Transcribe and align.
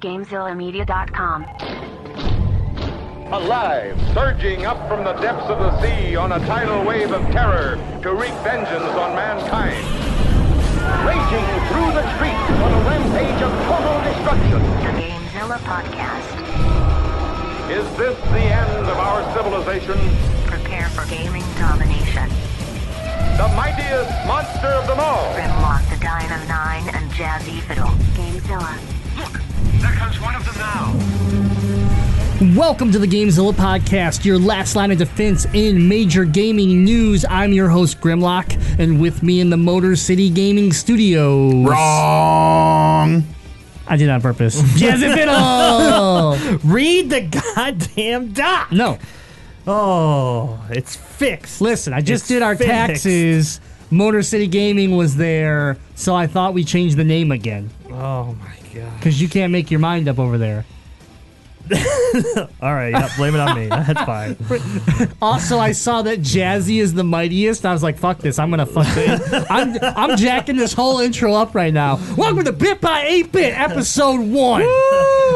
GameZillaMedia.com. 0.00 1.44
Alive, 3.32 3.98
surging 4.14 4.66
up 4.66 4.86
from 4.88 5.02
the 5.02 5.12
depths 5.14 5.50
of 5.50 5.58
the 5.58 5.80
sea 5.80 6.14
on 6.14 6.32
a 6.32 6.38
tidal 6.46 6.84
wave 6.84 7.10
of 7.10 7.22
terror 7.32 7.76
to 8.02 8.14
wreak 8.14 8.32
vengeance 8.44 8.94
on 8.94 9.16
mankind. 9.16 9.82
Raging 11.02 11.46
through 11.66 11.90
the 11.90 12.06
streets 12.14 12.46
on 12.62 12.70
a 12.72 12.80
rampage 12.86 13.42
of 13.42 13.50
total 13.66 13.98
destruction. 14.06 14.62
The 14.84 14.92
GameZilla 15.02 15.58
Podcast. 15.66 16.36
Is 17.68 17.84
this 17.98 18.16
the 18.30 18.46
end 18.46 18.86
of 18.86 18.96
our 18.96 19.24
civilization? 19.34 19.98
Prepare 20.46 20.88
for 20.90 21.04
gaming 21.10 21.42
domination. 21.58 22.28
The 23.36 23.48
mightiest 23.56 24.10
monster 24.26 24.68
of 24.68 24.86
them 24.86 25.00
all. 25.00 25.34
Grimlock 25.34 25.82
the 25.90 25.96
Dino 25.96 26.38
9 26.46 26.94
and 26.94 27.10
Jazzy 27.10 27.60
Fiddle. 27.62 27.90
GameZilla. 28.14 28.95
Look, 29.76 29.82
there 29.82 29.92
comes 29.92 30.20
one 30.20 30.34
of 30.34 30.44
them 30.44 30.54
now. 30.58 30.94
Welcome 32.58 32.92
to 32.92 32.98
the 32.98 33.06
Gamezilla 33.06 33.52
Podcast, 33.52 34.24
your 34.24 34.38
last 34.38 34.74
line 34.76 34.90
of 34.90 34.98
defense 34.98 35.46
in 35.52 35.86
major 35.88 36.24
gaming 36.24 36.84
news. 36.84 37.24
I'm 37.28 37.52
your 37.52 37.68
host, 37.68 38.00
Grimlock, 38.00 38.58
and 38.78 39.00
with 39.00 39.22
me 39.22 39.40
in 39.40 39.50
the 39.50 39.56
Motor 39.56 39.94
City 39.96 40.30
Gaming 40.30 40.72
Studios. 40.72 41.66
Wrong. 41.68 43.24
I 43.88 43.96
did 43.96 44.08
it 44.08 44.10
on 44.10 44.20
purpose. 44.22 44.60
Jazzy 44.78 45.12
Fiddle! 45.14 46.58
Read 46.70 47.10
the 47.10 47.20
goddamn 47.22 48.32
doc. 48.32 48.72
no, 48.72 48.98
Oh, 49.66 50.58
it's 50.70 50.94
fixed. 50.96 51.60
listen, 51.60 51.92
I 51.92 52.00
just 52.00 52.22
It's 52.22 52.28
did 52.28 52.42
our 52.42 52.54
fixed. 52.56 52.70
taxes. 52.70 53.60
Motor 53.90 54.22
City 54.22 54.46
Gaming 54.46 54.96
was 54.96 55.16
there, 55.16 55.76
so 55.96 56.14
I 56.14 56.26
thought 56.28 56.54
we 56.54 56.64
changed 56.64 56.96
the 56.96 57.04
name 57.04 57.30
again. 57.32 57.70
Oh 57.90 58.34
my 58.34 58.46
god. 58.46 58.52
Because 58.98 59.20
you 59.20 59.28
can't 59.28 59.52
make 59.52 59.70
your 59.70 59.80
mind 59.80 60.08
up 60.08 60.18
over 60.18 60.38
there. 60.38 60.64
All 62.62 62.74
right, 62.74 62.90
yep, 62.90 63.10
blame 63.16 63.34
it 63.34 63.40
on 63.40 63.56
me. 63.56 63.66
That's 63.68 64.02
fine. 64.02 64.36
Also, 65.20 65.58
I 65.58 65.72
saw 65.72 66.02
that 66.02 66.20
Jazzy 66.20 66.80
is 66.80 66.94
the 66.94 67.02
mightiest. 67.02 67.66
I 67.66 67.72
was 67.72 67.82
like, 67.82 67.98
"Fuck 67.98 68.18
this! 68.18 68.38
I'm 68.38 68.50
gonna 68.50 68.66
fuck 68.66 68.86
it. 68.90 69.46
I'm 69.50 69.76
I'm 69.82 70.16
jacking 70.16 70.56
this 70.56 70.72
whole 70.72 71.00
intro 71.00 71.34
up 71.34 71.54
right 71.54 71.74
now." 71.74 72.00
Welcome 72.16 72.44
to 72.44 72.52
Bit 72.52 72.80
by 72.80 73.02
Eight 73.06 73.32
Bit, 73.32 73.58
episode 73.58 74.20
one. 74.20 74.60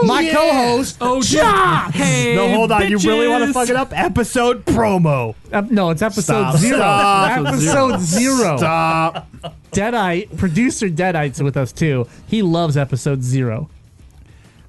My 0.06 0.20
yeah. 0.20 0.34
co-host, 0.34 0.98
oh, 1.00 1.20
Josh. 1.20 1.95
Hey, 1.95 2.37
no, 2.37 2.48
hold 2.50 2.70
on. 2.70 2.89
You 2.89 2.98
really 2.98 3.27
want 3.27 3.44
to 3.44 3.53
fuck 3.53 3.69
it 3.69 3.77
up? 3.77 3.92
Episode 3.92 4.65
promo. 4.65 5.34
Uh, 5.53 5.62
no, 5.69 5.91
it's 5.91 6.03
episode 6.03 6.22
Stop. 6.22 6.56
zero. 6.59 6.77
Stop. 6.78 7.47
Episode 7.47 8.00
zero. 8.00 8.56
Stop. 8.56 9.28
Deadeye, 9.72 10.27
producer 10.37 10.89
Deadeye's 10.89 11.42
with 11.42 11.56
us 11.56 11.72
too. 11.72 12.06
He 12.28 12.42
loves 12.42 12.77
episode 12.77 13.22
zero. 13.22 13.69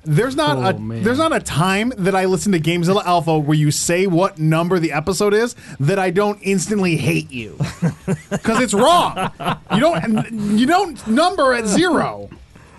There's 0.03 0.35
not 0.35 0.57
Oh, 0.57 0.61
a 0.63 0.79
man. 0.79 1.03
there's 1.03 1.19
not 1.19 1.31
a 1.31 1.39
time 1.39 1.93
that 1.97 2.15
I 2.15 2.25
listen 2.25 2.51
to 2.53 2.59
Gamezilla 2.59 3.05
Alpha 3.05 3.37
where 3.37 3.57
you 3.57 3.69
say 3.71 4.07
what 4.07 4.39
number 4.39 4.79
the 4.79 4.91
episode 4.91 5.33
is 5.33 5.55
that 5.79 5.99
I 5.99 6.09
don't 6.09 6.39
instantly 6.41 6.97
hate 6.97 7.31
you 7.31 7.57
because 8.31 8.59
it's 8.61 8.73
wrong. 8.73 9.31
You 9.73 9.79
don't 9.79 10.31
you 10.57 10.65
don't 10.65 11.05
number 11.07 11.53
at 11.53 11.67
zero 11.67 12.29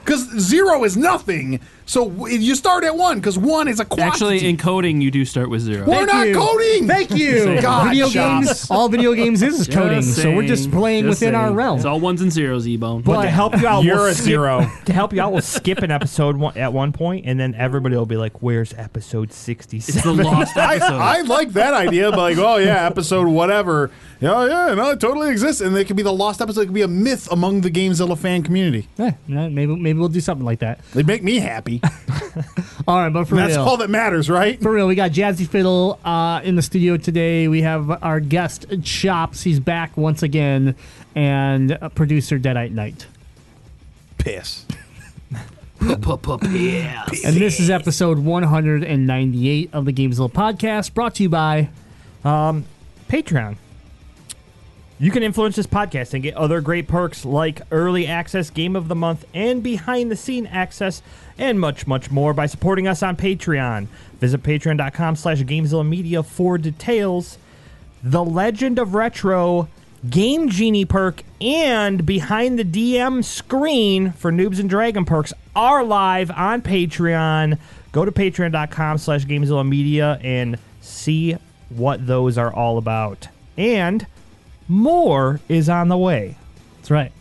because 0.04 0.28
zero 0.40 0.82
is 0.84 0.96
nothing. 0.96 1.60
So 1.92 2.26
you 2.26 2.54
start 2.54 2.84
at 2.84 2.96
one 2.96 3.18
because 3.18 3.36
one 3.36 3.68
is 3.68 3.78
a 3.78 3.84
quantity. 3.84 4.08
Actually, 4.38 4.48
in 4.48 4.56
coding, 4.56 5.02
you 5.02 5.10
do 5.10 5.26
start 5.26 5.50
with 5.50 5.60
zero. 5.60 5.84
We're 5.86 6.06
Thank 6.06 6.08
not 6.10 6.26
you. 6.26 6.34
coding. 6.34 6.86
Thank 6.88 7.10
you. 7.10 7.60
God, 7.60 7.90
video 7.90 8.08
Chops. 8.08 8.46
games. 8.46 8.70
All 8.70 8.88
video 8.88 9.12
games 9.12 9.42
is, 9.42 9.60
is 9.60 9.68
coding, 9.68 10.00
Just 10.00 10.22
so 10.22 10.34
we're 10.34 10.46
just 10.46 10.70
playing 10.70 11.04
Just 11.04 11.20
within 11.20 11.34
our 11.34 11.52
realm. 11.52 11.76
It's 11.76 11.84
all 11.84 12.00
ones 12.00 12.22
and 12.22 12.32
zeros, 12.32 12.66
E-Bone. 12.66 13.02
But- 13.02 13.24
to 13.24 13.28
help 13.28 13.60
you 13.60 13.66
out, 13.68 13.84
You're 13.84 13.96
we'll 13.96 14.06
a 14.06 14.14
skip- 14.14 14.24
zero. 14.24 14.70
To 14.86 14.92
help 14.94 15.12
you 15.12 15.20
out, 15.20 15.32
we'll 15.32 15.42
skip 15.42 15.78
an 15.78 15.90
episode 15.90 16.36
one, 16.36 16.56
at 16.56 16.72
one 16.72 16.92
point, 16.92 17.26
and 17.26 17.38
then 17.38 17.54
everybody 17.54 17.94
will 17.94 18.06
be 18.06 18.16
like, 18.16 18.40
"Where's 18.42 18.72
episode 18.72 19.28
it's 19.30 19.44
the 19.44 20.12
lost 20.12 20.56
I, 20.56 20.76
episode. 20.76 20.94
I 20.94 21.20
like 21.20 21.52
that 21.52 21.74
idea, 21.74 22.10
but 22.10 22.18
like, 22.18 22.38
oh 22.38 22.56
yeah, 22.56 22.86
episode 22.86 23.28
whatever. 23.28 23.90
Yeah, 24.20 24.32
oh, 24.34 24.46
yeah, 24.46 24.74
no, 24.74 24.90
it 24.90 25.00
totally 25.00 25.30
exists, 25.30 25.60
and 25.60 25.76
it 25.76 25.86
could 25.86 25.96
be 25.96 26.02
the 26.02 26.12
lost 26.12 26.40
episode. 26.40 26.62
It 26.62 26.66
could 26.66 26.74
be 26.74 26.82
a 26.82 26.88
myth 26.88 27.28
among 27.30 27.60
the 27.60 27.70
Gamezilla 27.70 28.16
fan 28.16 28.42
community. 28.42 28.88
Yeah, 28.96 29.12
maybe 29.28 29.76
maybe 29.76 29.98
we'll 29.98 30.08
do 30.08 30.20
something 30.20 30.44
like 30.44 30.60
that. 30.60 30.80
They 30.94 31.02
make 31.02 31.22
me 31.22 31.38
happy. 31.38 31.81
All 32.88 32.96
right, 32.96 33.12
but 33.12 33.26
for 33.26 33.34
real. 33.34 33.44
That's 33.44 33.56
real, 33.56 33.66
all 33.66 33.76
that 33.78 33.90
matters, 33.90 34.30
right? 34.30 34.60
for 34.60 34.72
real, 34.72 34.86
we 34.86 34.94
got 34.94 35.10
Jazzy 35.10 35.46
Fiddle 35.46 35.98
uh, 36.04 36.40
in 36.42 36.56
the 36.56 36.62
studio 36.62 36.96
today. 36.96 37.48
We 37.48 37.62
have 37.62 38.02
our 38.02 38.20
guest 38.20 38.66
Chops. 38.82 39.42
He's 39.42 39.60
back 39.60 39.96
once 39.96 40.22
again, 40.22 40.76
and 41.14 41.72
uh, 41.72 41.88
producer 41.90 42.38
Deadite 42.38 42.72
Night. 42.72 43.06
Piss. 44.18 44.66
yeah. 46.52 47.04
And 47.24 47.36
this 47.36 47.58
is 47.58 47.68
episode 47.68 48.18
198 48.18 49.70
of 49.72 49.84
the 49.84 49.92
Gamezilla 49.92 50.32
podcast, 50.32 50.94
brought 50.94 51.16
to 51.16 51.24
you 51.24 51.28
by. 51.28 51.68
Patreon. 52.24 53.56
You 55.02 55.10
can 55.10 55.24
influence 55.24 55.56
this 55.56 55.66
podcast 55.66 56.14
and 56.14 56.22
get 56.22 56.36
other 56.36 56.60
great 56.60 56.86
perks 56.86 57.24
like 57.24 57.62
early 57.72 58.06
access, 58.06 58.50
game 58.50 58.76
of 58.76 58.86
the 58.86 58.94
month, 58.94 59.24
and 59.34 59.60
behind 59.60 60.12
the 60.12 60.16
scene 60.16 60.46
access, 60.46 61.02
and 61.38 61.58
much, 61.58 61.86
much 61.86 62.10
more 62.10 62.34
by 62.34 62.46
supporting 62.46 62.86
us 62.86 63.02
on 63.02 63.16
Patreon. 63.16 63.86
Visit 64.20 64.42
patreon.com 64.42 65.16
slash 65.16 65.40
Gamezilla 65.42 65.86
Media 65.86 66.22
for 66.22 66.58
details. 66.58 67.38
The 68.02 68.24
Legend 68.24 68.78
of 68.78 68.94
Retro 68.94 69.68
Game 70.08 70.48
Genie 70.48 70.84
perk 70.84 71.22
and 71.40 72.04
behind 72.04 72.58
the 72.58 72.64
DM 72.64 73.24
screen 73.24 74.12
for 74.12 74.32
Noobs 74.32 74.58
and 74.58 74.68
Dragon 74.68 75.04
perks 75.04 75.32
are 75.54 75.84
live 75.84 76.30
on 76.32 76.62
Patreon. 76.62 77.58
Go 77.92 78.04
to 78.04 78.10
patreon.com 78.10 78.98
slash 78.98 79.24
Gamezilla 79.26 79.68
Media 79.68 80.18
and 80.22 80.58
see 80.80 81.36
what 81.68 82.06
those 82.06 82.36
are 82.36 82.52
all 82.52 82.78
about. 82.78 83.28
And 83.56 84.06
more 84.68 85.40
is 85.48 85.68
on 85.68 85.88
the 85.88 85.98
way. 85.98 86.36
That's 86.76 86.90
right. 86.90 87.12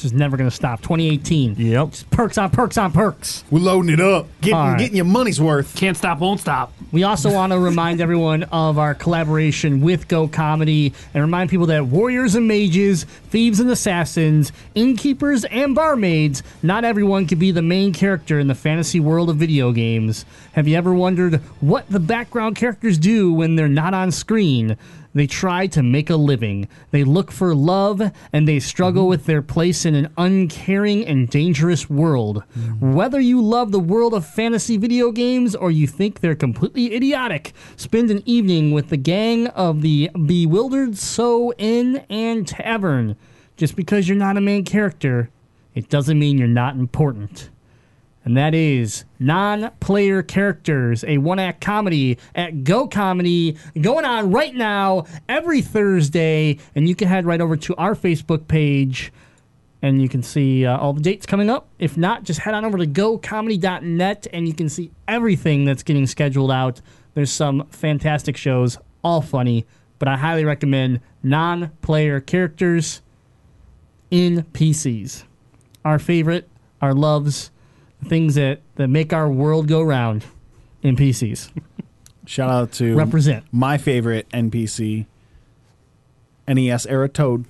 This 0.00 0.12
is 0.12 0.18
never 0.18 0.38
going 0.38 0.48
to 0.48 0.56
stop. 0.56 0.80
2018. 0.80 1.56
Yep. 1.58 1.90
Just 1.90 2.10
perks 2.10 2.38
on 2.38 2.48
perks 2.48 2.78
on 2.78 2.90
perks. 2.90 3.44
We're 3.50 3.58
loading 3.58 3.90
it 3.92 4.00
up, 4.00 4.28
getting 4.40 4.54
All 4.54 4.68
right. 4.68 4.78
getting 4.78 4.96
your 4.96 5.04
money's 5.04 5.38
worth. 5.38 5.76
Can't 5.76 5.94
stop, 5.94 6.20
won't 6.20 6.40
stop. 6.40 6.72
We 6.90 7.02
also 7.02 7.30
want 7.34 7.52
to 7.52 7.58
remind 7.58 8.00
everyone 8.00 8.44
of 8.44 8.78
our 8.78 8.94
collaboration 8.94 9.82
with 9.82 10.08
Go 10.08 10.26
Comedy 10.26 10.94
and 11.12 11.22
remind 11.22 11.50
people 11.50 11.66
that 11.66 11.84
warriors 11.84 12.34
and 12.34 12.48
mages, 12.48 13.04
thieves 13.04 13.60
and 13.60 13.68
assassins, 13.68 14.52
innkeepers 14.74 15.44
and 15.44 15.74
barmaids, 15.74 16.42
not 16.62 16.82
everyone 16.86 17.26
can 17.26 17.38
be 17.38 17.50
the 17.50 17.60
main 17.60 17.92
character 17.92 18.38
in 18.38 18.46
the 18.48 18.54
fantasy 18.54 19.00
world 19.00 19.28
of 19.28 19.36
video 19.36 19.70
games. 19.70 20.24
Have 20.52 20.66
you 20.66 20.78
ever 20.78 20.94
wondered 20.94 21.42
what 21.60 21.86
the 21.90 22.00
background 22.00 22.56
characters 22.56 22.96
do 22.96 23.34
when 23.34 23.56
they're 23.56 23.68
not 23.68 23.92
on 23.92 24.12
screen? 24.12 24.78
They 25.12 25.26
try 25.26 25.66
to 25.68 25.82
make 25.82 26.08
a 26.08 26.16
living. 26.16 26.68
They 26.92 27.02
look 27.02 27.32
for 27.32 27.54
love 27.54 28.00
and 28.32 28.46
they 28.46 28.60
struggle 28.60 29.02
mm-hmm. 29.02 29.10
with 29.10 29.26
their 29.26 29.42
place 29.42 29.84
in 29.84 29.94
an 29.94 30.12
uncaring 30.16 31.04
and 31.04 31.28
dangerous 31.28 31.90
world. 31.90 32.44
Mm. 32.56 32.94
Whether 32.94 33.20
you 33.20 33.42
love 33.42 33.72
the 33.72 33.80
world 33.80 34.14
of 34.14 34.24
fantasy 34.24 34.76
video 34.76 35.10
games 35.10 35.56
or 35.56 35.70
you 35.70 35.86
think 35.86 36.20
they're 36.20 36.36
completely 36.36 36.94
idiotic, 36.94 37.52
spend 37.76 38.10
an 38.10 38.22
evening 38.24 38.70
with 38.70 38.88
the 38.90 38.96
gang 38.96 39.48
of 39.48 39.82
the 39.82 40.10
Bewildered 40.14 40.96
So 40.96 41.52
Inn 41.54 42.04
and 42.08 42.46
Tavern. 42.46 43.16
Just 43.56 43.76
because 43.76 44.08
you're 44.08 44.16
not 44.16 44.36
a 44.36 44.40
main 44.40 44.64
character, 44.64 45.28
it 45.74 45.88
doesn't 45.88 46.18
mean 46.18 46.38
you're 46.38 46.48
not 46.48 46.76
important 46.76 47.49
and 48.30 48.36
that 48.36 48.54
is 48.54 49.04
non-player 49.18 50.22
characters, 50.22 51.02
a 51.02 51.18
one-act 51.18 51.60
comedy 51.60 52.16
at 52.32 52.62
Go 52.62 52.86
Comedy, 52.86 53.56
going 53.80 54.04
on 54.04 54.30
right 54.30 54.54
now 54.54 55.06
every 55.28 55.60
Thursday, 55.60 56.56
and 56.76 56.88
you 56.88 56.94
can 56.94 57.08
head 57.08 57.26
right 57.26 57.40
over 57.40 57.56
to 57.56 57.74
our 57.74 57.96
Facebook 57.96 58.46
page. 58.46 59.12
And 59.82 60.00
you 60.00 60.08
can 60.08 60.22
see 60.22 60.64
uh, 60.64 60.78
all 60.78 60.92
the 60.92 61.00
dates 61.00 61.26
coming 61.26 61.50
up. 61.50 61.70
If 61.80 61.96
not, 61.96 62.22
just 62.22 62.38
head 62.38 62.54
on 62.54 62.64
over 62.64 62.78
to 62.78 62.86
gocomedy.net 62.86 64.28
and 64.32 64.46
you 64.46 64.54
can 64.54 64.68
see 64.68 64.92
everything 65.08 65.64
that's 65.64 65.82
getting 65.82 66.06
scheduled 66.06 66.52
out. 66.52 66.80
There's 67.14 67.32
some 67.32 67.66
fantastic 67.70 68.36
shows, 68.36 68.78
all 69.02 69.22
funny, 69.22 69.66
but 69.98 70.06
I 70.06 70.16
highly 70.16 70.44
recommend 70.44 71.00
non 71.24 71.72
player 71.82 72.20
characters 72.20 73.02
NPCs. 74.12 75.24
Our 75.84 75.98
favorite, 75.98 76.48
our 76.80 76.94
loves, 76.94 77.50
things 78.04 78.34
that, 78.34 78.60
that 78.76 78.88
make 78.88 79.12
our 79.12 79.28
world 79.28 79.68
go 79.68 79.82
round 79.82 80.24
NPCs. 80.82 81.50
Shout 82.26 82.50
out 82.50 82.72
to 82.72 82.94
Represent. 82.96 83.44
my 83.52 83.78
favorite 83.78 84.28
NPC, 84.30 85.06
NES 86.46 86.86
era 86.86 87.08
Toad. 87.08 87.44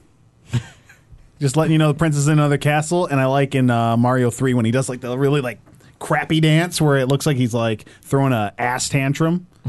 Just 1.38 1.56
letting 1.56 1.72
you 1.72 1.78
know, 1.78 1.88
the 1.88 1.98
prince 1.98 2.16
is 2.16 2.28
in 2.28 2.34
another 2.34 2.58
castle, 2.58 3.06
and 3.06 3.18
I 3.18 3.24
like 3.26 3.54
in 3.54 3.70
uh, 3.70 3.96
Mario 3.96 4.30
Three 4.30 4.52
when 4.52 4.66
he 4.66 4.70
does 4.70 4.88
like 4.90 5.00
the 5.00 5.16
really 5.16 5.40
like 5.40 5.58
crappy 5.98 6.40
dance 6.40 6.80
where 6.80 6.98
it 6.98 7.08
looks 7.08 7.24
like 7.24 7.36
he's 7.38 7.54
like 7.54 7.86
throwing 8.02 8.32
a 8.32 8.52
ass 8.58 8.88
tantrum. 8.88 9.46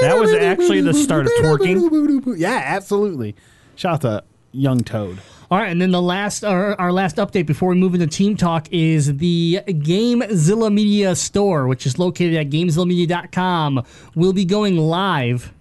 That 0.00 0.18
was 0.18 0.32
actually 0.32 0.80
the 0.80 0.94
start 0.94 1.26
of 1.26 1.32
twerking. 1.32 2.36
Yeah, 2.38 2.62
absolutely. 2.64 3.34
Shout 3.76 3.94
out 3.94 4.00
to 4.02 4.24
young 4.52 4.80
Toad. 4.80 5.18
All 5.50 5.58
right, 5.58 5.70
and 5.70 5.80
then 5.80 5.90
the 5.90 6.00
last 6.00 6.44
our, 6.44 6.78
our 6.80 6.92
last 6.92 7.16
update 7.16 7.46
before 7.46 7.68
we 7.70 7.76
move 7.76 7.94
into 7.94 8.06
team 8.06 8.36
talk 8.36 8.66
is 8.72 9.16
the 9.18 9.60
GameZilla 9.66 10.72
Media 10.72 11.14
store, 11.14 11.66
which 11.66 11.86
is 11.86 11.98
located 11.98 12.34
at 12.34 12.50
gamezillamedia.com. 12.50 13.84
will 14.14 14.32
be 14.32 14.44
going 14.44 14.76
live 14.76 15.52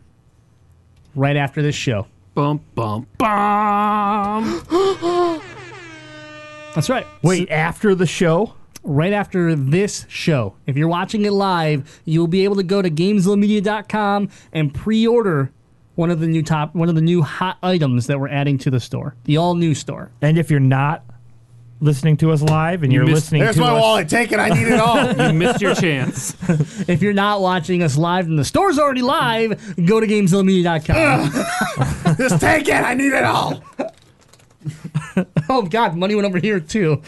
right 1.16 1.36
after 1.36 1.62
this 1.62 1.76
show. 1.76 2.08
Bum 2.34 2.62
bum 2.76 3.08
bum. 3.18 4.62
That's 6.74 6.90
right. 6.90 7.06
Wait, 7.22 7.52
after 7.52 7.94
the 7.94 8.08
show? 8.08 8.56
right 8.84 9.14
after 9.14 9.56
this 9.56 10.06
show. 10.10 10.56
If 10.68 10.76
you're 10.76 10.88
watching 10.90 11.24
it 11.26 11.32
live, 11.32 12.02
you'll 12.06 12.28
be 12.28 12.44
able 12.44 12.58
to 12.58 12.64
go 12.64 12.82
to 12.82 12.90
gamezillamedia.com 12.90 14.30
and 14.52 14.74
pre-order 14.74 15.52
one 15.96 16.10
of 16.12 16.20
the 16.20 16.28
new 16.28 16.44
top 16.44 16.76
one 16.76 16.90
of 16.90 16.96
the 16.96 17.02
new 17.02 17.22
hot 17.22 17.58
items 17.64 18.08
that 18.08 18.20
we're 18.20 18.30
adding 18.30 18.58
to 18.60 18.70
the 18.72 18.80
store. 18.80 19.16
The 19.26 19.38
all 19.38 19.56
new 19.56 19.74
store. 19.76 20.12
And 20.22 20.38
if 20.38 20.50
you're 20.52 20.60
not 20.60 21.04
listening 21.80 22.16
to 22.16 22.32
us 22.32 22.42
live 22.42 22.82
and 22.84 22.94
you're 22.94 23.04
missed- 23.04 23.16
listening 23.16 23.42
There's 23.44 23.56
to 23.56 23.62
my 23.62 23.72
us, 23.76 23.82
wallet. 23.82 24.08
Take 24.10 24.32
it. 24.32 24.40
I 24.40 24.50
need 24.50 24.68
it 24.70 24.80
all. 24.80 25.14
You 25.28 25.34
missed 25.34 25.62
your 25.62 25.76
chance. 25.76 26.36
If 26.90 27.02
you're 27.02 27.14
not 27.14 27.42
watching 27.42 27.84
us 27.84 27.98
live 27.98 28.26
and 28.26 28.38
the 28.40 28.46
store's 28.46 28.80
already 28.80 29.02
live, 29.02 29.76
go 29.86 30.00
to 30.00 30.08
gamezillamedia.com. 30.08 32.16
Just 32.18 32.40
take 32.42 32.68
it. 32.70 32.74
I 32.76 32.94
need 32.94 33.12
it 33.14 33.24
all. 33.24 33.62
oh 35.50 35.64
god, 35.64 35.96
money 35.98 36.16
went 36.16 36.26
over 36.26 36.40
here 36.40 36.60
too. 36.60 37.02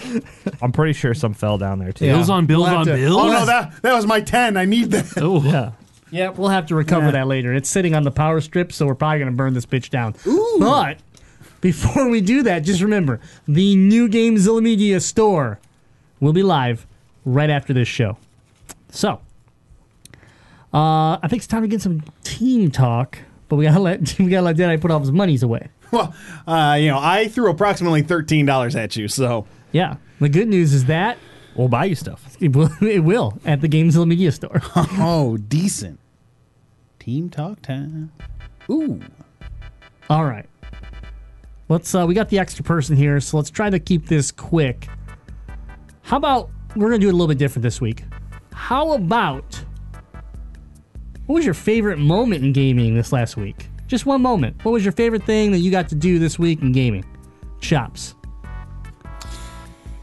I'm 0.61 0.71
pretty 0.71 0.93
sure 0.93 1.13
some 1.13 1.33
fell 1.33 1.57
down 1.57 1.79
there 1.79 1.91
too. 1.93 2.05
Yeah. 2.05 2.13
Bills 2.13 2.29
on 2.29 2.45
bills 2.45 2.67
We'll 2.67 2.77
on 2.77 2.85
to- 2.87 2.93
bills. 2.95 3.15
Oh 3.17 3.31
no, 3.31 3.45
that 3.45 3.81
that 3.81 3.93
was 3.93 4.05
my 4.05 4.21
ten. 4.21 4.57
I 4.57 4.65
need 4.65 4.91
that. 4.91 5.13
Oh, 5.21 5.41
Yeah. 5.41 5.71
Yeah, 6.15 6.29
we'll 6.29 6.47
have 6.47 6.67
to 6.67 6.75
recover 6.75 7.11
that 7.11 7.27
later. 7.27 7.53
It's 7.53 7.69
sitting 7.69 7.93
on 7.93 8.03
the 8.03 8.11
power 8.11 8.39
strip, 8.39 8.71
so 8.71 8.85
we're 8.85 8.95
probably 8.95 9.19
going 9.19 9.31
to 9.31 9.35
burn 9.35 9.53
this 9.53 9.65
bitch 9.65 9.89
down. 9.89 10.15
But 10.59 10.99
before 11.59 12.09
we 12.09 12.21
do 12.21 12.41
that, 12.43 12.59
just 12.59 12.81
remember 12.81 13.19
the 13.49 13.75
new 13.75 14.07
GameZilla 14.07 14.63
Media 14.63 15.01
store 15.01 15.59
will 16.21 16.31
be 16.31 16.41
live 16.41 16.87
right 17.25 17.49
after 17.49 17.73
this 17.73 17.89
show. 17.89 18.17
So, 18.91 19.19
uh, 20.73 21.17
I 21.21 21.27
think 21.27 21.41
it's 21.41 21.47
time 21.47 21.63
to 21.63 21.67
get 21.67 21.81
some 21.81 22.01
team 22.23 22.71
talk, 22.71 23.19
but 23.49 23.57
we 23.57 23.65
gotta 23.65 23.79
let 23.81 24.17
we 24.17 24.29
gotta 24.29 24.43
let 24.45 24.55
Deadeye 24.55 24.77
put 24.77 24.91
all 24.91 25.01
his 25.01 25.11
monies 25.11 25.43
away. 25.43 25.67
Well, 25.91 26.15
uh, 26.47 26.77
you 26.79 26.87
know, 26.87 26.99
I 26.99 27.27
threw 27.27 27.49
approximately 27.49 28.03
thirteen 28.03 28.45
dollars 28.45 28.75
at 28.77 28.95
you, 28.95 29.09
so 29.09 29.47
Yeah, 29.73 29.97
the 30.21 30.29
good 30.29 30.47
news 30.47 30.73
is 30.73 30.85
that 30.85 31.17
We'll 31.55 31.69
buy 31.69 31.85
you 31.85 31.95
stuff. 31.95 32.35
it 32.39 32.53
will, 32.55 32.69
it 32.81 32.99
will 32.99 33.39
at 33.45 33.61
the 33.61 33.69
GameZilla 33.69 34.07
Media 34.07 34.31
store. 34.31 34.61
oh, 34.75 35.37
decent. 35.37 35.99
Team 37.05 37.29
talk 37.29 37.61
time. 37.61 38.11
Ooh. 38.67 38.99
All 40.09 40.25
right. 40.25 40.49
Let's 41.69 41.93
uh 41.93 42.03
we 42.07 42.15
got 42.15 42.29
the 42.29 42.39
extra 42.39 42.63
person 42.63 42.95
here, 42.95 43.19
so 43.19 43.37
let's 43.37 43.51
try 43.51 43.69
to 43.69 43.77
keep 43.77 44.07
this 44.07 44.31
quick. 44.31 44.87
How 46.01 46.17
about 46.17 46.49
we're 46.75 46.89
gonna 46.89 46.97
do 46.97 47.09
it 47.09 47.11
a 47.11 47.15
little 47.15 47.27
bit 47.27 47.37
different 47.37 47.61
this 47.61 47.79
week. 47.79 48.05
How 48.55 48.93
about 48.93 49.63
what 51.27 51.35
was 51.35 51.45
your 51.45 51.53
favorite 51.53 51.99
moment 51.99 52.43
in 52.43 52.53
gaming 52.53 52.95
this 52.95 53.11
last 53.11 53.37
week? 53.37 53.67
Just 53.85 54.07
one 54.07 54.23
moment. 54.23 54.65
What 54.65 54.71
was 54.71 54.83
your 54.83 54.91
favorite 54.91 55.25
thing 55.25 55.51
that 55.51 55.59
you 55.59 55.69
got 55.69 55.89
to 55.89 55.95
do 55.95 56.17
this 56.17 56.39
week 56.39 56.63
in 56.63 56.71
gaming? 56.71 57.05
Chops. 57.61 58.15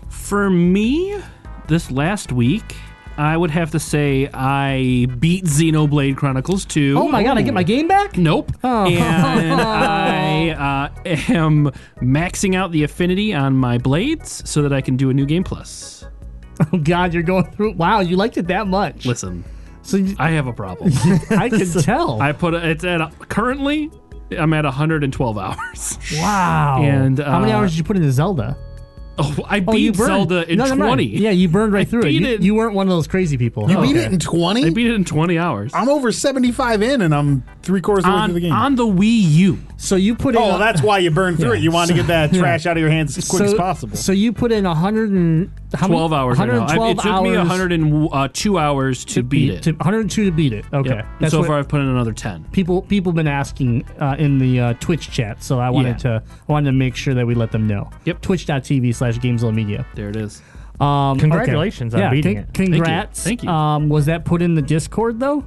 For 0.08 0.48
me, 0.48 1.20
this 1.66 1.90
last 1.90 2.30
week, 2.30 2.76
I 3.18 3.36
would 3.36 3.50
have 3.50 3.70
to 3.72 3.78
say 3.78 4.28
I 4.32 5.06
beat 5.18 5.44
Xenoblade 5.44 6.16
Chronicles 6.16 6.64
2. 6.64 6.96
Oh 6.98 7.08
my 7.08 7.22
god, 7.22 7.36
I 7.36 7.42
get 7.42 7.52
my 7.54 7.62
game 7.62 7.86
back? 7.86 8.16
Nope. 8.16 8.52
Oh. 8.64 8.86
And 8.86 9.60
I 9.60 10.50
uh, 10.50 11.02
am 11.28 11.70
maxing 12.00 12.54
out 12.54 12.72
the 12.72 12.84
affinity 12.84 13.34
on 13.34 13.54
my 13.54 13.78
blades 13.78 14.48
so 14.48 14.62
that 14.62 14.72
I 14.72 14.80
can 14.80 14.96
do 14.96 15.10
a 15.10 15.14
new 15.14 15.26
game 15.26 15.44
plus. 15.44 16.06
Oh 16.72 16.78
god, 16.78 17.12
you're 17.12 17.22
going 17.22 17.50
through 17.52 17.72
Wow, 17.72 18.00
you 18.00 18.16
liked 18.16 18.36
it 18.38 18.46
that 18.48 18.66
much. 18.66 19.04
Listen, 19.04 19.44
So 19.82 19.98
you, 19.98 20.16
I 20.18 20.30
have 20.30 20.46
a 20.46 20.52
problem. 20.52 20.92
I 21.30 21.48
can 21.48 21.70
tell. 21.82 22.20
I 22.20 22.32
put 22.32 22.54
it's 22.54 22.84
at 22.84 23.28
currently 23.28 23.90
I'm 24.30 24.52
at 24.54 24.64
112 24.64 25.38
hours. 25.38 25.98
wow. 26.14 26.80
And, 26.80 27.18
how 27.18 27.40
many 27.40 27.52
uh, 27.52 27.58
hours 27.58 27.72
did 27.72 27.78
you 27.78 27.84
put 27.84 27.96
into 27.96 28.10
Zelda? 28.10 28.56
Oh, 29.18 29.36
I 29.46 29.62
Oh, 29.66 29.74
you 29.74 29.92
beat 29.92 29.98
burned. 29.98 30.08
Zelda 30.08 30.50
in 30.50 30.56
No, 30.58 30.64
never 30.64 30.76
mind. 30.76 30.88
20. 30.88 31.04
Yeah, 31.04 31.30
you 31.30 31.46
burned 31.48 31.72
right 31.74 31.86
I 31.86 31.90
through 31.90 32.04
it. 32.06 32.10
You, 32.12 32.26
it. 32.26 32.42
you 32.42 32.54
weren't 32.54 32.74
one 32.74 32.86
of 32.86 32.90
those 32.90 33.06
crazy 33.06 33.36
people. 33.36 33.70
You 33.70 33.76
Oh, 33.76 33.82
beat 33.82 33.90
okay. 33.96 34.06
it 34.06 34.12
in 34.12 34.18
twenty. 34.18 34.64
I 34.64 34.70
beat 34.70 34.86
it 34.86 34.94
in 34.94 35.04
20 35.04 35.38
hours. 35.38 35.70
I'm 35.74 35.88
over 35.90 36.10
seventy-five 36.12 36.80
in, 36.82 37.02
and 37.02 37.14
I'm 37.14 37.44
three 37.62 37.82
quarters 37.82 38.04
of 38.06 38.10
the 38.12 38.16
way 38.18 38.24
through 38.26 38.34
the 38.34 38.40
game. 38.40 38.52
on 38.52 38.74
the 38.76 38.86
Wii 38.86 39.30
U. 39.32 39.58
So 39.76 39.96
you 39.96 40.14
put 40.14 40.34
in. 40.34 40.40
oh, 40.40 40.56
a- 40.56 40.58
that's 40.58 40.80
why 40.82 40.98
you 40.98 41.10
burned 41.10 41.38
through 41.38 41.52
Yeah. 41.52 41.58
it. 41.58 41.62
You 41.62 41.70
want 41.70 41.88
to 41.88 41.94
get 41.94 42.06
that 42.06 42.32
Yeah. 42.32 42.40
trash 42.40 42.64
out 42.66 42.76
of 42.76 42.80
your 42.80 42.90
hands 42.90 43.16
as 43.18 43.28
quick 43.28 43.40
so, 43.40 43.44
as 43.44 43.54
possible. 43.54 43.96
So 43.96 44.12
you 44.12 44.32
put 44.32 44.50
in 44.50 44.64
100 44.64 45.10
and 45.10 45.50
how 45.74 45.86
many- 45.88 45.98
12 45.98 46.12
hours. 46.12 46.38
right 46.38 46.48
now. 46.48 46.66
I- 46.66 46.90
It 46.90 46.98
took 46.98 47.22
me 47.22 47.36
102 47.36 48.58
hours 48.58 49.04
to, 49.06 49.22
beat 49.22 49.50
it. 49.50 49.62
To 49.64 49.72
102 49.72 50.24
to 50.26 50.30
beat 50.32 50.52
it. 50.52 50.64
Okay. 50.72 50.90
Yep. 50.90 51.06
And 51.20 51.30
so 51.30 51.38
what 51.40 51.46
far, 51.48 51.58
I've 51.58 51.68
put 51.68 51.80
in 51.80 51.88
another 51.88 52.12
10. 52.12 52.44
people 52.52 52.82
people 52.82 53.12
been 53.12 53.28
asking 53.28 53.84
uh, 54.00 54.16
in 54.18 54.38
the 54.38 54.60
uh, 54.60 54.72
Twitch 54.74 55.10
chat, 55.10 55.42
so 55.42 55.58
I 55.58 55.70
wanted 55.70 55.88
Yeah. 56.04 56.18
to 56.18 56.22
I 56.48 56.52
wanted 56.52 56.66
to 56.66 56.72
make 56.72 56.96
sure 56.96 57.14
that 57.14 57.26
we 57.26 57.34
let 57.34 57.52
them 57.52 57.66
know. 57.66 57.90
Yep. 58.04 58.20
Twitch.tv 58.22 58.94
slash 58.94 59.18
Gamezilla 59.18 59.54
Media. 59.54 59.86
There 59.94 60.08
it 60.08 60.16
is. 60.16 60.42
Um, 60.80 61.18
Congratulations 61.18 61.94
okay. 61.94 62.02
on 62.04 62.08
yeah, 62.08 62.14
beating 62.14 62.34
con- 62.36 62.44
it. 62.44 62.54
Congrats. 62.54 63.22
Thank 63.24 63.42
you. 63.44 63.48
Um, 63.50 63.88
was 63.88 64.06
that 64.06 64.24
put 64.24 64.42
in 64.42 64.54
the 64.54 64.62
Discord 64.62 65.20
though? 65.20 65.44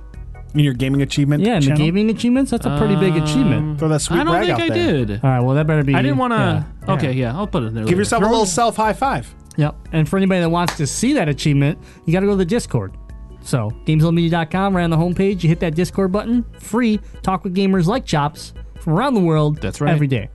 in 0.54 0.62
your 0.62 0.74
gaming 0.74 1.02
achievement, 1.02 1.44
Yeah, 1.44 1.56
in 1.58 1.66
the 1.66 1.72
gaming 1.74 2.10
achievements. 2.10 2.50
That's 2.50 2.66
a 2.66 2.78
pretty 2.78 2.96
big 2.96 3.18
achievement. 3.18 3.78
throw 3.78 3.90
that 3.90 4.00
sweet 4.00 4.22
I 4.22 4.24
don't 4.24 4.34
brag 4.36 4.46
think 4.46 4.60
out 4.62 4.72
I 4.72 4.74
there. 4.74 5.06
did. 5.06 5.20
All 5.22 5.30
right. 5.30 5.40
Well, 5.42 5.56
that 5.56 5.68
better 5.68 5.84
be. 5.84 5.94
I 5.94 6.02
didn't 6.02 6.16
want 6.18 6.32
to. 6.32 6.66
yeah. 6.88 6.94
Okay, 6.94 7.12
yeah, 7.12 7.36
I'll 7.36 7.46
put 7.46 7.64
it 7.64 7.66
in 7.66 7.74
there. 7.74 7.84
Give 7.84 7.90
later. 7.90 7.98
yourself 8.00 8.24
a 8.24 8.26
little 8.28 8.46
self 8.46 8.78
high 8.78 8.94
five. 8.94 9.36
Yep. 9.58 9.76
And 9.94 10.08
for 10.10 10.18
anybody 10.18 10.42
that 10.42 10.50
wants 10.50 10.76
to 10.78 10.88
see 10.88 11.14
that 11.14 11.30
achievement, 11.30 11.80
you 12.06 12.14
got 12.14 12.20
to 12.22 12.26
go 12.26 12.32
to 12.34 12.38
the 12.38 12.46
Discord. 12.46 12.94
So, 13.42 13.70
GameZillaMedia.com, 13.86 14.76
right 14.76 14.84
on 14.84 14.90
the 14.90 14.98
homepage, 14.98 15.44
you 15.44 15.50
hit 15.50 15.60
that 15.60 15.76
Discord 15.76 16.12
button, 16.12 16.44
free, 16.60 17.00
talk 17.22 17.44
with 17.44 17.56
gamers 17.56 17.86
like 17.86 18.04
Chops 18.06 18.54
from 18.80 18.94
around 18.94 19.14
the 19.14 19.20
world 19.22 19.62
That's 19.62 19.80
right. 19.82 19.92
every 19.94 20.08
day. 20.08 20.30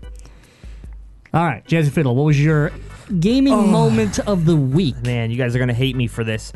All 1.34 1.44
right, 1.44 1.64
Jazzy 1.66 1.90
Fiddle, 1.90 2.14
what 2.16 2.24
was 2.24 2.42
your 2.42 2.72
gaming 3.20 3.52
Oh. 3.52 3.66
moment 3.66 4.18
of 4.20 4.44
the 4.46 4.56
week? 4.56 5.00
Man, 5.04 5.30
you 5.30 5.36
guys 5.36 5.54
are 5.54 5.58
gonna 5.60 5.72
hate 5.74 5.94
me 5.96 6.06
for 6.06 6.24
this. 6.24 6.52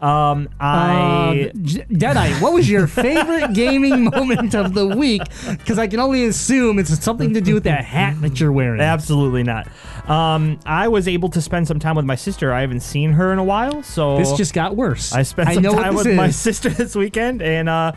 Um, 0.00 0.48
I 0.60 1.50
J- 1.62 1.84
Deadeye, 1.92 2.32
what 2.40 2.52
was 2.52 2.70
your 2.70 2.86
favorite 2.86 3.52
gaming 3.54 4.04
moment 4.04 4.54
of 4.54 4.74
the 4.74 4.86
week? 4.86 5.22
Because 5.48 5.78
I 5.78 5.86
can 5.88 6.00
only 6.00 6.24
assume 6.26 6.78
it's 6.78 6.96
something 7.02 7.34
to 7.34 7.40
do 7.40 7.54
with 7.54 7.64
that 7.64 7.84
hat 7.84 8.20
that 8.20 8.38
you're 8.40 8.52
wearing. 8.52 8.80
absolutely 8.80 9.42
not. 9.42 9.68
Um, 10.08 10.58
I 10.64 10.88
was 10.88 11.06
able 11.08 11.28
to 11.30 11.40
spend 11.42 11.66
some 11.68 11.78
time 11.78 11.96
with 11.96 12.04
my 12.04 12.14
sister. 12.14 12.52
I 12.52 12.60
haven't 12.62 12.80
seen 12.80 13.12
her 13.12 13.32
in 13.32 13.38
a 13.38 13.44
while, 13.44 13.82
so 13.82 14.16
This 14.18 14.32
just 14.32 14.54
got 14.54 14.76
worse. 14.76 15.12
I 15.12 15.22
spent 15.22 15.52
some 15.54 15.62
know 15.62 15.74
time 15.74 15.94
with 15.94 16.06
my 16.14 16.30
sister 16.48 16.70
this 16.70 16.94
weekend, 16.94 17.42
and 17.42 17.68
uh, 17.68 17.92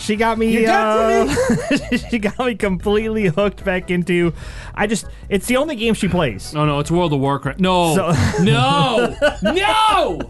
she 0.00 0.16
got 0.16 0.38
me. 0.38 0.50
You 0.52 0.64
got 0.66 1.28
uh, 1.28 1.96
she 2.10 2.18
got 2.18 2.38
me 2.38 2.54
completely 2.54 3.26
hooked 3.26 3.64
back 3.64 3.90
into. 3.90 4.32
I 4.74 4.86
just. 4.86 5.06
It's 5.28 5.46
the 5.46 5.56
only 5.58 5.76
game 5.76 5.94
she 5.94 6.08
plays. 6.08 6.54
Oh 6.54 6.64
no, 6.64 6.78
it's 6.80 6.90
World 6.90 7.12
of 7.12 7.20
Warcraft. 7.20 7.60
No, 7.60 7.94
So- 7.94 8.12
no, 8.42 9.14
no. 9.42 10.20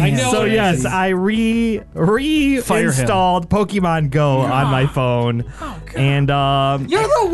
I 0.00 0.10
know. 0.10 0.30
So 0.32 0.44
yes, 0.44 0.78
is. 0.78 0.86
I 0.86 1.08
re 1.08 1.80
reinstalled 1.94 3.48
Pokemon 3.48 4.10
Go 4.10 4.38
on 4.40 4.66
my 4.70 4.86
phone, 4.86 5.44
and 5.94 6.30
um, 6.30 6.86
You're 6.86 7.02
the 7.02 7.30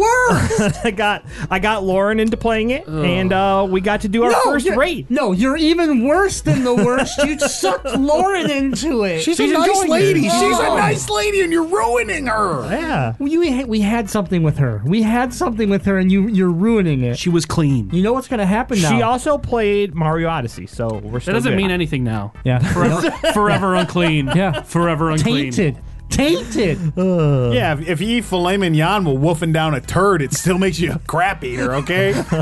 worst! 0.60 0.80
I 0.84 0.90
got 0.90 1.24
I 1.50 1.58
got 1.58 1.84
Lauren 1.84 2.20
into 2.20 2.36
playing 2.36 2.70
it, 2.70 2.86
and 2.86 3.32
uh, 3.32 3.66
we 3.68 3.80
got 3.80 4.02
to 4.02 4.08
do 4.08 4.24
our 4.24 4.32
first 4.42 4.66
you're- 4.66 4.76
raid. 4.76 5.10
No, 5.10 5.32
you're 5.32 5.56
even 5.56 6.04
worse 6.06 6.40
than 6.42 6.64
the 6.64 6.74
worst. 6.74 7.16
you 7.24 7.38
sucked 7.38 7.84
Lauren 7.98 8.50
into 8.50 9.04
it. 9.04 9.20
She's, 9.22 9.36
She's 9.36 9.50
a 9.50 9.54
nice 9.54 9.68
enjoying 9.68 9.88
it. 9.88 9.90
lady. 9.92 10.22
She's 10.22 10.32
Oh. 10.34 10.74
a 10.74 10.78
nice 10.78 11.08
lady, 11.08 11.40
and 11.42 11.52
you're 11.52 11.59
ruining 11.64 12.26
her. 12.26 12.68
Yeah. 12.70 13.14
We, 13.18 13.38
we 13.38 13.50
had- 13.50 13.66
we 13.66 13.80
had 13.80 14.08
something 14.10 14.42
with 14.42 14.58
her. 14.58 14.82
We 14.84 15.02
had 15.02 15.32
something 15.34 15.68
with 15.70 15.84
her, 15.86 15.98
and 15.98 16.10
you 16.10 16.28
you're 16.28 16.50
ruining 16.50 17.02
it. 17.02 17.18
she 17.18 17.28
was 17.28 17.44
clean. 17.46 17.90
You 17.92 18.02
know 18.02 18.12
what's 18.12 18.28
gonna 18.28 18.46
happen 18.46 18.80
now? 18.80 18.90
She 18.90 19.02
also 19.02 19.38
played 19.38 19.94
Mario 19.94 20.28
Odyssey, 20.28 20.66
so 20.66 20.88
we're 21.02 21.20
That 21.20 21.32
doesn't 21.32 21.52
good. 21.52 21.56
mean 21.56 21.70
anything 21.70 22.02
now. 22.04 22.32
yeah, 22.44 22.58
Forever, 22.72 23.10
forever 23.34 23.74
unclean. 23.74 24.26
Yeah. 24.34 24.62
forever 24.62 25.10
unclean. 25.10 25.52
tainted, 25.52 25.78
tainted. 26.10 26.78
Yeah, 26.96 27.74
if, 27.74 27.88
if 27.88 28.00
you 28.00 28.18
eat 28.18 28.24
filet 28.24 28.56
mignon 28.56 29.04
while 29.04 29.16
wolfing 29.16 29.52
down 29.52 29.74
a 29.74 29.80
turd, 29.80 30.22
it 30.22 30.32
still 30.32 30.58
makes 30.58 30.80
you 30.80 30.92
a 30.92 30.98
crap 31.00 31.44
eater. 31.44 31.74
Okay, 31.76 32.12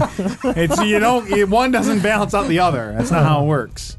it's 0.44 0.80
you 0.82 0.98
know 0.98 1.24
it, 1.26 1.48
one 1.48 1.70
doesn't 1.70 2.00
balance 2.02 2.32
out 2.34 2.48
the 2.48 2.60
other. 2.60 2.94
That's 2.96 3.10
not 3.10 3.24
how 3.24 3.42
it 3.42 3.46
works. 3.46 3.97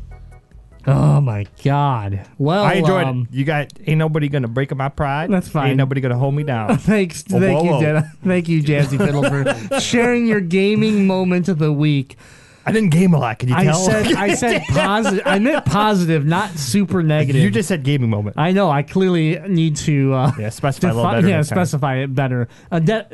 Oh 0.87 1.21
my 1.21 1.45
god. 1.63 2.27
Well, 2.37 2.63
I 2.63 2.73
enjoyed 2.73 3.05
um, 3.07 3.27
it. 3.31 3.35
You 3.35 3.45
got 3.45 3.71
ain't 3.85 3.97
nobody 3.97 4.29
gonna 4.29 4.47
break 4.47 4.71
up 4.71 4.77
my 4.77 4.89
pride. 4.89 5.29
That's 5.31 5.49
fine. 5.49 5.69
Ain't 5.69 5.77
nobody 5.77 6.01
gonna 6.01 6.17
hold 6.17 6.33
me 6.35 6.43
down. 6.43 6.77
Thanks, 6.79 7.23
Whoa, 7.29 7.39
thank 7.39 7.59
whoa, 7.63 7.79
you, 7.79 7.87
whoa. 7.87 8.01
Thank 8.23 8.47
you, 8.49 8.61
Jazzy 8.63 8.97
Fiddle, 8.97 9.23
for 9.23 9.79
sharing 9.79 10.27
your 10.27 10.41
gaming 10.41 11.05
moment 11.07 11.47
of 11.49 11.59
the 11.59 11.71
week. 11.73 12.17
I 12.65 12.71
didn't 12.71 12.89
game 12.89 13.15
a 13.15 13.17
lot. 13.19 13.39
Can 13.39 13.49
you 13.49 13.55
I 13.55 13.63
tell? 13.63 13.79
said 13.79 14.13
I 14.13 14.33
said 14.35 14.61
positive. 14.69 15.23
I 15.25 15.39
meant 15.39 15.65
positive, 15.65 16.25
not 16.25 16.51
super 16.51 17.01
negative. 17.01 17.41
you 17.41 17.49
just 17.49 17.67
said 17.67 17.81
gaming 17.83 18.09
moment. 18.11 18.35
I 18.37 18.51
know. 18.51 18.69
I 18.69 18.83
clearly 18.83 19.39
need 19.47 19.75
to. 19.77 20.13
Uh, 20.13 20.31
Yeah, 20.37 20.49
specify 20.49 20.89
a 20.89 20.93
little 20.93 21.09
better 21.09 21.27
Yeah, 21.27 21.35
next 21.37 21.49
time. 21.49 21.55
specify 21.57 21.95
it 21.97 22.13
better. 22.13 22.47
Uh, 22.71 22.79
that, 22.81 23.09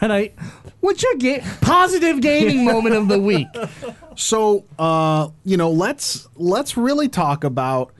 that 0.00 0.12
I. 0.12 0.32
What's 0.80 1.02
your 1.02 1.14
ga- 1.16 1.42
positive 1.60 2.20
gaming 2.20 2.64
moment 2.64 2.94
of 2.94 3.08
the 3.08 3.18
week? 3.18 3.48
So, 4.16 4.64
uh, 4.78 5.28
you 5.44 5.56
know, 5.56 5.70
let's 5.70 6.28
let's 6.36 6.76
really 6.76 7.08
talk 7.08 7.44
about 7.44 7.92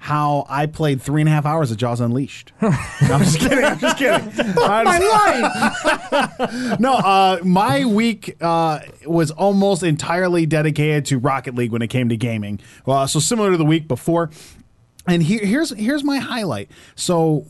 how 0.00 0.46
I 0.48 0.66
played 0.66 1.02
three 1.02 1.20
and 1.22 1.28
a 1.28 1.32
half 1.32 1.44
hours 1.44 1.70
of 1.72 1.76
Jaws 1.76 2.00
Unleashed. 2.00 2.52
No, 2.62 3.14
I'm 3.14 3.20
just 3.22 3.38
kidding. 3.38 3.64
I'm 3.64 3.78
just 3.78 3.96
kidding. 3.96 4.54
My 4.54 4.98
life. 4.98 6.80
no, 6.80 6.94
uh, 6.94 7.38
my 7.42 7.84
week 7.84 8.36
uh, 8.40 8.80
was 9.06 9.30
almost 9.30 9.82
entirely 9.82 10.46
dedicated 10.46 11.06
to 11.06 11.18
Rocket 11.18 11.54
League 11.54 11.72
when 11.72 11.80
it 11.80 11.88
came 11.88 12.08
to 12.10 12.16
gaming. 12.16 12.60
Uh, 12.86 13.06
so 13.06 13.18
similar 13.18 13.52
to 13.52 13.56
the 13.56 13.64
week 13.64 13.88
before. 13.88 14.30
And 15.06 15.22
here, 15.22 15.44
here's 15.44 15.70
here's 15.70 16.04
my 16.04 16.18
highlight. 16.18 16.70
So 16.96 17.46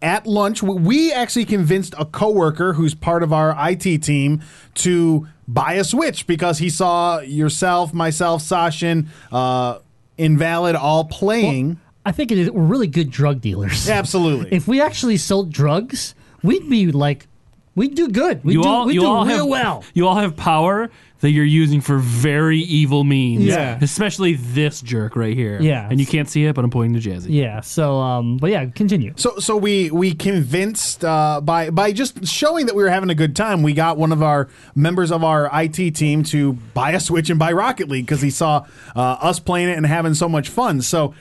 at 0.00 0.26
lunch, 0.26 0.62
we 0.62 1.12
actually 1.12 1.44
convinced 1.44 1.94
a 1.98 2.04
coworker 2.04 2.74
who's 2.74 2.94
part 2.94 3.22
of 3.22 3.32
our 3.32 3.54
IT 3.70 4.02
team 4.02 4.42
to 4.74 5.26
buy 5.46 5.74
a 5.74 5.84
Switch 5.84 6.26
because 6.26 6.58
he 6.58 6.70
saw 6.70 7.20
yourself, 7.20 7.92
myself, 7.92 8.42
Sashin, 8.42 9.08
uh, 9.32 9.78
Invalid 10.16 10.76
all 10.76 11.04
playing. 11.04 11.78
I 12.06 12.12
think 12.12 12.30
it 12.30 12.38
is, 12.38 12.50
we're 12.50 12.62
really 12.62 12.86
good 12.86 13.10
drug 13.10 13.40
dealers. 13.40 13.88
Absolutely. 13.88 14.50
If 14.56 14.68
we 14.68 14.80
actually 14.80 15.16
sold 15.16 15.52
drugs, 15.52 16.14
we'd 16.42 16.68
be 16.68 16.92
like, 16.92 17.26
we'd 17.74 17.94
do 17.94 18.08
good. 18.08 18.44
We'd 18.44 18.54
you 18.54 18.62
do, 18.62 18.68
all, 18.68 18.86
we'd 18.86 18.94
you 18.94 19.00
do 19.00 19.06
all 19.06 19.24
real 19.24 19.38
have, 19.38 19.46
well. 19.46 19.84
You 19.94 20.06
all 20.06 20.16
have 20.16 20.36
power 20.36 20.90
that 21.24 21.30
you're 21.30 21.42
using 21.42 21.80
for 21.80 21.96
very 21.96 22.58
evil 22.58 23.02
means. 23.02 23.44
Yeah. 23.44 23.78
Especially 23.80 24.34
this 24.34 24.82
jerk 24.82 25.16
right 25.16 25.34
here. 25.34 25.58
Yeah. 25.58 25.88
And 25.88 25.98
you 25.98 26.04
can't 26.04 26.28
see 26.28 26.44
it, 26.44 26.54
but 26.54 26.66
I'm 26.66 26.70
pointing 26.70 27.00
to 27.00 27.08
Jazzy. 27.08 27.28
Yeah. 27.30 27.62
So, 27.62 27.96
um, 27.98 28.36
but 28.36 28.50
yeah, 28.50 28.66
continue. 28.66 29.14
So 29.16 29.38
so 29.38 29.56
we 29.56 29.90
we 29.90 30.12
convinced 30.12 31.02
uh, 31.02 31.40
by 31.40 31.70
by 31.70 31.92
just 31.92 32.26
showing 32.26 32.66
that 32.66 32.74
we 32.74 32.82
were 32.82 32.90
having 32.90 33.08
a 33.08 33.14
good 33.14 33.34
time. 33.34 33.62
We 33.62 33.72
got 33.72 33.96
one 33.96 34.12
of 34.12 34.22
our 34.22 34.50
members 34.74 35.10
of 35.10 35.24
our 35.24 35.48
IT 35.62 35.92
team 35.92 36.24
to 36.24 36.52
buy 36.52 36.90
a 36.90 37.00
Switch 37.00 37.30
and 37.30 37.38
buy 37.38 37.52
Rocket 37.52 37.88
League 37.88 38.04
because 38.04 38.20
he 38.20 38.28
saw 38.28 38.66
uh, 38.94 39.00
us 39.00 39.40
playing 39.40 39.70
it 39.70 39.78
and 39.78 39.86
having 39.86 40.12
so 40.12 40.28
much 40.28 40.50
fun. 40.50 40.82
So 40.82 41.14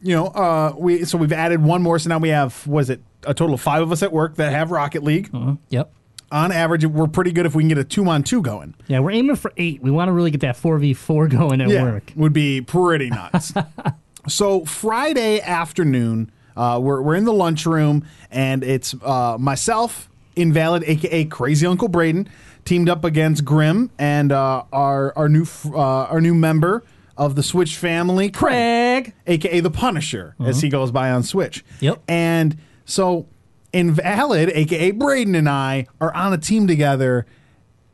you 0.00 0.16
know 0.16 0.28
uh, 0.28 0.72
we 0.78 1.04
so 1.04 1.18
we've 1.18 1.30
added 1.30 1.62
one 1.62 1.82
more. 1.82 1.98
So 1.98 2.08
now 2.08 2.16
we 2.16 2.30
have 2.30 2.66
was 2.66 2.88
it 2.88 3.02
a 3.24 3.34
total 3.34 3.52
of 3.52 3.60
five 3.60 3.82
of 3.82 3.92
us 3.92 4.02
at 4.02 4.14
work 4.14 4.36
that 4.36 4.50
have 4.50 4.70
Rocket 4.70 5.02
League. 5.02 5.28
Yep. 5.68 5.92
On 6.32 6.52
average, 6.52 6.86
we're 6.86 7.08
pretty 7.08 7.32
good 7.32 7.44
if 7.44 7.54
we 7.54 7.62
can 7.62 7.68
get 7.68 7.78
a 7.78 7.84
two 7.84 8.08
on 8.08 8.22
two 8.22 8.40
going. 8.40 8.74
Yeah, 8.86 9.00
we're 9.00 9.10
aiming 9.10 9.36
for 9.36 9.52
eight. 9.56 9.82
We 9.82 9.90
want 9.90 10.08
to 10.08 10.12
really 10.12 10.30
get 10.30 10.42
that 10.42 10.56
four 10.56 10.78
v 10.78 10.94
four 10.94 11.26
going 11.28 11.60
at 11.60 11.68
work. 11.68 12.12
would 12.14 12.32
be 12.32 12.60
pretty 12.60 13.10
nuts. 13.10 13.52
so 14.28 14.64
Friday 14.64 15.40
afternoon, 15.40 16.30
uh, 16.56 16.78
we're 16.80 17.02
we're 17.02 17.16
in 17.16 17.24
the 17.24 17.32
lunchroom, 17.32 18.06
and 18.30 18.62
it's 18.62 18.94
uh, 19.02 19.36
myself, 19.40 20.08
Invalid, 20.36 20.84
aka 20.86 21.24
Crazy 21.24 21.66
Uncle 21.66 21.88
Braden, 21.88 22.28
teamed 22.64 22.88
up 22.88 23.04
against 23.04 23.44
Grim 23.44 23.90
and 23.98 24.30
uh, 24.30 24.62
our 24.72 25.12
our 25.16 25.28
new 25.28 25.46
uh, 25.66 25.78
our 25.78 26.20
new 26.20 26.34
member 26.34 26.84
of 27.16 27.34
the 27.34 27.42
Switch 27.42 27.76
family, 27.76 28.30
Craig. 28.30 29.14
aka 29.26 29.60
the 29.60 29.70
Punisher, 29.70 30.36
as 30.38 30.62
he 30.62 30.68
goes 30.68 30.90
by 30.90 31.10
on 31.10 31.22
Switch. 31.22 31.64
Yep. 31.80 32.02
And 32.08 32.56
so 32.84 33.26
Invalid, 33.72 34.50
aka 34.50 34.90
Braden, 34.90 35.34
and 35.34 35.48
I 35.48 35.86
are 36.00 36.12
on 36.14 36.32
a 36.32 36.38
team 36.38 36.66
together, 36.66 37.26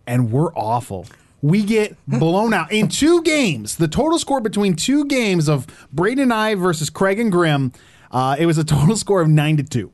and 0.07 0.31
we're 0.33 0.55
awful. 0.55 1.07
We 1.43 1.63
get 1.63 1.97
blown 2.09 2.55
out 2.55 2.73
in 2.73 2.89
two 2.89 3.23
games. 3.23 3.77
The 3.77 3.89
total 3.89 4.19
score 4.19 4.41
between 4.41 4.75
two 4.75 5.05
games 5.05 5.49
of 5.49 5.67
Braden 5.93 6.23
and 6.23 6.33
I 6.33 6.55
versus 6.55 6.91
Craig 6.91 7.21
and 7.21 7.31
Grimm, 7.31 7.73
uh, 8.11 8.37
it 8.39 8.47
was 8.47 8.59
a 8.59 8.65
total 8.65 8.97
score 8.97 9.21
of 9.21 9.29
nine 9.29 9.57
to 9.59 9.63
two. 9.63 9.93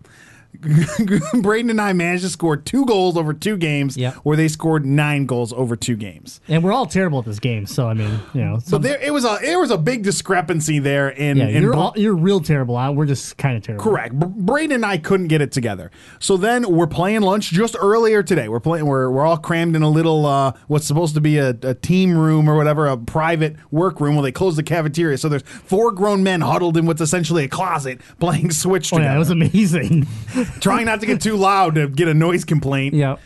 Braden 1.35 1.71
and 1.71 1.81
I 1.81 1.92
managed 1.92 2.23
to 2.25 2.31
score 2.31 2.57
two 2.57 2.85
goals 2.87 3.16
over 3.16 3.33
two 3.33 3.57
games, 3.57 3.97
Yep. 3.97 4.14
where 4.23 4.37
they 4.37 4.49
scored 4.49 4.87
nine 4.87 5.26
goals 5.26 5.52
over 5.52 5.76
two 5.76 5.97
games. 5.97 6.40
And 6.49 6.62
we're 6.62 6.73
all 6.73 6.87
terrible 6.87 7.19
at 7.19 7.25
this 7.25 7.38
game. 7.38 7.66
So 7.66 7.88
I 7.88 7.95
mean, 7.95 8.21
you 8.35 8.42
know, 8.45 8.59
So 8.61 8.78
there, 8.78 8.99
it 9.00 9.12
was 9.12 9.25
a 9.25 9.38
there 9.42 9.59
was 9.59 9.71
a 9.71 9.78
big 9.78 10.02
discrepancy 10.02 10.78
there 10.78 11.09
in, 11.09 11.37
yeah, 11.38 11.49
in 11.49 11.62
you're 11.62 11.75
all, 11.75 11.92
you're 11.97 12.14
real 12.14 12.40
terrible. 12.40 12.75
We're 12.95 13.07
just 13.07 13.37
kind 13.38 13.57
of 13.57 13.62
terrible. 13.62 13.85
Correct. 13.85 14.14
Braden 14.14 14.73
and 14.73 14.85
I 14.87 14.99
couldn't 14.99 15.28
get 15.28 15.40
it 15.40 15.52
together. 15.52 15.90
So 16.19 16.37
then 16.37 16.71
we're 16.71 16.87
playing 16.87 17.23
lunch 17.23 17.50
just 17.50 17.76
earlier 17.78 18.23
today. 18.23 18.49
We're 18.49 18.61
playing. 18.61 18.87
We're 18.87 19.11
we're 19.11 19.26
all 19.26 19.37
crammed 19.38 19.76
in 19.76 19.83
a 19.83 19.90
little 19.90 20.26
uh, 20.26 20.52
what's 20.69 20.87
supposed 20.87 21.14
to 21.14 21.21
be 21.21 21.38
a, 21.38 21.50
a 21.62 21.75
team 21.75 22.16
room 22.16 22.49
or 22.49 22.57
whatever, 22.57 22.87
a 22.87 22.97
private 22.97 23.57
work 23.71 24.00
room. 24.00 24.14
Where 24.16 24.23
they 24.23 24.33
close 24.33 24.57
the 24.57 24.62
cafeteria. 24.62 25.19
So 25.19 25.28
there's 25.28 25.42
four 25.42 25.90
grown 25.92 26.23
men 26.23 26.40
huddled 26.40 26.76
in 26.76 26.87
what's 26.87 27.00
essentially 27.00 27.45
a 27.45 27.49
closet 27.49 28.00
playing 28.21 28.50
Switch 28.62 28.92
Oh 28.92 28.97
together, 28.99 29.12
yeah, 29.12 29.16
it 29.16 29.19
was 29.19 29.31
amazing. 29.31 30.07
trying 30.61 30.87
not 30.87 31.00
to 31.00 31.06
get 31.06 31.21
too 31.21 31.37
loud 31.37 31.75
to 31.76 31.88
get 31.88 32.09
a 32.09 32.14
noise 32.14 32.44
complaint. 32.44 32.94
yeah. 32.94 33.16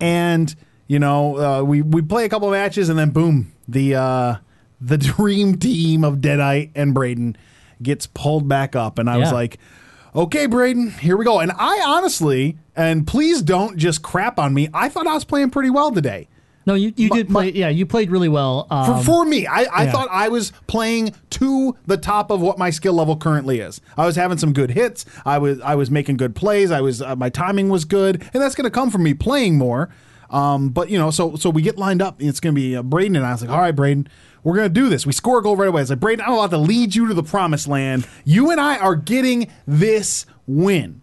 And 0.00 0.54
you 0.88 0.98
know, 0.98 1.38
uh, 1.38 1.62
we 1.62 1.80
we 1.82 2.02
play 2.02 2.24
a 2.24 2.28
couple 2.28 2.50
matches, 2.50 2.88
and 2.88 2.98
then 2.98 3.10
boom, 3.10 3.52
the 3.68 3.94
uh, 3.94 4.34
the 4.80 4.98
dream 5.16 5.56
team 5.58 6.04
of 6.04 6.16
Deadite 6.16 6.70
and 6.74 6.92
Braden 6.92 7.36
gets 7.82 8.06
pulled 8.06 8.48
back 8.48 8.74
up, 8.76 8.98
and 8.98 9.08
I 9.08 9.16
was 9.16 9.28
Yeah. 9.30 9.34
like, 9.34 9.58
okay, 10.14 10.46
Braden, 10.46 10.90
here 10.90 11.16
we 11.16 11.24
go. 11.24 11.40
And 11.40 11.52
I 11.56 11.82
honestly, 11.86 12.58
and 12.76 13.06
please 13.06 13.42
don't 13.42 13.76
just 13.76 14.02
crap 14.02 14.38
on 14.38 14.52
me. 14.54 14.68
I 14.74 14.88
thought 14.88 15.06
I 15.06 15.14
was 15.14 15.24
playing 15.24 15.50
pretty 15.50 15.70
well 15.70 15.90
today. 15.92 16.28
No, 16.64 16.74
you, 16.74 16.92
you 16.96 17.08
My- 17.08 17.16
did 17.16 17.28
play. 17.28 17.52
yeah, 17.52 17.68
you 17.68 17.86
played 17.86 18.10
really 18.10 18.28
well. 18.28 18.66
For, 18.68 18.74
Um, 18.74 19.02
for 19.04 19.24
me, 19.24 19.46
I, 19.46 19.62
I 19.64 19.84
yeah. 19.84 19.92
thought 19.92 20.08
I 20.10 20.28
was 20.28 20.52
playing 20.68 21.14
to 21.30 21.76
the 21.86 21.96
top 21.96 22.30
of 22.30 22.40
what 22.40 22.58
my 22.58 22.70
skill 22.70 22.92
level 22.94 23.16
currently 23.16 23.58
is. 23.60 23.80
I 23.96 24.06
was 24.06 24.16
having 24.16 24.38
some 24.38 24.52
good 24.52 24.70
hits. 24.70 25.04
I 25.24 25.38
was 25.38 25.60
I 25.60 25.74
was 25.74 25.90
making 25.90 26.18
good 26.18 26.34
plays. 26.36 26.70
I 26.70 26.80
was 26.80 27.02
uh, 27.02 27.16
my 27.16 27.28
timing 27.30 27.68
was 27.68 27.84
good, 27.84 28.22
and 28.32 28.42
that's 28.42 28.54
going 28.54 28.64
to 28.64 28.70
come 28.70 28.90
from 28.90 29.02
me 29.02 29.14
playing 29.14 29.58
more. 29.58 29.90
Um, 30.30 30.70
but 30.70 30.88
you 30.88 30.98
know, 30.98 31.10
so 31.10 31.36
so 31.36 31.50
we 31.50 31.60
get 31.62 31.76
lined 31.78 32.00
up. 32.00 32.22
It's 32.22 32.40
going 32.40 32.54
to 32.54 32.60
be 32.60 32.74
uh, 32.76 32.82
Braden 32.82 33.16
and 33.16 33.26
I. 33.26 33.30
I 33.30 33.32
was 33.32 33.42
like, 33.42 33.50
all 33.50 33.58
right, 33.60 33.74
Braden, 33.76 34.08
we're 34.44 34.54
going 34.56 34.68
to 34.68 34.72
do 34.72 34.88
this. 34.88 35.04
We 35.04 35.12
score 35.12 35.38
a 35.40 35.42
goal 35.42 35.56
right 35.56 35.68
away. 35.68 35.80
I 35.80 35.82
was 35.82 35.90
like, 35.90 36.00
Braden, 36.00 36.24
I'm 36.24 36.32
about 36.34 36.50
to 36.50 36.58
lead 36.58 36.94
you 36.94 37.06
to 37.08 37.12
the 37.14 37.22
promised 37.22 37.68
land. 37.68 38.06
You 38.24 38.50
and 38.50 38.58
I 38.60 38.78
are 38.78 38.96
getting 38.96 39.50
this 39.66 40.24
win 40.46 41.01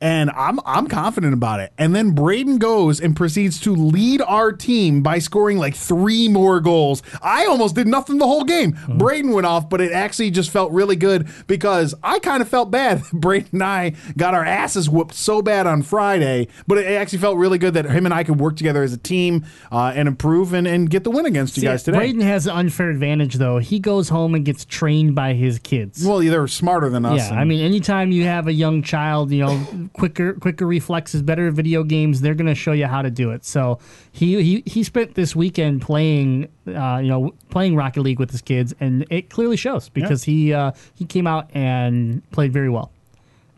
and 0.00 0.30
I'm 0.30 0.58
I'm 0.64 0.86
confident 0.86 1.34
about 1.34 1.60
it. 1.60 1.72
And 1.78 1.94
then 1.94 2.12
Braden 2.12 2.58
goes 2.58 3.00
and 3.00 3.14
proceeds 3.16 3.60
to 3.60 3.74
lead 3.74 4.20
our 4.22 4.52
team 4.52 5.02
by 5.02 5.18
scoring 5.18 5.58
like 5.58 5.74
three 5.74 6.28
more 6.28 6.60
goals. 6.60 7.02
I 7.22 7.46
almost 7.46 7.74
did 7.74 7.86
nothing 7.86 8.18
the 8.18 8.26
whole 8.26 8.44
game. 8.44 8.76
Braden 8.88 9.32
went 9.32 9.46
off, 9.46 9.68
but 9.68 9.80
it 9.80 9.92
actually 9.92 10.30
just 10.30 10.50
felt 10.50 10.72
really 10.72 10.96
good 10.96 11.28
because 11.46 11.94
I 12.02 12.18
kind 12.18 12.40
of 12.42 12.48
felt 12.48 12.70
bad. 12.70 13.02
Braden 13.12 13.48
and 13.52 13.62
I 13.62 13.92
got 14.16 14.34
our 14.34 14.44
asses 14.44 14.88
whooped 14.88 15.14
so 15.14 15.42
bad 15.42 15.66
on 15.66 15.82
Friday, 15.82 16.48
but 16.66 16.78
it 16.78 16.86
actually 16.86 17.18
felt 17.18 17.36
really 17.36 17.58
good 17.58 17.74
that 17.74 17.84
him 17.86 18.04
and 18.06 18.14
I 18.14 18.24
could 18.24 18.40
work 18.40 18.56
together 18.56 18.82
as 18.82 18.92
a 18.92 18.98
team 18.98 19.44
uh, 19.70 19.92
and 19.94 20.08
improve 20.08 20.52
and, 20.54 20.66
and 20.66 20.88
get 20.88 21.04
the 21.04 21.10
win 21.10 21.26
against 21.26 21.56
you 21.56 21.62
guys 21.62 21.82
today. 21.82 21.98
Braden 21.98 22.20
has 22.22 22.46
an 22.46 22.56
unfair 22.56 22.90
advantage 22.90 23.34
though. 23.34 23.58
He 23.58 23.78
goes 23.78 24.08
home 24.08 24.34
and 24.34 24.44
gets 24.44 24.64
trained 24.64 25.14
by 25.14 25.34
his 25.34 25.58
kids. 25.58 26.04
well, 26.04 26.18
they're 26.20 26.46
smarter 26.48 26.88
than 26.88 27.04
us. 27.04 27.18
yeah, 27.18 27.30
and- 27.30 27.38
I 27.40 27.44
mean, 27.44 27.60
anytime 27.60 28.10
you 28.12 28.24
have 28.24 28.46
a 28.46 28.52
young 28.52 28.82
child, 28.82 29.30
you 29.30 29.44
know, 29.44 29.89
quicker 29.92 30.34
quicker 30.34 30.66
reflexes, 30.66 31.22
better 31.22 31.50
video 31.50 31.82
games, 31.84 32.20
they're 32.20 32.34
going 32.34 32.46
to 32.46 32.54
show 32.54 32.72
you 32.72 32.86
how 32.86 33.02
to 33.02 33.10
do 33.10 33.30
it. 33.30 33.44
So 33.44 33.78
he 34.12 34.42
he 34.42 34.62
he 34.66 34.82
spent 34.84 35.14
this 35.14 35.34
weekend 35.36 35.82
playing, 35.82 36.48
uh, 36.66 37.00
you 37.02 37.08
know, 37.08 37.34
playing 37.50 37.76
Rocket 37.76 38.02
League 38.02 38.18
with 38.18 38.30
his 38.30 38.42
kids, 38.42 38.74
and 38.80 39.04
it 39.10 39.30
clearly 39.30 39.56
shows 39.56 39.88
because 39.88 40.24
he 40.24 40.52
uh, 40.54 40.72
he 40.94 41.04
came 41.04 41.26
out 41.26 41.50
and 41.54 42.22
played 42.30 42.52
very 42.52 42.68
well, 42.70 42.90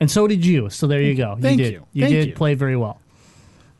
and 0.00 0.10
so 0.10 0.26
did 0.26 0.44
you. 0.44 0.70
So 0.70 0.86
there 0.86 1.02
you 1.02 1.14
go. 1.14 1.36
Thank 1.40 1.58
you 1.58 1.64
did. 1.64 1.72
you. 1.74 1.86
You 1.92 2.02
Thank 2.04 2.14
did 2.14 2.26
you. 2.28 2.34
play 2.34 2.54
very 2.54 2.76
well, 2.76 3.00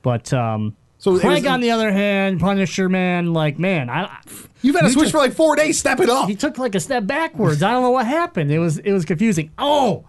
but. 0.02 0.32
um 0.32 0.76
So 0.98 1.18
Craig, 1.18 1.46
on 1.46 1.60
the 1.60 1.72
other 1.72 1.90
hand, 1.90 2.38
Punisher 2.38 2.88
man, 2.88 3.32
like 3.32 3.58
man, 3.58 3.90
I 3.90 4.20
You've 4.62 4.76
had 4.76 4.84
a 4.84 4.90
switch 4.90 5.06
took- 5.06 5.12
for 5.12 5.18
like 5.18 5.32
four 5.32 5.56
days. 5.56 5.76
Step 5.80 5.98
it 5.98 6.08
up. 6.08 6.28
he 6.28 6.36
took 6.36 6.56
like 6.58 6.76
a 6.76 6.80
step 6.80 7.04
backwards. 7.08 7.60
I 7.64 7.72
don't 7.72 7.82
know 7.82 7.90
what 7.90 8.06
happened. 8.06 8.52
It 8.52 8.60
was 8.60 8.78
it 8.78 8.92
was 8.92 9.04
confusing. 9.04 9.50
Oh, 9.58 10.04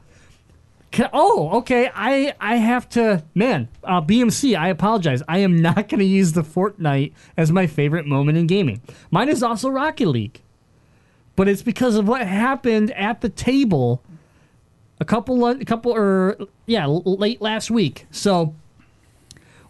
Ca- 0.93 1.09
oh, 1.11 1.57
okay. 1.57 1.89
I 1.93 2.35
I 2.39 2.57
have 2.57 2.87
to 2.89 3.23
man. 3.33 3.67
Uh, 3.83 3.99
BMC, 3.99 4.55
I 4.55 4.69
apologize. 4.69 5.23
I 5.27 5.39
am 5.39 5.61
not 5.61 5.75
going 5.89 5.99
to 5.99 6.05
use 6.05 6.33
the 6.33 6.43
Fortnite 6.43 7.11
as 7.35 7.51
my 7.51 7.67
favorite 7.67 8.05
moment 8.05 8.37
in 8.37 8.47
gaming. 8.47 8.79
Mine 9.11 9.27
is 9.27 9.41
also 9.43 9.69
Rocket 9.69 10.07
League, 10.07 10.39
but 11.35 11.47
it's 11.47 11.63
because 11.63 11.95
of 11.95 12.07
what 12.07 12.25
happened 12.25 12.91
at 12.91 13.21
the 13.21 13.29
table 13.29 14.03
a 14.99 15.05
couple 15.05 15.45
a 15.47 15.65
couple 15.65 15.91
or 15.91 16.37
yeah 16.67 16.85
late 16.85 17.41
last 17.41 17.71
week. 17.71 18.05
So 18.11 18.53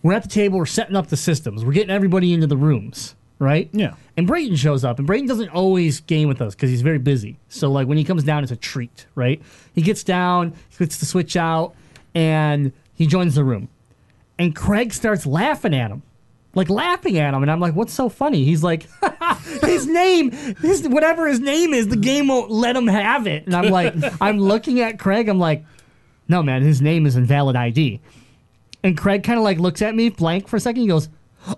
we're 0.02 0.14
at 0.14 0.24
the 0.24 0.30
table. 0.30 0.60
We're 0.60 0.66
setting 0.66 0.98
up 0.98 1.08
the 1.08 1.18
systems. 1.18 1.64
We're 1.64 1.72
getting 1.72 1.90
everybody 1.90 2.34
into 2.34 2.48
the 2.48 2.58
rooms. 2.58 3.16
Right? 3.44 3.70
Yeah. 3.74 3.96
And 4.16 4.26
Braden 4.26 4.56
shows 4.56 4.84
up, 4.84 5.00
and 5.00 5.08
Braden 5.08 5.28
doesn't 5.28 5.50
always 5.50 6.00
game 6.00 6.28
with 6.28 6.42
us 6.42 6.56
because 6.56 6.70
he's 6.70 6.82
very 6.82 7.00
busy. 7.00 7.38
So 7.50 7.70
like 7.72 7.88
when 7.88 7.98
he 7.98 8.04
comes 8.04 8.24
down, 8.24 8.44
it's 8.44 8.52
a 8.52 8.56
treat, 8.56 9.06
right? 9.16 9.42
He 9.74 9.82
gets 9.82 10.04
down, 10.04 10.54
he 10.70 10.78
gets 10.78 10.98
the 10.98 11.06
switch 11.06 11.36
out, 11.36 11.76
and 12.16 12.72
he 12.94 13.06
joins 13.06 13.36
the 13.36 13.44
room. 13.44 13.70
And 14.40 14.56
Craig 14.56 14.94
starts 14.94 15.26
laughing 15.26 15.76
at 15.76 15.92
him, 15.92 16.04
like 16.56 16.70
laughing 16.70 17.18
at 17.18 17.34
him, 17.34 17.42
and 17.42 17.52
I'm 17.52 17.60
like, 17.60 17.76
"What's 17.76 17.94
so 17.94 18.08
funny?" 18.08 18.46
He's 18.46 18.64
like, 18.64 18.88
his 19.62 19.88
name, 19.88 20.32
his 20.32 20.88
whatever 20.88 21.28
his 21.28 21.40
name 21.40 21.74
is, 21.74 21.88
the 21.88 21.98
game 21.98 22.28
won't 22.28 22.50
let 22.50 22.76
him 22.76 22.88
have 22.88 23.28
it. 23.28 23.46
And 23.46 23.56
I'm 23.56 23.70
like, 23.70 23.94
I'm 24.22 24.40
looking 24.40 24.80
at 24.80 25.00
Craig. 25.00 25.28
I'm 25.28 25.40
like, 25.40 25.66
no, 26.28 26.42
man, 26.42 26.62
his 26.62 26.82
name 26.82 27.06
is 27.06 27.16
invalid 27.16 27.56
ID. 27.56 28.00
And 28.84 28.98
Craig 28.98 29.24
kind 29.24 29.38
of 29.38 29.44
like 29.44 29.60
looks 29.60 29.82
at 29.82 29.96
me 29.96 30.10
blank 30.10 30.48
for 30.48 30.58
a 30.58 30.60
second. 30.60 30.82
He 30.82 30.88
goes, 30.88 31.10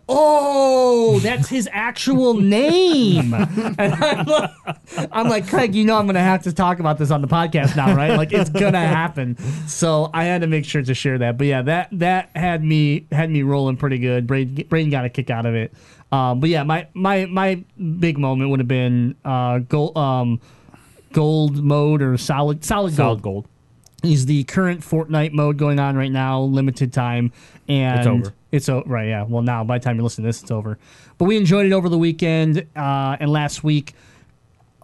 Oh, 0.09 1.19
that's 1.21 1.47
his 1.49 1.67
actual 1.71 2.33
name. 2.41 3.33
And 3.33 3.93
I'm 3.93 4.25
like, 4.25 4.51
I'm 5.11 5.29
like, 5.29 5.47
Craig, 5.47 5.75
you 5.75 5.83
know 5.85 5.97
I'm 5.97 6.05
going 6.05 6.15
to 6.15 6.19
have 6.21 6.43
to 6.43 6.53
talk 6.53 6.79
about 6.79 6.97
this 6.97 7.11
on 7.11 7.21
the 7.21 7.27
podcast 7.27 7.75
now, 7.75 7.95
right? 7.95 8.15
Like 8.15 8.31
it's 8.33 8.49
going 8.49 8.73
to 8.73 8.79
happen. 8.79 9.37
So 9.67 10.09
I 10.13 10.25
had 10.25 10.41
to 10.41 10.47
make 10.47 10.65
sure 10.65 10.81
to 10.81 10.93
share 10.93 11.17
that. 11.19 11.37
But 11.37 11.47
yeah, 11.47 11.61
that 11.63 11.89
that 11.93 12.29
had 12.35 12.63
me 12.63 13.07
had 13.11 13.29
me 13.29 13.43
rolling 13.43 13.77
pretty 13.77 13.97
good. 13.99 14.25
Braden, 14.27 14.67
Braden 14.67 14.89
got 14.91 15.05
a 15.05 15.09
kick 15.09 15.29
out 15.29 15.45
of 15.45 15.55
it. 15.55 15.73
Um, 16.11 16.39
but 16.39 16.49
yeah, 16.49 16.63
my 16.63 16.87
my 16.93 17.25
my 17.25 17.63
big 17.99 18.17
moment 18.17 18.49
would 18.51 18.59
have 18.59 18.67
been 18.67 19.15
uh, 19.25 19.59
gold 19.59 19.97
um, 19.97 20.39
gold 21.11 21.63
mode 21.63 22.01
or 22.01 22.17
solid 22.17 22.63
solid, 22.63 22.93
Solid 22.93 23.21
gold. 23.21 23.43
gold. 23.43 23.47
He's 24.03 24.27
the 24.27 24.43
current 24.43 24.81
Fortnite 24.81 25.31
mode 25.31 25.57
going 25.57 25.79
on 25.79 25.95
right 25.95 26.11
now, 26.11 26.41
limited 26.41 26.93
time, 26.93 27.31
and 27.67 27.97
It's 27.99 28.07
over. 28.07 28.33
It's 28.55 28.69
over, 28.69 28.87
right? 28.89 29.07
Yeah. 29.09 29.23
Well, 29.23 29.41
now 29.41 29.63
by 29.63 29.77
the 29.77 29.83
time 29.83 29.97
you 29.97 30.03
listen 30.03 30.23
to 30.23 30.29
this, 30.29 30.41
it's 30.41 30.51
over. 30.51 30.77
But 31.17 31.25
we 31.25 31.37
enjoyed 31.37 31.65
it 31.65 31.73
over 31.73 31.89
the 31.89 31.97
weekend 31.97 32.65
uh, 32.75 33.17
and 33.19 33.29
last 33.29 33.63
week. 33.63 33.93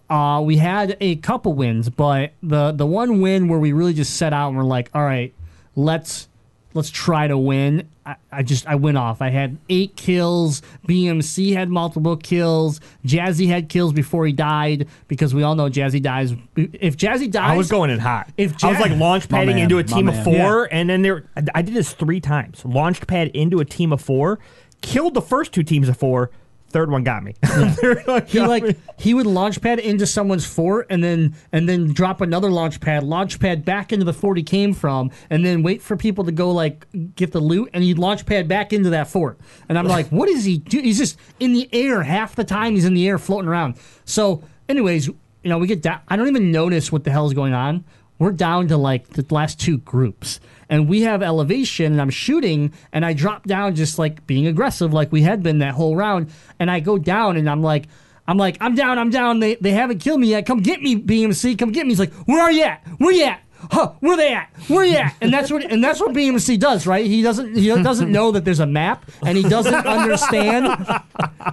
Uh, 0.09 0.41
we 0.41 0.57
had 0.57 0.97
a 0.99 1.15
couple 1.17 1.53
wins, 1.53 1.89
but 1.89 2.33
the 2.43 2.73
the 2.73 2.85
one 2.85 3.21
win 3.21 3.47
where 3.47 3.59
we 3.59 3.71
really 3.71 3.93
just 3.93 4.17
set 4.17 4.33
out 4.33 4.49
and 4.49 4.57
we're 4.57 4.63
like, 4.63 4.89
all 4.93 5.03
right, 5.03 5.33
let's 5.75 6.27
let's 6.73 6.89
try 6.89 7.27
to 7.27 7.37
win. 7.37 7.87
I, 8.05 8.15
I 8.31 8.43
just 8.43 8.65
I 8.67 8.75
went 8.75 8.97
off. 8.97 9.21
I 9.21 9.29
had 9.29 9.57
eight 9.69 9.95
kills. 9.95 10.61
BMC 10.87 11.53
had 11.53 11.69
multiple 11.69 12.17
kills. 12.17 12.79
Jazzy 13.05 13.47
had 13.47 13.69
kills 13.69 13.93
before 13.93 14.25
he 14.25 14.33
died 14.33 14.87
because 15.07 15.33
we 15.35 15.43
all 15.43 15.55
know 15.55 15.69
Jazzy 15.69 16.01
dies. 16.01 16.33
If 16.55 16.97
Jazzy 16.97 17.29
dies, 17.29 17.51
I 17.51 17.57
was 17.57 17.69
going 17.69 17.89
in 17.89 17.99
hot. 17.99 18.29
If 18.37 18.63
I 18.63 18.69
was 18.69 18.79
like 18.79 18.91
launch 18.97 19.29
My 19.29 19.39
padding 19.39 19.55
man, 19.55 19.63
into 19.65 19.77
a 19.77 19.83
my 19.83 19.87
team 19.87 20.07
of 20.09 20.15
man. 20.15 20.23
four, 20.25 20.69
and 20.71 20.89
then 20.89 21.01
there, 21.03 21.25
I- 21.37 21.43
I 21.55 21.61
did 21.61 21.73
this 21.75 21.93
three 21.93 22.19
times. 22.19 22.63
Launched 22.65 23.05
pad 23.07 23.27
into 23.29 23.59
a 23.59 23.65
team 23.65 23.93
of 23.93 24.01
four, 24.01 24.39
killed 24.81 25.13
the 25.13 25.21
first 25.21 25.51
two 25.51 25.63
teams 25.63 25.87
of 25.89 25.97
four. 25.97 26.31
Third 26.71 26.89
one 26.89 27.03
got 27.03 27.23
me. 27.23 27.33
Third 27.45 28.05
one 28.07 28.25
he 28.25 28.39
got 28.39 28.49
like 28.49 28.63
me. 28.63 28.75
he 28.97 29.13
would 29.13 29.25
launch 29.25 29.61
pad 29.61 29.79
into 29.79 30.07
someone's 30.07 30.45
fort 30.45 30.87
and 30.89 31.03
then 31.03 31.35
and 31.51 31.67
then 31.69 31.93
drop 31.93 32.21
another 32.21 32.49
launch 32.49 32.79
pad, 32.79 33.03
launch 33.03 33.39
pad 33.39 33.63
back 33.63 33.93
into 33.93 34.05
the 34.05 34.13
fort 34.13 34.37
he 34.37 34.43
came 34.43 34.73
from, 34.73 35.11
and 35.29 35.45
then 35.45 35.63
wait 35.63 35.81
for 35.81 35.95
people 35.95 36.23
to 36.23 36.31
go 36.31 36.51
like 36.51 36.87
get 37.15 37.31
the 37.31 37.39
loot, 37.39 37.69
and 37.73 37.83
he'd 37.83 37.99
launch 37.99 38.25
pad 38.25 38.47
back 38.47 38.73
into 38.73 38.89
that 38.91 39.07
fort. 39.07 39.37
And 39.69 39.77
I'm 39.77 39.87
like, 39.87 40.07
what 40.09 40.29
is 40.29 40.43
he 40.45 40.57
do? 40.57 40.81
He's 40.81 40.97
just 40.97 41.17
in 41.39 41.53
the 41.53 41.69
air 41.71 42.03
half 42.03 42.35
the 42.35 42.43
time. 42.43 42.73
He's 42.73 42.85
in 42.85 42.93
the 42.93 43.07
air 43.07 43.17
floating 43.17 43.47
around. 43.49 43.75
So, 44.05 44.43
anyways, 44.67 45.07
you 45.07 45.49
know, 45.49 45.57
we 45.57 45.67
get 45.67 45.81
down. 45.81 46.01
I 46.07 46.15
don't 46.15 46.27
even 46.27 46.51
notice 46.51 46.91
what 46.91 47.03
the 47.03 47.11
hell 47.11 47.25
is 47.25 47.33
going 47.33 47.53
on. 47.53 47.83
We're 48.21 48.31
down 48.31 48.67
to 48.67 48.77
like 48.77 49.09
the 49.09 49.25
last 49.33 49.59
two 49.59 49.79
groups. 49.79 50.39
And 50.69 50.87
we 50.87 51.01
have 51.01 51.23
elevation, 51.23 51.91
and 51.91 51.99
I'm 51.99 52.11
shooting, 52.11 52.71
and 52.93 53.03
I 53.03 53.13
drop 53.13 53.47
down 53.47 53.73
just 53.73 53.97
like 53.97 54.27
being 54.27 54.45
aggressive, 54.45 54.93
like 54.93 55.11
we 55.11 55.23
had 55.23 55.41
been 55.41 55.57
that 55.57 55.73
whole 55.73 55.95
round. 55.95 56.29
And 56.59 56.69
I 56.69 56.81
go 56.81 56.99
down, 56.99 57.35
and 57.35 57.49
I'm 57.49 57.63
like, 57.63 57.87
I'm 58.27 58.37
like, 58.37 58.57
I'm 58.61 58.75
down, 58.75 58.99
I'm 58.99 59.09
down. 59.09 59.39
They, 59.39 59.55
they 59.55 59.71
haven't 59.71 60.01
killed 60.01 60.19
me 60.19 60.27
yet. 60.27 60.45
Come 60.45 60.59
get 60.59 60.83
me, 60.83 60.95
BMC. 61.01 61.57
Come 61.57 61.71
get 61.71 61.87
me. 61.87 61.93
He's 61.93 61.99
like, 61.99 62.13
where 62.27 62.43
are 62.43 62.51
you 62.51 62.61
at? 62.61 62.85
Where 62.99 63.11
you 63.11 63.23
at? 63.23 63.41
Huh? 63.71 63.93
Where 64.01 64.15
they 64.15 64.33
at? 64.33 64.49
Where 64.67 64.85
you 64.85 64.97
at? 64.97 65.15
And 65.19 65.33
that's 65.33 65.51
what 65.51 65.63
and 65.63 65.83
that's 65.83 65.99
what 65.99 66.13
BMC 66.13 66.59
does, 66.59 66.85
right? 66.85 67.05
He 67.05 67.21
doesn't 67.21 67.55
he 67.55 67.67
doesn't 67.67 68.11
know 68.11 68.31
that 68.31 68.45
there's 68.45 68.59
a 68.59 68.65
map, 68.65 69.09
and 69.23 69.37
he 69.37 69.43
doesn't 69.43 69.85
understand. 69.85 70.67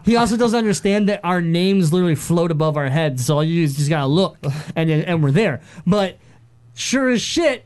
He 0.05 0.17
also 0.17 0.37
doesn't 0.37 0.59
understand 0.59 1.09
that 1.11 1.21
our 1.23 1.43
names 1.43 1.93
literally 1.93 2.15
float 2.15 2.51
above 2.51 2.79
our 2.79 2.89
heads. 2.89 3.27
So 3.27 3.37
all 3.37 3.45
you 3.45 3.67
just 3.67 3.91
gotta 3.91 4.07
look, 4.07 4.39
and 4.75 4.91
and 4.91 5.23
we're 5.23 5.33
there. 5.33 5.61
But 5.87 6.19
sure 6.79 7.09
as 7.11 7.21
shit, 7.21 7.65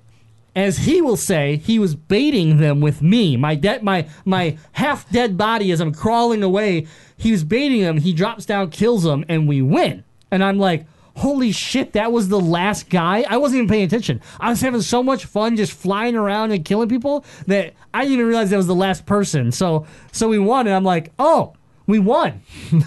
as 0.54 0.78
he 0.78 1.00
will 1.00 1.16
say, 1.16 1.57
he 1.57 1.78
was 1.78 1.95
baiting 1.95 2.59
them 2.59 2.81
with 2.81 3.00
me. 3.00 3.37
My 3.37 3.54
dead, 3.54 3.83
my 3.83 4.09
my 4.25 4.59
half 4.73 5.09
dead 5.11 5.38
body 5.38 5.71
as 5.71 5.81
I'm 5.81 5.95
crawling 5.95 6.42
away. 6.42 6.87
He 7.16 7.31
was 7.31 7.45
baiting 7.45 7.83
them. 7.83 7.99
He 7.99 8.12
drops 8.12 8.45
down, 8.45 8.71
kills 8.71 9.04
them, 9.04 9.25
and 9.28 9.49
we 9.49 9.62
win. 9.62 10.04
And 10.31 10.42
I'm 10.42 10.59
like, 10.59 10.87
holy 11.16 11.52
shit, 11.52 11.93
that 11.93 12.13
was 12.13 12.28
the 12.28 12.41
last 12.41 12.91
guy. 12.91 13.25
I 13.28 13.37
wasn't 13.37 13.58
even 13.58 13.69
paying 13.69 13.84
attention. 13.84 14.21
I 14.41 14.50
was 14.50 14.60
having 14.60 14.82
so 14.82 15.02
much 15.02 15.25
fun 15.25 15.56
just 15.56 15.73
flying 15.73 16.17
around 16.17 16.52
and 16.52 16.65
killing 16.65 16.89
people 16.89 17.25
that 17.47 17.75
I 17.95 18.02
didn't 18.02 18.15
even 18.15 18.26
realize 18.26 18.50
that 18.50 18.56
was 18.56 18.67
the 18.67 18.75
last 18.75 19.06
person. 19.06 19.52
So 19.52 19.87
so 20.10 20.28
we 20.28 20.39
won, 20.39 20.67
and 20.67 20.75
I'm 20.75 20.84
like, 20.84 21.13
oh, 21.19 21.54
we 21.87 21.99
won. 21.99 22.43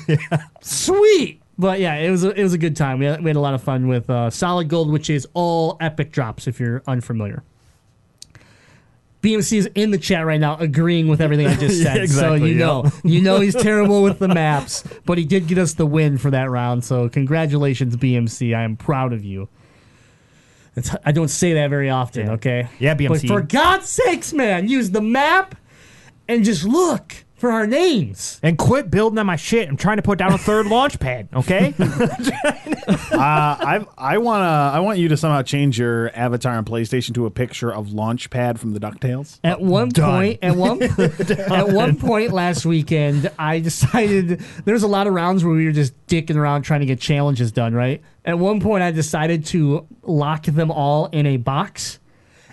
Sweet. 0.61 1.41
But 1.57 1.79
yeah, 1.79 1.95
it 1.95 2.09
was 2.11 2.23
a, 2.23 2.31
it 2.31 2.43
was 2.43 2.53
a 2.53 2.57
good 2.57 2.75
time. 2.75 2.99
We 2.99 3.05
had, 3.05 3.23
we 3.23 3.29
had 3.29 3.37
a 3.37 3.41
lot 3.41 3.53
of 3.53 3.63
fun 3.63 3.87
with 3.87 4.09
uh, 4.09 4.29
Solid 4.29 4.67
Gold, 4.67 4.91
which 4.91 5.09
is 5.09 5.27
all 5.33 5.77
epic 5.79 6.11
drops. 6.11 6.47
If 6.47 6.59
you're 6.59 6.83
unfamiliar, 6.85 7.43
BMC 9.21 9.57
is 9.57 9.65
in 9.73 9.91
the 9.91 9.97
chat 9.97 10.25
right 10.25 10.39
now, 10.39 10.57
agreeing 10.57 11.07
with 11.07 11.21
everything 11.21 11.47
I 11.47 11.55
just 11.55 11.77
Yeah, 11.81 11.93
said. 11.93 12.03
exactly, 12.03 12.39
so 12.39 12.45
you 12.45 12.53
yeah. 12.53 12.65
know, 12.65 12.91
you 13.03 13.21
know 13.21 13.39
he's 13.39 13.55
terrible 13.55 14.03
with 14.03 14.19
the 14.19 14.27
maps, 14.27 14.83
but 15.05 15.17
he 15.17 15.25
did 15.25 15.47
get 15.47 15.57
us 15.57 15.73
the 15.73 15.85
win 15.85 16.17
for 16.17 16.29
that 16.31 16.49
round. 16.49 16.83
So 16.83 17.09
congratulations, 17.09 17.95
BMC. 17.95 18.55
I 18.55 18.63
am 18.63 18.75
proud 18.77 19.13
of 19.13 19.23
you. 19.23 19.47
It's, 20.75 20.91
I 21.05 21.11
don't 21.13 21.29
say 21.29 21.53
that 21.53 21.69
very 21.69 21.89
often. 21.89 22.27
Yeah. 22.27 22.33
Okay. 22.33 22.67
Yeah, 22.79 22.95
BMC. 22.95 23.07
But 23.07 23.27
for 23.27 23.41
God's 23.41 23.87
sakes, 23.87 24.33
man, 24.33 24.67
use 24.67 24.91
the 24.91 25.01
map 25.01 25.55
and 26.27 26.43
just 26.43 26.65
look 26.65 27.24
for 27.35 27.51
our 27.51 27.67
names. 27.67 28.39
and 28.41 28.57
quit 28.57 28.89
building 28.89 29.19
on 29.19 29.25
my 29.25 29.35
shit. 29.35 29.67
I'm 29.69 29.77
trying 29.77 29.97
to 29.97 30.03
put 30.03 30.17
down 30.17 30.31
a 30.33 30.37
third 30.37 30.67
launch 30.67 30.99
pad. 30.99 31.27
Okay. 31.33 31.73
Uh, 32.87 33.17
I 33.17 33.85
I 33.97 34.17
want 34.19 34.41
to 34.41 34.45
I 34.45 34.79
want 34.79 34.99
you 34.99 35.07
to 35.07 35.17
somehow 35.17 35.41
change 35.41 35.79
your 35.79 36.15
avatar 36.15 36.55
on 36.55 36.65
PlayStation 36.65 37.13
to 37.15 37.25
a 37.25 37.31
picture 37.31 37.73
of 37.73 37.87
Launchpad 37.87 38.59
from 38.59 38.73
the 38.73 38.79
Ducktales. 38.79 39.39
At 39.43 39.59
one 39.61 39.89
Done. 39.89 40.11
point, 40.11 40.39
at 40.43 40.55
one 40.55 40.81
at 41.49 41.69
one 41.69 41.95
point 41.95 42.31
last 42.31 42.65
weekend, 42.65 43.31
I 43.39 43.59
decided 43.59 44.39
there's 44.65 44.83
a 44.83 44.87
lot 44.87 45.07
of 45.07 45.13
rounds 45.13 45.43
where 45.43 45.55
we 45.55 45.65
were 45.65 45.71
just 45.71 45.93
dicking 46.07 46.35
around 46.35 46.61
trying 46.63 46.81
to 46.81 46.85
get 46.85 46.99
challenges 46.99 47.51
done. 47.51 47.73
Right. 47.73 48.03
At 48.23 48.37
one 48.37 48.59
point, 48.59 48.83
I 48.83 48.91
decided 48.91 49.45
to 49.47 49.87
lock 50.03 50.43
them 50.43 50.69
all 50.71 51.07
in 51.07 51.25
a 51.25 51.37
box. 51.37 51.99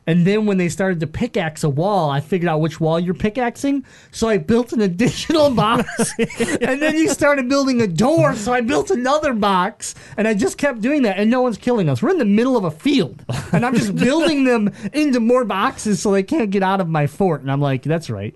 And 0.06 0.26
then 0.26 0.46
when 0.46 0.58
they 0.58 0.68
started 0.68 1.00
to 1.00 1.06
pickaxe 1.06 1.62
a 1.62 1.68
wall, 1.68 2.10
I 2.10 2.20
figured 2.20 2.48
out 2.48 2.60
which 2.60 2.80
wall 2.80 2.98
you're 2.98 3.14
pickaxing. 3.14 3.84
So 4.10 4.28
I 4.28 4.38
built 4.38 4.72
an 4.72 4.80
additional 4.80 5.50
box. 5.54 5.86
and 6.18 6.82
then 6.82 6.96
you 6.96 7.08
started 7.08 7.48
building 7.48 7.80
a 7.80 7.86
door. 7.86 8.34
So 8.34 8.52
I 8.52 8.62
built 8.62 8.90
another 8.90 9.32
box. 9.32 9.94
And 10.16 10.26
I 10.26 10.34
just 10.34 10.58
kept 10.58 10.80
doing 10.80 11.02
that. 11.02 11.18
And 11.18 11.30
no 11.30 11.42
one's 11.42 11.58
killing 11.58 11.88
us. 11.88 12.02
We're 12.02 12.10
in 12.10 12.18
the 12.18 12.24
middle 12.24 12.56
of 12.56 12.64
a 12.64 12.70
field. 12.70 13.24
And 13.52 13.64
I'm 13.64 13.76
just 13.76 13.94
building 13.96 14.44
them 14.44 14.72
into 14.92 15.20
more 15.20 15.44
boxes 15.44 16.02
so 16.02 16.10
they 16.10 16.24
can't 16.24 16.50
get 16.50 16.64
out 16.64 16.80
of 16.80 16.88
my 16.88 17.06
fort. 17.06 17.42
And 17.42 17.50
I'm 17.50 17.60
like, 17.60 17.82
that's 17.84 18.10
right. 18.10 18.34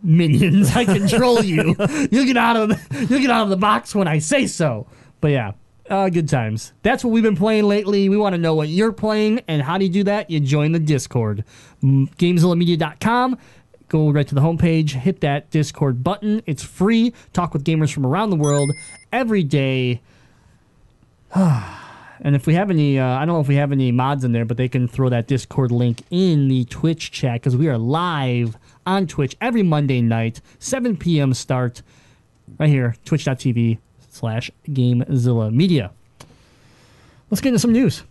Minions, 0.00 0.76
I 0.76 0.84
control 0.84 1.42
you. 1.42 1.74
You'll 2.12 2.24
get 2.26 2.36
out 2.36 2.56
of 2.56 2.68
the, 2.68 3.06
you'll 3.10 3.20
get 3.20 3.30
out 3.30 3.42
of 3.42 3.48
the 3.48 3.56
box 3.56 3.96
when 3.96 4.06
I 4.06 4.20
say 4.20 4.46
so. 4.46 4.86
But 5.20 5.32
yeah, 5.32 5.52
uh, 5.90 6.08
good 6.08 6.28
times. 6.28 6.72
That's 6.82 7.04
what 7.04 7.10
we've 7.10 7.22
been 7.22 7.36
playing 7.36 7.64
lately. 7.64 8.08
We 8.08 8.16
want 8.16 8.34
to 8.34 8.38
know 8.38 8.54
what 8.54 8.68
you're 8.68 8.92
playing, 8.92 9.40
and 9.48 9.62
how 9.62 9.78
do 9.78 9.84
you 9.84 9.90
do 9.90 10.04
that? 10.04 10.30
You 10.30 10.40
join 10.40 10.72
the 10.72 10.78
Discord. 10.78 11.44
GameZillaMedia.com. 11.82 13.38
Go 13.88 14.10
right 14.10 14.26
to 14.28 14.34
the 14.34 14.42
homepage, 14.42 14.90
hit 14.90 15.20
that 15.22 15.50
Discord 15.50 16.04
button. 16.04 16.42
It's 16.44 16.62
free. 16.62 17.14
Talk 17.32 17.54
with 17.54 17.64
gamers 17.64 17.92
from 17.92 18.04
around 18.04 18.30
the 18.30 18.36
world 18.36 18.70
every 19.12 19.42
day. 19.42 20.00
And 22.20 22.34
if 22.34 22.48
we 22.48 22.54
have 22.54 22.68
any, 22.68 22.98
uh, 22.98 23.06
I 23.06 23.20
don't 23.20 23.36
know 23.36 23.40
if 23.40 23.46
we 23.46 23.54
have 23.54 23.70
any 23.70 23.92
mods 23.92 24.24
in 24.24 24.32
there, 24.32 24.44
but 24.44 24.56
they 24.56 24.68
can 24.68 24.88
throw 24.88 25.08
that 25.08 25.28
Discord 25.28 25.70
link 25.70 26.02
in 26.10 26.48
the 26.48 26.64
Twitch 26.64 27.12
chat 27.12 27.34
because 27.34 27.56
we 27.56 27.68
are 27.68 27.78
live 27.78 28.56
on 28.84 29.06
Twitch 29.06 29.36
every 29.40 29.62
Monday 29.62 30.00
night, 30.00 30.40
7 30.58 30.96
p.m. 30.96 31.32
start, 31.32 31.80
right 32.58 32.68
here, 32.68 32.96
twitch.tv 33.04 33.78
slash 34.18 34.50
GameZilla 34.68 35.52
Media. 35.52 35.90
Let's 37.30 37.40
get 37.40 37.50
into 37.50 37.58
some 37.58 37.72
news. 37.72 38.02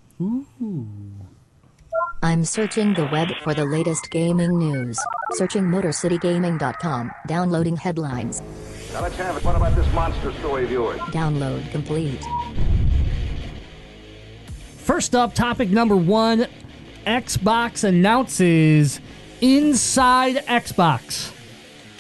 I'm 2.24 2.46
searching 2.46 2.94
the 2.94 3.08
web 3.12 3.30
for 3.44 3.54
the 3.54 3.66
latest 3.66 4.10
gaming 4.10 4.58
news. 4.58 4.98
Searching 5.34 5.64
MotorCityGaming.com. 5.64 7.12
Downloading 7.28 7.78
headlines. 7.78 8.42
Now 8.94 9.02
let's 9.02 9.16
have 9.18 9.38
it. 9.38 9.44
What 9.44 9.56
about 9.56 9.76
this 9.76 9.92
monster 9.94 10.32
story 10.34 10.64
of 10.64 10.72
yours? 10.72 11.00
Download 11.12 11.70
complete. 11.72 12.24
First 14.78 15.14
up, 15.14 15.36
topic 15.36 15.70
number 15.70 15.96
one 15.96 16.48
Xbox 17.06 17.84
announces 17.84 19.00
Inside 19.42 20.38
Xbox. 20.46 21.37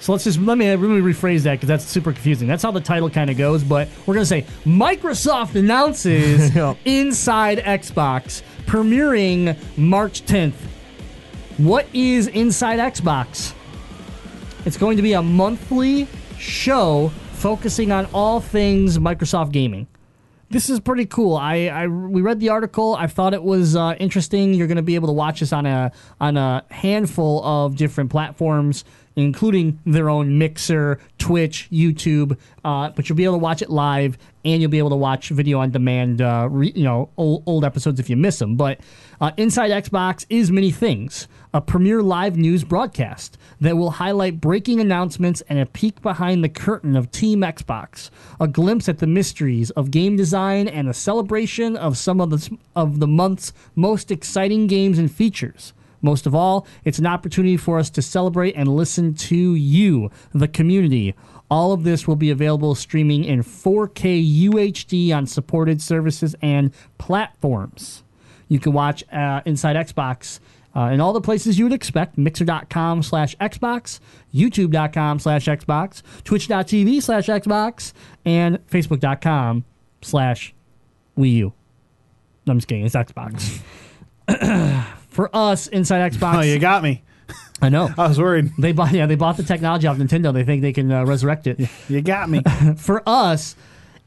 So 0.07 0.13
let's 0.13 0.23
just 0.23 0.39
let 0.39 0.57
me 0.57 0.67
rephrase 0.67 1.41
that 1.41 1.55
because 1.55 1.67
that's 1.67 1.83
super 1.83 2.13
confusing. 2.13 2.47
That's 2.47 2.63
how 2.63 2.71
the 2.71 2.79
title 2.79 3.09
kind 3.09 3.29
of 3.29 3.35
goes, 3.35 3.61
but 3.61 3.89
we're 4.05 4.13
gonna 4.13 4.25
say 4.25 4.45
Microsoft 4.63 5.55
announces 5.55 6.55
Yeah. 6.55 6.75
Inside 6.85 7.57
Xbox 7.57 8.41
premiering 8.65 9.57
March 9.77 10.25
10th. 10.25 10.53
What 11.57 11.87
is 11.93 12.27
Inside 12.27 12.79
Xbox? 12.79 13.53
It's 14.63 14.77
going 14.77 14.95
to 14.95 15.03
be 15.03 15.11
a 15.11 15.21
monthly 15.21 16.07
show 16.39 17.11
focusing 17.33 17.91
on 17.91 18.05
all 18.13 18.39
things 18.39 18.97
Microsoft 18.97 19.51
gaming. 19.51 19.87
This 20.49 20.69
is 20.69 20.79
pretty 20.79 21.05
cool. 21.05 21.35
I, 21.35 21.65
I 21.65 21.87
we 21.87 22.21
read 22.21 22.39
the 22.39 22.47
article. 22.47 22.95
I 22.95 23.07
thought 23.07 23.33
it 23.33 23.43
was 23.43 23.75
uh, 23.75 23.95
interesting. 23.99 24.53
You're 24.53 24.67
going 24.67 24.77
to 24.77 24.81
be 24.81 24.95
able 24.95 25.09
to 25.09 25.13
watch 25.13 25.41
this 25.41 25.51
on 25.51 25.65
a 25.65 25.91
on 26.21 26.37
a 26.37 26.63
handful 26.71 27.43
of 27.43 27.75
different 27.75 28.09
platforms, 28.09 28.85
including 29.17 29.80
their 29.86 30.10
own 30.10 30.38
Mixer, 30.38 30.99
Twitch, 31.17 31.67
YouTube. 31.71 32.38
Uh, 32.63 32.89
but 32.91 33.10
you'll 33.10 33.15
be 33.15 33.25
able 33.25 33.36
to 33.36 33.39
watch 33.39 33.62
it 33.62 33.69
live, 33.69 34.17
and 34.45 34.62
you'll 34.62 34.71
be 34.71 34.77
able 34.77 34.91
to 34.91 34.95
watch 34.95 35.30
video 35.30 35.60
on 35.60 35.71
demand. 35.71 36.21
Uh, 36.21 36.47
re, 36.49 36.71
you 36.75 36.84
know, 36.84 37.10
old, 37.17 37.43
old 37.45 37.65
episodes 37.65 37.99
if 37.99 38.10
you 38.10 38.15
miss 38.15 38.39
them. 38.39 38.56
But 38.56 38.80
uh, 39.19 39.32
Inside 39.36 39.71
Xbox 39.71 40.25
is 40.30 40.51
many 40.51 40.71
things. 40.71 41.27
A 41.53 41.62
premier 41.62 42.03
live 42.03 42.38
news 42.38 42.63
broadcast 42.63 43.38
that 43.60 43.75
will 43.75 43.91
highlight 43.91 44.39
breaking 44.39 44.80
announcements 44.80 45.41
and 45.49 45.58
a 45.58 45.65
peek 45.65 46.01
behind 46.01 46.43
the 46.43 46.49
curtain 46.49 46.95
of 46.95 47.10
Team 47.10 47.41
Xbox, 47.41 48.12
a 48.39 48.47
glimpse 48.47 48.88
at 48.88 48.99
the 48.99 49.08
mysteries 49.08 49.71
of 49.71 49.89
game 49.89 50.15
design, 50.15 50.67
and 50.67 50.88
a 50.88 50.93
celebration 50.93 51.75
of 51.75 51.97
some 51.97 52.21
of 52.21 52.30
the 52.30 52.58
of 52.75 52.99
the 52.99 53.08
month's 53.08 53.51
most 53.75 54.12
exciting 54.12 54.67
games 54.67 54.99
and 54.99 55.12
features. 55.12 55.73
Most 56.07 56.25
of 56.25 56.33
all, 56.33 56.65
it's 56.85 56.99
an 56.99 57.05
opportunity 57.05 57.57
for 57.57 57.77
us 57.77 57.89
to 57.89 58.01
celebrate 58.01 58.55
and 58.55 58.73
listen 58.73 59.13
to 59.13 59.55
you, 59.55 60.09
the 60.33 60.47
community. 60.47 61.13
All 61.51 61.73
of 61.73 61.83
this 61.83 62.07
will 62.07 62.15
be 62.15 62.29
available 62.29 62.75
streaming 62.75 63.25
in 63.25 63.43
4K 63.43 64.47
UHD 64.47 65.13
on 65.13 65.27
supported 65.27 65.81
services 65.81 66.33
and 66.41 66.73
platforms. 66.97 68.03
You 68.47 68.57
can 68.57 68.71
watch 68.71 69.03
uh, 69.11 69.41
Inside 69.43 69.75
Xbox 69.75 70.39
uh, 70.73 70.91
in 70.93 71.01
all 71.01 71.11
the 71.11 71.19
places 71.19 71.59
you 71.59 71.65
would 71.65 71.73
expect 71.73 72.17
mixer.com 72.17 73.03
slash 73.03 73.35
Xbox, 73.35 73.99
youtube.com 74.33 75.19
slash 75.19 75.43
Xbox, 75.43 76.03
twitch.tv 76.23 77.03
slash 77.03 77.25
Xbox, 77.25 77.91
and 78.23 78.65
facebook.com 78.67 79.65
slash 80.01 80.53
Wii 81.17 81.51
I'm 82.47 82.59
just 82.59 82.69
kidding. 82.69 82.85
It's 82.85 82.95
Xbox. 82.95 83.59
For 85.17 85.36
us, 85.36 85.65
Inside 85.65 86.13
Xbox. 86.13 86.36
Oh, 86.36 86.41
you 86.41 86.60
got 86.60 86.84
me. 86.84 87.01
I 87.60 87.69
know. 87.69 87.89
I 87.97 88.08
was 88.08 88.19
worried. 88.19 88.51
They 88.60 88.71
bought 88.71 88.91
yeah, 88.93 89.08
they 89.08 89.15
bought 89.15 89.36
the 89.36 89.41
technology 89.41 89.88
off 89.88 89.97
Nintendo. 89.97 90.32
They 90.32 90.43
think 90.43 90.62
they 90.62 90.73
can 90.73 90.91
uh, 90.91 91.06
resurrect 91.06 91.47
it. 91.47 91.60
You 91.89 92.03
got 92.03 92.30
me. 92.30 92.43
For 92.77 93.01
us, 93.10 93.56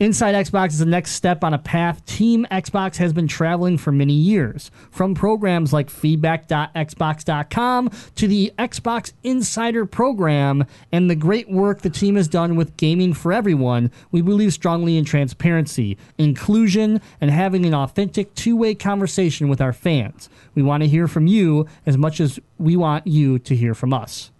Inside 0.01 0.35
Xbox 0.35 0.69
is 0.69 0.79
the 0.79 0.87
next 0.87 1.13
step 1.13 1.45
on 1.45 1.53
a 1.53 1.59
path 1.59 2.03
Team 2.07 2.47
Xbox 2.51 2.97
has 2.97 3.13
been 3.13 3.29
traveling 3.29 3.77
for 3.77 3.93
many 3.93 4.15
years. 4.15 4.71
From 4.91 5.15
programs 5.15 5.75
like 5.75 5.91
feedback.xbox.com 5.91 7.91
to 8.15 8.27
the 8.27 8.51
Xbox 8.59 9.13
Insider 9.23 9.85
program 9.85 10.65
and 10.91 11.11
the 11.11 11.15
great 11.15 11.51
work 11.51 11.83
the 11.83 11.91
team 11.91 12.17
has 12.17 12.29
done 12.29 12.57
with 12.57 12.79
gaming 12.79 13.13
for 13.13 13.31
everyone, 13.31 13.91
we 14.11 14.23
believe 14.23 14.55
strongly 14.55 14.97
in 14.97 15.05
transparency, 15.05 15.99
inclusion, 16.17 17.03
and 17.21 17.31
having 17.31 17.67
an 17.67 17.75
authentic 17.75 18.35
two 18.35 18.57
way 18.57 18.75
conversation 18.75 19.51
with 19.51 19.61
our 19.61 19.75
fans. 19.75 20.31
We 20.55 20.63
want 20.63 20.83
to 20.83 20.89
hear 20.89 21.09
from 21.09 21.27
you 21.27 21.67
as 21.85 21.99
much 21.99 22.21
as 22.21 22.41
we 22.57 22.75
want 22.75 23.07
you 23.07 23.39
to 23.41 23.55
hear 23.55 23.75
from 23.75 23.93
us. 23.93 24.31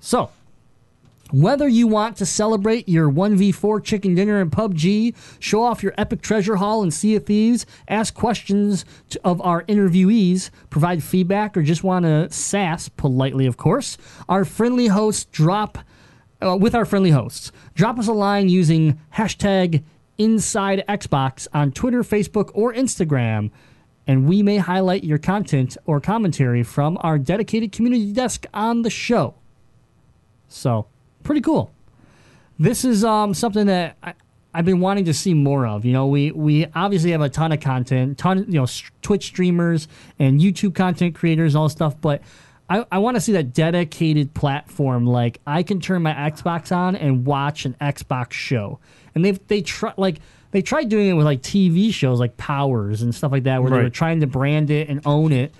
So, 0.00 0.30
whether 1.30 1.68
you 1.68 1.86
want 1.86 2.16
to 2.16 2.26
celebrate 2.26 2.88
your 2.88 3.10
1v4 3.10 3.82
chicken 3.84 4.14
dinner 4.14 4.40
in 4.40 4.50
PUBG, 4.50 5.14
show 5.38 5.62
off 5.62 5.82
your 5.82 5.94
epic 5.98 6.22
treasure 6.22 6.56
haul 6.56 6.82
in 6.82 6.90
Sea 6.90 7.16
of 7.16 7.26
Thieves, 7.26 7.66
ask 7.88 8.14
questions 8.14 8.84
to, 9.10 9.20
of 9.24 9.40
our 9.42 9.62
interviewees, 9.64 10.50
provide 10.70 11.02
feedback, 11.02 11.56
or 11.56 11.62
just 11.62 11.84
want 11.84 12.04
to 12.04 12.30
sass, 12.30 12.88
politely 12.88 13.46
of 13.46 13.56
course, 13.56 13.98
our 14.28 14.44
friendly 14.44 14.86
hosts 14.86 15.26
drop, 15.26 15.78
uh, 16.40 16.56
with 16.58 16.74
our 16.74 16.84
friendly 16.84 17.10
hosts, 17.10 17.52
drop 17.74 17.98
us 17.98 18.08
a 18.08 18.12
line 18.12 18.48
using 18.48 19.00
hashtag 19.14 19.82
Inside 20.18 20.82
Xbox 20.88 21.46
on 21.54 21.70
Twitter, 21.70 22.02
Facebook, 22.02 22.50
or 22.52 22.74
Instagram, 22.74 23.52
and 24.04 24.26
we 24.26 24.42
may 24.42 24.56
highlight 24.56 25.04
your 25.04 25.18
content 25.18 25.76
or 25.86 26.00
commentary 26.00 26.64
from 26.64 26.98
our 27.02 27.18
dedicated 27.18 27.70
community 27.70 28.12
desk 28.12 28.44
on 28.52 28.82
the 28.82 28.90
show. 28.90 29.36
So, 30.48 30.88
pretty 31.28 31.42
cool. 31.42 31.70
This 32.58 32.86
is 32.86 33.04
um, 33.04 33.34
something 33.34 33.66
that 33.66 33.98
I, 34.02 34.14
I've 34.54 34.64
been 34.64 34.80
wanting 34.80 35.04
to 35.04 35.14
see 35.14 35.34
more 35.34 35.66
of. 35.66 35.84
You 35.84 35.92
know, 35.92 36.06
we 36.06 36.32
we 36.32 36.66
obviously 36.74 37.10
have 37.10 37.20
a 37.20 37.28
ton 37.28 37.52
of 37.52 37.60
content, 37.60 38.16
ton 38.16 38.46
you 38.48 38.58
know, 38.58 38.66
Twitch 39.02 39.26
streamers 39.26 39.88
and 40.18 40.40
YouTube 40.40 40.74
content 40.74 41.14
creators, 41.14 41.54
all 41.54 41.68
stuff, 41.68 42.00
but. 42.00 42.22
I, 42.70 42.84
I 42.92 42.98
want 42.98 43.14
to 43.14 43.22
see 43.22 43.32
that 43.32 43.54
dedicated 43.54 44.34
platform. 44.34 45.06
Like 45.06 45.40
I 45.46 45.62
can 45.62 45.80
turn 45.80 46.02
my 46.02 46.12
Xbox 46.12 46.70
on 46.70 46.96
and 46.96 47.24
watch 47.24 47.64
an 47.64 47.74
Xbox 47.80 48.32
show, 48.32 48.78
and 49.14 49.24
they've 49.24 49.40
they 49.48 49.62
try 49.62 49.94
like 49.96 50.18
they 50.50 50.60
tried 50.60 50.90
doing 50.90 51.08
it 51.08 51.14
with 51.14 51.24
like 51.24 51.40
TV 51.40 51.90
shows 51.94 52.20
like 52.20 52.36
Powers 52.36 53.00
and 53.00 53.14
stuff 53.14 53.32
like 53.32 53.44
that, 53.44 53.62
where 53.62 53.70
they 53.70 53.82
were 53.82 53.88
trying 53.88 54.20
to 54.20 54.26
brand 54.26 54.68
it 54.68 54.90
and 54.90 55.00
own 55.06 55.32
it 55.32 55.54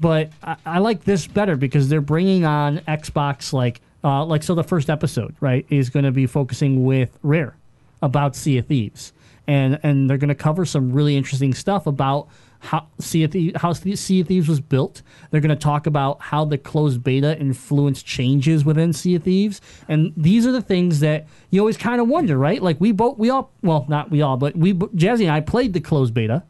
but 0.00 0.30
I, 0.42 0.56
I 0.64 0.78
like 0.78 1.04
this 1.04 1.26
better 1.26 1.56
because 1.56 1.88
they're 1.88 2.00
bringing 2.00 2.44
on 2.44 2.78
Xbox 2.78 3.52
like 3.52 3.80
uh, 4.08 4.24
like 4.24 4.42
so 4.42 4.54
the 4.54 4.64
first 4.64 4.90
episode 4.90 5.36
right 5.40 5.66
is 5.68 5.90
going 5.90 6.04
to 6.04 6.12
be 6.12 6.26
focusing 6.26 6.84
with 6.84 7.18
Rare 7.22 7.56
about 8.02 8.34
Sea 8.34 8.58
of 8.58 8.66
Thieves 8.66 9.12
and 9.48 9.80
and 9.82 10.08
they're 10.08 10.18
going 10.18 10.28
to 10.28 10.34
cover 10.34 10.64
some 10.64 10.92
really 10.92 11.16
interesting 11.16 11.54
stuff 11.54 11.86
about 11.86 12.28
how 12.60 12.86
Sea 12.98 13.24
of 13.24 13.32
Thieves, 13.32 13.60
how 13.60 13.72
Sea 13.72 14.20
of 14.20 14.26
Thieves 14.26 14.48
was 14.48 14.60
built. 14.60 15.02
They're 15.30 15.40
going 15.40 15.50
to 15.50 15.56
talk 15.56 15.86
about 15.86 16.20
how 16.20 16.44
the 16.44 16.58
closed 16.58 17.02
beta 17.02 17.38
influenced 17.38 18.04
changes 18.04 18.64
within 18.64 18.92
Sea 18.92 19.16
of 19.16 19.22
Thieves, 19.22 19.60
and 19.88 20.12
these 20.16 20.46
are 20.46 20.52
the 20.52 20.62
things 20.62 21.00
that 21.00 21.26
you 21.50 21.60
always 21.60 21.76
kind 21.76 22.00
of 22.00 22.08
wonder, 22.08 22.36
right? 22.36 22.62
Like 22.62 22.80
we 22.80 22.92
both, 22.92 23.18
we 23.18 23.30
all, 23.30 23.52
well, 23.62 23.86
not 23.88 24.10
we 24.10 24.22
all, 24.22 24.36
but 24.36 24.56
we, 24.56 24.74
Jazzy 24.74 25.22
and 25.22 25.30
I 25.30 25.40
played 25.40 25.72
the 25.72 25.80
closed 25.80 26.14
beta 26.14 26.42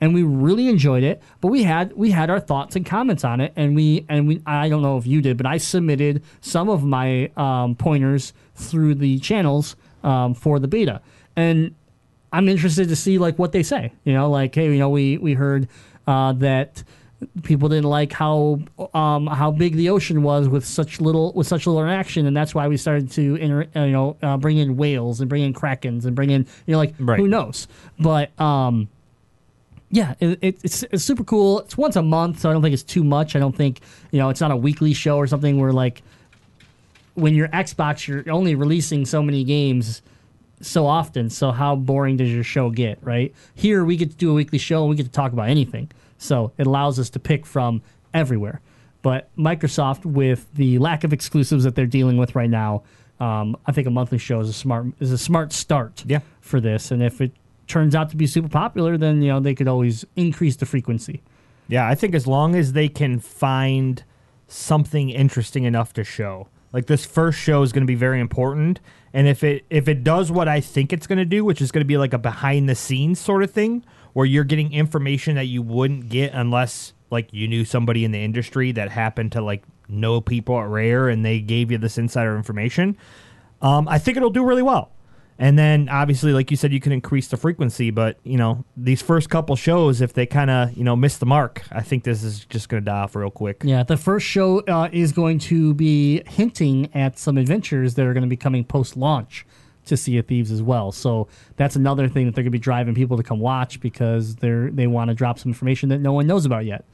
and 0.00 0.14
we 0.14 0.22
really 0.22 0.68
enjoyed 0.68 1.02
it. 1.02 1.22
But 1.40 1.48
we 1.48 1.62
had 1.62 1.92
we 1.94 2.10
had 2.10 2.30
our 2.30 2.40
thoughts 2.40 2.76
and 2.76 2.84
comments 2.86 3.24
on 3.24 3.40
it, 3.40 3.52
and 3.56 3.74
we 3.76 4.06
and 4.08 4.26
we 4.28 4.42
I 4.46 4.68
don't 4.68 4.82
know 4.82 4.96
if 4.98 5.06
you 5.06 5.20
did, 5.20 5.36
but 5.36 5.46
I 5.46 5.58
submitted 5.58 6.22
some 6.40 6.68
of 6.68 6.82
my 6.84 7.30
um, 7.36 7.74
pointers 7.74 8.32
through 8.54 8.96
the 8.96 9.18
channels 9.18 9.76
um, 10.02 10.34
for 10.34 10.58
the 10.58 10.68
beta, 10.68 11.00
and 11.36 11.74
I'm 12.32 12.48
interested 12.48 12.88
to 12.88 12.96
see 12.96 13.18
like 13.18 13.38
what 13.38 13.52
they 13.52 13.62
say. 13.62 13.92
You 14.04 14.12
know, 14.14 14.30
like 14.30 14.54
hey, 14.54 14.66
you 14.72 14.78
know, 14.78 14.88
we 14.90 15.18
we 15.18 15.34
heard 15.34 15.68
uh, 16.06 16.32
that 16.34 16.82
people 17.42 17.68
didn't 17.68 17.84
like 17.90 18.12
how 18.14 18.60
um, 18.94 19.26
how 19.26 19.50
big 19.50 19.76
the 19.76 19.90
ocean 19.90 20.22
was 20.22 20.48
with 20.48 20.64
such 20.64 21.00
little 21.02 21.32
with 21.34 21.46
such 21.46 21.66
little 21.66 21.82
interaction, 21.82 22.24
and 22.26 22.34
that's 22.34 22.54
why 22.54 22.66
we 22.68 22.76
started 22.78 23.10
to 23.12 23.34
inter, 23.36 23.66
uh, 23.76 23.80
you 23.82 23.92
know 23.92 24.16
uh, 24.22 24.36
bring 24.38 24.56
in 24.56 24.76
whales 24.78 25.20
and 25.20 25.28
bring 25.28 25.42
in 25.42 25.52
krakens 25.52 26.06
and 26.06 26.16
bring 26.16 26.30
in 26.30 26.46
you 26.66 26.72
know 26.72 26.78
like 26.78 26.94
Right. 26.98 27.18
who 27.18 27.28
knows, 27.28 27.68
but 27.98 28.38
um, 28.40 28.88
yeah, 29.90 30.14
it, 30.20 30.38
it, 30.42 30.58
it's 30.62 30.82
it's 30.84 31.04
super 31.04 31.24
cool. 31.24 31.60
It's 31.60 31.76
once 31.76 31.96
a 31.96 32.02
month, 32.02 32.40
so 32.40 32.50
I 32.50 32.52
don't 32.52 32.62
think 32.62 32.74
it's 32.74 32.82
too 32.82 33.04
much. 33.04 33.34
I 33.34 33.38
don't 33.38 33.56
think 33.56 33.80
you 34.12 34.18
know 34.18 34.28
it's 34.28 34.40
not 34.40 34.50
a 34.50 34.56
weekly 34.56 34.92
show 34.94 35.16
or 35.16 35.26
something 35.26 35.58
where 35.60 35.72
like 35.72 36.02
when 37.14 37.34
you're 37.34 37.48
Xbox, 37.48 38.06
you're 38.06 38.28
only 38.30 38.54
releasing 38.54 39.04
so 39.04 39.22
many 39.22 39.44
games 39.44 40.00
so 40.60 40.86
often. 40.86 41.28
So 41.30 41.50
how 41.50 41.74
boring 41.74 42.16
does 42.16 42.30
your 42.30 42.44
show 42.44 42.70
get, 42.70 42.98
right? 43.02 43.34
Here 43.54 43.84
we 43.84 43.96
get 43.96 44.10
to 44.10 44.16
do 44.16 44.30
a 44.30 44.34
weekly 44.34 44.58
show 44.58 44.82
and 44.82 44.90
we 44.90 44.96
get 44.96 45.06
to 45.06 45.12
talk 45.12 45.32
about 45.32 45.48
anything. 45.48 45.90
So 46.18 46.52
it 46.58 46.66
allows 46.66 46.98
us 46.98 47.10
to 47.10 47.18
pick 47.18 47.46
from 47.46 47.82
everywhere. 48.14 48.60
But 49.02 49.34
Microsoft, 49.36 50.04
with 50.04 50.46
the 50.54 50.78
lack 50.78 51.02
of 51.04 51.12
exclusives 51.12 51.64
that 51.64 51.74
they're 51.74 51.86
dealing 51.86 52.18
with 52.18 52.34
right 52.34 52.50
now, 52.50 52.82
um, 53.18 53.56
I 53.66 53.72
think 53.72 53.86
a 53.86 53.90
monthly 53.90 54.18
show 54.18 54.40
is 54.40 54.48
a 54.48 54.52
smart 54.52 54.86
is 55.00 55.10
a 55.12 55.18
smart 55.18 55.52
start 55.52 56.04
Yeah. 56.06 56.20
for 56.40 56.60
this. 56.60 56.90
And 56.90 57.02
if 57.02 57.20
it 57.20 57.32
turns 57.70 57.94
out 57.94 58.10
to 58.10 58.16
be 58.16 58.26
super 58.26 58.48
popular, 58.48 58.98
then 58.98 59.22
you 59.22 59.28
know 59.28 59.40
they 59.40 59.54
could 59.54 59.68
always 59.68 60.04
increase 60.16 60.56
the 60.56 60.66
frequency. 60.66 61.22
Yeah, 61.68 61.88
I 61.88 61.94
think 61.94 62.14
as 62.14 62.26
long 62.26 62.54
as 62.54 62.72
they 62.72 62.88
can 62.88 63.20
find 63.20 64.04
something 64.48 65.10
interesting 65.10 65.64
enough 65.64 65.92
to 65.94 66.04
show. 66.04 66.48
Like 66.72 66.86
this 66.86 67.04
first 67.04 67.38
show 67.38 67.62
is 67.62 67.72
going 67.72 67.82
to 67.82 67.86
be 67.86 67.96
very 67.96 68.20
important, 68.20 68.80
and 69.12 69.26
if 69.26 69.42
it 69.42 69.64
if 69.70 69.88
it 69.88 70.04
does 70.04 70.30
what 70.30 70.48
I 70.48 70.60
think 70.60 70.92
it's 70.92 71.06
going 71.06 71.18
to 71.18 71.24
do, 71.24 71.44
which 71.44 71.60
is 71.60 71.72
going 71.72 71.80
to 71.80 71.86
be 71.86 71.96
like 71.96 72.12
a 72.12 72.18
behind 72.18 72.68
the 72.68 72.74
scenes 72.74 73.18
sort 73.18 73.42
of 73.42 73.50
thing, 73.50 73.84
where 74.12 74.26
you're 74.26 74.44
getting 74.44 74.72
information 74.72 75.34
that 75.36 75.46
you 75.46 75.62
wouldn't 75.62 76.08
get 76.08 76.32
unless 76.32 76.92
like 77.10 77.32
you 77.32 77.48
knew 77.48 77.64
somebody 77.64 78.04
in 78.04 78.12
the 78.12 78.22
industry 78.22 78.70
that 78.72 78.90
happened 78.90 79.32
to 79.32 79.40
like 79.40 79.64
know 79.88 80.20
people 80.20 80.58
at 80.60 80.68
Rare 80.68 81.08
and 81.08 81.24
they 81.24 81.40
gave 81.40 81.70
you 81.70 81.78
this 81.78 81.98
insider 81.98 82.36
information. 82.36 82.96
Um, 83.62 83.88
I 83.88 83.98
think 83.98 84.16
it'll 84.16 84.30
do 84.30 84.44
really 84.44 84.62
well. 84.62 84.92
And 85.42 85.58
then 85.58 85.88
obviously, 85.88 86.34
like 86.34 86.50
you 86.50 86.56
said, 86.58 86.70
you 86.70 86.80
can 86.80 86.92
increase 86.92 87.28
the 87.28 87.38
frequency, 87.38 87.90
but 87.90 88.18
you 88.24 88.36
know 88.36 88.62
these 88.76 89.00
first 89.00 89.30
couple 89.30 89.56
shows, 89.56 90.02
if 90.02 90.12
they 90.12 90.26
kind 90.26 90.50
of 90.50 90.76
you 90.76 90.84
know 90.84 90.94
miss 90.94 91.16
the 91.16 91.24
mark, 91.24 91.62
I 91.72 91.80
think 91.80 92.04
this 92.04 92.22
is 92.22 92.44
just 92.44 92.68
going 92.68 92.82
to 92.82 92.84
die 92.84 93.00
off 93.00 93.16
real 93.16 93.30
quick. 93.30 93.62
Yeah, 93.64 93.82
the 93.82 93.96
first 93.96 94.26
show 94.26 94.60
uh, 94.68 94.90
is 94.92 95.12
going 95.12 95.38
to 95.38 95.72
be 95.72 96.22
hinting 96.28 96.94
at 96.94 97.18
some 97.18 97.38
adventures 97.38 97.94
that 97.94 98.04
are 98.04 98.12
going 98.12 98.22
to 98.22 98.28
be 98.28 98.36
coming 98.36 98.64
post 98.64 98.98
launch 98.98 99.46
to 99.86 99.96
Sea 99.96 100.18
of 100.18 100.26
Thieves 100.26 100.50
as 100.50 100.62
well. 100.62 100.92
So 100.92 101.26
that's 101.56 101.74
another 101.74 102.06
thing 102.06 102.26
that 102.26 102.34
they're 102.34 102.44
going 102.44 102.52
to 102.52 102.58
be 102.58 102.58
driving 102.58 102.94
people 102.94 103.16
to 103.16 103.22
come 103.22 103.40
watch 103.40 103.80
because 103.80 104.36
they're 104.36 104.70
they 104.70 104.86
want 104.86 105.08
to 105.08 105.14
drop 105.14 105.38
some 105.38 105.48
information 105.50 105.88
that 105.88 106.00
no 106.00 106.12
one 106.12 106.26
knows 106.26 106.44
about 106.44 106.66
yet. 106.66 106.84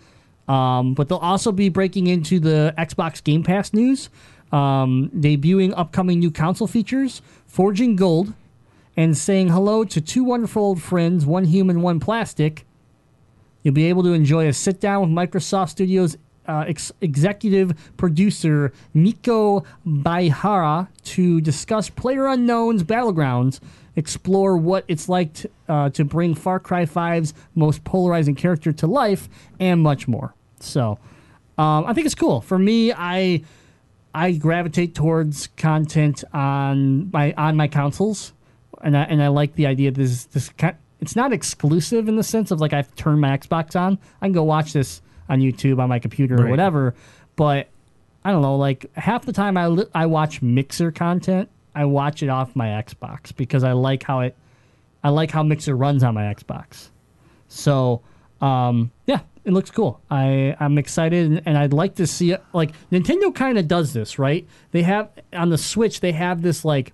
Um, 0.46 0.94
but 0.94 1.09
they'll 1.09 1.18
also 1.18 1.50
be 1.50 1.68
breaking 1.68 2.06
into 2.06 2.38
the 2.38 2.72
Xbox 2.78 3.24
Game 3.24 3.42
Pass 3.42 3.72
news. 3.72 4.09
um, 4.52 5.11
debuting 5.16 5.74
upcoming 5.76 6.20
new 6.20 6.30
console 6.30 6.68
features, 6.68 7.20
Forging 7.57 7.97
Gold, 7.97 8.35
and 8.99 9.16
saying 9.16 9.49
hello 9.49 9.83
to 9.83 9.99
two 9.99 10.25
wonderful 10.25 10.62
old 10.62 10.83
friends, 10.83 11.25
one 11.25 11.45
human, 11.45 11.81
one 11.81 11.99
plastic. 11.99 12.66
You'll 13.62 13.73
be 13.73 13.87
able 13.87 14.03
to 14.03 14.12
enjoy 14.12 14.47
a 14.47 14.53
sit 14.53 14.79
down 14.79 15.01
with 15.01 15.31
Microsoft 15.31 15.71
Studios 15.71 16.19
uh, 16.47 16.66
ex- 16.69 16.92
executive 17.01 17.73
producer 17.97 18.75
Miko 18.92 19.64
Baihara 19.87 20.88
to 21.05 21.40
discuss 21.40 21.88
Player 21.88 22.27
Unknown's 22.27 22.83
Battlegrounds, 22.83 23.61
explore 23.97 24.59
what 24.59 24.85
it's 24.87 25.09
like 25.09 25.33
to, 25.33 25.51
uh, 25.66 25.88
to 25.88 26.05
bring 26.05 26.35
Far 26.35 26.61
Cry 26.61 26.85
5's 26.85 27.33
most 27.55 27.85
polarizing 27.85 28.35
character 28.35 28.71
to 28.75 28.87
life, 28.87 29.31
and 29.59 29.81
much 29.81 30.07
more. 30.07 30.35
So, 30.61 30.99
um, 31.57 31.87
I 31.87 31.95
think 31.95 32.05
it's 32.05 32.14
cool. 32.14 32.42
For 32.42 32.59
me, 32.59 32.92
I 32.92 33.45
I 34.16 34.33
gravitate 34.33 34.94
towards 34.94 35.48
content 35.59 36.24
on 36.33 37.11
my 37.11 37.35
on 37.37 37.55
my 37.55 37.68
consoles, 37.68 38.33
and 38.83 38.96
I 38.96 39.02
and 39.02 39.22
I 39.22 39.29
like 39.29 39.57
the 39.57 39.66
idea. 39.66 39.90
This 39.90 40.24
this 40.24 40.50
it's 41.00 41.14
not 41.14 41.35
exclusive 41.35 42.09
in 42.09 42.16
the 42.16 42.22
sense 42.22 42.50
of 42.50 42.59
like 42.59 42.72
I've 42.72 42.92
turned 42.94 43.20
my 43.20 43.37
Xbox 43.37 43.79
on. 43.79 43.98
I 44.22 44.26
can 44.26 44.33
go 44.33 44.42
watch 44.42 44.72
this 44.72 45.02
on 45.29 45.40
YouTube 45.40 45.79
on 45.81 45.90
my 45.90 45.98
computer 45.98 46.46
or 46.46 46.48
whatever. 46.48 46.94
But 47.37 47.68
I 48.24 48.33
don't 48.33 48.40
know. 48.40 48.57
Like 48.57 48.90
half 48.94 49.26
the 49.26 49.35
time 49.35 49.59
I 49.59 49.66
li- 49.66 49.90
I 49.94 50.07
watch 50.07 50.40
Mixer 50.40 50.90
content, 50.92 51.50
I 51.74 51.85
watch 51.85 52.22
it 52.22 52.31
off 52.31 52.57
my 52.57 52.68
Xbox 52.68 53.37
because 53.37 53.64
I 53.64 53.72
like 53.72 54.02
how 54.02 54.20
it. 54.20 54.35
I 55.05 55.11
like 55.11 55.31
how 55.31 55.42
Mixer 55.42 55.76
runs 55.76 56.02
on 56.02 56.14
my 56.14 56.22
Xbox. 56.22 56.88
So, 57.48 58.00
um, 58.40 58.90
yeah, 59.07 59.20
it 59.46 59.52
looks 59.52 59.70
cool. 59.70 60.00
I 60.11 60.56
I'm 60.59 60.76
excited, 60.76 61.42
and, 61.46 61.56
I'd 61.56 61.72
like 61.72 61.94
to 61.94 62.06
see 62.06 62.32
it. 62.32 62.44
Like 62.52 62.72
Nintendo 62.90 63.32
kind 63.32 63.59
of 63.59 63.68
does 63.68 63.92
this, 63.92 64.18
right? 64.18 64.46
They 64.72 64.82
have 64.82 65.09
on 65.32 65.50
the 65.50 65.56
Switch, 65.56 66.00
they 66.00 66.12
have 66.12 66.42
this 66.42 66.64
like 66.64 66.92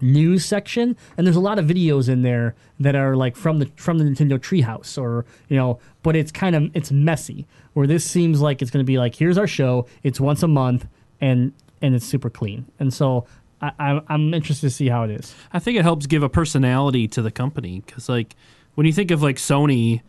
news 0.00 0.44
section, 0.44 0.94
and 1.16 1.26
there's 1.26 1.36
a 1.36 1.40
lot 1.40 1.58
of 1.58 1.64
videos 1.64 2.10
in 2.10 2.20
there 2.20 2.54
that 2.80 2.94
are 2.94 3.16
like 3.16 3.34
from 3.34 3.60
the 3.60 3.70
from 3.76 3.96
the 3.96 4.04
Nintendo 4.04 4.38
Treehouse, 4.38 5.00
or 5.00 5.24
you 5.48 5.56
know, 5.56 5.80
but 6.02 6.14
it's 6.14 6.30
kind 6.30 6.54
of 6.54 6.70
it's 6.74 6.92
messy. 6.92 7.46
Where 7.72 7.86
this 7.86 8.04
seems 8.04 8.40
like 8.40 8.60
it's 8.60 8.70
going 8.70 8.84
to 8.84 8.86
be 8.86 8.98
like, 8.98 9.14
here's 9.16 9.38
our 9.38 9.48
show. 9.48 9.86
It's 10.02 10.20
once 10.20 10.42
a 10.42 10.48
month, 10.48 10.86
and 11.20 11.52
and 11.80 11.94
it's 11.94 12.04
super 12.04 12.28
clean. 12.28 12.66
And 12.78 12.92
so 12.92 13.26
I, 13.62 13.72
I'm 13.78 14.00
I'm 14.08 14.34
interested 14.34 14.66
to 14.66 14.70
see 14.70 14.88
how 14.88 15.04
it 15.04 15.10
is. 15.10 15.34
I 15.50 15.60
think 15.60 15.78
it 15.78 15.82
helps 15.82 16.06
give 16.06 16.22
a 16.22 16.28
personality 16.28 17.08
to 17.08 17.22
the 17.22 17.30
company 17.30 17.82
because, 17.86 18.10
like, 18.10 18.36
when 18.74 18.86
you 18.86 18.92
think 18.92 19.10
of 19.10 19.22
like 19.22 19.36
Sony, 19.36 20.02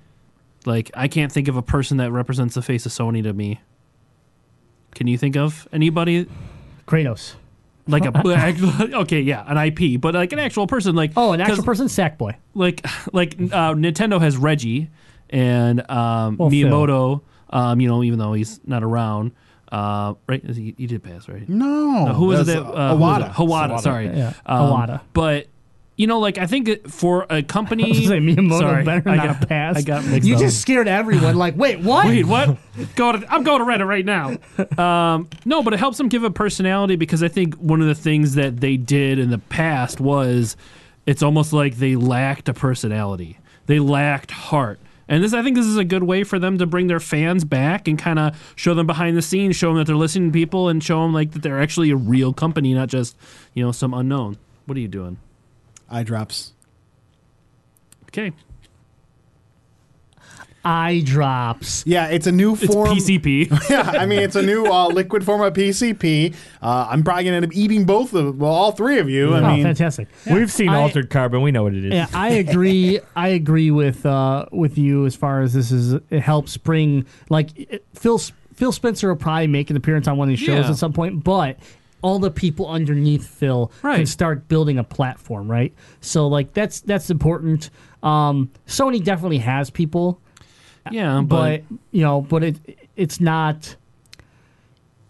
like 0.66 0.92
I 0.94 1.08
can't 1.08 1.32
think 1.32 1.48
of 1.48 1.58
a 1.58 1.62
person 1.62 1.98
that 1.98 2.12
represents 2.12 2.56
the 2.56 2.62
face 2.62 2.86
of 2.86 2.92
Sony 2.92 3.24
to 3.24 3.34
me. 3.34 3.60
Can 4.94 5.08
you 5.08 5.18
think 5.18 5.36
of 5.36 5.68
anybody 5.74 6.28
Kratos. 6.88 7.34
like 7.88 8.06
a 8.06 8.12
okay, 9.02 9.22
yeah, 9.22 9.44
an 9.48 9.58
IP, 9.58 10.00
but 10.00 10.14
like 10.16 10.32
an 10.34 10.40
actual 10.40 10.68
person, 10.68 10.96
like 10.96 11.12
Oh, 11.18 11.34
an 11.34 11.42
actual 11.42 11.64
person, 11.64 11.88
Sackboy. 11.88 12.36
like 12.54 12.86
like 13.14 13.34
uh, 13.36 13.74
Nintendo 13.74 14.20
has 14.22 14.38
Reggie 14.38 14.90
and 15.30 15.90
um, 15.92 16.38
Well, 16.38 16.50
Miyamoto. 16.50 17.22
Um, 17.50 17.80
you 17.80 17.88
know, 17.88 18.04
even 18.04 18.20
though 18.20 18.34
he's 18.34 18.60
not 18.66 18.84
around, 18.84 19.32
uh, 19.72 20.16
right? 20.28 20.44
He, 20.44 20.74
he 20.78 20.88
did 20.88 21.04
pass, 21.04 21.30
right? 21.30 21.48
No, 21.48 22.08
Uh, 22.08 22.14
who 22.14 22.26
was 22.26 22.42
it? 22.42 22.46
that's, 22.48 22.60
That, 22.60 22.66
uh, 22.74 22.96
who 22.98 23.04
it? 23.06 23.32
Hawada. 23.32 23.80
Sorry, 23.82 24.08
Yeah, 24.08 24.34
Um, 24.46 24.72
Iwata. 24.72 25.02
But 25.14 25.48
you 25.96 26.08
know, 26.08 26.20
like 26.20 26.38
I 26.38 26.46
think 26.46 26.88
for 26.88 27.26
a 27.30 27.42
company, 27.42 27.84
I 27.86 27.88
was 27.88 28.00
gonna 28.00 28.10
say 28.10 28.20
Miyamoto 28.20 28.60
sorry, 28.60 28.84
better 28.84 29.10
I 29.10 29.16
not 29.16 29.40
got, 29.40 29.50
pass. 29.50 29.78
I 29.78 29.82
got 29.82 30.06
mixed 30.06 30.28
you 30.28 30.36
up. 30.36 30.42
just 30.42 30.62
scared 30.62 30.88
everyone. 30.88 31.36
Like, 31.38 31.56
wait, 31.56 31.80
what? 31.80 32.08
Wait, 32.08 32.26
what? 32.26 32.58
go 32.96 33.14
to, 33.14 33.34
I'm 33.34 33.44
going 33.44 33.60
to 33.60 33.66
Reddit 33.66 33.88
right 33.88 34.06
now. 34.06 34.38
Um, 34.82 35.30
no, 35.46 35.64
but 35.64 35.74
it 35.74 35.80
helps 35.80 35.98
them 35.98 36.10
give 36.10 36.24
a 36.24 36.32
personality 36.32 36.96
because 36.96 37.24
I 37.24 37.28
think 37.28 37.56
one 37.56 37.82
of 37.82 37.88
the 37.88 37.96
things 37.96 38.36
that 38.36 38.60
they 38.60 38.78
did 38.78 39.20
in 39.20 39.30
the 39.30 39.38
past 39.38 40.00
was 40.00 40.58
it's 41.06 41.24
almost 41.24 41.54
like 41.54 41.78
they 41.78 41.96
lacked 41.96 42.50
a 42.50 42.54
personality. 42.54 43.40
They 43.68 43.80
lacked 43.80 44.32
heart. 44.32 44.80
And 45.08 45.24
this, 45.24 45.34
I 45.34 45.44
think, 45.44 45.56
this 45.56 45.68
is 45.68 45.78
a 45.78 45.84
good 45.84 46.04
way 46.04 46.24
for 46.24 46.40
them 46.40 46.58
to 46.58 46.66
bring 46.66 46.88
their 46.88 47.00
fans 47.00 47.46
back 47.46 47.88
and 47.88 47.98
kind 47.98 48.18
of 48.18 48.54
show 48.56 48.74
them 48.74 48.88
behind 48.88 49.16
the 49.16 49.22
scenes, 49.22 49.56
show 49.56 49.68
them 49.70 49.78
that 49.78 49.86
they're 49.86 49.96
listening 49.96 50.32
to 50.32 50.34
people, 50.34 50.68
and 50.68 50.84
show 50.84 51.04
them 51.04 51.14
like 51.14 51.32
that 51.32 51.44
they're 51.44 51.62
actually 51.62 51.92
a 51.92 51.96
real 51.96 52.34
company, 52.34 52.74
not 52.74 52.90
just 52.90 53.16
you 53.54 53.64
know 53.64 53.72
some 53.72 53.94
unknown. 53.94 54.38
What 54.66 54.78
are 54.78 54.82
you 54.82 54.88
doing? 54.88 55.20
Eye 55.90 56.04
drops. 56.04 56.54
Okay, 58.10 58.34
Eye 60.66 61.04
drops. 61.06 61.84
Yeah, 61.86 62.08
it's 62.08 62.26
a 62.26 62.32
new 62.32 62.54
it's 62.54 62.66
form. 62.66 62.98
PCP. 62.98 63.70
yeah, 63.70 63.82
I 63.82 64.08
mean 64.08 64.20
it's 64.20 64.36
a 64.36 64.42
new 64.42 64.66
uh, 64.66 64.88
liquid 64.88 65.24
form 65.24 65.42
of 65.42 65.54
PCP. 65.54 66.34
Uh, 66.60 66.88
I'm 66.90 67.04
probably 67.04 67.26
gonna 67.26 67.36
end 67.36 67.46
up 67.46 67.54
eating 67.54 67.86
both 67.86 68.16
of 68.16 68.40
well, 68.40 68.52
all 68.52 68.72
three 68.72 68.98
of 68.98 69.08
you. 69.08 69.36
I 69.36 69.42
oh, 69.42 69.56
mean, 69.56 69.64
fantastic. 69.64 70.08
We've 70.26 70.52
seen 70.52 70.70
I- 70.70 70.82
Altered 70.82 71.12
Carbon. 71.12 71.44
We 71.44 71.52
know 71.52 71.64
what 71.64 71.76
it 71.76 71.86
is. 71.86 71.94
Yeah, 71.94 72.08
I 72.16 72.30
agree. 72.30 73.00
I 73.16 73.28
agree 73.30 73.70
with 73.70 74.08
uh, 74.08 74.48
with 74.52 74.80
you 74.80 75.06
as 75.06 75.16
far 75.16 75.42
as 75.42 75.54
this 75.54 75.72
is. 75.72 75.94
It 76.10 76.22
helps 76.22 76.58
bring 76.58 77.06
like 77.30 77.52
it, 77.56 77.86
Phil 77.94 78.20
Phil 78.56 78.72
Spencer 78.72 79.10
will 79.10 79.18
probably 79.18 79.48
make 79.48 79.70
an 79.70 79.78
appearance 79.78 80.08
on 80.08 80.18
one 80.18 80.30
of 80.30 80.30
these 80.32 80.40
shows 80.40 80.66
Yeah. 80.66 80.72
at 80.72 80.78
some 80.78 80.94
point, 80.94 81.24
but 81.24 81.60
all 82.06 82.20
the 82.20 82.30
people 82.30 82.68
underneath 82.70 83.28
Phil 83.28 83.72
can 83.96 84.06
start 84.06 84.48
building 84.48 84.78
a 84.78 84.84
platform, 84.84 85.50
right? 85.50 85.74
So 86.02 86.28
like 86.28 86.54
that's 86.54 86.82
that's 86.82 87.10
important. 87.10 87.72
Um, 88.04 88.52
Sony 88.68 89.04
definitely 89.04 89.40
has 89.40 89.72
people, 89.72 90.22
yeah, 90.92 91.22
but, 91.22 91.64
but, 91.68 91.78
you 91.90 92.04
know, 92.04 92.22
but 92.22 92.44
it 92.44 92.88
it's 92.96 93.20
not. 93.20 93.76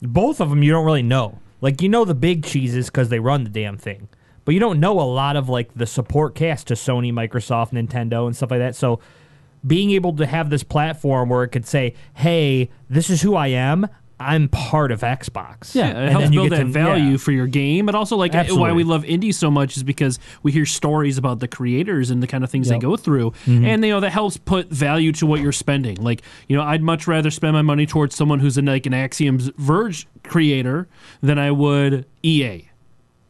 Both 0.01 0.39
of 0.39 0.49
them 0.49 0.63
you 0.63 0.71
don't 0.71 0.85
really 0.85 1.03
know. 1.03 1.39
Like 1.59 1.81
you 1.81 1.89
know 1.89 2.05
the 2.05 2.15
big 2.15 2.45
cheeses 2.45 2.85
because 2.85 3.09
they 3.09 3.19
run 3.19 3.43
the 3.43 3.49
damn 3.49 3.77
thing, 3.77 4.07
but 4.45 4.53
you 4.53 4.61
don't 4.61 4.79
know 4.79 4.97
a 4.97 5.03
lot 5.03 5.35
of 5.35 5.49
like 5.49 5.73
the 5.75 5.85
support 5.85 6.33
cast 6.33 6.67
to 6.67 6.75
Sony, 6.75 7.11
Microsoft, 7.11 7.73
Nintendo, 7.73 8.25
and 8.25 8.33
stuff 8.33 8.51
like 8.51 8.61
that. 8.61 8.77
So 8.77 9.01
being 9.67 9.91
able 9.91 10.13
to 10.13 10.25
have 10.25 10.49
this 10.49 10.63
platform 10.63 11.27
where 11.27 11.43
it 11.43 11.49
could 11.49 11.65
say, 11.65 11.93
"Hey, 12.13 12.69
this 12.89 13.09
is 13.09 13.21
who 13.21 13.35
I 13.35 13.47
am. 13.47 13.89
I'm 14.19 14.47
part 14.47 14.91
of 14.91 15.01
Xbox." 15.01 15.75
Yeah, 15.75 15.85
Yeah, 15.87 15.89
it 15.91 15.95
And 16.03 16.09
helps 16.11 16.25
you 16.25 16.31
build 16.39 16.49
get 16.51 16.57
that 16.57 16.63
to- 16.63 16.69
value 16.69 17.11
yeah. 17.11 17.17
for 17.17 17.31
your 17.31 17.47
game, 17.47 17.85
but 17.85 17.95
also 17.95 18.15
like 18.15 18.33
why 18.33 18.71
we 18.71 18.83
love 18.83 19.03
indie 19.03 19.33
so 19.33 19.51
much 19.51 19.75
is 19.77 19.83
because 19.83 20.19
we 20.43 20.51
hear 20.51 20.65
stories 20.65 21.17
about 21.17 21.39
the 21.39 21.47
creators 21.47 22.09
and 22.11 22.23
the 22.23 22.27
kind 22.27 22.43
of 22.43 22.49
things 22.49 22.67
Yep. 22.67 22.75
they 22.75 22.79
go 22.81 22.95
through, 22.97 23.31
Mm-hmm. 23.45 23.65
and 23.65 23.83
you 23.83 23.91
know 23.91 23.99
that 23.99 24.11
helps 24.11 24.37
put 24.37 24.69
value 24.69 25.11
to 25.13 25.25
what 25.25 25.41
you're 25.41 25.51
spending. 25.51 25.97
Like 25.97 26.21
you 26.47 26.55
know, 26.55 26.63
I'd 26.63 26.81
much 26.81 27.07
rather 27.07 27.29
spend 27.31 27.53
my 27.53 27.61
money 27.61 27.85
towards 27.85 28.15
someone 28.15 28.39
who's 28.39 28.57
in 28.57 28.65
like 28.65 28.85
an 28.85 28.93
Axiom's 28.93 29.49
Verge 29.57 30.07
creator 30.23 30.87
than 31.21 31.37
I 31.37 31.51
would 31.51 32.05
EA, 32.23 32.69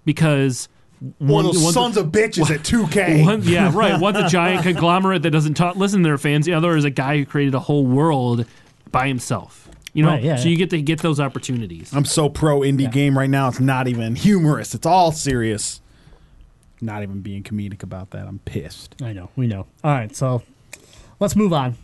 because 0.06 0.70
one 1.18 1.46
of 1.46 1.54
those 1.54 1.64
one's 1.64 1.76
a- 1.76 1.80
sons 1.80 1.98
of 1.98 2.08
bitches 2.08 2.50
at 2.50 2.62
2K. 2.62 3.26
one, 3.26 3.42
yeah, 3.44 3.72
right. 3.76 4.00
One's 4.00 4.18
a 4.18 4.28
giant 4.30 4.64
conglomerate 4.64 5.24
that 5.24 5.32
doesn't 5.32 5.56
ta- 5.56 5.74
listen 5.76 6.02
to 6.04 6.08
their 6.10 6.18
fans. 6.18 6.46
The 6.46 6.54
other 6.54 6.76
is 6.78 6.86
a 6.86 6.90
guy 6.90 7.18
who 7.18 7.26
created 7.26 7.54
a 7.54 7.60
whole 7.60 7.86
world 7.86 8.46
by 8.92 9.08
himself. 9.08 9.65
You 9.96 10.04
know, 10.04 10.10
Right, 10.10 10.24
yeah, 10.24 10.36
so 10.36 10.44
yeah. 10.44 10.50
you 10.50 10.58
get 10.58 10.70
to 10.72 10.82
get 10.82 11.00
those 11.00 11.22
opportunities. 11.22 11.94
I'm 11.94 12.04
so 12.04 12.28
pro 12.28 12.60
indie 12.60 12.92
game 12.92 13.18
right 13.18 13.30
now. 13.30 13.48
It's 13.48 13.62
not 13.62 13.88
even 13.88 14.16
humorous. 14.16 14.76
It's 14.76 14.86
all 14.86 15.14
serious. 15.14 15.80
Not 16.82 17.02
even 17.02 17.22
being 17.22 17.44
comedic 17.44 17.82
about 17.82 18.10
that. 18.10 18.28
I'm 18.28 18.40
pissed. 18.40 19.02
I 19.02 19.14
know. 19.14 19.30
We 19.38 19.48
know. 19.48 19.68
All 19.86 19.92
right, 19.94 20.14
so 20.14 20.44
let's 21.22 21.38
move 21.38 21.54
on. 21.54 21.78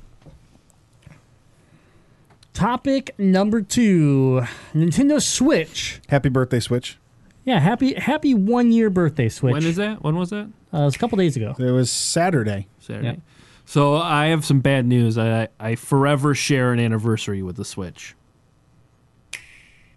Topic 2.53 3.15
number 3.17 3.61
two: 3.61 4.45
Nintendo 4.75 5.21
Switch. 5.21 6.01
Happy 6.09 6.27
birthday, 6.27 6.59
Switch. 6.59 6.97
Yeah, 7.45 7.59
happy 7.59 7.93
happy 7.93 8.33
one 8.33 8.73
year 8.73 8.89
birthday, 8.89 9.29
Switch. 9.29 9.53
When 9.53 9.65
is 9.65 9.77
that? 9.77 10.03
When 10.03 10.17
was 10.17 10.31
that? 10.31 10.49
Uh, 10.73 10.79
it 10.79 10.83
was 10.83 10.95
a 10.95 10.99
couple 10.99 11.17
days 11.17 11.37
ago. 11.37 11.55
It 11.57 11.71
was 11.71 11.89
Saturday. 11.89 12.67
Saturday. 12.81 13.21
Yeah. 13.63 13.71
So 13.71 13.95
I 13.95 14.27
have 14.27 14.43
some 14.45 14.59
bad 14.59 14.85
news. 14.85 15.17
I 15.17 15.47
I 15.59 15.75
forever 15.75 16.33
share 16.35 16.73
an 16.73 16.79
anniversary 16.79 17.41
with 17.41 17.55
the 17.55 17.65
Switch 17.65 18.15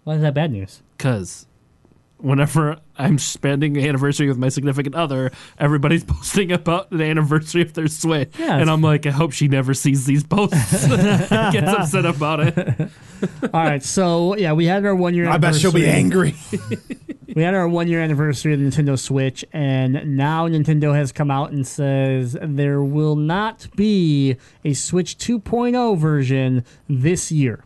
Why 0.05 0.14
is 0.14 0.22
that 0.22 0.35
bad 0.35 0.53
news? 0.53 0.83
because 0.96 1.46
whenever 2.18 2.79
I'm 2.96 3.18
spending 3.18 3.77
an 3.77 3.85
anniversary 3.85 4.29
with 4.29 4.38
my 4.38 4.48
significant 4.48 4.94
other, 4.94 5.31
everybody's 5.59 6.05
posting 6.14 6.53
about 6.53 6.88
the 6.90 7.05
anniversary 7.05 7.61
of 7.62 7.74
their 7.74 7.88
Switch, 7.88 8.31
Yeah, 8.38 8.57
and 8.59 8.70
I'm 8.70 8.81
like, 8.81 9.05
I 9.07 9.11
hope 9.11 9.33
she 9.33 9.48
never 9.48 9.74
sees 9.74 10.07
these 10.07 10.24
posts, 10.24 10.87
gets 10.88 11.68
upset 11.68 12.07
about 12.07 12.40
it. 12.40 12.90
All 13.42 13.50
right, 13.53 13.83
so 13.83 14.37
yeah, 14.37 14.53
we 14.53 14.64
had 14.66 14.87
our 14.87 14.94
one 14.94 15.14
year. 15.14 15.27
Anniversary. 15.27 15.48
I 15.48 15.53
bet 15.53 15.61
she'll 15.61 15.72
be 15.72 15.87
angry. 15.87 16.35
We 17.32 17.42
had 17.42 17.54
our 17.54 17.68
one 17.68 17.88
year 17.88 18.00
anniversary 18.00 18.52
of 18.52 18.60
the 18.60 18.66
Nintendo 18.66 18.98
Switch, 18.98 19.44
and 19.52 20.16
now 20.16 20.46
Nintendo 20.46 20.94
has 20.94 21.12
come 21.12 21.30
out 21.30 21.52
and 21.52 21.66
says 21.66 22.37
there 22.40 22.82
will 22.82 23.16
not 23.16 23.68
be 23.76 24.37
a 24.64 24.74
Switch 24.74 25.16
2.0 25.16 25.96
version 25.96 26.64
this 26.88 27.32
year. 27.32 27.64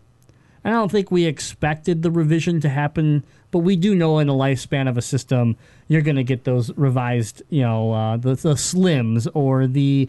I 0.64 0.70
don't 0.70 0.92
think 0.92 1.10
we 1.10 1.24
expected 1.24 2.02
the 2.02 2.10
revision 2.10 2.60
to 2.60 2.68
happen, 2.68 3.24
but 3.50 3.60
we 3.60 3.74
do 3.74 3.94
know 3.94 4.18
in 4.18 4.26
the 4.28 4.32
lifespan 4.32 4.88
of 4.88 4.96
a 4.96 5.02
system, 5.02 5.56
you're 5.88 6.02
going 6.02 6.16
to 6.16 6.24
get 6.24 6.44
those 6.44 6.70
revised, 6.76 7.42
you 7.48 7.62
know, 7.62 7.92
uh, 7.92 8.16
the, 8.16 8.34
the 8.34 8.54
slims 8.54 9.26
or 9.34 9.66
the. 9.66 10.08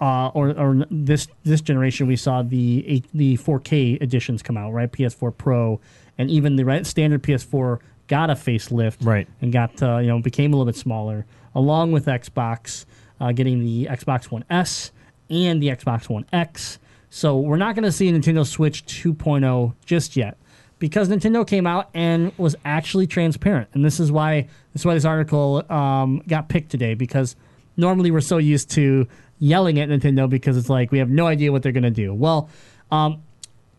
Uh, 0.00 0.28
or, 0.28 0.50
or 0.50 0.86
this 0.92 1.26
this 1.42 1.60
generation 1.60 2.06
we 2.06 2.14
saw 2.14 2.40
the 2.40 2.84
eight, 2.86 3.04
the 3.12 3.36
4K 3.36 4.00
editions 4.00 4.44
come 4.44 4.56
out 4.56 4.72
right 4.72 4.92
PS4 4.92 5.36
Pro 5.36 5.80
and 6.16 6.30
even 6.30 6.54
the 6.54 6.84
standard 6.84 7.20
PS4 7.24 7.80
got 8.08 8.30
a 8.30 8.34
facelift, 8.34 9.04
Right. 9.06 9.28
and 9.40 9.52
got 9.52 9.82
uh, 9.82 9.98
you 9.98 10.08
know 10.08 10.18
became 10.20 10.52
a 10.52 10.56
little 10.56 10.70
bit 10.70 10.76
smaller, 10.76 11.24
along 11.54 11.92
with 11.92 12.06
Xbox 12.06 12.84
uh, 13.20 13.32
getting 13.32 13.60
the 13.60 13.86
Xbox 13.86 14.30
One 14.30 14.44
S 14.50 14.90
and 15.30 15.62
the 15.62 15.68
Xbox 15.68 16.08
One 16.08 16.24
X. 16.32 16.78
So 17.10 17.38
we're 17.38 17.56
not 17.56 17.74
going 17.74 17.84
to 17.84 17.92
see 17.92 18.08
a 18.08 18.12
Nintendo 18.12 18.46
Switch 18.46 18.84
2.0 18.84 19.74
just 19.86 20.14
yet 20.16 20.36
because 20.78 21.08
Nintendo 21.08 21.46
came 21.46 21.66
out 21.66 21.88
and 21.94 22.32
was 22.38 22.54
actually 22.64 23.06
transparent, 23.06 23.68
and 23.72 23.84
this 23.84 23.98
is 24.00 24.10
why 24.12 24.42
this 24.72 24.82
is 24.82 24.86
why 24.86 24.94
this 24.94 25.04
article 25.04 25.64
um, 25.72 26.22
got 26.28 26.48
picked 26.48 26.70
today 26.70 26.94
because 26.94 27.34
normally 27.76 28.10
we're 28.10 28.20
so 28.20 28.38
used 28.38 28.70
to 28.72 29.06
yelling 29.38 29.78
at 29.78 29.88
Nintendo 29.88 30.28
because 30.28 30.56
it's 30.56 30.68
like 30.68 30.90
we 30.90 30.98
have 30.98 31.08
no 31.10 31.26
idea 31.26 31.52
what 31.52 31.62
they're 31.62 31.72
going 31.72 31.82
to 31.84 31.90
do. 31.90 32.12
Well, 32.12 32.48
um, 32.90 33.22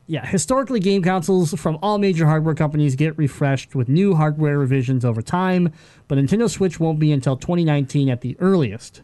yeah, 0.10 0.26
historically, 0.26 0.80
game 0.80 1.04
consoles 1.04 1.54
from 1.54 1.78
all 1.84 2.00
major 2.00 2.26
hardware 2.26 2.56
companies 2.56 2.96
get 2.96 3.16
refreshed 3.16 3.76
with 3.76 3.88
new 3.88 4.16
hardware 4.16 4.58
revisions 4.58 5.06
over 5.06 5.22
time, 5.22 5.72
but 6.08 6.18
Nintendo 6.18 6.50
Switch 6.50 6.80
won't 6.80 6.98
be 6.98 7.12
until 7.12 7.38
2019 7.38 8.10
at 8.10 8.22
the 8.22 8.36
earliest. 8.40 9.04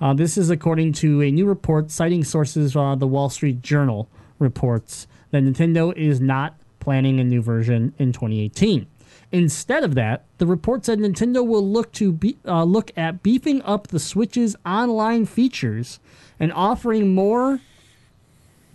Uh, 0.00 0.14
this 0.14 0.38
is 0.38 0.48
according 0.48 0.92
to 0.92 1.20
a 1.20 1.32
new 1.32 1.46
report 1.46 1.90
citing 1.90 2.22
sources 2.22 2.76
uh, 2.76 2.94
the 2.94 3.08
Wall 3.08 3.28
Street 3.28 3.60
Journal 3.60 4.08
reports 4.38 5.08
that 5.32 5.42
Nintendo 5.42 5.92
is 5.96 6.20
not 6.20 6.54
planning 6.78 7.18
a 7.18 7.24
new 7.24 7.42
version 7.42 7.92
in 7.98 8.12
2018. 8.12 8.86
Instead 9.32 9.82
of 9.82 9.96
that, 9.96 10.26
the 10.38 10.46
report 10.46 10.84
said 10.84 11.00
Nintendo 11.00 11.44
will 11.44 11.68
look 11.68 11.90
to 11.94 12.12
be, 12.12 12.38
uh, 12.46 12.62
look 12.62 12.92
at 12.96 13.20
beefing 13.20 13.62
up 13.62 13.88
the 13.88 13.98
Switch's 13.98 14.54
online 14.64 15.26
features 15.26 15.98
and 16.38 16.52
offering 16.52 17.16
more 17.16 17.58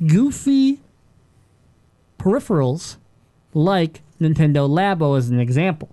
goofy 0.05 0.81
peripherals 2.21 2.97
like 3.53 4.01
Nintendo 4.19 4.69
Labo 4.69 5.17
as 5.17 5.29
an 5.29 5.39
example. 5.39 5.89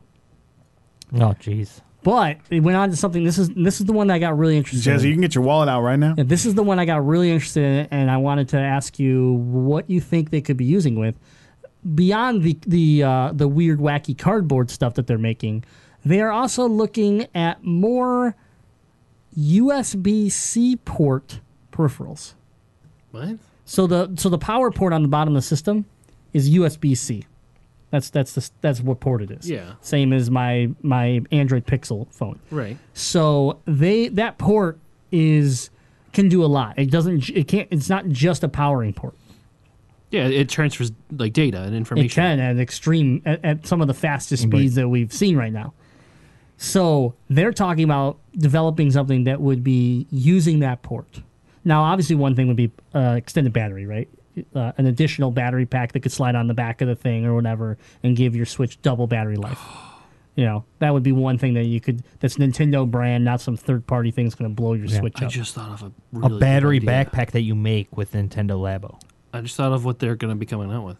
Oh, 1.15 1.35
jeez. 1.41 1.81
But 2.03 2.39
it 2.49 2.61
went 2.61 2.77
on 2.77 2.91
to 2.91 2.97
something. 2.97 3.25
This 3.25 3.39
is 3.39 3.49
this 3.51 3.81
is 3.81 3.87
the 3.87 3.93
one 3.93 4.07
that 4.07 4.15
I 4.15 4.19
got 4.19 4.39
really 4.39 4.57
interested. 4.57 4.89
Jazzy, 4.89 5.05
in. 5.05 5.09
you 5.09 5.15
can 5.15 5.21
get 5.21 5.35
your 5.35 5.45
wallet 5.45 5.69
out 5.69 5.83
right 5.83 5.99
now. 5.99 6.15
Yeah, 6.17 6.25
this 6.25 6.47
is 6.47 6.55
the 6.55 6.63
one 6.63 6.79
I 6.79 6.85
got 6.85 7.05
really 7.05 7.31
interested 7.31 7.65
in, 7.65 7.89
and 7.91 8.11
I 8.11 8.19
wanted 8.19 8.49
to 8.51 8.59
ask 8.59 8.99
you 8.99 9.33
what 9.33 9.91
you 9.91 10.01
think 10.01 10.31
they 10.31 10.41
could 10.41 10.57
be 10.57 10.65
using 10.65 10.99
with 10.99 11.17
beyond 11.95 12.43
the 12.43 12.59
the 12.67 13.03
uh, 13.03 13.33
the 13.33 13.49
weird, 13.49 13.81
wacky 13.81 14.17
cardboard 14.17 14.71
stuff 14.71 14.95
that 14.95 15.07
they're 15.07 15.19
making. 15.19 15.65
They 16.05 16.21
are 16.21 16.31
also 16.31 16.69
looking 16.69 17.27
at 17.35 17.65
more 17.65 18.37
USB 19.37 20.31
C 20.31 20.77
port 20.77 21.41
peripherals. 21.73 22.35
What? 23.11 23.39
So 23.65 23.87
the 23.87 24.13
so 24.17 24.29
the 24.29 24.39
power 24.39 24.71
port 24.71 24.93
on 24.93 25.03
the 25.03 25.09
bottom 25.09 25.35
of 25.35 25.43
the 25.43 25.47
system 25.47 25.87
is 26.33 26.51
USB 26.51 26.97
C. 26.97 27.25
That's 27.91 28.11
that's 28.11 28.35
the, 28.35 28.51
that's 28.61 28.81
what 28.81 29.01
port 29.01 29.23
it 29.23 29.31
is. 29.31 29.49
Yeah. 29.49 29.75
Same 29.81 30.13
as 30.13 30.31
my 30.31 30.71
my 30.83 31.23
Android 31.33 31.67
Pixel 31.67 32.13
phone. 32.13 32.39
Right. 32.51 32.77
So 32.93 33.61
they 33.65 34.09
that 34.09 34.37
port 34.39 34.79
is 35.11 35.71
can 36.13 36.29
do 36.29 36.45
a 36.45 36.47
lot. 36.47 36.79
It 36.79 36.91
doesn't. 36.91 37.29
It 37.31 37.49
can't. 37.49 37.69
It's 37.71 37.89
not 37.89 38.09
just 38.09 38.45
a 38.45 38.49
powering 38.49 38.93
port. 38.93 39.15
Yeah, 40.11 40.27
it 40.27 40.49
transfers 40.49 40.91
like 41.13 41.35
data 41.35 41.61
and 41.63 41.75
It 41.75 41.79
information. 41.79 42.09
can 42.09 42.41
at 42.41 42.59
extreme 42.59 43.21
at, 43.27 43.45
at 43.45 43.67
some 43.67 43.81
of 43.83 43.89
the 43.89 43.95
fastest 43.95 44.43
speeds 44.45 44.75
that 44.77 44.89
we've 44.89 45.13
seen 45.13 45.37
right 45.37 45.53
now. 45.53 45.75
So 46.57 47.15
they're 47.29 47.53
talking 47.53 47.85
about 47.85 48.19
developing 48.37 48.91
something 48.91 49.25
that 49.25 49.41
would 49.41 49.63
be 49.63 50.07
using 50.11 50.61
that 50.61 50.83
port. 50.83 51.21
Now, 51.65 51.83
obviously, 51.85 52.17
one 52.17 52.35
thing 52.35 52.49
would 52.49 52.57
be 52.57 52.71
uh, 52.95 53.15
extended 53.17 53.53
battery, 53.53 53.87
right? 53.87 54.09
Uh, 54.55 54.73
an 54.79 54.87
additional 54.87 55.31
battery 55.31 55.67
pack 55.67 55.93
that 55.93 56.01
could 56.01 56.13
slide 56.13 56.35
on 56.35 56.47
the 56.47 56.55
back 56.55 56.81
of 56.81 56.89
the 56.89 56.97
thing 56.97 57.25
or 57.27 57.35
whatever, 57.35 57.79
and 58.03 58.17
give 58.17 58.35
your 58.37 58.47
Switch 58.47 58.81
double 58.83 59.07
battery 59.07 59.37
life. 59.37 59.59
You 60.37 60.45
know, 60.45 60.65
that 60.79 60.93
would 60.95 61.03
be 61.03 61.11
one 61.11 61.37
thing 61.37 61.55
that 61.55 61.65
you 61.67 61.81
could. 61.81 62.05
That's 62.21 62.37
Nintendo 62.37 62.89
brand, 62.89 63.25
not 63.25 63.41
some 63.41 63.57
third 63.57 63.87
party 63.89 64.11
thing 64.13 64.25
that's 64.27 64.37
going 64.37 64.49
to 64.51 64.55
blow 64.55 64.75
your 64.75 64.87
Switch 64.87 65.17
up. 65.17 65.23
I 65.23 65.27
up. 65.27 65.33
just 65.33 65.55
thought 65.55 65.71
of 65.71 65.83
a 65.83 65.87
A 65.87 65.93
really 66.13 66.29
good 66.31 66.41
battery 66.41 66.77
idea. 66.77 66.89
backpack 66.91 67.31
that 67.33 67.41
you 67.43 67.55
make 67.57 67.97
with 67.97 68.13
Nintendo 68.13 68.51
Labo. 68.53 69.01
I 69.33 69.41
just 69.41 69.57
thought 69.57 69.73
of 69.73 69.85
what 69.85 69.99
they're 69.99 70.15
going 70.17 70.31
to 70.31 70.37
be 70.39 70.47
coming 70.47 70.71
out 70.73 70.85
with. 70.85 70.97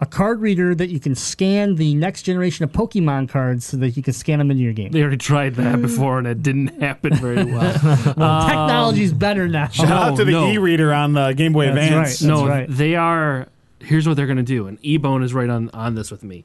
A 0.00 0.06
card 0.06 0.40
reader 0.40 0.74
that 0.74 0.90
you 0.90 1.00
can 1.00 1.14
scan 1.14 1.74
the 1.74 1.94
next 1.94 2.22
generation 2.22 2.64
of 2.64 2.70
Pokemon 2.70 3.28
cards 3.28 3.64
so 3.64 3.76
that 3.78 3.96
you 3.96 4.02
can 4.02 4.12
scan 4.12 4.38
them 4.38 4.50
into 4.50 4.62
your 4.62 4.72
game. 4.72 4.92
They 4.92 5.00
already 5.00 5.16
tried 5.16 5.56
that 5.56 5.76
mm. 5.76 5.82
before 5.82 6.18
and 6.18 6.26
it 6.26 6.42
didn't 6.42 6.80
happen 6.80 7.14
very 7.14 7.44
well. 7.52 7.72
Technology's 7.72 9.12
better 9.12 9.48
now. 9.48 9.68
Shout 9.68 9.90
out 9.90 10.16
to 10.16 10.24
the 10.24 10.34
oh, 10.34 10.46
no. 10.46 10.52
e-reader 10.52 10.92
on 10.92 11.14
the 11.14 11.32
Game 11.32 11.52
Boy 11.52 11.66
That's 11.66 11.78
Advance. 11.78 12.22
right. 12.22 12.28
no, 12.28 12.46
right. 12.46 12.66
they 12.68 12.94
are. 12.94 13.48
Here's 13.80 14.06
what 14.06 14.16
they're 14.16 14.26
going 14.26 14.38
to 14.38 14.42
do, 14.42 14.66
and 14.66 14.80
Ebone 14.82 15.22
is 15.22 15.32
right 15.32 15.48
on 15.48 15.70
on 15.70 15.94
this 15.94 16.10
with 16.10 16.24
me. 16.24 16.44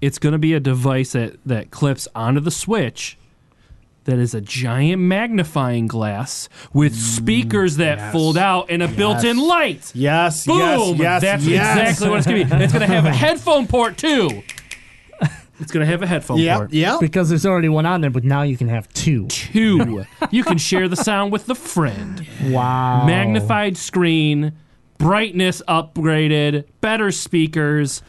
It's 0.00 0.18
going 0.18 0.32
to 0.32 0.38
be 0.38 0.52
a 0.52 0.60
device 0.60 1.12
that 1.12 1.38
that 1.46 1.70
clips 1.70 2.08
onto 2.14 2.40
the 2.40 2.50
Switch. 2.50 3.16
That 4.04 4.18
is 4.18 4.34
a 4.34 4.40
giant 4.42 5.00
magnifying 5.00 5.86
glass 5.86 6.48
with 6.74 6.92
mm, 6.92 6.96
speakers 6.96 7.76
that 7.76 7.96
yes. 7.98 8.12
fold 8.12 8.36
out 8.36 8.66
and 8.68 8.82
a 8.82 8.88
built-in 8.88 9.38
light. 9.38 9.92
Yes, 9.94 10.44
Boom! 10.46 10.58
yes, 10.58 10.98
yes, 10.98 11.22
That's 11.22 11.44
yes. 11.46 11.78
exactly 11.78 12.08
what 12.10 12.18
it's 12.18 12.26
going 12.26 12.46
to 12.48 12.56
be. 12.56 12.64
It's 12.64 12.72
going 12.74 12.86
to 12.86 12.94
have 12.94 13.06
a 13.06 13.12
headphone 13.14 13.66
port 13.66 13.96
too. 13.96 14.42
It's 15.60 15.70
going 15.70 15.86
to 15.86 15.90
have 15.90 16.02
a 16.02 16.06
headphone 16.06 16.38
Yep, 16.38 16.56
port. 16.58 16.72
yep. 16.72 17.00
Because 17.00 17.28
there's 17.28 17.46
already 17.46 17.68
one 17.68 17.86
on 17.86 18.00
there, 18.00 18.10
but 18.10 18.24
now 18.24 18.42
you 18.42 18.56
can 18.56 18.68
have 18.68 18.88
two. 18.92 19.26
Two. 19.28 20.04
you 20.30 20.42
can 20.42 20.58
share 20.58 20.88
the 20.88 20.96
sound 20.96 21.30
with 21.32 21.46
the 21.46 21.54
friend. 21.54 22.26
Wow. 22.46 23.06
magnified 23.06 23.76
screen, 23.76 24.52
brightness 24.98 25.62
upgraded, 25.68 26.64
better 26.80 27.10
speakers, 27.12 28.02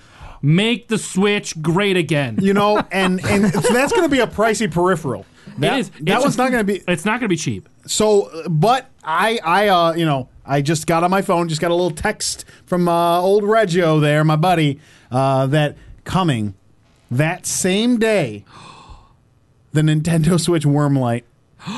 make 0.45 0.87
the 0.87 0.97
Switch 0.97 1.59
great 1.61 1.97
again. 1.97 2.37
You 2.41 2.53
know, 2.53 2.81
and 2.91 3.23
and 3.25 3.51
so 3.51 3.73
that's 3.73 3.91
going 3.91 4.03
to 4.03 4.09
be 4.09 4.19
a 4.19 4.27
pricey 4.27 4.71
peripheral. 4.71 5.25
That, 5.57 5.77
it 5.77 5.79
is. 5.79 5.89
That 5.89 6.01
It's- 6.01 6.21
one's 6.23 6.37
not 6.37 6.51
going 6.51 6.65
to 6.65 6.73
be 6.73 6.83
It's 6.87 7.05
not 7.05 7.13
going 7.19 7.21
to 7.21 7.27
be 7.29 7.37
cheap. 7.37 7.67
so. 7.85 8.29
But 8.49 8.89
I, 9.03 9.39
I, 9.43 9.67
uh, 9.69 9.93
you 9.93 10.05
know, 10.05 10.29
I 10.45 10.61
just 10.61 10.85
got 10.87 11.03
on 11.03 11.11
my 11.11 11.21
phone, 11.21 11.47
just 11.49 11.61
got 11.61 11.71
a 11.71 11.75
little 11.75 11.91
text 11.95 12.45
from 12.65 12.87
uh, 12.87 13.19
old 13.19 13.43
Reggio 13.43 13.99
there, 13.99 14.23
my 14.23 14.35
buddy, 14.35 14.79
uh, 15.11 15.45
that 15.47 15.77
coming 16.03 16.55
that 17.11 17.45
same 17.45 17.97
day, 17.99 18.43
the 19.73 19.81
Nintendo 19.81 20.39
Switch 20.39 20.65
worm 20.65 20.95
light. 20.97 21.25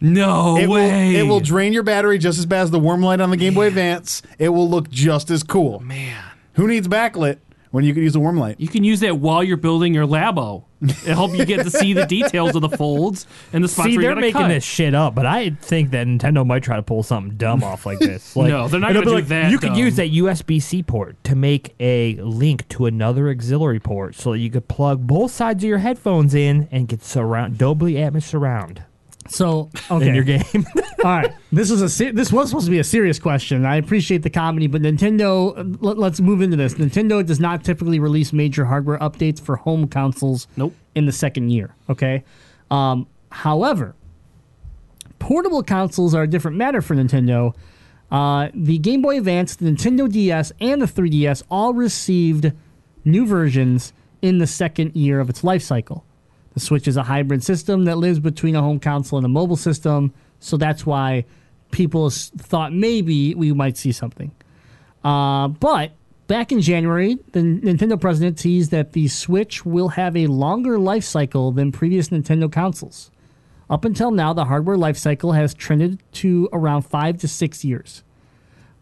No 0.00 0.56
It 0.56 0.66
will, 0.68 0.74
way. 0.74 1.16
it 1.16 1.22
will 1.24 1.40
drain 1.40 1.72
your 1.72 1.82
battery 1.82 2.18
just 2.18 2.38
as 2.38 2.46
bad 2.46 2.62
as 2.62 2.70
the 2.70 2.78
worm 2.78 3.02
light 3.02 3.20
on 3.20 3.30
the 3.30 3.36
Game 3.36 3.54
Boy 3.54 3.66
Advance. 3.66 4.22
It 4.38 4.50
will 4.50 4.68
look 4.68 4.88
just 4.90 5.30
as 5.30 5.42
cool. 5.42 5.80
Man, 5.80 6.22
Who 6.54 6.66
needs 6.68 6.86
backlit 6.88 7.38
when 7.70 7.84
you 7.84 7.94
can 7.94 8.02
use 8.02 8.14
a 8.16 8.20
worm 8.20 8.36
light? 8.38 8.58
you 8.60 8.68
can 8.68 8.82
use 8.84 9.00
that 9.00 9.18
while 9.18 9.42
you're 9.44 9.56
building 9.56 9.94
your 9.94 10.06
labo. 10.06 10.64
It 10.82 10.92
help 11.14 11.34
you 11.36 11.44
get 11.44 11.62
to 11.64 11.70
see 11.70 11.92
the 11.92 12.06
details 12.18 12.54
of 12.56 12.62
the 12.62 12.70
folds 12.70 13.26
and 13.52 13.62
the 13.62 13.68
spots 13.68 13.90
See, 13.90 13.96
where 13.98 14.02
they're 14.02 14.10
you're 14.12 14.20
making 14.20 14.40
cut. 14.40 14.48
this 14.48 14.64
shit 14.64 14.94
up, 14.94 15.14
but 15.14 15.26
I 15.26 15.50
think 15.50 15.90
that 15.90 16.06
Nintendo 16.06 16.46
might 16.46 16.62
try 16.62 16.76
to 16.76 16.82
pull 16.82 17.02
something 17.02 17.36
dumb 17.36 17.62
off 17.62 17.84
like 17.84 17.98
this. 17.98 18.34
Like, 18.36 18.48
No, 18.48 18.66
they're 18.66 18.80
not 18.80 18.90
it'll 18.92 19.02
gonna 19.04 19.16
be 19.16 19.22
do 19.22 19.28
that 19.28 19.50
You 19.50 19.58
could 19.58 19.68
dumb. 19.70 19.78
use 19.78 19.96
that 19.96 20.10
USB 20.10 20.60
C 20.62 20.82
port 20.82 21.22
to 21.24 21.36
make 21.36 21.74
a 21.80 22.14
link 22.22 22.66
to 22.70 22.86
another 22.86 23.28
auxiliary 23.28 23.78
port, 23.80 24.14
so 24.14 24.32
that 24.32 24.38
you 24.38 24.48
could 24.50 24.68
plug 24.68 25.06
both 25.06 25.30
sides 25.32 25.62
of 25.62 25.68
your 25.68 25.78
headphones 25.78 26.34
in 26.34 26.66
and 26.72 26.88
get 26.88 27.02
surround 27.04 27.58
Dolby 27.58 27.92
Atmos 27.94 28.22
surround 28.22 28.82
So 29.30 29.70
okay. 29.90 30.08
in 30.08 30.14
your 30.14 30.24
game. 30.24 30.42
All 31.04 31.10
right. 31.10 31.32
This 31.52 31.70
is 31.70 31.82
a 31.82 31.88
se- 31.88 32.10
this 32.12 32.32
was 32.32 32.48
supposed 32.50 32.66
to 32.66 32.70
be 32.70 32.80
a 32.80 32.84
serious 32.84 33.18
question. 33.20 33.64
I 33.64 33.76
appreciate 33.76 34.22
the 34.22 34.30
comedy, 34.30 34.66
but 34.66 34.82
Nintendo. 34.82 35.56
uh, 35.56 35.76
Let, 35.80 35.98
let's 35.98 36.20
move 36.20 36.42
into 36.42 36.56
this. 36.56 36.74
Nintendo 36.74 37.24
does 37.24 37.38
not 37.38 37.62
typically 37.64 38.00
release 38.00 38.32
major 38.32 38.64
hardware 38.64 38.98
updates 38.98 39.40
for 39.40 39.56
home 39.56 39.86
consoles. 39.86 40.48
Nope. 40.56 40.74
In 40.96 41.06
the 41.06 41.12
second 41.12 41.50
year. 41.50 41.74
Okay. 41.88 42.24
Um, 42.72 43.06
however, 43.30 43.94
portable 45.20 45.62
consoles 45.62 46.14
are 46.14 46.24
a 46.24 46.28
different 46.28 46.56
matter 46.56 46.82
for 46.82 46.96
Nintendo. 46.96 47.54
Uh, 48.10 48.48
the 48.52 48.78
Game 48.78 49.00
Boy 49.02 49.18
Advance, 49.18 49.54
the 49.54 49.66
Nintendo 49.70 50.10
DS, 50.10 50.50
and 50.60 50.82
the 50.82 50.86
3DS 50.86 51.44
all 51.48 51.72
received 51.72 52.52
new 53.04 53.24
versions 53.24 53.92
in 54.20 54.38
the 54.38 54.46
second 54.48 54.96
year 54.96 55.20
of 55.20 55.30
its 55.30 55.44
life 55.44 55.62
cycle. 55.62 56.04
The 56.54 56.60
Switch 56.60 56.88
is 56.88 56.96
a 56.96 57.02
hybrid 57.02 57.44
system 57.44 57.84
that 57.84 57.98
lives 57.98 58.18
between 58.18 58.56
a 58.56 58.60
home 58.60 58.80
console 58.80 59.18
and 59.18 59.26
a 59.26 59.28
mobile 59.28 59.56
system, 59.56 60.12
so 60.40 60.56
that's 60.56 60.84
why 60.84 61.24
people 61.70 62.10
thought 62.10 62.72
maybe 62.72 63.34
we 63.34 63.52
might 63.52 63.76
see 63.76 63.92
something. 63.92 64.32
Uh, 65.04 65.48
but 65.48 65.92
back 66.26 66.52
in 66.52 66.60
January, 66.60 67.18
the 67.32 67.40
Nintendo 67.40 68.00
president 68.00 68.38
teased 68.38 68.70
that 68.72 68.92
the 68.92 69.08
Switch 69.08 69.64
will 69.64 69.88
have 69.88 70.16
a 70.16 70.26
longer 70.26 70.78
life 70.78 71.04
cycle 71.04 71.52
than 71.52 71.72
previous 71.72 72.08
Nintendo 72.08 72.50
consoles. 72.50 73.10
Up 73.68 73.84
until 73.84 74.10
now, 74.10 74.32
the 74.32 74.46
hardware 74.46 74.76
life 74.76 74.96
cycle 74.96 75.32
has 75.32 75.54
trended 75.54 76.02
to 76.14 76.48
around 76.52 76.82
five 76.82 77.18
to 77.18 77.28
six 77.28 77.64
years. 77.64 78.02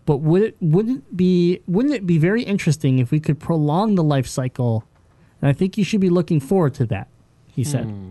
But 0.07 0.19
would 0.19 0.43
it 0.43 0.57
wouldn't 0.61 1.15
be 1.15 1.61
wouldn't 1.67 1.95
it 1.95 2.07
be 2.07 2.17
very 2.17 2.43
interesting 2.43 2.99
if 2.99 3.11
we 3.11 3.21
could 3.21 3.39
prolong 3.39 3.95
the 3.95 4.03
life 4.03 4.27
cycle? 4.27 4.85
And 5.43 5.51
I 5.51 5.53
think 5.53 5.77
you 5.77 5.85
should 5.85 6.01
be 6.01 6.09
looking 6.09 6.41
forward 6.41 6.73
to 6.75 6.87
that, 6.87 7.09
he 7.59 7.65
said. 7.65 7.87
Hmm. 7.87 8.11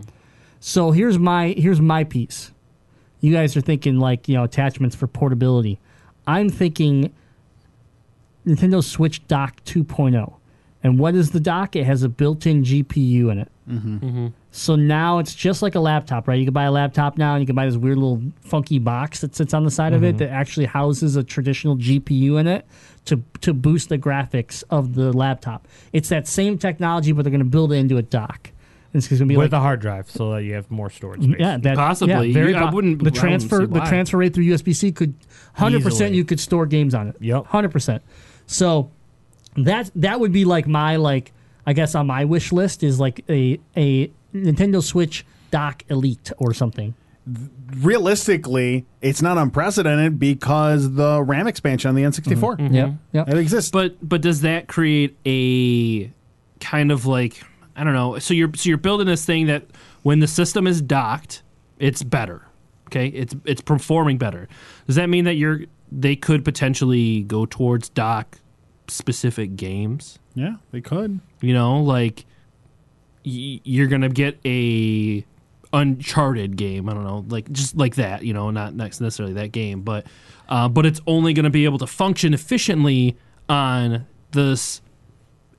So 0.60 0.90
here's 0.90 1.18
my 1.18 1.54
here's 1.56 1.80
my 1.80 2.04
piece. 2.04 2.52
You 3.20 3.32
guys 3.32 3.56
are 3.56 3.62
thinking 3.62 3.98
like, 3.98 4.28
you 4.28 4.34
know, 4.34 4.44
attachments 4.44 4.94
for 4.94 5.06
portability. 5.06 5.80
I'm 6.26 6.50
thinking 6.50 7.14
Nintendo 8.46 8.84
Switch 8.84 9.26
Dock 9.26 9.64
2.0. 9.64 10.34
And 10.82 10.98
what 10.98 11.14
is 11.14 11.30
the 11.30 11.40
dock? 11.40 11.76
It 11.76 11.84
has 11.84 12.02
a 12.02 12.10
built-in 12.10 12.62
GPU 12.62 13.32
in 13.32 13.38
it. 13.38 13.50
Mm-hmm. 13.68 13.96
Mm-hmm. 13.96 14.26
So 14.50 14.76
now 14.76 15.18
it's 15.18 15.34
just 15.34 15.62
like 15.62 15.74
a 15.74 15.80
laptop, 15.80 16.28
right? 16.28 16.38
You 16.38 16.44
can 16.44 16.54
buy 16.54 16.64
a 16.64 16.70
laptop 16.70 17.16
now, 17.16 17.34
and 17.34 17.42
you 17.42 17.46
can 17.46 17.56
buy 17.56 17.64
this 17.64 17.76
weird 17.76 17.96
little 17.96 18.22
funky 18.42 18.78
box 18.78 19.22
that 19.22 19.34
sits 19.34 19.54
on 19.54 19.64
the 19.64 19.70
side 19.70 19.94
of 19.94 20.04
it 20.04 20.08
mm-hmm. 20.08 20.18
that 20.18 20.30
actually 20.30 20.66
houses 20.66 21.16
a 21.16 21.24
traditional 21.24 21.76
GPU 21.76 22.38
in 22.38 22.46
it 22.46 22.66
to 23.06 23.22
to 23.40 23.54
boost 23.54 23.88
the 23.88 23.98
graphics 23.98 24.62
of 24.68 24.94
the 24.94 25.12
laptop. 25.12 25.66
It's 25.94 26.10
that 26.10 26.28
same 26.28 26.58
technology, 26.58 27.12
but 27.12 27.22
they're 27.22 27.30
going 27.30 27.40
to 27.40 27.44
build 27.46 27.72
it 27.72 27.76
into 27.76 27.96
a 27.96 28.02
dock. 28.02 28.50
And 28.92 29.00
it's 29.00 29.06
going 29.08 29.18
to 29.18 29.26
be 29.26 29.36
with 29.36 29.52
like 29.52 29.58
a 29.58 29.62
hard 29.62 29.80
drive 29.80 30.10
so 30.10 30.32
that 30.32 30.44
you 30.44 30.54
have 30.54 30.70
more 30.70 30.88
storage 30.88 31.22
space. 31.22 31.36
yeah, 31.38 31.58
that, 31.58 31.76
Possibly. 31.76 32.28
Yeah, 32.28 32.32
very 32.34 32.52
You- 32.52 32.56
I 32.58 32.70
wouldn't- 32.70 32.94
I 32.94 32.98
The 32.98 33.04
wouldn't 33.04 33.16
transfer, 33.16 33.66
the 33.66 33.80
transfer 33.80 34.16
rate 34.16 34.32
through 34.34 34.44
USB 34.44 34.74
C 34.74 34.92
could, 34.92 35.14
hundred 35.54 35.82
percent, 35.82 36.14
you 36.14 36.24
could 36.24 36.40
store 36.40 36.64
games 36.66 36.94
on 36.94 37.08
it. 37.08 37.16
Yep. 37.20 37.46
hundred 37.46 37.70
percent. 37.70 38.02
So 38.46 38.90
that 39.56 39.90
that 39.96 40.20
would 40.20 40.32
be 40.32 40.44
like 40.46 40.66
my 40.66 40.96
like 40.96 41.32
I 41.66 41.74
guess 41.74 41.94
on 41.94 42.06
my 42.06 42.24
wish 42.24 42.50
list 42.52 42.82
is 42.82 42.98
like 42.98 43.22
a 43.28 43.60
a 43.76 44.10
Nintendo 44.34 44.82
Switch 44.82 45.26
dock 45.50 45.82
Elite 45.90 46.32
or 46.38 46.54
something. 46.54 46.94
Realistically, 47.76 48.86
it's 49.02 49.20
not 49.20 49.36
unprecedented 49.36 50.18
because 50.18 50.94
the 50.94 51.22
RAM 51.22 51.46
expansion 51.46 51.90
on 51.90 51.94
the 51.94 52.02
N64 52.02 52.36
mm-hmm. 52.38 52.64
mm-hmm. 52.66 52.74
Yeah, 52.74 52.92
Yep. 53.12 53.28
it 53.28 53.36
exists. 53.38 53.70
But 53.70 53.96
but 54.06 54.22
does 54.22 54.40
that 54.40 54.66
create 54.66 55.16
a 55.26 56.10
kind 56.60 56.90
of 56.90 57.04
like 57.06 57.42
I 57.78 57.84
don't 57.84 57.94
know? 57.94 58.18
So 58.18 58.34
you're 58.34 58.50
so 58.54 58.68
you're 58.68 58.76
building 58.78 59.06
this 59.06 59.24
thing 59.24 59.46
that 59.46 59.64
when 60.02 60.18
the 60.20 60.26
system 60.26 60.66
is 60.66 60.82
docked, 60.82 61.42
it's 61.78 62.02
better. 62.02 62.44
Okay, 62.88 63.06
it's 63.08 63.34
it's 63.44 63.60
performing 63.60 64.18
better. 64.18 64.48
Does 64.86 64.96
that 64.96 65.08
mean 65.08 65.24
that 65.24 65.34
you're 65.34 65.60
they 65.92 66.16
could 66.16 66.44
potentially 66.44 67.22
go 67.22 67.46
towards 67.46 67.88
dock 67.88 68.38
specific 68.88 69.56
games? 69.56 70.18
yeah, 70.34 70.56
they 70.72 70.80
could. 70.80 71.20
You 71.40 71.52
know, 71.54 71.80
like 71.82 72.24
y- 73.24 73.60
you're 73.64 73.86
gonna 73.88 74.08
get 74.08 74.38
a 74.44 75.24
Uncharted 75.72 76.56
game. 76.56 76.88
I 76.88 76.94
don't 76.94 77.04
know, 77.04 77.24
like 77.28 77.50
just 77.52 77.76
like 77.76 77.96
that. 77.96 78.24
You 78.24 78.32
know, 78.32 78.50
not 78.50 78.74
next 78.74 79.00
necessarily 79.00 79.34
that 79.34 79.52
game, 79.52 79.82
but 79.82 80.06
uh, 80.48 80.68
but 80.68 80.86
it's 80.86 81.00
only 81.06 81.34
gonna 81.34 81.50
be 81.50 81.64
able 81.66 81.78
to 81.78 81.86
function 81.86 82.32
efficiently 82.32 83.16
on 83.48 84.06
this 84.32 84.80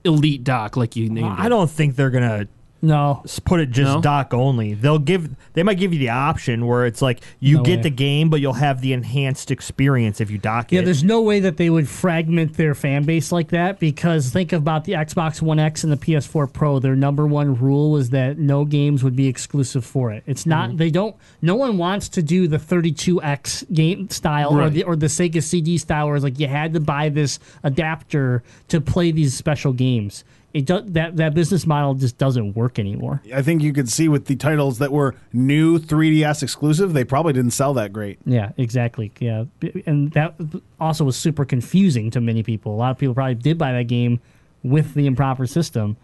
elite 0.04 0.44
dock 0.44 0.76
like 0.76 0.96
you 0.96 1.08
named 1.08 1.36
I 1.38 1.46
it. 1.46 1.48
don't 1.50 1.70
think 1.70 1.96
they're 1.96 2.10
gonna 2.10 2.48
No. 2.82 3.20
s- 3.24 3.38
put 3.38 3.60
it 3.60 3.70
just 3.70 3.94
No? 3.96 4.00
dock 4.00 4.32
only. 4.32 4.74
They'll 4.74 4.98
give 4.98 5.28
they 5.54 5.62
might 5.62 5.78
give 5.78 5.92
you 5.92 5.98
the 5.98 6.10
option 6.10 6.66
where 6.66 6.86
it's 6.86 7.02
like 7.02 7.20
you 7.40 7.58
No 7.58 7.62
get 7.62 7.76
way. 7.78 7.82
the 7.82 7.90
game, 7.90 8.30
but 8.30 8.40
you'll 8.40 8.52
have 8.54 8.80
the 8.80 8.92
enhanced 8.92 9.50
experience 9.50 10.20
if 10.20 10.30
you 10.30 10.38
dock 10.38 10.72
it. 10.72 10.76
Yeah, 10.76 10.82
it. 10.82 10.84
there's 10.86 11.04
no 11.04 11.20
way 11.20 11.40
that 11.40 11.56
they 11.56 11.68
would 11.70 11.88
fragment 11.88 12.54
their 12.56 12.74
fan 12.74 13.02
base 13.04 13.32
like 13.32 13.48
that 13.48 13.78
because 13.78 14.30
think 14.30 14.52
about 14.52 14.84
the 14.84 14.92
Xbox 14.92 15.42
One 15.42 15.58
X 15.58 15.84
and 15.84 15.92
the 15.92 15.96
PS4 15.96 16.52
Pro. 16.52 16.78
Their 16.78 16.96
number 16.96 17.26
one 17.26 17.54
rule 17.56 17.90
was 17.90 18.10
that 18.10 18.38
no 18.38 18.64
games 18.64 19.04
would 19.04 19.16
be 19.16 19.26
exclusive 19.26 19.84
for 19.84 20.12
it. 20.12 20.22
It's 20.26 20.46
not 20.46 20.68
mm-hmm. 20.68 20.76
they 20.78 20.90
don't 20.90 21.16
no 21.42 21.56
one 21.56 21.76
wants 21.78 22.08
to 22.10 22.22
do 22.22 22.48
the 22.48 22.58
32X 22.58 23.72
game 23.72 24.08
style 24.10 24.50
or 24.54 24.58
Right. 24.60 24.72
the 24.72 24.82
or 24.84 24.96
the 24.96 25.06
Sega 25.06 25.42
CD 25.42 25.78
style 25.78 26.06
where 26.06 26.16
it's 26.16 26.24
like 26.24 26.38
you 26.38 26.46
had 26.48 26.72
to 26.74 26.80
buy 26.80 27.08
this 27.08 27.38
adapter 27.62 28.42
to 28.68 28.80
play 28.80 29.10
these 29.10 29.34
special 29.34 29.72
games. 29.72 30.24
It 30.52 30.66
do, 30.66 30.80
that 30.80 31.16
that 31.16 31.34
business 31.34 31.64
model 31.64 31.94
just 31.94 32.18
doesn't 32.18 32.54
work 32.54 32.78
anymore. 32.78 33.22
I 33.32 33.40
think 33.42 33.62
you 33.62 33.72
could 33.72 33.88
see 33.88 34.08
with 34.08 34.26
the 34.26 34.34
titles 34.34 34.78
that 34.78 34.90
were 34.90 35.14
new 35.32 35.78
3DS 35.78 36.42
exclusive, 36.42 36.92
they 36.92 37.04
probably 37.04 37.32
didn't 37.32 37.52
sell 37.52 37.72
that 37.74 37.92
great. 37.92 38.18
Yeah, 38.26 38.50
exactly. 38.56 39.12
Yeah, 39.20 39.44
and 39.86 40.10
that 40.12 40.34
also 40.80 41.04
was 41.04 41.16
super 41.16 41.44
confusing 41.44 42.10
to 42.10 42.20
many 42.20 42.42
people. 42.42 42.74
A 42.74 42.76
lot 42.76 42.90
of 42.90 42.98
people 42.98 43.14
probably 43.14 43.36
did 43.36 43.58
buy 43.58 43.72
that 43.72 43.84
game 43.84 44.20
with 44.64 44.94
the 44.94 45.06
improper 45.06 45.46
system. 45.46 45.96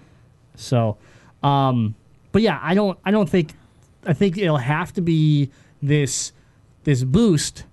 So, 0.55 0.97
um, 1.43 1.97
but 2.33 2.43
yeah, 2.43 2.61
I 2.63 2.75
don't. 2.75 2.99
I 3.05 3.11
don't 3.11 3.29
think. 3.29 3.53
I 4.07 4.13
think 4.13 4.39
it'll 4.39 4.59
have 4.59 4.93
to 4.93 5.01
be 5.01 5.51
this 5.83 6.33
this 6.85 7.03
boost, 7.03 7.65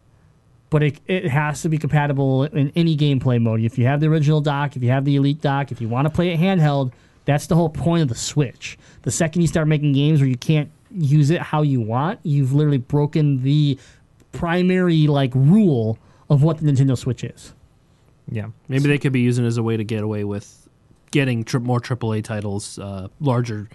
but 0.73 0.81
it 0.81 0.99
it 1.05 1.25
has 1.25 1.61
to 1.61 1.69
be 1.69 1.77
compatible 1.77 2.45
in 2.45 2.71
any 2.75 2.97
gameplay 2.97 3.39
mode. 3.39 3.61
If 3.61 3.77
you 3.77 3.85
have 3.85 3.99
the 3.99 4.07
original 4.07 4.41
dock, 4.41 4.75
if 4.75 4.81
you 4.81 4.89
have 4.89 5.05
the 5.05 5.15
elite 5.15 5.39
dock, 5.39 5.71
if 5.71 5.79
you 5.79 5.87
want 5.87 6.07
to 6.07 6.09
play 6.09 6.33
it 6.33 6.39
handheld, 6.39 6.91
that's 7.25 7.45
the 7.45 7.53
whole 7.55 7.69
point 7.69 8.01
of 8.01 8.07
the 8.09 8.15
Switch. 8.15 8.75
The 9.03 9.11
second 9.11 9.43
you 9.43 9.47
start 9.47 9.67
making 9.67 9.93
games 9.93 10.19
where 10.19 10.27
you 10.27 10.35
can't 10.35 10.71
use 10.89 11.29
it 11.29 11.41
how 11.41 11.61
you 11.61 11.79
want, 11.79 12.21
you've 12.23 12.53
literally 12.53 12.79
broken 12.79 13.43
the 13.43 13.77
primary 14.31 15.05
like 15.05 15.31
rule 15.35 15.99
of 16.27 16.41
what 16.41 16.57
the 16.57 16.65
Nintendo 16.65 16.97
Switch 16.97 17.23
is. 17.23 17.53
yeah. 18.31 18.47
Maybe 18.67 18.87
they 18.87 18.97
could 18.97 19.13
be 19.13 19.19
using 19.21 19.45
it 19.45 19.49
as 19.49 19.57
a 19.57 19.63
way 19.63 19.77
to 19.77 19.83
get 19.83 20.01
away 20.03 20.23
with 20.23 20.67
getting 21.11 21.43
tri- 21.43 21.59
more 21.59 21.79
AAA 21.79 22.23
titles, 22.23 22.79
uh, 22.79 23.09
larger 23.19 23.69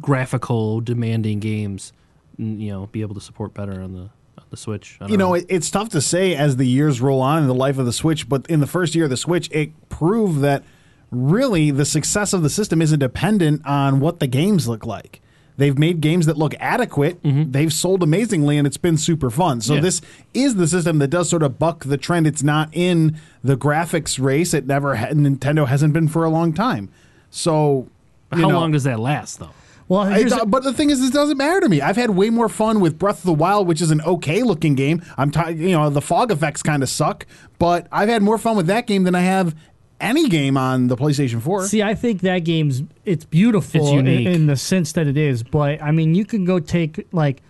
graphical 0.00 0.80
demanding 0.80 1.40
games. 1.40 1.92
You 2.38 2.70
know, 2.70 2.86
be 2.92 3.00
able 3.00 3.16
to 3.16 3.20
support 3.20 3.52
better 3.52 3.80
on 3.82 3.94
the 3.94 4.10
the 4.50 4.56
Switch. 4.56 4.96
I 5.00 5.04
don't 5.04 5.12
You 5.12 5.16
know, 5.18 5.34
it, 5.34 5.46
it's 5.48 5.70
tough 5.70 5.88
to 5.90 6.00
say 6.00 6.34
as 6.34 6.56
the 6.56 6.66
years 6.66 7.00
roll 7.00 7.20
on 7.20 7.42
in 7.42 7.48
the 7.48 7.54
life 7.54 7.78
of 7.78 7.86
the 7.86 7.92
Switch, 7.92 8.28
but 8.28 8.46
in 8.48 8.60
the 8.60 8.66
first 8.66 8.94
year 8.94 9.04
of 9.04 9.10
the 9.10 9.16
Switch, 9.16 9.48
it 9.52 9.70
proved 9.88 10.40
that 10.42 10.62
really 11.10 11.70
the 11.70 11.84
success 11.84 12.32
of 12.32 12.42
the 12.42 12.50
system 12.50 12.82
isn't 12.82 12.98
dependent 12.98 13.64
on 13.66 14.00
what 14.00 14.20
the 14.20 14.26
games 14.26 14.66
look 14.68 14.84
like. 14.86 15.20
They've 15.58 15.78
made 15.78 16.02
games 16.02 16.26
that 16.26 16.36
look 16.36 16.54
adequate. 16.60 17.22
Mm-hmm. 17.22 17.50
They've 17.52 17.72
sold 17.72 18.02
amazingly, 18.02 18.58
and 18.58 18.66
it's 18.66 18.76
been 18.76 18.98
super 18.98 19.30
fun. 19.30 19.62
So 19.62 19.74
Yeah. 19.74 19.80
this 19.80 20.02
is 20.34 20.56
the 20.56 20.66
system 20.68 20.98
that 20.98 21.08
does 21.08 21.30
sort 21.30 21.42
of 21.42 21.58
buck 21.58 21.84
the 21.84 21.96
trend. 21.96 22.26
It's 22.26 22.42
not 22.42 22.68
in 22.72 23.16
the 23.42 23.56
graphics 23.56 24.22
race. 24.22 24.52
It 24.52 24.66
never 24.66 24.96
ha- 24.96 25.06
Nintendo 25.06 25.66
hasn't 25.66 25.94
been 25.94 26.08
for 26.08 26.24
a 26.24 26.30
long 26.30 26.52
time. 26.52 26.90
So 27.30 27.88
How 28.30 28.38
know, 28.38 28.48
long 28.50 28.72
does 28.72 28.84
that 28.84 29.00
last, 29.00 29.38
though? 29.38 29.50
Well, 29.88 30.02
it 30.02 30.16
here's 30.18 30.34
but 30.46 30.64
the 30.64 30.72
thing 30.72 30.90
is, 30.90 31.00
this 31.00 31.10
doesn't 31.10 31.36
matter 31.36 31.60
to 31.60 31.68
me. 31.68 31.80
I've 31.80 31.96
had 31.96 32.10
way 32.10 32.28
more 32.30 32.48
fun 32.48 32.80
with 32.80 32.98
Breath 32.98 33.18
of 33.18 33.24
the 33.24 33.32
Wild, 33.34 33.68
which 33.68 33.80
is 33.80 33.90
an 33.90 34.00
okay 34.02 34.42
looking 34.42 34.74
game. 34.74 35.02
I'm, 35.16 35.30
t- 35.30 35.52
you 35.52 35.70
know, 35.72 35.88
the 35.90 36.00
fog 36.00 36.32
effects 36.32 36.62
kind 36.62 36.82
of 36.82 36.88
suck, 36.88 37.24
but 37.58 37.86
I've 37.92 38.08
had 38.08 38.22
more 38.22 38.36
fun 38.38 38.56
with 38.56 38.66
that 38.66 38.86
game 38.88 39.04
than 39.04 39.14
I 39.14 39.20
have 39.20 39.54
any 40.00 40.28
game 40.28 40.56
on 40.56 40.88
the 40.88 40.96
PlayStation 40.96 41.40
4. 41.40 41.66
See, 41.66 41.82
I 41.82 41.94
think 41.94 42.20
that 42.22 42.40
game's 42.40 42.82
it's 43.04 43.24
beautiful 43.24 43.80
It's 43.80 43.90
in, 43.90 44.06
unique. 44.06 44.26
in 44.26 44.46
the 44.46 44.56
sense 44.56 44.92
that 44.92 45.06
it 45.06 45.16
is, 45.16 45.42
but 45.42 45.80
I 45.80 45.92
mean, 45.92 46.14
you 46.14 46.24
can 46.24 46.44
go 46.44 46.58
take 46.58 47.06
like 47.12 47.42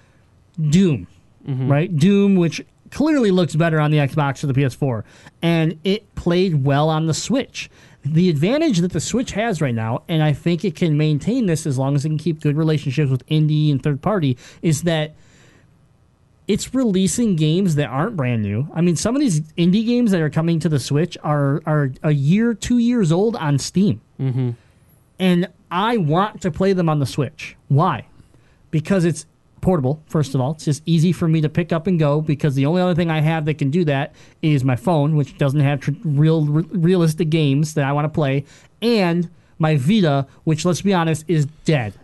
Doom, 0.61 1.07
Mm-hmm. 1.49 1.70
right? 1.70 1.97
Doom, 1.97 2.34
which 2.37 2.64
clearly 2.91 3.30
looks 3.30 3.55
better 3.55 3.78
on 3.80 3.91
the 3.93 3.99
Xbox 3.99 4.43
or 4.43 4.49
the 4.49 4.53
PS4, 4.55 5.05
and 5.43 5.78
it 5.84 6.12
played 6.16 6.64
well 6.64 6.89
on 6.89 7.07
the 7.07 7.14
Switch. 7.14 7.70
The 8.12 8.30
advantage 8.30 8.78
that 8.78 8.92
the 8.92 9.00
Switch 9.00 9.32
has 9.32 9.61
right 9.61 9.74
now, 9.74 10.02
and 10.09 10.22
I 10.22 10.32
think 10.32 10.64
it 10.64 10.74
can 10.74 10.96
maintain 10.96 11.46
this 11.46 11.66
as 11.66 11.76
long 11.76 11.94
as 11.94 12.04
it 12.04 12.11
can 12.11 12.18
keep 12.18 12.40
good 12.40 12.57
relationships 12.57 13.11
with 13.11 13.26
indie 13.26 13.70
and 13.70 13.82
third 13.82 14.00
party, 14.02 14.38
is 14.62 14.82
that 14.82 15.14
it's 16.48 16.74
releasing 16.74 17.36
games 17.36 17.74
that 17.74 17.88
aren't 17.88 18.16
brand 18.16 18.42
new. 18.42 18.68
I 18.72 18.80
mean, 18.80 18.96
some 18.96 19.16
of 19.16 19.20
these 19.20 19.40
indie 19.54 19.84
games 19.84 20.12
that 20.12 20.20
are 20.20 20.30
coming 20.30 20.61
to 20.61 20.68
the 20.68 20.78
Switch 20.78 21.18
are 21.22 21.62
are 21.66 21.92
a 22.02 22.12
year, 22.12 22.54
two 22.54 22.78
years 22.78 23.11
old 23.11 23.34
on 23.36 23.59
Steam, 23.59 24.00
mm-hmm. 24.20 24.50
and 25.18 25.48
I 25.70 25.96
want 25.96 26.42
to 26.42 26.50
play 26.50 26.72
them 26.72 26.88
on 26.88 27.00
the 27.00 27.07
Switch. 27.07 27.57
Why? 27.68 28.07
Because 28.70 29.04
it's 29.04 29.26
portable. 29.66 30.00
First 30.06 30.36
of 30.36 30.40
all, 30.40 30.52
it's 30.52 30.64
just 30.64 30.80
easy 30.86 31.10
for 31.10 31.26
me 31.26 31.40
to 31.40 31.48
pick 31.48 31.72
up 31.72 31.88
and 31.88 31.98
go. 31.98 32.20
Because 32.20 32.54
the 32.54 32.66
only 32.66 32.80
other 32.80 32.94
thing 32.94 33.10
I 33.10 33.20
have 33.20 33.46
that 33.46 33.54
can 33.58 33.68
do 33.68 33.84
that 33.86 34.14
is 34.40 34.62
my 34.62 34.76
phone, 34.76 35.16
which 35.16 35.36
doesn't 35.38 35.58
have 35.58 35.80
tr- 35.80 35.90
real 36.04 36.46
re- 36.46 36.64
realistic 36.70 37.30
games 37.30 37.74
that 37.74 37.84
I 37.84 37.90
want 37.90 38.04
to 38.04 38.08
play, 38.08 38.44
and 38.80 39.28
my 39.58 39.76
Vita, 39.76 40.28
which 40.44 40.64
let's 40.64 40.82
be 40.82 40.94
honest, 40.94 41.24
is 41.26 41.46
dead. 41.64 41.94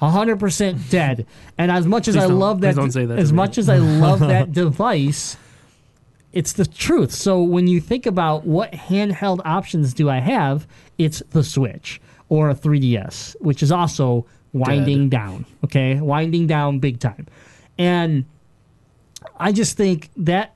100% 0.00 0.88
dead. 0.88 1.26
And 1.58 1.70
as 1.70 1.86
much 1.86 2.08
as 2.08 2.16
Please 2.16 2.22
I 2.22 2.26
love 2.26 2.62
that, 2.62 2.74
that 2.76 3.18
as 3.18 3.32
me. 3.32 3.36
much 3.36 3.58
as 3.58 3.68
I 3.68 3.76
love 3.76 4.20
that 4.20 4.52
device, 4.62 5.36
it's 6.32 6.54
the 6.54 6.64
truth. 6.64 7.12
So 7.12 7.42
when 7.42 7.66
you 7.66 7.82
think 7.82 8.06
about 8.06 8.46
what 8.46 8.72
handheld 8.72 9.42
options 9.44 9.92
do 9.92 10.08
I 10.08 10.20
have, 10.20 10.66
it's 10.96 11.22
the 11.32 11.44
Switch 11.44 12.00
or 12.30 12.48
a 12.48 12.54
3DS, 12.54 13.36
which 13.40 13.62
is 13.62 13.70
also 13.70 14.24
winding 14.52 15.08
down. 15.08 15.46
Okay, 15.64 16.00
winding 16.00 16.46
down 16.46 16.78
big 16.78 17.00
time, 17.00 17.26
and 17.78 18.24
I 19.38 19.52
just 19.52 19.76
think 19.76 20.10
that 20.16 20.54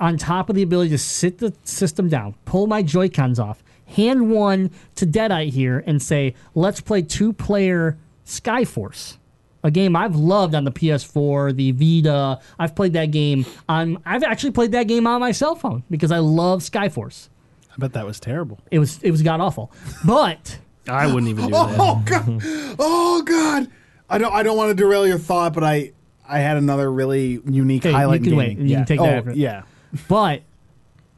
on 0.00 0.18
top 0.18 0.48
of 0.48 0.56
the 0.56 0.62
ability 0.62 0.90
to 0.90 0.98
sit 0.98 1.38
the 1.38 1.54
system 1.64 2.08
down, 2.08 2.34
pull 2.44 2.66
my 2.66 2.82
Joy 2.82 3.08
Cons 3.08 3.38
off, 3.38 3.62
hand 3.86 4.30
one 4.30 4.70
to 4.96 5.06
Deadeye 5.06 5.46
here, 5.46 5.82
and 5.86 6.02
say, 6.02 6.34
let's 6.54 6.80
play 6.80 7.02
two 7.02 7.32
player 7.32 7.98
Skyforce. 8.26 9.18
A 9.62 9.70
game 9.70 9.96
I've 9.96 10.14
loved 10.14 10.54
on 10.54 10.64
the 10.64 10.70
PS4, 10.70 11.56
the 11.56 11.72
Vita. 11.72 12.38
I've 12.58 12.74
played 12.74 12.92
that 12.92 13.12
game 13.12 13.46
on. 13.66 13.96
I've 14.04 14.22
actually 14.22 14.50
played 14.50 14.72
that 14.72 14.88
game 14.88 15.06
on 15.06 15.20
my 15.20 15.32
cell 15.32 15.54
phone 15.54 15.84
because 15.90 16.12
I 16.12 16.18
love 16.18 16.60
Skyforce. 16.60 17.28
I 17.72 17.76
bet 17.78 17.94
that 17.94 18.04
was 18.04 18.20
terrible. 18.20 18.58
It 18.70 18.78
was 18.78 19.02
it 19.02 19.10
was 19.10 19.22
god 19.22 19.40
awful, 19.40 19.72
but 20.04 20.58
I 20.88 21.06
wouldn't 21.06 21.28
even 21.28 21.48
do 21.48 21.52
oh, 21.54 21.66
that. 21.66 21.78
Oh 21.80 22.02
god! 22.04 22.42
Oh 22.78 23.22
god! 23.22 23.70
I 24.08 24.18
don't. 24.18 24.32
I 24.32 24.42
don't 24.42 24.56
want 24.56 24.70
to 24.70 24.74
derail 24.74 25.06
your 25.06 25.18
thought, 25.18 25.54
but 25.54 25.64
I 25.64 25.92
I 26.28 26.38
had 26.38 26.56
another 26.56 26.90
really 26.90 27.40
unique 27.46 27.84
highlight. 27.84 28.18
in 28.20 28.24
can 28.24 28.36
wait. 28.36 28.50
You 28.50 28.56
can 28.56 28.68
yeah. 28.68 28.84
take 28.84 29.00
oh, 29.00 29.04
that 29.04 29.18
after. 29.18 29.32
Yeah. 29.32 29.62
but 30.08 30.42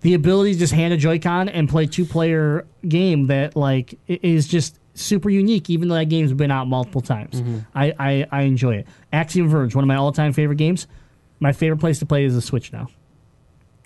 the 0.00 0.14
ability 0.14 0.52
to 0.54 0.58
just 0.58 0.72
hand 0.72 0.92
a 0.92 0.96
Joy-Con 0.96 1.48
and 1.48 1.68
play 1.68 1.86
two-player 1.86 2.66
game 2.86 3.26
that 3.28 3.56
like 3.56 3.98
i- 4.08 4.20
is 4.22 4.46
just 4.46 4.78
super 4.94 5.30
unique. 5.30 5.70
Even 5.70 5.88
though 5.88 5.94
that 5.94 6.06
game's 6.06 6.32
been 6.32 6.50
out 6.50 6.68
multiple 6.68 7.00
times, 7.00 7.40
mm-hmm. 7.40 7.58
I, 7.74 7.94
I 7.98 8.26
I 8.30 8.42
enjoy 8.42 8.76
it. 8.76 8.86
Axiom 9.12 9.48
Verge, 9.48 9.74
one 9.74 9.84
of 9.84 9.88
my 9.88 9.96
all-time 9.96 10.32
favorite 10.32 10.56
games. 10.56 10.86
My 11.38 11.52
favorite 11.52 11.78
place 11.78 11.98
to 11.98 12.06
play 12.06 12.24
is 12.24 12.34
the 12.34 12.40
Switch 12.40 12.72
now. 12.72 12.88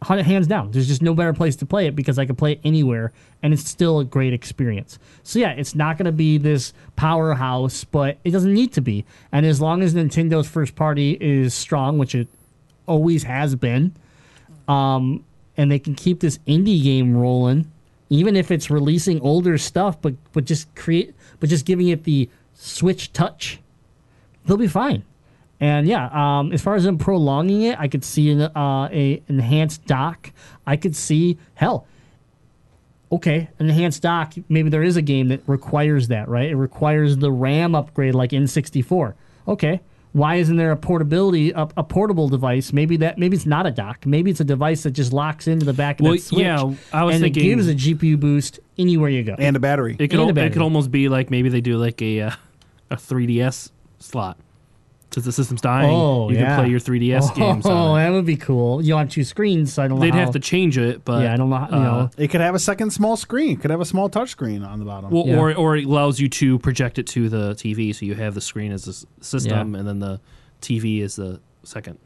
Hands 0.02 0.46
down, 0.46 0.70
there's 0.70 0.88
just 0.88 1.02
no 1.02 1.14
better 1.14 1.34
place 1.34 1.56
to 1.56 1.66
play 1.66 1.86
it 1.86 1.94
because 1.94 2.18
I 2.18 2.24
can 2.24 2.34
play 2.34 2.52
it 2.52 2.60
anywhere 2.64 3.12
and 3.42 3.52
it's 3.52 3.68
still 3.68 4.00
a 4.00 4.04
great 4.04 4.32
experience. 4.32 4.98
So 5.22 5.38
yeah, 5.38 5.50
it's 5.50 5.74
not 5.74 5.98
going 5.98 6.06
to 6.06 6.12
be 6.12 6.38
this 6.38 6.72
powerhouse, 6.96 7.84
but 7.84 8.16
it 8.24 8.30
doesn't 8.30 8.52
need 8.52 8.72
to 8.72 8.80
be. 8.80 9.04
And 9.30 9.44
as 9.44 9.60
long 9.60 9.82
as 9.82 9.94
Nintendo's 9.94 10.48
first 10.48 10.74
party 10.74 11.18
is 11.20 11.52
strong, 11.52 11.98
which 11.98 12.14
it 12.14 12.28
always 12.86 13.24
has 13.24 13.54
been, 13.54 13.94
um, 14.68 15.24
and 15.56 15.70
they 15.70 15.78
can 15.78 15.94
keep 15.94 16.20
this 16.20 16.38
indie 16.46 16.82
game 16.82 17.14
rolling, 17.14 17.70
even 18.08 18.36
if 18.36 18.50
it's 18.50 18.70
releasing 18.70 19.20
older 19.20 19.58
stuff, 19.58 20.00
but 20.00 20.14
but 20.32 20.44
just 20.44 20.74
create, 20.74 21.14
but 21.38 21.48
just 21.48 21.66
giving 21.66 21.88
it 21.88 22.04
the 22.04 22.28
Switch 22.54 23.12
touch, 23.12 23.58
they'll 24.44 24.56
be 24.56 24.66
fine. 24.66 25.02
And 25.60 25.86
yeah, 25.86 26.08
um, 26.38 26.52
as 26.52 26.62
far 26.62 26.74
as 26.74 26.84
them 26.84 26.96
prolonging 26.96 27.62
it, 27.62 27.78
I 27.78 27.86
could 27.88 28.02
see 28.04 28.30
an 28.30 28.40
uh, 28.40 28.88
a 28.90 29.22
enhanced 29.28 29.84
dock. 29.86 30.32
I 30.66 30.76
could 30.76 30.96
see 30.96 31.36
hell. 31.54 31.86
Okay, 33.12 33.48
an 33.58 33.68
enhanced 33.68 34.02
dock. 34.02 34.34
Maybe 34.48 34.70
there 34.70 34.82
is 34.84 34.96
a 34.96 35.02
game 35.02 35.28
that 35.28 35.42
requires 35.46 36.08
that, 36.08 36.28
right? 36.28 36.48
It 36.48 36.54
requires 36.56 37.16
the 37.16 37.30
RAM 37.32 37.74
upgrade, 37.74 38.14
like 38.14 38.30
N64. 38.30 39.14
Okay, 39.48 39.80
why 40.12 40.36
isn't 40.36 40.56
there 40.56 40.70
a 40.70 40.76
portability, 40.76 41.50
a, 41.50 41.68
a 41.76 41.82
portable 41.82 42.28
device? 42.28 42.72
Maybe 42.72 42.96
that, 42.98 43.18
maybe 43.18 43.36
it's 43.36 43.46
not 43.46 43.66
a 43.66 43.72
dock. 43.72 44.06
Maybe 44.06 44.30
it's 44.30 44.38
a 44.40 44.44
device 44.44 44.84
that 44.84 44.92
just 44.92 45.12
locks 45.12 45.48
into 45.48 45.66
the 45.66 45.72
back 45.72 45.98
of 45.98 46.04
Well, 46.04 46.12
that 46.14 46.22
switch. 46.22 46.40
yeah, 46.44 46.62
I 46.92 47.02
was 47.04 47.16
and 47.16 47.24
thinking- 47.24 47.42
it 47.44 47.46
gives 47.56 47.68
a 47.68 47.74
GPU 47.74 48.16
boost 48.18 48.60
anywhere 48.78 49.10
you 49.10 49.24
go. 49.24 49.34
and 49.38 49.56
a 49.56 49.60
battery. 49.60 49.96
It 49.98 50.08
could 50.08 50.20
And 50.20 50.38
a 50.38 50.40
al- 50.40 50.46
it 50.46 50.52
could 50.52 50.62
almost 50.62 50.92
be 50.92 51.08
like 51.08 51.30
maybe 51.30 51.48
they 51.48 51.60
do 51.60 51.76
like 51.78 52.00
a 52.00 52.20
uh, 52.22 52.30
a 52.90 52.96
3DS 52.96 53.70
slot. 53.98 54.38
Since 55.12 55.26
the 55.26 55.32
system's 55.32 55.60
dying, 55.60 55.90
oh, 55.90 56.30
you 56.30 56.36
yeah. 56.36 56.54
can 56.56 56.60
play 56.60 56.70
your 56.70 56.78
3DS 56.78 57.30
oh, 57.32 57.34
games. 57.34 57.66
Oh, 57.66 57.70
on 57.72 58.00
it. 58.00 58.04
that 58.04 58.10
would 58.12 58.26
be 58.26 58.36
cool. 58.36 58.80
You 58.80 58.94
have 58.96 59.08
two 59.10 59.24
screens, 59.24 59.72
so 59.72 59.82
I 59.82 59.88
don't 59.88 59.98
know. 59.98 60.02
They'd 60.02 60.14
how- 60.14 60.20
have 60.20 60.30
to 60.32 60.38
change 60.38 60.78
it, 60.78 61.04
but 61.04 61.24
Yeah, 61.24 61.32
I 61.32 61.36
don't 61.36 61.50
know. 61.50 61.56
How, 61.56 61.68
you 61.68 61.74
uh, 61.76 61.82
know, 61.82 62.10
It 62.16 62.28
could 62.28 62.40
have 62.40 62.54
a 62.54 62.60
second 62.60 62.90
small 62.92 63.16
screen. 63.16 63.52
It 63.58 63.60
could 63.60 63.72
have 63.72 63.80
a 63.80 63.84
small 63.84 64.08
touch 64.08 64.28
screen 64.30 64.62
on 64.62 64.78
the 64.78 64.84
bottom. 64.84 65.10
Well, 65.10 65.24
Yeah. 65.26 65.36
or 65.38 65.52
or 65.54 65.76
it 65.76 65.84
allows 65.84 66.20
you 66.20 66.28
to 66.28 66.58
project 66.60 66.98
it 67.00 67.08
to 67.08 67.28
the 67.28 67.54
TV, 67.54 67.92
so 67.92 68.06
you 68.06 68.14
have 68.14 68.34
the 68.34 68.40
screen 68.40 68.70
as 68.70 68.84
the 68.84 68.90
s- 68.92 69.06
system, 69.20 69.74
and 69.74 69.86
then 69.88 69.98
the 69.98 70.20
TV 70.60 71.00
is 71.00 71.16
the 71.16 71.40
second. 71.64 71.98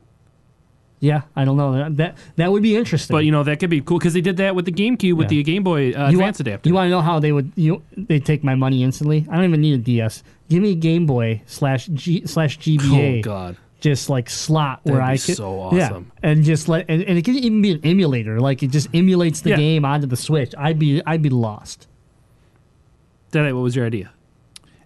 Yeah, 1.00 1.22
I 1.36 1.44
don't 1.44 1.56
know. 1.56 1.72
That 1.72 1.96
that, 1.98 2.18
that 2.36 2.50
would 2.52 2.62
be 2.62 2.76
interesting. 2.76 3.14
But 3.14 3.24
you 3.24 3.30
know 3.32 3.42
that 3.42 3.60
could 3.60 3.70
be 3.70 3.80
cool 3.82 3.98
because 3.98 4.14
they 4.14 4.20
did 4.22 4.36
that 4.38 4.54
with 4.54 4.64
the 4.64 4.72
GameCube 4.72 5.14
with 5.14 5.30
Yeah. 5.30 5.38
the 5.38 5.42
Game 5.42 5.62
Boy 5.62 5.92
uh, 5.92 6.08
you 6.10 6.18
Advance 6.18 6.18
want, 6.18 6.40
adapter. 6.40 6.68
You 6.68 6.74
want 6.74 6.86
to 6.86 6.90
know 6.90 7.02
how 7.02 7.18
they 7.20 7.32
would? 7.32 7.52
You 7.56 7.82
they 7.96 8.20
take 8.20 8.42
my 8.42 8.54
money 8.54 8.82
instantly. 8.82 9.26
I 9.30 9.36
don't 9.36 9.44
even 9.44 9.60
need 9.60 9.74
a 9.74 9.78
DS. 9.78 10.22
Give 10.48 10.62
me 10.62 10.72
a 10.72 10.74
Game 10.76 11.04
Boy 11.06 11.42
slash 11.46 11.86
G 11.88 12.26
slash 12.26 12.58
GBA. 12.58 13.18
oh 13.18 13.22
God, 13.22 13.56
Just 13.80 14.08
like 14.08 14.30
slot 14.30 14.80
where 14.84 14.96
That'd 14.96 15.08
I 15.10 15.14
be 15.14 15.18
could, 15.20 15.36
so 15.36 15.52
awesome. 15.60 16.10
yeah, 16.22 16.30
and 16.30 16.42
just 16.44 16.68
let 16.68 16.86
and, 16.88 17.02
and 17.02 17.18
it 17.18 17.24
can 17.24 17.34
even 17.36 17.60
be 17.60 17.72
an 17.72 17.80
emulator. 17.84 18.40
Like 18.40 18.62
it 18.62 18.70
just 18.70 18.88
emulates 18.94 19.42
the 19.42 19.50
Yeah. 19.50 19.56
game 19.56 19.84
onto 19.84 20.06
the 20.06 20.16
Switch. 20.16 20.54
I'd 20.56 20.78
be 20.78 21.02
I'd 21.04 21.20
be 21.22 21.28
lost. 21.30 21.86
Daddy, 23.30 23.52
what 23.52 23.62
was 23.62 23.74
your 23.76 23.84
idea? 23.84 24.10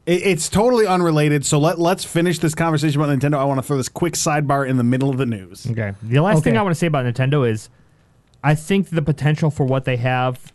It, 0.09 0.23
it's 0.27 0.49
totally 0.49 0.87
unrelated. 0.87 1.45
So 1.45 1.59
let 1.59 1.79
let's 1.79 2.05
finish 2.05 2.39
this 2.39 2.55
conversation 2.55 3.01
about 3.01 3.17
Nintendo. 3.17 3.37
I 3.37 3.45
want 3.45 3.59
to 3.59 3.63
throw 3.63 3.77
this 3.77 3.91
quick 3.91 4.15
sidebar 4.15 4.67
in 4.67 4.79
the 4.79 4.85
middle 4.85 5.11
of 5.11 5.19
the 5.19 5.27
news. 5.27 5.67
Okay. 5.71 5.93
The 6.03 6.21
last 6.21 6.43
thing 6.43 6.57
I 6.57 6.63
want 6.63 6.75
to 6.75 6.79
say 6.79 6.87
about 6.87 7.05
Nintendo 7.05 7.49
is 7.49 7.69
I 8.43 8.55
think 8.55 8.89
the 8.89 9.03
potential 9.03 9.51
for 9.51 9.65
what 9.65 9.85
they 9.85 9.99
have 9.99 10.53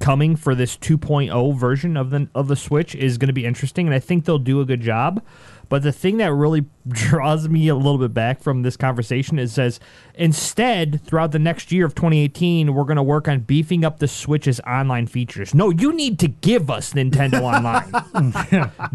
coming 0.00 0.36
for 0.36 0.54
this 0.54 0.76
2.0 0.76 1.54
version 1.56 1.96
of 1.96 2.10
the 2.10 2.28
of 2.34 2.48
the 2.48 2.56
Switch 2.56 2.94
is 2.94 3.16
going 3.18 3.28
to 3.28 3.34
be 3.34 3.44
interesting 3.44 3.86
and 3.86 3.94
I 3.94 4.00
think 4.00 4.24
they'll 4.24 4.38
do 4.38 4.60
a 4.60 4.64
good 4.64 4.80
job. 4.80 5.22
But 5.68 5.82
the 5.82 5.92
thing 5.92 6.18
that 6.18 6.32
really 6.32 6.64
draws 6.88 7.48
me 7.48 7.66
a 7.68 7.74
little 7.74 7.98
bit 7.98 8.14
back 8.14 8.40
from 8.40 8.62
this 8.62 8.76
conversation 8.76 9.38
is 9.38 9.52
says 9.52 9.80
instead 10.14 11.00
throughout 11.04 11.32
the 11.32 11.38
next 11.38 11.72
year 11.72 11.84
of 11.84 11.94
2018 11.94 12.72
we're 12.74 12.84
going 12.84 12.96
to 12.96 13.02
work 13.02 13.26
on 13.28 13.40
beefing 13.40 13.84
up 13.84 13.98
the 13.98 14.06
Switch's 14.08 14.60
online 14.60 15.06
features. 15.06 15.54
No, 15.54 15.70
you 15.70 15.92
need 15.92 16.18
to 16.20 16.28
give 16.28 16.70
us 16.70 16.92
Nintendo 16.92 17.40
Online. 17.42 17.90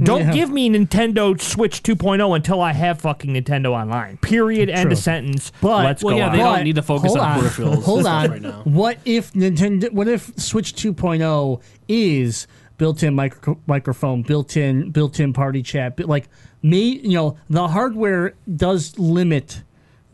Don't 0.02 0.22
Yeah. 0.28 0.34
give 0.34 0.50
me 0.50 0.70
Nintendo 0.70 1.40
Switch 1.40 1.84
2.0 1.84 2.36
until 2.36 2.62
I 2.62 2.74
have 2.74 3.02
fucking 3.02 3.34
Nintendo 3.34 3.72
Online. 3.72 4.18
Period. 4.18 4.70
End 4.70 4.92
of 4.92 4.98
sentence. 4.98 5.52
But 5.62 5.84
let's 5.86 6.04
Well, 6.04 6.16
go. 6.16 6.20
yeah, 6.20 6.28
on. 6.28 6.32
they 6.32 6.38
don't 6.40 6.64
need 6.64 6.76
to 6.76 6.82
focus 6.82 7.10
hold 7.14 7.20
on 7.20 7.40
peripherals 7.40 7.84
Hold 7.84 8.06
on. 8.06 8.30
right 8.32 8.42
now. 8.42 8.62
What 8.64 8.98
if 9.06 9.34
Nintendo? 9.34 9.92
What 9.92 10.08
if 10.08 10.32
Switch 10.38 10.74
2.0 10.74 11.62
is 11.88 12.48
built-in 12.78 13.14
micro, 13.14 13.60
microphone, 13.68 14.22
built-in 14.24 14.92
built-in 14.92 15.34
party 15.34 15.62
chat? 15.62 16.00
Like 16.08 16.30
me, 16.64 17.00
you 17.00 17.14
know, 17.16 17.38
the 17.50 17.68
hardware 17.68 18.34
does 18.56 18.98
limit 19.00 19.64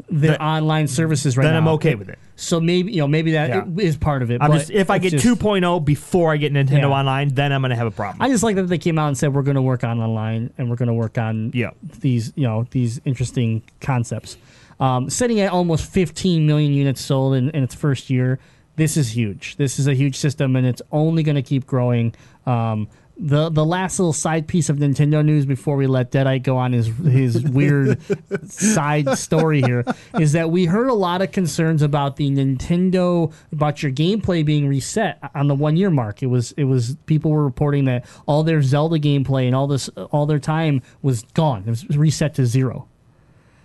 the 0.09 0.27
Then- 0.29 0.35
online 0.37 0.87
services 0.87 1.35
right 1.35 1.43
now. 1.43 1.49
then 1.53 1.63
now. 1.63 1.69
I'm 1.71 1.75
okay 1.75 1.95
with 1.95 2.07
it. 2.09 2.17
So 2.39 2.59
maybe 2.61 2.91
you 2.91 2.99
know 2.99 3.07
maybe 3.07 3.31
that 3.31 3.49
Yeah. 3.49 3.63
is 3.83 3.97
part 3.97 4.21
of 4.21 4.29
it. 4.29 4.41
I'm 4.41 4.51
but 4.51 4.59
just 4.59 4.69
if 4.71 4.89
I 4.91 4.97
it's 4.97 5.03
get 5.05 5.11
just- 5.13 5.25
2.0 5.25 5.79
before 5.83 6.31
I 6.31 6.37
get 6.37 6.53
Nintendo 6.53 6.81
Yeah. 6.81 6.87
Online, 6.99 7.29
then 7.29 7.51
I'm 7.51 7.61
gonna 7.61 7.75
have 7.75 7.87
a 7.87 7.91
problem. 7.91 8.21
I 8.21 8.29
just 8.29 8.43
like 8.43 8.55
that 8.57 8.63
they 8.69 8.77
came 8.77 8.99
out 8.99 9.07
and 9.07 9.17
said 9.17 9.33
we're 9.33 9.41
going 9.41 9.55
to 9.55 9.61
work 9.61 9.83
on 9.83 9.99
online 9.99 10.51
and 10.57 10.69
we're 10.69 10.75
going 10.75 10.87
to 10.87 10.93
work 10.93 11.17
on 11.17 11.49
Yeah. 11.55 11.71
these 12.01 12.31
you 12.35 12.43
know 12.43 12.67
these 12.71 13.01
interesting 13.05 13.63
concepts. 13.81 14.37
Um, 14.79 15.09
sitting 15.09 15.39
at 15.39 15.51
almost 15.51 15.91
15 15.91 16.45
million 16.45 16.71
units 16.73 17.01
sold 17.01 17.33
in, 17.33 17.49
in 17.49 17.63
its 17.63 17.73
first 17.73 18.11
year, 18.11 18.37
this 18.75 18.95
is 18.97 19.15
huge. 19.17 19.55
This 19.57 19.79
is 19.79 19.87
a 19.87 19.95
huge 19.95 20.15
system 20.15 20.55
and 20.55 20.67
it's 20.67 20.83
only 20.91 21.23
going 21.23 21.35
to 21.35 21.41
keep 21.41 21.65
growing. 21.65 22.13
Um, 22.45 22.87
the 23.20 23.49
the 23.49 23.65
last 23.65 23.99
little 23.99 24.13
side 24.13 24.47
piece 24.47 24.70
of 24.70 24.78
Nintendo 24.78 25.26
news 25.26 25.45
before 25.45 25.76
we 25.76 25.88
let 25.88 26.11
Deadite 26.11 26.43
go 26.43 26.57
on 26.57 26.74
his 26.74 26.88
his 26.88 27.41
weird 27.49 27.99
side 28.49 29.18
story 29.18 29.61
here 29.61 29.84
is 30.20 30.34
that 30.34 30.51
we 30.51 30.65
heard 30.65 30.88
a 30.88 30.93
lot 30.93 31.22
of 31.22 31.32
concerns 31.32 31.82
about 31.82 32.18
the 32.18 32.30
Nintendo 32.30 33.34
about 33.51 33.82
your 33.82 33.91
gameplay 33.91 34.45
being 34.45 34.68
reset 34.68 35.20
on 35.34 35.47
the 35.47 35.55
one 35.55 35.78
year 35.78 35.89
mark. 35.89 36.22
It 36.22 36.28
was 36.28 36.51
it 36.53 36.65
was 36.65 36.95
people 37.05 37.32
were 37.32 37.43
reporting 37.43 37.86
that 37.86 38.05
all 38.28 38.43
their 38.43 38.61
Zelda 38.61 38.99
gameplay 38.99 39.47
and 39.47 39.55
all 39.55 39.68
this 39.68 39.89
all 40.11 40.26
their 40.26 40.39
time 40.39 40.82
was 41.01 41.24
gone. 41.34 41.63
It 41.65 41.70
was 41.70 41.97
reset 41.97 42.36
to 42.36 42.45
zero. 42.45 42.88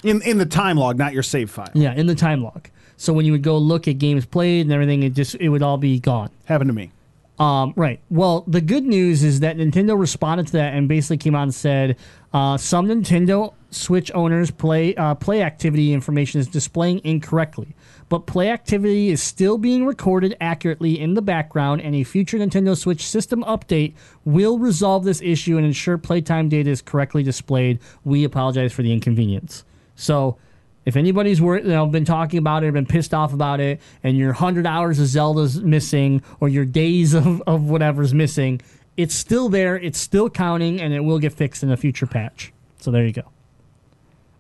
In 0.03 0.23
in 0.23 0.39
the 0.39 0.47
time 0.47 0.79
log, 0.79 0.97
not 0.97 1.13
your 1.13 1.23
save 1.23 1.51
file. 1.51 1.71
Yeah, 1.75 1.93
in 1.95 2.07
the 2.07 2.15
time 2.15 2.43
log. 2.43 2.69
So 2.97 3.13
when 3.13 3.27
you 3.27 3.33
would 3.33 3.43
go 3.43 3.59
look 3.59 3.87
at 3.89 3.99
games 3.99 4.25
played 4.25 4.63
and 4.63 4.73
everything, 4.73 5.03
it 5.03 5.13
just 5.13 5.35
it 5.35 5.49
would 5.51 5.63
all 5.63 5.77
be 5.77 6.01
gone. 6.01 6.31
Happened 6.47 6.69
to 6.69 6.75
me. 6.75 6.91
Um, 7.39 7.73
right. 7.77 8.01
Well, 8.11 8.45
the 8.47 8.61
good 8.61 8.85
news 8.85 9.25
is 9.25 9.41
that 9.41 9.57
Nintendo 9.57 9.99
responded 9.99 10.47
to 10.49 10.53
that 10.53 10.75
and 10.75 10.87
basically 10.87 11.17
came 11.17 11.35
out 11.35 11.45
and 11.45 11.55
said 11.55 11.97
uh, 12.33 12.57
some 12.57 12.87
Nintendo 12.87 13.55
Switch 13.71 14.11
owners 14.15 14.51
play 14.51 14.95
uh, 14.97 15.15
play 15.15 15.43
activity 15.43 15.95
information 15.95 16.41
is 16.41 16.47
displaying 16.47 17.01
incorrectly, 17.05 17.75
but 18.11 18.27
play 18.27 18.51
activity 18.51 19.09
is 19.09 19.23
still 19.23 19.57
being 19.57 19.87
recorded 19.87 20.37
accurately 20.43 21.01
in 21.01 21.15
the 21.15 21.23
background, 21.23 21.81
and 21.81 21.95
a 21.95 22.05
future 22.05 22.37
Nintendo 22.37 22.77
Switch 22.77 23.07
system 23.07 23.43
update 23.45 23.95
will 24.27 24.59
resolve 24.59 25.05
this 25.05 25.23
issue 25.23 25.57
and 25.57 25.65
ensure 25.65 25.97
playtime 25.97 26.51
data 26.51 26.69
is 26.69 26.83
correctly 26.83 27.23
displayed. 27.23 27.79
We 28.05 28.25
apologize 28.25 28.73
for 28.73 28.83
the 28.83 28.93
inconvenience. 28.93 29.65
So. 29.97 30.37
If 30.85 30.97
anybody's 30.97 31.41
wor- 31.41 31.59
you 31.59 31.69
know, 31.69 31.87
been 31.87 32.05
talking 32.05 32.39
about 32.39 32.65
it 32.65 32.69
or 32.69 32.73
been 32.73 32.87
pissed 32.87 33.15
off 33.15 33.33
about 33.33 33.61
it, 33.61 33.81
and 34.03 34.17
your 34.17 34.29
100 34.29 34.67
hours 34.67 34.99
of 34.99 35.07
Zelda's 35.07 35.61
missing 35.63 36.23
or 36.41 36.49
your 36.49 36.65
days 36.65 37.15
of, 37.15 37.41
of 37.43 37.65
whatever's 37.65 38.13
missing, 38.13 38.61
it's 38.97 39.15
still 39.15 39.49
there, 39.49 39.77
it's 39.77 39.99
still 39.99 40.29
counting, 40.29 40.81
and 40.81 40.93
it 40.93 41.01
will 41.01 41.19
get 41.19 41.33
fixed 41.33 41.63
in 41.63 41.71
a 41.71 41.77
future 41.77 42.07
patch. 42.07 42.53
So 42.81 42.91
there 42.91 43.07
you 43.07 43.13
go. 43.13 43.23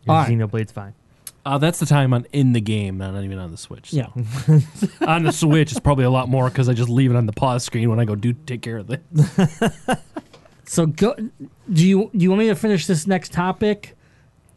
Your 0.05 0.17
all 0.17 0.23
right. 0.23 0.31
Xenoblade's 0.31 0.73
fine. 0.73 0.95
Uh, 1.45 1.59
that's 1.59 1.81
the 1.81 1.87
time 1.87 2.13
on 2.13 2.27
in 2.33 2.53
the 2.53 2.61
game, 2.61 2.99
not 2.99 3.21
even 3.23 3.39
on 3.39 3.51
the 3.51 3.57
Switch. 3.57 3.91
So. 3.91 3.97
Yeah. 3.97 4.61
on 5.07 5.25
the 5.25 5.33
Switch, 5.33 5.73
it's 5.73 5.81
probably 5.81 6.05
a 6.05 6.11
lot 6.11 6.29
more 6.29 6.49
because 6.49 6.69
I 6.69 6.73
just 6.73 6.89
leave 6.89 7.11
it 7.11 7.17
on 7.17 7.27
the 7.27 7.33
pause 7.33 7.65
screen 7.65 7.91
when 7.91 7.99
I 7.99 8.05
go 8.05 8.15
do 8.15 8.33
take 8.33 8.63
care 8.63 8.79
of 8.79 8.91
it. 8.91 9.03
So 10.73 10.87
go. 10.87 11.15
Do 11.15 11.87
you 11.87 12.11
do 12.17 12.19
you 12.19 12.31
want 12.31 12.41
me 12.41 12.49
to 12.49 12.55
finish 12.55 12.87
this 12.87 13.07
next 13.07 13.31
topic 13.31 13.95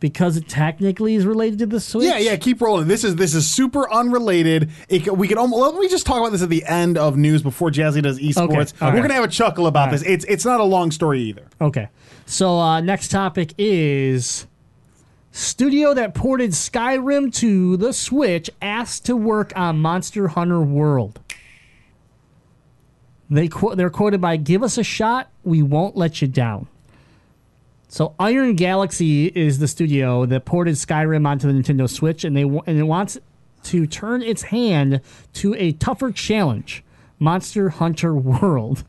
because 0.09 0.37
it 0.37 0.47
technically 0.47 1.15
is 1.15 1.25
related 1.25 1.57
to 1.57 1.65
the 1.65 1.79
Switch? 1.79 2.05
Yeah, 2.05 2.19
yeah. 2.19 2.35
Keep 2.35 2.61
rolling. 2.61 2.87
This 2.87 3.03
is 3.03 3.15
this 3.15 3.33
is 3.33 3.49
super 3.49 3.91
unrelated. 3.91 4.69
It, 4.87 5.17
we 5.17 5.27
could 5.27 5.39
almost 5.39 5.59
let 5.59 5.81
me 5.81 5.87
just 5.89 6.05
talk 6.05 6.19
about 6.19 6.31
this 6.31 6.43
at 6.43 6.49
the 6.49 6.63
end 6.65 6.95
of 6.95 7.17
news 7.17 7.41
before 7.41 7.71
Jazzy 7.71 8.03
does 8.03 8.19
esports. 8.19 8.71
Okay, 8.75 8.85
We're 8.85 8.91
right. 8.91 9.01
gonna 9.01 9.13
have 9.15 9.23
a 9.23 9.27
chuckle 9.27 9.65
about 9.65 9.87
All 9.87 9.91
this. 9.93 10.01
right. 10.03 10.11
It's 10.11 10.25
it's 10.25 10.45
not 10.45 10.59
a 10.59 10.63
long 10.63 10.91
story 10.91 11.21
either. 11.21 11.47
Okay. 11.59 11.87
So 12.27 12.59
uh, 12.59 12.81
next 12.81 13.07
topic 13.09 13.55
is 13.57 14.45
studio 15.31 15.95
that 15.95 16.13
ported 16.13 16.51
Skyrim 16.51 17.33
to 17.37 17.77
the 17.77 17.91
Switch 17.93 18.51
asked 18.61 19.07
to 19.07 19.15
work 19.15 19.53
on 19.55 19.79
Monster 19.79 20.27
Hunter 20.27 20.61
World. 20.61 21.19
They 23.27 23.47
qu- 23.47 23.73
they're 23.73 23.89
quoted 23.89 24.21
by 24.21 24.37
"Give 24.37 24.61
us 24.61 24.77
a 24.77 24.83
shot, 24.83 25.31
we 25.43 25.63
won't 25.63 25.97
let 25.97 26.21
you 26.21 26.27
down." 26.27 26.67
So 27.95 28.13
Iron 28.19 28.55
Galaxy 28.55 29.27
is 29.27 29.59
the 29.59 29.69
studio 29.69 30.25
that 30.25 30.43
ported 30.43 30.75
Skyrim 30.75 31.25
onto 31.25 31.47
the 31.47 31.53
Nintendo 31.53 31.89
Switch, 31.89 32.25
and 32.25 32.35
they 32.35 32.41
and 32.41 32.77
it 32.77 32.83
wants 32.83 33.17
to 33.63 33.87
turn 33.87 34.21
its 34.21 34.41
hand 34.41 34.99
to 35.35 35.53
a 35.53 35.71
tougher 35.71 36.11
challenge 36.11 36.83
Monster 37.19 37.69
Hunter 37.69 38.13
World. 38.13 38.83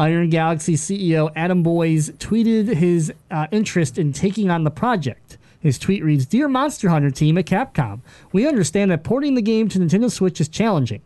Iron 0.00 0.30
Galaxy 0.30 0.74
CEO 0.74 1.30
Adam 1.36 1.62
Boyes 1.62 2.10
tweeted 2.18 2.74
his 2.74 3.12
uh, 3.30 3.46
interest 3.52 3.98
in 3.98 4.12
taking 4.12 4.50
on 4.50 4.64
the 4.64 4.70
project. 4.72 5.38
His 5.60 5.78
tweet 5.78 6.02
reads 6.02 6.26
Dear 6.26 6.48
Monster 6.48 6.88
Hunter 6.88 7.12
team 7.12 7.38
at 7.38 7.46
Capcom, 7.46 8.00
we 8.32 8.48
understand 8.48 8.90
that 8.90 9.04
porting 9.04 9.36
the 9.36 9.42
game 9.42 9.68
to 9.68 9.78
Nintendo 9.78 10.10
Switch 10.10 10.40
is 10.40 10.48
challenging, 10.48 11.02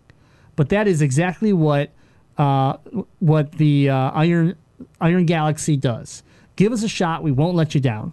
but 0.56 0.70
that 0.70 0.88
is 0.88 1.02
exactly 1.02 1.52
what 1.52 1.90
uh, 2.38 2.78
what 3.18 3.52
the 3.52 3.90
uh, 3.90 4.12
Iron 4.12 4.56
Iron 4.98 5.26
Galaxy 5.26 5.76
does. 5.76 6.22
Give 6.56 6.72
us 6.72 6.82
a 6.82 6.88
shot. 6.88 7.22
We 7.22 7.32
won't 7.32 7.56
let 7.56 7.74
you 7.74 7.80
down. 7.80 8.12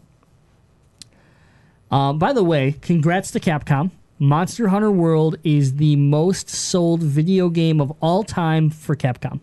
Um, 1.90 2.18
by 2.20 2.34
the 2.34 2.44
way, 2.44 2.76
congrats 2.82 3.32
to 3.32 3.40
Capcom. 3.40 3.92
Monster 4.18 4.68
Hunter 4.70 4.92
World 4.92 5.38
is 5.44 5.76
the 5.76 5.96
most 5.96 6.50
sold 6.50 7.02
video 7.02 7.50
game 7.50 7.82
of 7.82 7.92
all 8.02 8.24
time 8.24 8.70
for 8.70 8.96
Capcom. 8.96 9.40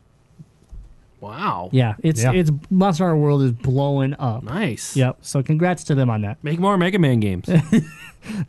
Wow. 1.21 1.69
Yeah, 1.73 1.95
it's 2.03 2.23
Yeah. 2.23 2.33
it's 2.33 2.51
Monster 2.71 3.05
Hunter 3.09 3.17
World 3.21 3.43
is 3.43 3.51
blowing 3.53 4.15
up. 4.19 4.45
Nice. 4.45 4.97
Yep. 4.97 5.19
So 5.21 5.43
congrats 5.43 5.83
to 5.85 5.95
them 5.97 6.09
on 6.11 6.23
that. 6.23 6.39
Make 6.45 6.61
more 6.61 6.77
Mega 6.79 6.99
Man 6.99 7.21
games. 7.21 7.49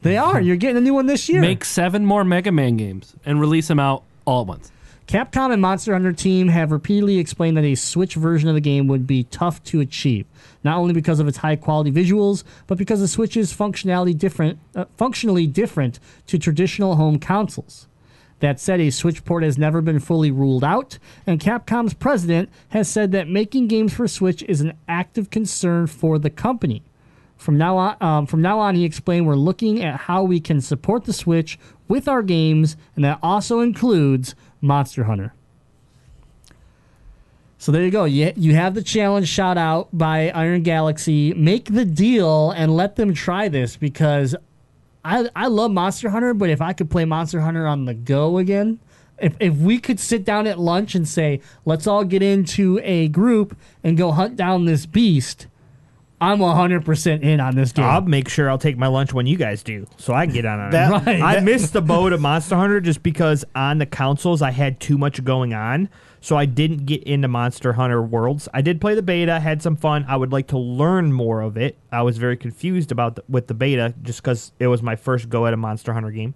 They 0.01 0.17
are. 0.17 0.41
You're 0.41 0.57
getting 0.57 0.77
a 0.77 0.81
new 0.81 0.93
one 0.95 1.05
this 1.05 1.29
year. 1.29 1.39
Make 1.39 1.63
seven 1.63 2.03
more 2.05 2.23
Mega 2.25 2.51
Man 2.51 2.75
games 2.75 3.15
and 3.25 3.39
release 3.39 3.67
them 3.67 3.79
out 3.79 4.03
all 4.25 4.41
at 4.41 4.47
once. 4.47 4.71
Capcom 5.09 5.51
and 5.51 5.59
Monster 5.59 5.93
Hunter 5.93 6.13
team 6.13 6.49
have 6.49 6.71
repeatedly 6.71 7.17
explained 7.17 7.57
that 7.57 7.65
a 7.65 7.73
Switch 7.73 8.13
version 8.13 8.47
of 8.47 8.53
the 8.53 8.61
game 8.61 8.85
would 8.85 9.07
be 9.07 9.23
tough 9.23 9.63
to 9.63 9.79
achieve, 9.79 10.27
not 10.63 10.77
only 10.77 10.93
because 10.93 11.19
of 11.19 11.27
its 11.27 11.37
high 11.37 11.55
quality 11.55 11.91
visuals, 11.91 12.43
but 12.67 12.77
because 12.77 12.99
the 12.99 13.07
Switch's 13.07 13.51
functionality 13.51 14.15
different, 14.15 14.59
uh, 14.75 14.85
functionally 14.97 15.47
different 15.47 15.99
to 16.27 16.37
traditional 16.37 16.95
home 16.95 17.17
consoles. 17.17 17.87
That 18.39 18.59
said, 18.59 18.79
a 18.79 18.91
Switch 18.91 19.25
port 19.25 19.41
has 19.41 19.57
never 19.57 19.81
been 19.81 19.97
fully 19.97 20.29
ruled 20.29 20.63
out, 20.63 20.99
and 21.25 21.39
Capcom's 21.39 21.95
president 21.95 22.49
has 22.67 22.87
said 22.87 23.11
that 23.13 23.27
making 23.27 23.67
games 23.67 23.91
for 23.91 24.07
Switch 24.07 24.43
is 24.43 24.61
an 24.61 24.73
active 24.87 25.31
concern 25.31 25.87
for 25.87 26.19
the 26.19 26.29
company. 26.29 26.83
From 27.35 27.57
now 27.57 27.77
on, 27.77 27.97
um, 27.99 28.25
from 28.27 28.43
now 28.43 28.59
on, 28.59 28.75
he 28.75 28.83
explained, 28.83 29.25
we're 29.25 29.33
looking 29.35 29.81
at 29.81 30.01
how 30.01 30.21
we 30.21 30.39
can 30.39 30.61
support 30.61 31.05
the 31.05 31.13
Switch 31.13 31.57
with 31.87 32.07
our 32.07 32.21
games, 32.21 32.77
and 32.95 33.03
that 33.03 33.17
also 33.23 33.61
includes 33.61 34.35
Monster 34.61 35.05
Hunter. 35.05 35.33
So 37.57 37.73
there 37.73 37.83
you 37.83 37.91
go. 37.91 38.05
You, 38.05 38.31
you 38.37 38.55
have 38.55 38.73
the 38.73 38.81
challenge 38.81 39.27
shot 39.27 39.57
out 39.57 39.89
by 39.91 40.29
Iron 40.29 40.63
Galaxy. 40.63 41.33
Make 41.33 41.65
the 41.73 41.83
deal 41.83 42.51
and 42.51 42.73
let 42.73 42.95
them 42.95 43.13
try 43.13 43.49
this 43.49 43.75
because 43.75 44.33
I 45.03 45.29
I 45.35 45.47
love 45.47 45.71
Monster 45.71 46.09
Hunter, 46.09 46.33
but 46.33 46.49
if 46.49 46.61
I 46.61 46.71
could 46.71 46.89
play 46.89 47.03
Monster 47.03 47.41
Hunter 47.41 47.67
on 47.67 47.83
the 47.83 47.93
go 47.93 48.37
again, 48.37 48.79
if 49.17 49.35
if 49.41 49.55
we 49.57 49.77
could 49.77 49.99
sit 49.99 50.23
down 50.23 50.47
at 50.47 50.57
lunch 50.57 50.95
and 50.95 51.05
say, 51.05 51.41
let's 51.65 51.85
all 51.85 52.05
get 52.05 52.23
into 52.23 52.79
a 52.81 53.09
group 53.09 53.57
and 53.83 53.97
go 53.97 54.13
hunt 54.13 54.37
down 54.37 54.63
this 54.63 54.85
beast, 54.85 55.47
I'm 56.21 56.39
100% 56.39 57.21
in 57.21 57.39
on 57.39 57.55
this 57.55 57.71
game. 57.71 57.85
I'll 57.85 58.01
make 58.01 58.27
sure 58.27 58.49
I'll 58.49 58.57
take 58.57 58.77
my 58.77 58.87
lunch 58.87 59.13
when 59.13 59.25
you 59.25 59.37
guys 59.37 59.63
do, 59.63 59.87
so 59.97 60.13
I 60.13 60.25
can 60.25 60.33
get 60.35 60.45
on 60.45 60.59
on 60.59 60.71
That- 60.71 61.01
it. 61.01 61.05
Right. 61.21 61.21
I 61.37 61.39
missed 61.39 61.71
the 61.73 61.81
boat 61.81 62.11
of 62.13 62.19
Monster 62.21 62.55
Hunter 62.55 62.81
just 62.81 63.01
because 63.03 63.45
on 63.55 63.77
the 63.77 63.85
consoles 63.85 64.41
I 64.41 64.51
had 64.51 64.79
too 64.79 64.97
much 64.97 65.23
going 65.23 65.53
on, 65.53 65.87
so 66.21 66.35
I 66.35 66.45
didn't 66.45 66.85
get 66.85 67.03
into 67.03 67.29
Monster 67.29 67.73
Hunter 67.73 68.01
Worlds. 68.01 68.49
I 68.53 68.61
did 68.61 68.81
play 68.81 68.95
the 68.95 69.01
beta, 69.01 69.39
had 69.39 69.61
some 69.61 69.77
fun. 69.77 70.05
I 70.09 70.17
would 70.17 70.33
like 70.33 70.47
to 70.47 70.57
learn 70.57 71.13
more 71.13 71.39
of 71.41 71.55
it. 71.55 71.77
I 71.91 72.01
was 72.01 72.17
very 72.17 72.35
confused 72.35 72.91
about 72.91 73.15
the, 73.15 73.23
with 73.29 73.47
the 73.47 73.53
beta 73.53 73.93
just 74.01 74.21
because 74.21 74.51
it 74.59 74.67
was 74.67 74.83
my 74.83 74.97
first 74.97 75.29
go 75.29 75.45
at 75.47 75.53
a 75.53 75.57
Monster 75.57 75.93
Hunter 75.93 76.11
game. 76.11 76.33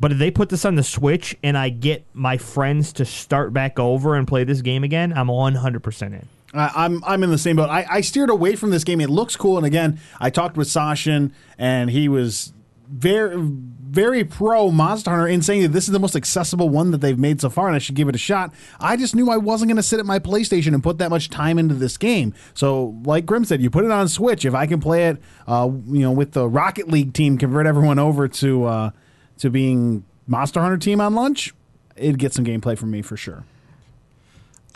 But 0.00 0.10
if 0.10 0.18
they 0.18 0.32
put 0.32 0.48
this 0.48 0.64
on 0.64 0.74
the 0.74 0.82
Switch 0.82 1.36
and 1.44 1.56
I 1.56 1.68
get 1.68 2.04
my 2.12 2.36
friends 2.36 2.92
to 2.94 3.04
start 3.04 3.52
back 3.52 3.78
over 3.78 4.16
and 4.16 4.26
play 4.26 4.42
this 4.42 4.60
game 4.60 4.82
again, 4.82 5.12
I'm 5.16 5.28
100% 5.28 6.02
in. 6.08 6.26
I- 6.54 6.72
I'm 6.84 7.02
I'm 7.04 7.22
in 7.22 7.30
the 7.30 7.38
same 7.38 7.56
boat. 7.56 7.68
I, 7.70 7.86
I 7.88 8.00
steered 8.00 8.30
away 8.30 8.56
from 8.56 8.70
this 8.70 8.84
game. 8.84 9.00
It 9.00 9.10
looks 9.10 9.36
cool, 9.36 9.56
and 9.56 9.66
again, 9.66 9.98
I 10.20 10.30
talked 10.30 10.56
with 10.56 10.68
Sashin, 10.68 11.32
and 11.58 11.90
he 11.90 12.08
was 12.08 12.52
very 12.88 13.36
very 13.38 14.24
pro 14.24 14.70
Monster 14.72 15.10
Hunter 15.10 15.28
in 15.28 15.40
saying 15.40 15.62
that 15.62 15.68
this 15.68 15.84
is 15.84 15.92
the 15.92 16.00
most 16.00 16.16
accessible 16.16 16.68
one 16.68 16.90
that 16.90 16.98
they've 17.00 17.18
made 17.18 17.40
so 17.40 17.48
far, 17.48 17.68
and 17.68 17.76
I 17.76 17.78
should 17.78 17.94
give 17.94 18.08
it 18.08 18.14
a 18.16 18.18
shot. 18.18 18.52
I 18.80 18.96
just 18.96 19.14
knew 19.14 19.30
I 19.30 19.36
wasn't 19.36 19.68
going 19.68 19.76
to 19.76 19.84
sit 19.84 20.00
at 20.00 20.06
my 20.06 20.18
PlayStation 20.18 20.74
and 20.74 20.82
put 20.82 20.98
that 20.98 21.10
much 21.10 21.30
time 21.30 21.58
into 21.60 21.74
this 21.76 21.96
game. 21.96 22.34
So, 22.54 23.00
like 23.04 23.24
Grim 23.24 23.44
said, 23.44 23.62
you 23.62 23.70
put 23.70 23.84
it 23.84 23.92
on 23.92 24.08
Switch. 24.08 24.44
If 24.44 24.52
I 24.54 24.66
can 24.66 24.80
play 24.80 25.06
it, 25.08 25.22
uh, 25.46 25.70
you 25.86 26.00
know, 26.00 26.10
with 26.10 26.32
the 26.32 26.48
Rocket 26.48 26.88
League 26.88 27.12
team, 27.14 27.38
convert 27.38 27.66
everyone 27.66 28.00
over 28.00 28.26
to 28.26 28.64
uh, 28.64 28.90
to 29.38 29.48
being 29.48 30.04
Monster 30.26 30.60
Hunter 30.60 30.76
team 30.78 31.00
on 31.00 31.14
lunch, 31.14 31.54
it'd 31.94 32.18
get 32.18 32.32
some 32.32 32.44
gameplay 32.44 32.76
from 32.76 32.90
me 32.90 33.00
for 33.00 33.16
sure. 33.16 33.44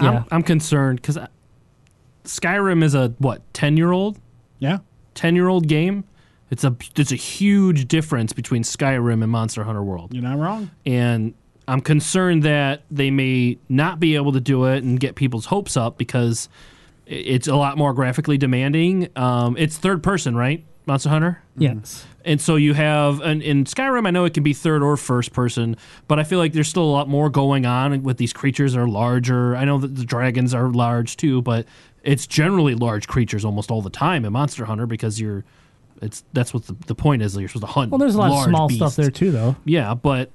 Yeah. 0.00 0.10
I'm, 0.10 0.24
I'm 0.30 0.42
concerned 0.44 1.02
because 1.02 1.18
Skyrim 2.24 2.82
is 2.82 2.94
a 2.94 3.14
what 3.18 3.42
ten 3.54 3.76
year 3.76 3.92
old 3.92 4.18
Yeah. 4.58 4.78
ten 5.14 5.34
year 5.36 5.48
old 5.48 5.66
game. 5.68 6.04
It's 6.50 6.64
a 6.64 6.74
there's 6.94 7.12
a 7.12 7.16
huge 7.16 7.88
difference 7.88 8.32
between 8.32 8.62
Skyrim 8.62 9.22
and 9.22 9.30
Monster 9.30 9.64
Hunter 9.64 9.82
World, 9.82 10.12
You're 10.14 10.22
not 10.22 10.38
wrong. 10.38 10.70
and 10.86 11.34
I'm 11.66 11.80
concerned 11.82 12.44
that 12.44 12.82
they 12.90 13.10
may 13.10 13.58
not 13.68 14.00
be 14.00 14.14
able 14.16 14.32
to 14.32 14.40
do 14.40 14.64
it 14.64 14.82
and 14.82 14.98
get 14.98 15.16
people's 15.16 15.44
hopes 15.46 15.76
up 15.76 15.98
because 15.98 16.48
it's 17.04 17.46
a 17.46 17.56
lot 17.56 17.76
more 17.76 17.92
graphically 17.92 18.38
demanding. 18.38 19.08
Um, 19.16 19.54
it's 19.58 19.76
third 19.76 20.02
person, 20.02 20.34
right? 20.34 20.64
Monster 20.86 21.10
Hunter. 21.10 21.42
yes. 21.58 22.06
And 22.24 22.40
so 22.40 22.56
you 22.56 22.72
have, 22.74 23.20
and 23.20 23.42
in 23.42 23.64
Skyrim, 23.64 24.06
I 24.06 24.10
know 24.10 24.24
it 24.24 24.32
can 24.34 24.42
be 24.42 24.52
third 24.54 24.82
or 24.82 24.96
first 24.96 25.32
person, 25.34 25.76
but 26.08 26.18
I 26.18 26.24
feel 26.24 26.38
like 26.38 26.54
there's 26.54 26.68
still 26.68 26.84
a 26.84 26.90
lot 26.92 27.08
more 27.08 27.28
going 27.30 27.64
on 27.66 28.02
with 28.02 28.16
these 28.16 28.32
creatures 28.32 28.72
that 28.72 28.80
are 28.80 28.88
larger. 28.88 29.54
I 29.56 29.64
know 29.66 29.76
that 29.78 29.94
the 29.96 30.04
dragons 30.04 30.54
are 30.54 30.68
large 30.70 31.16
too, 31.18 31.40
but 31.42 31.66
it's 32.02 32.26
generally 32.26 32.74
large 32.74 33.08
creatures 33.08 33.44
almost 33.44 33.70
all 33.70 33.82
the 33.82 33.90
time 33.90 34.24
in 34.24 34.32
Monster 34.32 34.64
Hunter 34.64 34.86
because 34.86 35.20
you're, 35.20 35.44
it's 36.00 36.24
that's 36.32 36.54
what 36.54 36.64
the, 36.66 36.74
the 36.86 36.94
point 36.94 37.22
is. 37.22 37.36
You're 37.36 37.48
supposed 37.48 37.66
to 37.66 37.72
hunt. 37.72 37.90
Well, 37.90 37.98
there's 37.98 38.14
a 38.14 38.18
lot 38.18 38.30
of 38.32 38.44
small 38.44 38.68
beasts. 38.68 38.78
stuff 38.78 38.96
there 38.96 39.10
too, 39.10 39.30
though. 39.30 39.56
Yeah, 39.64 39.94
but 39.94 40.30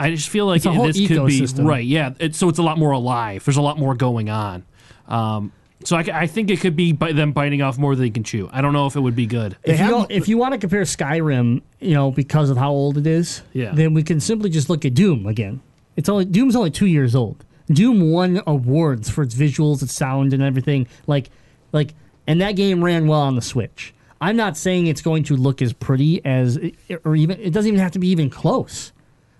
I 0.00 0.10
just 0.14 0.28
feel 0.28 0.46
like 0.46 0.58
It's 0.58 0.66
a 0.66 0.72
whole 0.72 0.86
this 0.86 0.96
could 1.08 1.26
be 1.26 1.62
right. 1.62 1.84
Yeah, 1.84 2.14
it, 2.18 2.34
so 2.34 2.48
it's 2.48 2.58
a 2.58 2.62
lot 2.62 2.78
more 2.78 2.92
alive. 2.92 3.44
There's 3.44 3.56
a 3.56 3.62
lot 3.62 3.78
more 3.78 3.94
going 3.94 4.30
on. 4.30 4.64
Um, 5.08 5.52
so 5.84 5.96
I, 5.96 6.04
I 6.12 6.26
think 6.26 6.50
it 6.50 6.60
could 6.60 6.74
be 6.76 6.92
by 6.92 7.12
them 7.12 7.32
biting 7.32 7.62
off 7.62 7.78
more 7.78 7.94
than 7.94 8.04
they 8.04 8.10
can 8.10 8.24
chew. 8.24 8.48
I 8.52 8.60
don't 8.60 8.72
know 8.72 8.86
if 8.86 8.96
it 8.96 9.00
would 9.00 9.14
be 9.16 9.26
good. 9.26 9.56
If 9.64 9.78
you, 9.78 9.84
have- 9.84 9.90
don't- 9.90 10.10
if 10.10 10.28
you 10.28 10.36
want 10.38 10.52
to 10.52 10.58
compare 10.58 10.82
Skyrim, 10.82 11.62
you 11.80 11.94
know, 11.94 12.10
because 12.10 12.50
of 12.50 12.56
how 12.56 12.70
old 12.70 12.98
it 12.98 13.06
is, 13.06 13.42
Yeah. 13.52 13.72
then 13.74 13.94
we 13.94 14.02
can 14.02 14.20
simply 14.20 14.50
just 14.50 14.68
look 14.68 14.84
at 14.84 14.94
Doom 14.94 15.26
again. 15.26 15.60
It's 15.96 16.08
only 16.08 16.24
Doom's 16.24 16.54
only 16.56 16.70
two 16.70 16.86
years 16.86 17.14
old. 17.14 17.44
Doom 17.72 18.10
won 18.10 18.40
awards 18.46 19.10
for 19.10 19.22
its 19.22 19.34
visuals, 19.34 19.82
its 19.82 19.92
sound, 19.94 20.32
and 20.32 20.42
everything. 20.42 20.86
Like, 21.06 21.30
like, 21.72 21.94
and 22.26 22.40
that 22.40 22.52
game 22.52 22.82
ran 22.82 23.06
well 23.06 23.20
on 23.20 23.34
the 23.36 23.42
Switch. 23.42 23.94
I'm 24.20 24.36
not 24.36 24.56
saying 24.56 24.86
it's 24.86 25.02
going 25.02 25.22
to 25.24 25.36
look 25.36 25.62
as 25.62 25.72
pretty 25.72 26.24
as, 26.24 26.58
or 27.04 27.14
even 27.14 27.38
it 27.40 27.50
doesn't 27.52 27.68
even 27.68 27.80
have 27.80 27.92
to 27.92 27.98
be 27.98 28.08
even 28.08 28.30
close. 28.30 28.92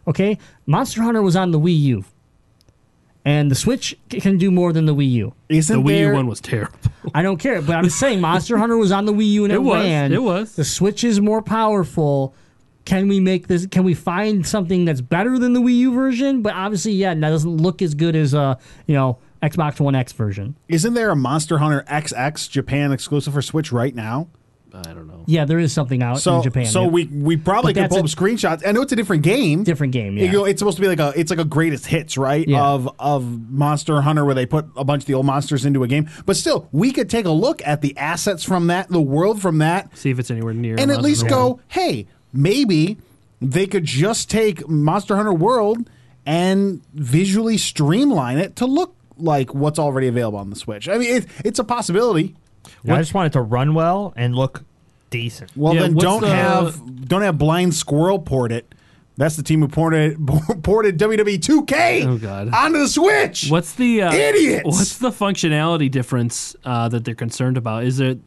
Okay, 0.07 0.39
Monster 0.67 1.03
Hunter 1.03 1.21
was 1.23 1.37
on 1.37 1.51
the 1.51 1.59
Wii 1.61 1.79
U, 1.81 2.05
and 3.25 3.51
the 3.51 3.55
Switch 3.55 3.97
can 4.09 4.39
do 4.39 4.51
more 4.51 4.73
than 4.73 4.87
the 4.87 4.95
Wii 4.95 5.11
U. 5.13 5.35
Isn't 5.49 5.83
The 5.83 5.91
Wii 5.91 5.95
there, 5.95 6.09
U 6.11 6.15
one 6.15 6.27
was 6.27 6.41
terrible. 6.41 6.79
I 7.15 7.23
don't 7.23 7.39
care, 7.39 7.61
but 7.61 7.77
I'm 7.77 7.91
saying 7.91 8.21
Monster 8.21 8.57
Hunter 8.59 8.77
was 8.77 8.93
on 8.93 9.05
the 9.05 9.13
Wii 9.13 9.29
U 9.33 9.45
and 9.45 9.53
it, 9.53 9.57
It 9.57 9.63
was, 9.63 9.85
ran. 9.85 10.13
it 10.13 10.23
was. 10.23 10.55
The 10.55 10.65
Switch 10.65 11.05
is 11.05 11.21
more 11.21 11.43
powerful. 11.43 12.35
Can 12.89 13.07
we 13.07 13.21
make 13.21 13.49
this? 13.49 13.67
Can 13.67 13.85
we 13.85 13.93
find 13.93 14.47
something 14.47 14.87
that's 14.87 15.03
better 15.03 15.39
than 15.39 15.53
the 15.53 15.61
Wii 15.61 15.77
U 15.77 15.93
version? 15.93 16.41
But 16.41 16.55
obviously, 16.55 16.93
yeah, 16.93 17.13
that 17.13 17.21
doesn't 17.21 17.59
look 17.59 17.83
as 17.83 17.93
good 17.95 18.17
as 18.17 18.35
uh, 18.35 18.55
you 18.87 18.95
know, 18.95 19.19
Xbox 19.43 19.79
One 19.79 19.95
X 19.95 20.13
version. 20.13 20.57
Isn't 20.69 20.95
there 20.95 21.11
a 21.11 21.17
Monster 21.17 21.59
Hunter 21.59 21.85
XX 21.87 22.49
Japan 22.49 22.91
exclusive 22.93 23.35
for 23.35 23.43
Switch 23.43 23.73
right 23.73 23.95
now? 23.95 24.29
I 24.73 24.83
don't 24.95 25.07
know. 25.07 25.25
Yeah, 25.27 25.45
there 25.45 25.59
is 25.59 25.73
something 25.73 26.03
out 26.03 26.21
So, 26.21 26.37
in 26.37 26.43
Japan. 26.43 26.67
so 26.67 26.83
yeah. 26.85 26.89
we 26.89 27.05
we 27.07 27.37
probably 27.37 27.73
But 27.75 27.83
could 27.83 27.91
pull 27.91 27.99
up 28.01 28.05
screenshots. 28.07 28.67
I 28.67 28.73
know 28.73 28.81
it's 28.83 28.93
a 28.93 28.97
different 28.97 29.23
game. 29.23 29.65
different 29.65 29.93
game. 29.93 30.17
You 30.17 30.25
Yeah, 30.27 30.33
know, 30.33 30.45
it's 30.47 30.59
supposed 30.59 30.77
to 30.77 30.81
be 30.83 30.89
like 30.89 31.01
a 31.01 31.13
it's 31.15 31.31
like 31.31 31.39
a 31.41 31.45
greatest 31.45 31.87
hits, 31.87 32.17
right? 32.17 32.47
Yeah. 32.49 32.63
Of 32.63 32.89
of 32.99 33.51
Monster 33.51 34.01
Hunter 34.03 34.25
where 34.25 34.35
they 34.35 34.47
put 34.47 34.67
a 34.77 34.85
bunch 34.85 35.03
of 35.03 35.07
the 35.07 35.15
old 35.15 35.27
monsters 35.27 35.65
into 35.67 35.83
a 35.85 35.89
game. 35.89 36.09
But 36.27 36.37
still, 36.37 36.69
we 36.73 36.93
could 36.93 37.09
take 37.11 37.25
a 37.27 37.31
look 37.31 37.61
at 37.67 37.81
the 37.83 37.97
assets 37.99 38.45
from 38.45 38.67
that, 38.69 38.89
the 38.89 39.01
world 39.01 39.41
from 39.43 39.59
that, 39.59 39.95
See 39.97 40.11
if 40.11 40.19
it's 40.19 40.31
anywhere 40.31 40.55
near. 40.55 40.77
and 40.79 40.91
at 40.91 41.01
least 41.03 41.29
go, 41.29 41.61
hey, 41.69 42.07
maybe 42.33 42.99
they 43.41 43.67
could 43.67 43.85
just 43.85 44.31
take 44.31 44.69
Monster 44.69 45.17
Hunter 45.17 45.33
World 45.33 45.89
and 46.27 46.83
visually 46.95 47.57
streamline 47.57 48.39
it 48.39 48.57
to 48.57 48.67
look 48.67 48.95
like 49.17 49.55
what's 49.55 49.79
already 49.79 50.09
available 50.09 50.39
on 50.39 50.51
the 50.51 50.57
Switch. 50.57 50.89
I 50.89 50.99
mean, 50.99 51.17
it, 51.17 51.27
it's 51.45 51.59
a 51.59 51.65
possibility. 51.65 52.37
I 52.89 52.99
just 52.99 53.15
want 53.15 53.29
it 53.29 53.33
to 53.33 53.41
run 53.43 53.75
well 53.75 54.13
and 54.17 54.35
look 54.35 54.63
decent. 55.11 55.51
Well, 55.57 55.75
Yeah, 55.75 55.83
then 55.83 55.95
don't 55.95 56.21
the- 56.21 56.29
have 56.29 57.07
don't 57.09 57.23
have 57.23 57.39
Blind 57.39 57.75
Squirrel 57.75 58.19
port 58.19 58.53
it. 58.53 58.75
That's 59.17 59.35
the 59.37 59.43
team 59.43 59.61
who 59.61 59.69
ported 59.69 60.17
ported 60.63 60.97
WWE 60.99 61.39
2K 61.39 62.07
Oh, 62.07 62.19
God. 62.19 62.51
onto 62.55 62.79
the 62.79 62.89
Switch. 62.89 63.49
What's 63.51 63.75
the 63.75 64.03
uh, 64.03 64.13
Idiots! 64.13 64.65
What's 64.65 64.99
the 64.99 65.11
functionality 65.11 65.91
difference 65.91 66.55
uh, 66.65 66.89
that 66.91 67.05
they're 67.05 67.15
concerned 67.17 67.57
about? 67.57 67.83
Is 67.85 67.99
it 67.99 68.19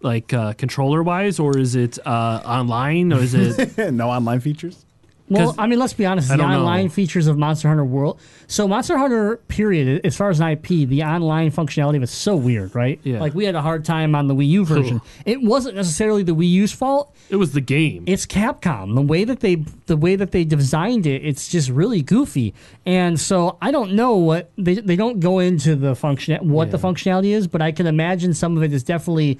like 0.00 0.32
uh, 0.32 0.52
controller 0.54 1.02
wise, 1.02 1.38
or 1.38 1.56
is 1.58 1.74
it 1.74 1.98
uh, 2.06 2.40
online, 2.44 3.12
or 3.12 3.18
is 3.20 3.34
it? 3.34 3.92
no 3.92 4.08
online 4.10 4.40
features? 4.40 4.84
Well, 5.30 5.54
I 5.58 5.66
mean, 5.66 5.78
let's 5.78 5.92
be 5.92 6.06
honest. 6.06 6.30
I 6.30 6.36
The 6.38 6.42
don't 6.42 6.52
know. 6.52 6.58
online 6.60 6.88
features 6.88 7.26
of 7.26 7.36
Monster 7.36 7.68
Hunter 7.68 7.84
World. 7.84 8.18
So 8.46 8.66
Monster 8.66 8.96
Hunter, 8.96 9.36
period. 9.48 10.00
As 10.06 10.16
far 10.16 10.30
as 10.30 10.40
an 10.40 10.48
IP, 10.48 10.88
the 10.88 11.02
online 11.02 11.50
functionality 11.50 11.96
of 11.98 12.02
it's 12.02 12.12
so 12.12 12.34
weird, 12.34 12.74
right? 12.74 12.98
Yeah. 13.02 13.20
Like 13.20 13.34
we 13.34 13.44
had 13.44 13.54
a 13.54 13.60
hard 13.60 13.84
time 13.84 14.14
on 14.14 14.26
the 14.26 14.34
Wii 14.34 14.48
U 14.48 14.64
version. 14.64 15.02
It 15.26 15.42
wasn't 15.42 15.76
necessarily 15.76 16.22
the 16.22 16.34
Wii 16.34 16.48
U's 16.52 16.72
fault. 16.72 17.14
it 17.28 17.36
was 17.36 17.52
the 17.52 17.60
game. 17.60 18.04
It's 18.06 18.24
Capcom. 18.24 18.94
The 18.94 19.02
way 19.02 19.24
that 19.24 19.40
they 19.40 19.56
the 19.84 19.98
way 19.98 20.16
that 20.16 20.30
they 20.32 20.44
designed 20.44 21.06
it, 21.06 21.22
it's 21.22 21.46
just 21.48 21.68
really 21.68 22.00
goofy. 22.00 22.54
And 22.86 23.20
so 23.20 23.58
I 23.60 23.70
don't 23.70 23.92
know 23.92 24.16
what 24.16 24.50
they 24.56 24.76
they 24.76 24.96
don't 24.96 25.20
go 25.20 25.40
into 25.40 25.76
the 25.76 25.94
function 25.94 26.48
what 26.48 26.70
the 26.70 26.78
functionality 26.78 27.32
is, 27.34 27.46
but 27.46 27.60
I 27.60 27.70
can 27.70 27.86
imagine 27.86 28.32
some 28.32 28.56
of 28.56 28.62
it 28.62 28.72
is 28.72 28.82
definitely 28.82 29.38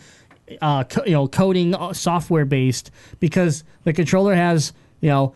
uh, 0.60 0.84
co- 0.84 1.04
you 1.04 1.12
know 1.12 1.28
coding 1.28 1.74
uh, 1.74 1.92
software 1.92 2.44
based 2.44 2.90
because 3.20 3.64
the 3.84 3.92
controller 3.92 4.34
has 4.34 4.72
you 5.00 5.08
know 5.10 5.34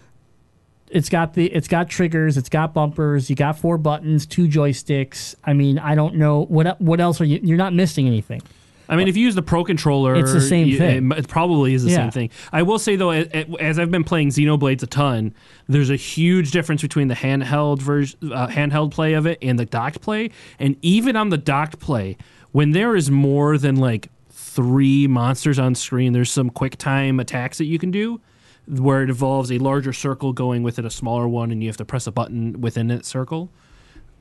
it's 0.91 1.09
got 1.09 1.35
the 1.35 1.47
it's 1.47 1.69
got 1.69 1.89
triggers, 1.89 2.37
it's 2.37 2.49
got 2.51 2.75
bumpers, 2.75 3.31
you 3.31 3.37
got 3.37 3.59
four 3.59 3.79
buttons, 3.79 4.27
two 4.27 4.47
joysticks. 4.47 5.35
I 5.45 5.53
mean, 5.55 5.79
I 5.79 5.95
don't 5.95 6.17
know 6.17 6.45
what 6.45 6.81
what 6.81 7.01
else 7.01 7.21
are 7.21 7.25
you 7.25 7.41
you're 7.43 7.57
not 7.59 7.73
missing 7.73 8.07
anything. 8.07 8.43
I 8.89 8.97
mean, 8.97 9.09
if 9.09 9.17
you 9.17 9.23
use 9.25 9.35
the 9.35 9.43
Pro 9.43 9.65
controller, 9.65 10.15
It's 10.17 10.35
the 10.35 10.41
same 10.41 10.69
you- 10.69 10.77
thing. 10.77 11.11
It, 11.13 11.27
probably 11.29 11.73
is 11.73 11.83
the 11.85 11.91
Yeah. 11.91 11.97
same 11.97 12.11
thing. 12.11 12.31
I 12.53 12.61
will 12.63 12.79
say 12.79 12.97
though, 12.97 13.11
as 13.11 13.79
I've 13.79 13.91
been 13.91 14.05
playing 14.05 14.29
Xenoblades 14.31 14.83
a 14.83 14.87
ton, 14.87 15.33
there's 15.67 15.89
a 15.89 15.97
huge 15.97 16.51
difference 16.51 16.83
between 16.83 17.09
the 17.09 17.15
handheld 17.15 17.81
version, 17.81 18.19
uh, 18.31 18.49
handheld 18.49 18.91
play 18.91 19.15
of 19.15 19.25
it, 19.25 19.39
and 19.41 19.59
the 19.59 19.65
docked 19.65 20.03
play. 20.03 20.31
And 20.59 20.77
even 20.83 21.17
on 21.17 21.31
the 21.31 21.39
docked 21.39 21.79
play, 21.79 22.19
when 22.51 22.73
there 22.73 22.95
is 22.95 23.11
more 23.11 23.57
than 23.57 23.77
like 23.77 24.11
three 24.55 25.07
monsters 25.07 25.59
on 25.59 25.75
screen, 25.75 26.13
there's 26.13 26.31
some 26.31 26.51
quick 26.51 26.77
time 26.77 27.21
attacks 27.21 27.59
that 27.59 27.65
you 27.65 27.79
can 27.79 27.91
do. 27.91 28.21
Where 28.69 29.03
it 29.03 29.09
involves 29.11 29.51
a 29.51 29.59
larger 29.59 29.93
circle 29.93 30.33
going 30.33 30.63
within 30.63 30.87
a 30.87 30.91
smaller 30.91 31.27
one, 31.27 31.51
and 31.51 31.63
you 31.63 31.69
have 31.69 31.77
to 31.79 31.85
press 31.85 32.07
a 32.07 32.13
button 32.13 32.61
within 32.61 32.87
that 32.89 33.05
circle. 33.05 33.51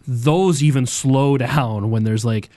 Those 0.07 0.63
even 0.63 0.87
slow 0.87 1.37
down 1.49 1.91
when 1.91 2.03
there's 2.05 2.25
like 2.25 2.49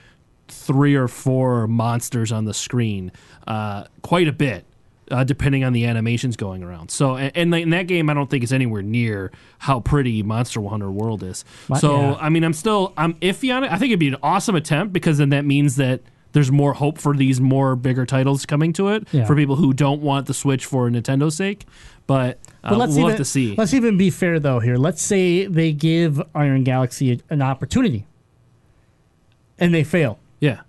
three 0.49 0.95
or 0.95 1.09
four 1.09 1.67
monsters 1.67 2.33
on 2.33 2.47
the 2.47 2.55
screen, 2.55 3.13
uh, 3.47 3.85
quite 4.01 4.29
a 4.29 4.33
bit, 4.33 4.65
uh, 5.11 5.25
depending 5.25 5.63
on 5.63 5.75
the 5.75 5.85
animations 5.85 6.37
going 6.37 6.63
around. 6.63 6.91
So, 6.91 7.17
and, 7.17 7.33
and 7.37 7.55
in 7.55 7.71
that 7.71 7.87
game, 7.87 8.09
I 8.09 8.15
don't 8.15 8.31
think 8.31 8.43
it's 8.43 8.53
anywhere 8.53 8.83
near 8.83 9.31
how 9.59 9.81
pretty 9.81 10.23
Monster 10.23 10.63
Hunter 10.63 10.91
World 10.91 11.23
is. 11.23 11.45
My- 11.69 11.79
so, 11.79 12.01
yeah. 12.01 12.17
I 12.19 12.31
mean, 12.31 12.45
I'm 12.45 12.55
still 12.55 12.95
I'm 12.97 13.13
iffy 13.15 13.55
on 13.55 13.65
it. 13.65 13.71
I 13.71 13.77
think 13.77 13.91
it'd 13.91 14.01
be 14.01 14.09
an 14.09 14.17
awesome 14.23 14.55
attempt 14.55 14.95
because 14.95 15.19
then 15.19 15.29
that 15.31 15.45
means 15.45 15.77
that. 15.77 16.01
There's 16.35 16.53
more 16.53 16.75
hope 16.75 16.99
for 16.99 17.17
these 17.17 17.41
more 17.41 17.75
bigger 17.77 18.05
titles 18.05 18.45
coming 18.45 18.73
to 18.75 18.89
it 18.89 19.09
Yeah. 19.13 19.25
for 19.25 19.35
people 19.35 19.57
who 19.57 19.73
don't 19.73 20.03
want 20.03 20.27
the 20.27 20.35
Switch 20.35 20.67
for 20.67 20.91
Nintendo's 20.91 21.37
sake. 21.37 21.65
But, 22.07 22.39
uh, 22.63 22.71
But 22.71 22.79
let's 22.79 22.91
we'll 22.91 22.99
even, 23.01 23.11
have 23.13 23.19
to 23.19 23.25
see. 23.25 23.55
Let's 23.57 23.73
even 23.73 23.97
be 23.97 24.11
fair 24.11 24.39
though 24.39 24.59
here. 24.61 24.77
Let's 24.77 25.03
say 25.03 25.47
they 25.47 25.73
give 25.73 26.21
Iron 26.35 26.63
Galaxy 26.65 27.23
an 27.31 27.41
opportunity, 27.41 28.05
and 29.59 29.73
they 29.73 29.85
fail. 29.85 30.19
Yeah. 30.41 30.61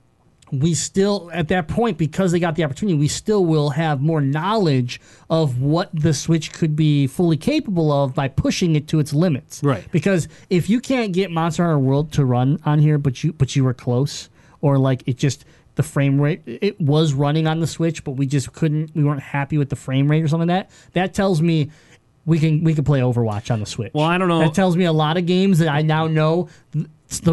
We 0.51 0.75
still, 0.75 1.29
at 1.33 1.47
that 1.47 1.67
point, 1.67 1.97
because 1.97 2.31
they 2.31 2.39
got 2.39 2.55
the 2.55 2.63
opportunity, 2.63 2.95
we 2.97 3.07
still 3.07 3.43
will 3.43 3.71
have 3.71 3.99
more 3.99 4.21
knowledge 4.21 5.01
of 5.29 5.59
what 5.59 5.89
the 5.91 6.13
Switch 6.13 6.53
could 6.53 6.75
be 6.75 7.07
fully 7.07 7.35
capable 7.35 7.91
of 7.91 8.13
by 8.13 8.27
pushing 8.27 8.75
it 8.75 8.87
to 8.89 8.99
its 8.99 9.11
limits. 9.11 9.61
Right. 9.63 9.83
Because 9.91 10.27
if 10.51 10.69
you 10.69 10.79
can't 10.79 11.11
get 11.13 11.31
Monster 11.31 11.63
Hunter 11.63 11.79
World 11.79 12.11
to 12.13 12.23
run 12.23 12.59
on 12.63 12.77
here, 12.79 12.97
but 12.99 13.23
you 13.23 13.33
but 13.33 13.55
you 13.55 13.63
were 13.63 13.73
close, 13.73 14.29
or 14.61 14.77
like 14.77 15.03
it 15.07 15.17
just 15.17 15.43
the 15.75 15.83
frame 15.83 16.19
rate 16.19 16.41
it 16.45 16.79
was 16.79 17.13
running 17.13 17.47
on 17.47 17.59
the 17.59 17.67
Switch, 17.67 18.03
but 18.03 18.11
we 18.11 18.25
just 18.25 18.53
couldn't 18.53 18.91
we 18.95 19.03
weren't 19.03 19.21
happy 19.21 19.57
with 19.57 19.69
the 19.69 19.75
frame 19.75 20.09
rate 20.09 20.23
or 20.23 20.27
something 20.27 20.47
like 20.47 20.69
that. 20.69 20.91
That 20.93 21.13
tells 21.13 21.41
me 21.41 21.69
we 22.25 22.39
can 22.39 22.63
we 22.63 22.73
can 22.73 22.83
play 22.83 23.01
Overwatch 23.01 23.51
on 23.51 23.59
the 23.59 23.65
Switch. 23.65 23.91
Well, 23.93 24.05
I 24.05 24.17
don't 24.17 24.27
know- 24.27 24.39
That 24.39 24.53
tells 24.53 24.75
me 24.75 24.85
a 24.85 24.93
lot 24.93 25.17
of 25.17 25.25
games 25.25 25.59
that 25.59 25.67
I 25.69 25.81
now 25.81 26.07
know 26.07 26.49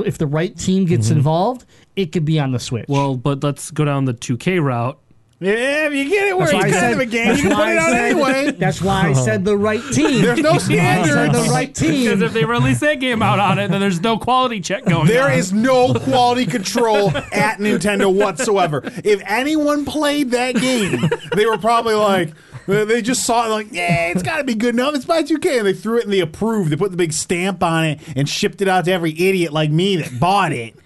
if 0.05 0.19
the 0.19 0.27
right 0.27 0.57
team 0.57 0.85
gets 0.85 1.09
involved, 1.11 1.65
it 1.97 2.13
could 2.13 2.25
be 2.25 2.39
on 2.39 2.53
the 2.53 2.59
Switch. 2.59 2.85
Mm-hmm. 2.85 2.93
Well, 2.93 3.17
but 3.17 3.43
let's 3.43 3.71
go 3.71 3.85
down 3.85 4.05
the 4.05 4.15
2K 4.15 4.63
route. 4.63 4.99
Yeah, 5.43 5.87
if 5.89 5.93
you 5.95 6.09
get 6.09 6.29
it 6.29 6.37
where 6.39 6.47
That's 6.47 6.65
it's 6.65 6.65
I 6.65 6.71
kind 6.71 6.81
said- 6.81 6.93
of 6.95 6.99
a 7.01 7.07
game, 7.07 7.37
you 7.37 7.43
can 7.43 7.57
put 7.57 7.69
it 7.69 7.73
I 7.73 7.77
out 7.79 7.91
said- 7.91 8.11
anyway. 8.13 8.51
That's 8.59 8.81
why 8.81 9.09
I 9.09 9.13
said 9.13 9.45
the 9.45 9.57
right 9.57 9.83
team. 9.93 10.23
There's 10.23 10.39
no 10.41 10.51
I 10.53 10.59
said 10.59 10.65
standards. 11.07 11.45
the 11.47 11.51
right 11.53 11.75
team. 11.75 12.05
Because 12.05 12.23
if 12.23 12.33
they 12.33 12.45
release 12.45 12.81
that 12.81 13.01
game 13.01 13.23
out 13.23 13.39
on 13.41 13.59
it, 13.59 13.69
then 13.69 13.81
there's 13.81 14.01
no 14.01 14.19
quality 14.19 14.61
check 14.61 14.85
going 14.85 15.09
There 15.09 15.25
on. 15.25 15.33
is 15.33 15.53
no 15.53 15.93
quality 15.95 16.47
control 16.47 17.11
at 17.17 17.59
Nintendo 17.59 18.13
whatsoever. 18.15 18.83
If 18.85 19.21
anyone 19.27 19.85
played 19.85 20.31
that 20.31 20.55
game, 20.57 21.11
they 21.35 21.47
were 21.47 21.59
probably 21.59 21.95
like, 21.95 22.31
they 22.67 23.03
just 23.03 23.27
saw 23.27 23.47
it 23.47 23.49
like, 23.51 23.73
yeah, 23.73 24.09
it's 24.09 24.23
got 24.23 24.37
to 24.37 24.45
be 24.45 24.55
good 24.55 24.75
enough. 24.75 24.95
It's 24.95 25.05
by 25.05 25.23
2K. 25.25 25.59
And 25.59 25.67
they 25.67 25.73
threw 25.73 25.99
it 25.99 26.05
and 26.05 26.13
they 26.13 26.21
approved. 26.21 26.71
They 26.71 26.77
put 26.77 26.93
the 26.93 26.97
big 26.97 27.13
stamp 27.13 27.63
on 27.63 27.85
it 27.85 28.01
and 28.15 28.29
shipped 28.29 28.63
it 28.63 28.69
out 28.69 28.85
to 28.85 28.93
every 28.93 29.11
idiot 29.13 29.53
like 29.53 29.71
me 29.71 29.97
that 29.97 30.21
bought 30.21 30.53
it. 30.53 30.77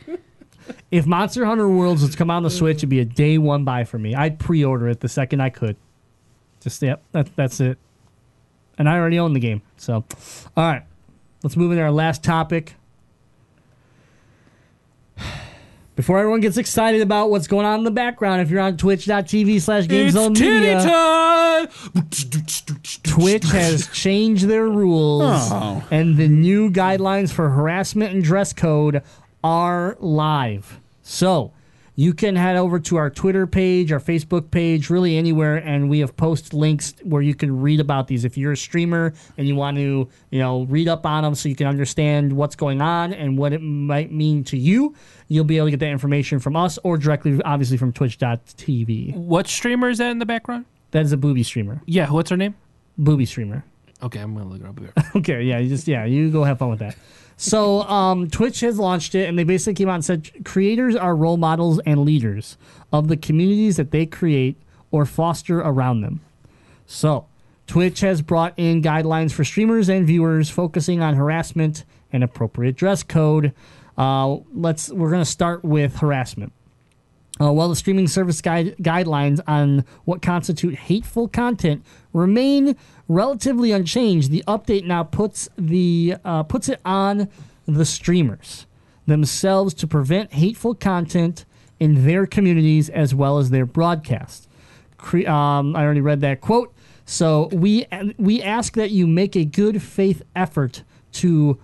If 0.91 1.07
Monster 1.07 1.45
Hunter 1.45 1.69
Worlds 1.69 2.03
was 2.03 2.11
to 2.13 2.17
come 2.17 2.31
out 2.31 2.39
on 2.39 2.43
the 2.43 2.51
Switch, 2.51 2.79
it'd 2.79 2.89
be 2.89 3.01
a 3.01 3.05
day 3.05 3.39
one 3.39 3.65
buy 3.65 3.85
for 3.85 3.99
me. 3.99 4.15
I'd 4.15 4.39
pre-order 4.39 4.89
it 4.89 5.01
the 5.01 5.09
second 5.09 5.41
I 5.41 5.51
could. 5.51 5.77
Just 6.61 6.81
yep, 6.83 7.03
that, 7.13 7.35
that's 7.37 7.61
it. 7.61 7.79
And 8.79 8.89
I 8.89 8.97
already 8.99 9.19
own 9.19 9.33
the 9.33 9.41
game. 9.41 9.63
So, 9.77 10.05
all 10.57 10.65
right, 10.65 10.83
let's 11.43 11.57
move 11.57 11.71
into 11.73 11.83
our 11.83 11.91
last 11.91 12.23
topic. 12.25 12.75
Before 15.97 16.19
everyone 16.19 16.41
gets 16.41 16.57
excited 16.59 17.01
about 17.01 17.31
what's 17.31 17.47
going 17.47 17.65
on 17.65 17.79
in 17.79 17.85
the 17.85 17.91
background, 17.91 18.43
if 18.43 18.51
you're 18.51 18.61
on 18.61 18.77
twitch.tv 18.77 19.61
slash 19.63 19.87
It's 19.89 20.15
GameZone 20.15 20.37
titty 20.37 20.67
Twitch 23.03 23.45
has 23.45 23.87
changed 23.95 24.45
their 24.47 24.69
rules, 24.69 25.23
Oh. 25.51 25.83
and 25.91 26.17
the 26.19 26.29
new 26.29 26.71
guidelines 26.71 27.33
for 27.33 27.49
harassment 27.49 28.13
and 28.15 28.23
dress 28.23 28.53
code 28.53 29.03
are 29.43 29.97
live. 30.01 30.81
So 31.03 31.53
you 31.99 32.13
can 32.13 32.37
head 32.37 32.57
over 32.57 32.79
to 32.79 32.97
our 32.97 33.09
Twitter 33.09 33.47
page, 33.47 33.91
our 33.91 34.01
Facebook 34.01 34.51
page, 34.51 34.91
really 34.91 35.17
anywhere, 35.17 35.57
and 35.57 35.89
we 35.89 36.01
have 36.01 36.15
post 36.17 36.53
links 36.53 36.95
where 37.03 37.23
you 37.23 37.35
can 37.35 37.61
read 37.61 37.81
about 37.81 38.07
these. 38.07 38.25
If 38.25 38.37
you're 38.37 38.53
a 38.53 38.57
streamer 38.57 39.15
and 39.39 39.49
you 39.49 39.57
want 39.57 39.79
to, 39.79 40.09
you 40.31 40.39
know, 40.39 40.65
read 40.65 40.89
up 40.89 41.07
on 41.07 41.23
them 41.23 41.35
so 41.35 41.49
you 41.49 41.57
can 41.57 41.67
understand 41.67 42.33
what's 42.33 42.55
going 42.55 42.83
on 42.83 43.15
and 43.15 43.39
what 43.39 43.55
it 43.55 43.61
might 43.63 44.13
mean 44.13 44.45
to 44.45 44.59
you, 44.59 44.95
you'll 45.29 45.45
be 45.45 45.57
able 45.57 45.69
to 45.69 45.71
get 45.71 45.81
that 45.81 45.89
information 45.89 46.39
from 46.39 46.55
us 46.55 46.79
or 46.85 46.99
directly, 46.99 47.41
obviously, 47.45 47.79
from 47.79 47.93
Twitch.tv. 47.93 49.15
What 49.17 49.47
streamer 49.47 49.89
is 49.89 49.99
that 49.99 50.11
in 50.11 50.19
the 50.19 50.27
background? 50.27 50.67
That 50.91 51.03
is 51.05 51.13
a 51.13 51.17
booby 51.17 51.43
streamer. 51.43 51.81
Yeah, 51.87 52.11
what's 52.11 52.29
her 52.31 52.37
name? 52.37 52.55
Booby 52.99 53.25
streamer. 53.25 53.65
Okay, 54.03 54.21
I'm 54.21 54.35
gonna 54.35 54.49
look 54.49 54.61
her 54.61 54.69
up 54.69 54.79
here. 54.79 54.93
Okay, 55.17 55.43
yeah, 55.45 55.59
you 55.59 55.69
just 55.71 55.89
yeah, 55.89 56.05
you 56.05 56.31
go 56.31 56.45
have 56.45 56.59
fun 56.59 56.69
with 56.69 56.81
that. 56.81 56.95
So, 57.37 57.83
um, 57.83 58.31
Twitch 58.31 58.61
has 58.61 58.79
launched 58.79 59.15
it, 59.15 59.29
and 59.29 59.39
they 59.39 59.45
basically 59.45 59.75
came 59.75 59.91
out 59.91 59.97
and 59.97 60.05
said 60.05 60.31
creators 60.45 60.97
are 60.97 61.15
role 61.15 61.37
models 61.37 61.81
and 61.85 62.01
leaders 62.01 62.57
of 62.93 63.09
the 63.09 63.17
communities 63.17 63.77
that 63.77 63.91
they 63.91 64.07
create 64.07 64.57
or 64.91 65.05
foster 65.05 65.61
around 65.61 66.01
them. 66.01 66.21
So, 66.87 67.27
Twitch 67.67 68.01
has 68.01 68.23
brought 68.23 68.55
in 68.57 68.81
guidelines 68.81 69.33
for 69.33 69.45
streamers 69.45 69.89
and 69.89 70.07
viewers, 70.07 70.49
focusing 70.49 71.03
on 71.03 71.15
harassment 71.15 71.85
and 72.13 72.25
appropriate 72.25 72.77
dress 72.77 73.03
code. 73.03 73.53
Uh, 73.99 74.37
let's 74.55 74.91
we're 74.91 75.11
gonna 75.11 75.25
start 75.25 75.63
with 75.65 75.97
harassment. 75.97 76.53
Uh, 77.39 77.53
while 77.53 77.69
the 77.69 77.77
streaming 77.77 78.09
service 78.09 78.41
guide, 78.41 78.75
guidelines 78.79 79.41
on 79.47 79.85
what 80.05 80.23
constitute 80.23 80.75
hateful 80.75 81.29
content 81.29 81.85
remain 82.13 82.75
relatively 83.09 83.73
unchanged, 83.73 84.31
the 84.31 84.43
update 84.49 84.85
now 84.85 85.03
puts 85.03 85.49
the 85.59 86.15
uh, 86.25 86.43
puts 86.43 86.69
it 86.69 86.81
on 86.85 87.29
the 87.67 87.85
streamers 87.85 88.67
themselves 89.07 89.75
to 89.75 89.87
prevent 89.87 90.33
hateful 90.33 90.75
content 90.75 91.45
in 91.79 92.07
their 92.07 92.27
communities 92.27 92.89
as 92.89 93.15
well 93.15 93.39
as 93.39 93.51
their 93.51 93.67
broadcast. 93.67 94.49
Cre- 94.97 95.29
um, 95.29 95.77
I 95.77 95.85
already 95.85 96.01
read 96.01 96.23
that 96.23 96.41
quote. 96.41 96.73
So 97.05 97.49
we 97.53 97.87
we 98.19 98.43
ask 98.43 98.75
that 98.75 98.91
you 98.91 99.07
make 99.07 99.37
a 99.37 99.45
good 99.45 99.83
faith 99.83 100.23
effort 100.35 100.83
to 101.13 101.59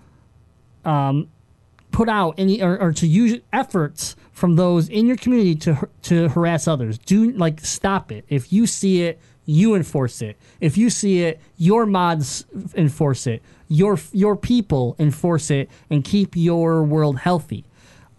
put 0.83 2.09
out 2.09 2.35
any 2.37 2.61
or, 2.61 2.77
or 2.79 2.91
to 2.91 3.07
use 3.07 3.39
efforts 3.53 4.15
from 4.43 4.57
those 4.57 4.89
in 4.89 5.07
your 5.07 5.15
community 5.15 5.55
to 5.55 5.87
to 6.01 6.27
harass 6.27 6.67
others. 6.67 6.97
Do 6.97 7.31
like 7.31 7.61
stop 7.61 8.11
it. 8.11 8.25
If 8.27 8.51
you 8.51 8.67
see 8.67 9.03
it, 9.03 9.17
you 9.45 9.73
enforce 9.73 10.21
it. 10.21 10.35
If 10.59 10.77
you 10.77 10.89
see 10.89 11.23
it, 11.23 11.39
your 11.55 11.85
mods 11.85 12.45
enforce 12.75 13.25
it. 13.25 13.41
Your 13.69 13.97
your 14.11 14.35
people 14.35 14.97
enforce 14.99 15.49
it 15.49 15.69
and 15.89 16.03
keep 16.03 16.35
your 16.35 16.83
world 16.83 17.19
healthy. 17.19 17.63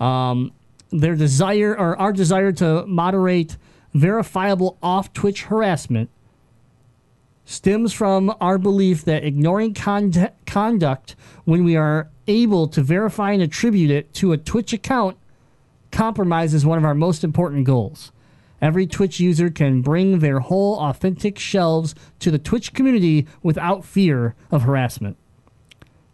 Um, 0.01 0.53
their 0.91 1.15
desire 1.15 1.77
or 1.77 1.95
our 2.01 2.15
desire 2.15 2.53
to 2.53 2.87
moderate 2.87 3.59
verifiable 3.93 4.79
off 4.83 5.13
Twitch 5.13 5.43
harassment 5.43 6.09
stems 7.45 7.93
from 7.93 8.35
our 8.41 8.57
belief 8.57 9.05
that 9.05 9.25
ignoring 9.25 9.75
con- 9.75 10.31
conduct 10.47 11.17
when 11.45 11.65
we 11.65 11.77
are 11.77 12.09
able 12.27 12.67
to 12.69 12.81
verify 12.81 13.33
and 13.33 13.43
attribute 13.43 13.91
it 13.91 14.15
to 14.15 14.33
a 14.33 14.39
Twitch 14.39 14.73
account 14.73 15.19
compromises 15.95 16.67
one 16.67 16.77
of 16.77 16.85
our 16.85 16.95
most 16.95 17.23
important 17.23 17.65
goals. 17.65 18.13
Every 18.61 18.87
Twitch 18.87 19.21
user 19.21 19.49
can 19.49 19.81
bring 19.81 20.19
their 20.19 20.41
whole 20.41 20.79
authentic 20.81 21.39
shelves 21.39 21.95
to 22.19 22.31
the 22.31 22.39
Twitch 22.39 22.75
community 22.75 23.27
without 23.43 23.85
fear 23.85 24.35
of 24.51 24.63
harassment. 24.63 25.17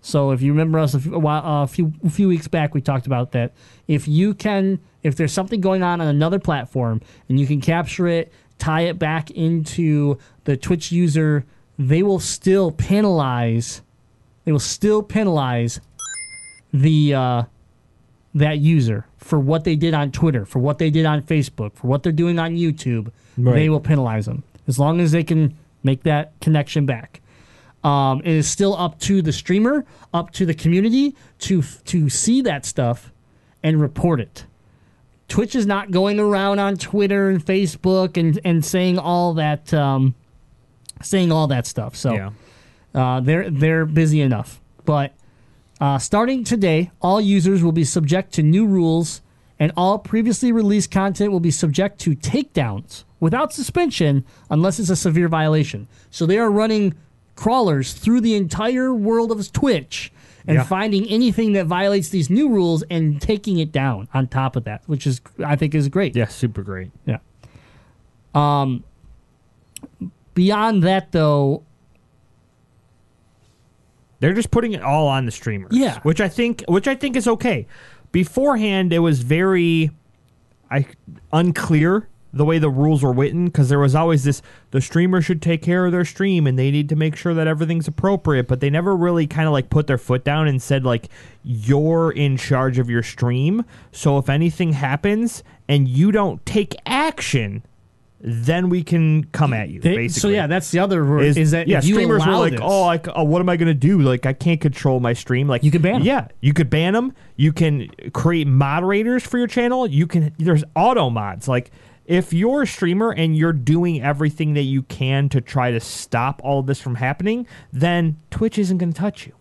So 0.02 0.32
if 0.32 0.42
you 0.42 0.52
remember 0.52 0.78
us 0.78 0.94
a 0.94 1.00
few, 1.00 1.14
a 1.26 1.66
few 1.66 1.92
a 2.04 2.10
few 2.10 2.28
weeks 2.28 2.46
back, 2.46 2.74
we 2.74 2.80
talked 2.80 3.06
about 3.06 3.32
that. 3.32 3.52
If 3.88 4.06
you 4.06 4.34
can, 4.34 4.80
if 5.02 5.16
there's 5.16 5.32
something 5.32 5.60
going 5.60 5.82
on 5.82 6.00
on 6.00 6.08
another 6.08 6.38
platform 6.38 7.00
and 7.28 7.40
you 7.40 7.46
can 7.46 7.60
capture 7.60 8.06
it, 8.06 8.32
tie 8.58 8.82
it 8.82 8.98
back 8.98 9.30
into 9.30 10.18
the 10.44 10.56
Twitch 10.56 10.92
user, 10.92 11.44
they 11.78 12.02
will 12.02 12.20
still 12.20 12.70
penalize. 12.70 13.82
They 14.44 14.52
will 14.52 14.58
still 14.58 15.02
penalize 15.02 15.80
the 16.72 17.14
uh, 17.14 17.42
that 18.34 18.58
user 18.58 19.06
for 19.16 19.38
what 19.40 19.64
they 19.64 19.76
did 19.76 19.92
on 19.94 20.10
Twitter, 20.12 20.44
for 20.44 20.58
what 20.60 20.78
they 20.78 20.90
did 20.90 21.04
on 21.06 21.22
Facebook, 21.22 21.74
for 21.74 21.86
what 21.88 22.02
they're 22.02 22.12
doing 22.12 22.38
on 22.38 22.54
YouTube. 22.56 23.10
Right. 23.36 23.54
They 23.54 23.68
will 23.68 23.80
penalize 23.80 24.26
them 24.26 24.44
as 24.68 24.78
long 24.78 25.00
as 25.00 25.12
they 25.12 25.24
can 25.24 25.56
make 25.82 26.02
that 26.04 26.32
connection 26.40 26.86
back. 26.86 27.20
Um, 27.82 28.20
it 28.20 28.28
is 28.32 28.48
still 28.48 28.76
up 28.76 28.98
to 29.00 29.22
the 29.22 29.32
streamer, 29.32 29.84
up 30.12 30.30
to 30.32 30.44
the 30.46 30.54
community 30.54 31.16
to 31.40 31.62
to 31.86 32.08
see 32.10 32.42
that 32.42 32.64
stuff 32.66 33.10
and 33.62 33.80
report 33.80 34.20
it. 34.20 34.44
Twitch 35.28 35.54
is 35.54 35.64
not 35.66 35.90
going 35.90 36.18
around 36.20 36.58
on 36.58 36.76
Twitter 36.76 37.30
and 37.30 37.44
Facebook 37.44 38.16
and, 38.16 38.38
and 38.44 38.64
saying 38.64 38.98
all 38.98 39.34
that 39.34 39.72
um, 39.72 40.14
saying 41.02 41.32
all 41.32 41.46
that 41.46 41.66
stuff. 41.66 41.96
So 41.96 42.12
Yeah. 42.12 42.30
uh, 42.94 43.20
they're 43.20 43.48
they're 43.48 43.86
busy 43.86 44.20
enough. 44.20 44.60
But 44.84 45.14
uh, 45.80 45.98
starting 45.98 46.44
today, 46.44 46.90
all 47.00 47.20
users 47.20 47.62
will 47.62 47.72
be 47.72 47.84
subject 47.84 48.32
to 48.34 48.42
new 48.42 48.66
rules, 48.66 49.22
and 49.58 49.72
all 49.76 49.98
previously 49.98 50.52
released 50.52 50.90
content 50.90 51.32
will 51.32 51.40
be 51.40 51.50
subject 51.50 51.98
to 52.00 52.14
takedowns 52.16 53.04
without 53.18 53.52
suspension 53.52 54.24
unless 54.50 54.78
it's 54.78 54.90
a 54.90 54.96
severe 54.96 55.28
violation. 55.28 55.86
So 56.10 56.26
they 56.26 56.38
are 56.38 56.50
running 56.50 56.94
crawlers 57.36 57.92
through 57.94 58.20
the 58.22 58.34
entire 58.34 58.92
world 58.94 59.30
of 59.32 59.50
Twitch 59.52 60.12
and 60.46 60.56
Yeah. 60.56 60.64
finding 60.64 61.06
anything 61.08 61.52
that 61.52 61.66
violates 61.66 62.08
these 62.08 62.30
new 62.30 62.48
rules 62.48 62.82
and 62.90 63.20
taking 63.20 63.58
it 63.58 63.72
down 63.72 64.08
on 64.14 64.26
top 64.26 64.56
of 64.56 64.64
that, 64.64 64.82
which 64.86 65.06
is 65.06 65.20
I 65.44 65.56
think 65.56 65.74
is 65.74 65.88
great. 65.88 66.16
Yeah, 66.16 66.28
super 66.28 66.62
great. 66.62 66.90
Yeah. 67.06 67.18
Um. 68.34 68.84
Beyond 70.34 70.82
that, 70.84 71.12
though, 71.12 71.62
They're 74.20 74.34
just 74.34 74.50
putting 74.50 74.72
it 74.72 74.82
all 74.82 75.08
on 75.08 75.26
the 75.26 75.32
streamers. 75.32 75.72
Yeah. 75.72 75.98
Which 76.02 76.20
I 76.20 76.28
think 76.28 76.62
which 76.68 76.86
I 76.86 76.94
think 76.94 77.16
is 77.16 77.26
okay. 77.26 77.66
Beforehand 78.12 78.92
it 78.92 79.00
was 79.00 79.22
very 79.22 79.90
I 80.70 80.86
unclear 81.32 82.06
the 82.32 82.44
way 82.44 82.58
the 82.58 82.70
rules 82.70 83.02
were 83.02 83.12
written 83.12 83.46
because 83.46 83.68
there 83.68 83.78
was 83.78 83.94
always 83.94 84.24
this 84.24 84.40
the 84.70 84.80
streamer 84.80 85.20
should 85.20 85.42
take 85.42 85.62
care 85.62 85.86
of 85.86 85.92
their 85.92 86.04
stream 86.04 86.46
and 86.46 86.58
they 86.58 86.70
need 86.70 86.88
to 86.88 86.96
make 86.96 87.16
sure 87.16 87.34
that 87.34 87.48
everything's 87.48 87.88
appropriate 87.88 88.46
but 88.46 88.60
they 88.60 88.70
never 88.70 88.94
really 88.94 89.26
kind 89.26 89.48
of 89.48 89.52
like 89.52 89.68
put 89.68 89.88
their 89.88 89.98
foot 89.98 90.22
down 90.22 90.46
and 90.46 90.62
said 90.62 90.84
like 90.84 91.08
you're 91.42 92.12
in 92.12 92.36
charge 92.36 92.78
of 92.78 92.88
your 92.88 93.02
stream 93.02 93.64
so 93.90 94.16
if 94.16 94.28
anything 94.28 94.72
happens 94.74 95.42
and 95.68 95.88
you 95.88 96.12
don't 96.12 96.44
take 96.46 96.76
action 96.86 97.64
then 98.22 98.68
we 98.68 98.82
can 98.82 99.24
come 99.24 99.54
at 99.54 99.70
you 99.70 99.80
they, 99.80 99.96
basically. 99.96 100.20
so 100.20 100.28
yeah, 100.28 100.46
that's 100.46 100.70
the 100.70 100.78
other 100.78 101.02
rule 101.02 101.22
is, 101.22 101.52
that 101.52 101.68
yeah 101.68 101.80
streamers 101.80 102.24
were 102.26 102.32
like 102.32 102.52
this- 102.52 102.60
oh 102.62 102.82
like 102.82 103.08
oh, 103.08 103.22
uh, 103.22 103.24
what 103.24 103.40
am 103.40 103.48
i 103.48 103.56
going 103.56 103.68
to 103.68 103.74
do? 103.74 103.98
Like 104.00 104.26
i 104.26 104.32
can't 104.34 104.60
control 104.60 105.00
my 105.00 105.14
stream. 105.14 105.48
Like 105.48 105.64
You 105.64 105.70
could 105.70 105.80
ban 105.82 105.96
'em. 105.96 106.02
yeah 106.02 106.28
you 106.40 106.52
could 106.52 106.68
ban 106.68 106.92
them 106.92 107.14
you 107.36 107.52
can 107.52 107.88
create 108.12 108.46
moderators 108.46 109.26
for 109.26 109.38
your 109.38 109.46
channel. 109.46 109.86
You 109.86 110.06
can 110.06 110.34
there's 110.38 110.64
auto 110.76 111.08
mods. 111.08 111.48
Like 111.48 111.70
if 112.04 112.32
you're 112.32 112.62
a 112.62 112.66
streamer 112.66 113.10
and 113.12 113.36
you're 113.36 113.52
doing 113.54 114.02
everything 114.02 114.52
that 114.54 114.62
you 114.62 114.82
can 114.82 115.28
to 115.30 115.40
try 115.40 115.70
to 115.70 115.80
stop 115.80 116.40
all 116.44 116.60
of 116.60 116.66
this 116.66 116.80
from 116.80 116.96
happening 116.96 117.46
then 117.72 118.18
twitch 118.30 118.58
isn't 118.58 118.78
going 118.78 118.92
to 118.92 118.98
touch 119.00 119.26
you. 119.26 119.32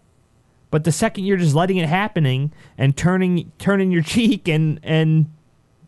But 0.71 0.85
the 0.85 0.91
second 0.93 1.25
you're 1.25 1.37
just 1.37 1.55
letting 1.55 1.77
it 1.77 1.89
happening 1.89 2.53
and 2.77 2.95
turning 2.95 3.51
turning 3.59 3.91
your 3.91 4.03
cheek 4.15 4.47
and 4.47 4.79
and 4.83 5.25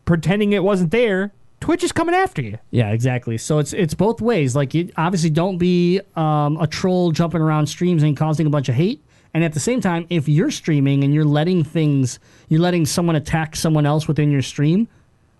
pretending 0.04 0.52
it 0.52 0.62
wasn't 0.62 0.90
there 0.90 1.32
twitch 1.62 1.84
is 1.84 1.92
coming 1.92 2.14
after 2.14 2.42
you 2.42 2.58
Yeah, 2.70 2.90
exactly. 2.90 3.38
So 3.38 3.58
it's 3.58 3.72
it's 3.72 3.94
both 3.94 4.20
ways. 4.20 4.54
Like, 4.54 4.74
you 4.74 4.90
obviously 4.96 5.30
don't 5.30 5.58
be 5.58 6.00
um, 6.16 6.58
a 6.60 6.66
troll 6.66 7.12
jumping 7.12 7.40
around 7.40 7.66
streams 7.66 8.02
and 8.02 8.16
causing 8.16 8.46
a 8.46 8.50
bunch 8.50 8.68
of 8.68 8.74
hate. 8.74 9.02
And 9.32 9.42
at 9.44 9.54
the 9.54 9.60
same 9.60 9.80
time, 9.80 10.06
if 10.10 10.28
you're 10.28 10.50
streaming 10.50 11.04
and 11.04 11.14
you're 11.14 11.24
letting 11.24 11.64
things, 11.64 12.18
you're 12.48 12.60
letting 12.60 12.84
someone 12.84 13.16
attack 13.16 13.56
someone 13.56 13.86
else 13.86 14.06
within 14.06 14.30
your 14.30 14.42
stream, 14.42 14.88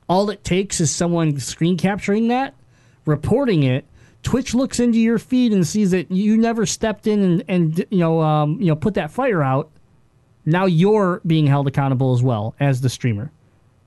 all 0.09 0.31
it 0.31 0.45
takes 0.45 0.81
is 0.81 0.91
someone 0.91 1.39
screen 1.39 1.77
capturing 1.77 2.29
that, 2.29 2.55
reporting 3.05 3.65
it. 3.65 3.85
Twitch 4.23 4.55
looks 4.55 4.79
into 4.79 4.99
your 4.99 5.19
feed 5.19 5.53
and 5.53 5.67
sees 5.67 5.91
that 5.91 6.11
you 6.11 6.39
never 6.39 6.65
stepped 6.65 7.07
in 7.07 7.23
and, 7.23 7.45
and 7.49 7.79
you 7.91 7.99
know 7.99 8.21
um, 8.21 8.61
you 8.61 8.69
know 8.69 8.77
put 8.77 8.95
that 8.95 9.11
fire 9.11 9.43
out. 9.43 9.71
Now 10.47 10.67
you're 10.67 11.21
being 11.27 11.47
held 11.49 11.67
accountable 11.67 12.15
as 12.15 12.23
well 12.23 12.55
as 12.61 12.81
the 12.81 12.89
streamer 12.89 13.33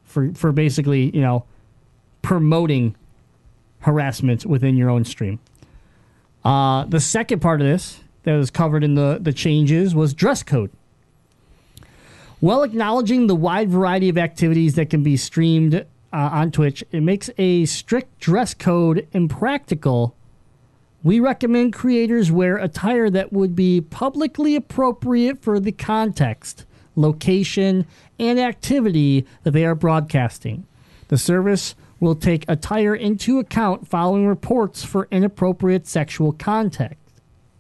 for 0.04 0.34
for 0.34 0.52
basically 0.52 1.10
you 1.16 1.22
know 1.22 1.46
promoting 2.26 2.96
harassment 3.82 4.48
within 4.48 4.76
your 4.76 4.90
own 4.90 5.06
stream. 5.06 5.38
Uh, 6.44 6.84
the 6.86 7.00
second 7.00 7.40
part 7.40 7.62
of 7.62 7.68
this 7.68 8.00
that 8.24 8.36
was 8.36 8.50
covered 8.50 8.84
in 8.84 8.96
the, 8.96 9.20
the 9.22 9.32
changes 9.32 9.94
was 9.94 10.12
dress 10.12 10.42
code. 10.42 10.72
While 12.40 12.64
acknowledging 12.64 13.28
the 13.28 13.36
wide 13.36 13.70
variety 13.70 14.10
of 14.10 14.18
activities 14.18 14.74
that 14.74 14.90
can 14.90 15.04
be 15.04 15.18
streamed 15.18 15.76
uh, 15.76 15.84
on 16.12 16.50
Twitch, 16.50 16.84
it 16.92 17.02
makes 17.02 17.30
a 17.38 17.66
strict 17.66 18.20
dress 18.20 18.56
code 18.56 19.08
impractical. 19.12 20.16
We 21.04 21.20
recommend 21.20 21.74
creators 21.74 22.32
wear 22.32 22.58
attire 22.58 23.12
that 23.12 23.34
would 23.34 23.56
be 23.56 23.82
publicly 23.82 24.56
appropriate 24.56 25.44
for 25.44 25.60
the 25.60 25.72
context, 25.72 26.66
location, 26.96 27.86
and 28.18 28.40
activity 28.40 29.28
that 29.44 29.52
they 29.52 29.64
are 29.64 29.76
broadcasting. 29.76 30.66
The 31.10 31.20
service 31.20 31.76
will 32.06 32.16
take 32.16 32.46
attire 32.48 32.96
into 32.96 33.40
account 33.40 33.88
following 33.88 34.28
reports 34.28 34.84
for 34.86 35.08
inappropriate 35.10 35.88
sexual 35.88 36.32
contact, 36.32 37.00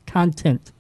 content. 0.06 0.72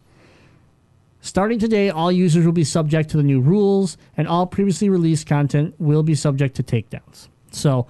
Starting 1.19 1.57
today, 1.57 1.89
all 1.89 2.11
users 2.11 2.45
will 2.45 2.53
be 2.53 2.63
subject 2.63 3.09
to 3.09 3.17
the 3.17 3.23
new 3.23 3.41
rules, 3.41 3.97
and 4.15 4.27
all 4.27 4.45
previously 4.45 4.87
released 4.87 5.25
content 5.25 5.73
will 5.79 6.03
be 6.03 6.13
subject 6.13 6.55
to 6.55 6.61
takedowns. 6.61 7.27
So, 7.49 7.87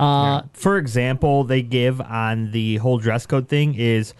uh, 0.00 0.42
for 0.52 0.76
example, 0.78 1.44
they 1.44 1.62
give 1.62 2.00
on 2.00 2.50
the 2.50 2.78
whole 2.78 2.98
dress 2.98 3.24
code 3.24 3.48
thing 3.48 3.74
is 3.76 4.14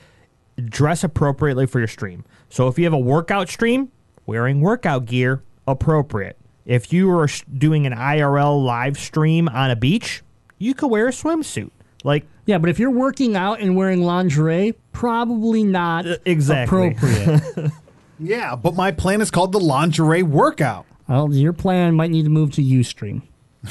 dress 0.65 1.03
appropriately 1.03 1.67
for 1.67 1.81
your 1.81 1.89
stream. 1.89 2.25
So 2.51 2.69
if 2.69 2.79
you 2.79 2.85
have 2.85 2.93
a 2.93 2.99
workout 2.99 3.49
stream, 3.49 3.91
wearing 4.27 4.61
workout 4.61 5.07
gear 5.07 5.43
appropriate. 5.67 6.37
If 6.65 6.93
you 6.93 7.11
are 7.11 7.29
doing 7.57 7.87
an 7.87 7.93
IRL 7.93 8.65
live 8.65 8.97
stream 8.99 9.49
on 9.49 9.71
a 9.71 9.77
beach, 9.77 10.23
you 10.59 10.75
could 10.75 10.89
wear 10.89 11.09
a 11.09 11.13
swimsuit. 11.13 11.71
Like 12.05 12.27
yeah, 12.47 12.59
but 12.59 12.71
if 12.71 12.79
you're 12.79 12.91
working 12.91 13.37
out 13.37 13.61
and 13.61 13.77
wearing 13.77 14.03
lingerie, 14.03 14.75
probably 14.93 15.65
not 15.65 16.07
Uh, 16.07 16.17
exactly. 16.25 16.89
appropriate. 16.93 17.73
Yeah, 18.21 18.57
but 18.57 18.75
my 18.75 18.91
plan 18.91 19.21
is 19.21 19.31
called 19.31 19.53
the 19.53 19.61
lingerie 19.61 20.25
workout. 20.25 20.87
well, 21.07 21.33
your 21.33 21.53
plan 21.53 21.95
might 21.95 22.11
need 22.11 22.25
to 22.25 22.31
move 22.31 22.51
to 22.55 22.63
UStream. 22.63 23.23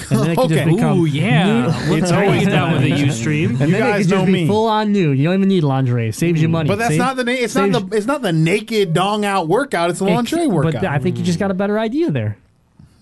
And 0.09 0.19
then 0.19 0.29
it 0.31 0.35
could 0.37 0.49
just 0.49 0.61
Okay. 0.61 0.73
become 0.75 0.99
Ooh, 0.99 1.05
yeah. 1.05 1.65
nude- 1.89 1.99
It's 2.03 2.11
always 2.13 2.45
down 2.47 2.71
with 2.73 2.83
a 2.83 2.89
Ustream. 2.91 3.49
And 3.51 3.59
You 3.59 3.67
then 3.67 3.75
it 3.75 3.79
guys 3.79 4.05
could 4.05 4.11
know 4.11 4.17
just 4.19 4.25
be 4.27 4.31
me. 4.31 4.47
full 4.47 4.67
on 4.67 4.91
nude. 4.93 5.17
You 5.17 5.25
don't 5.25 5.33
even 5.35 5.49
need 5.49 5.63
lingerie. 5.65 6.11
Saves 6.13 6.41
you 6.41 6.47
money. 6.47 6.67
But 6.69 6.77
that's 6.77 6.91
Save- 6.91 6.97
not 6.99 7.15
the 7.17 7.23
na- 7.25 7.31
it's 7.33 7.55
not 7.55 7.71
the 7.73 7.95
it's 7.97 8.05
not 8.05 8.21
the 8.21 8.31
naked 8.31 8.93
dong 8.93 9.25
out 9.25 9.49
workout. 9.49 9.89
It's 9.89 9.99
the 9.99 10.05
lingerie 10.05 10.47
But 10.47 10.55
workout. 10.55 10.85
I 10.85 10.99
think 10.99 11.17
you 11.17 11.23
just 11.25 11.39
got 11.39 11.51
a 11.51 11.53
better 11.53 11.77
idea 11.79 12.09
there. 12.11 12.37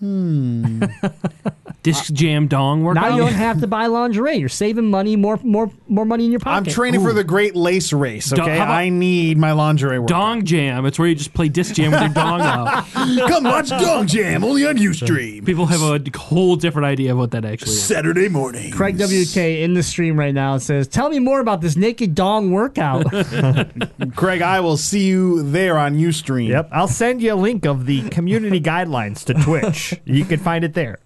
Disc 1.86 2.10
uh, 2.10 2.14
Jam 2.14 2.48
Dong 2.48 2.82
workout. 2.82 3.02
Now 3.10 3.16
you 3.16 3.22
don't 3.22 3.32
have 3.46 3.60
to 3.60 3.68
buy 3.68 3.86
lingerie. 3.86 4.36
You're 4.36 4.48
saving 4.48 4.90
money, 4.90 5.14
more 5.14 5.38
more 5.44 5.70
more 5.86 6.04
money 6.04 6.24
in 6.24 6.32
your 6.32 6.40
pocket. 6.40 6.56
I'm 6.56 6.64
pocket. 6.64 6.74
training 6.74 7.00
for 7.00 7.12
the 7.12 7.22
Great 7.22 7.54
Lace 7.54 7.92
Race. 7.92 8.28
Dong- 8.30 8.46
Okay, 8.46 8.58
how 8.58 8.64
about- 8.64 8.74
I 8.76 8.88
need 8.88 9.38
my 9.38 9.52
lingerie 9.52 9.98
workout. 10.00 10.08
Dong 10.08 10.44
Jam. 10.44 10.84
It's 10.84 10.98
where 10.98 11.06
you 11.08 11.14
just 11.14 11.32
play 11.32 11.48
Disc 11.48 11.74
Jam 11.74 11.92
with 11.92 12.00
your 12.00 12.10
dong 12.10 12.40
out. 12.40 12.84
Come 13.28 13.44
watch 13.44 13.68
Dong 13.68 14.06
Jam 14.08 14.42
only 14.44 14.66
on 14.66 14.76
UStream 14.78 15.44
People 15.46 15.66
have 15.66 15.82
a 15.82 16.00
whole 16.18 16.56
different 16.56 16.86
idea 16.86 17.12
of 17.12 17.18
what 17.18 17.30
that 17.30 17.44
actually 17.44 17.72
is. 17.72 17.82
Saturday 17.82 18.28
morning. 18.28 18.72
Craig 18.72 18.96
WK 19.00 19.36
in 19.36 19.74
the 19.74 19.82
stream 19.82 20.18
right 20.18 20.34
now 20.34 20.58
says, 20.58 20.88
"Tell 20.88 21.08
me 21.08 21.20
more 21.20 21.38
about 21.40 21.60
this 21.60 21.76
naked 21.76 22.14
dong 22.16 22.50
workout." 22.50 23.06
Craig, 24.16 24.42
I 24.42 24.58
will 24.60 24.76
see 24.76 25.04
you 25.06 25.42
there 25.42 25.78
on 25.78 25.96
UStream. 25.96 26.48
Yep, 26.48 26.68
I'll 26.72 26.88
send 26.88 27.22
you 27.22 27.32
a 27.32 27.36
link 27.36 27.64
of 27.64 27.86
the 27.86 28.08
community 28.10 28.60
guidelines 28.60 29.24
to 29.26 29.34
Twitch. 29.34 29.94
You 30.04 30.24
can 30.24 30.40
find 30.40 30.64
it 30.64 30.74
there. 30.74 30.98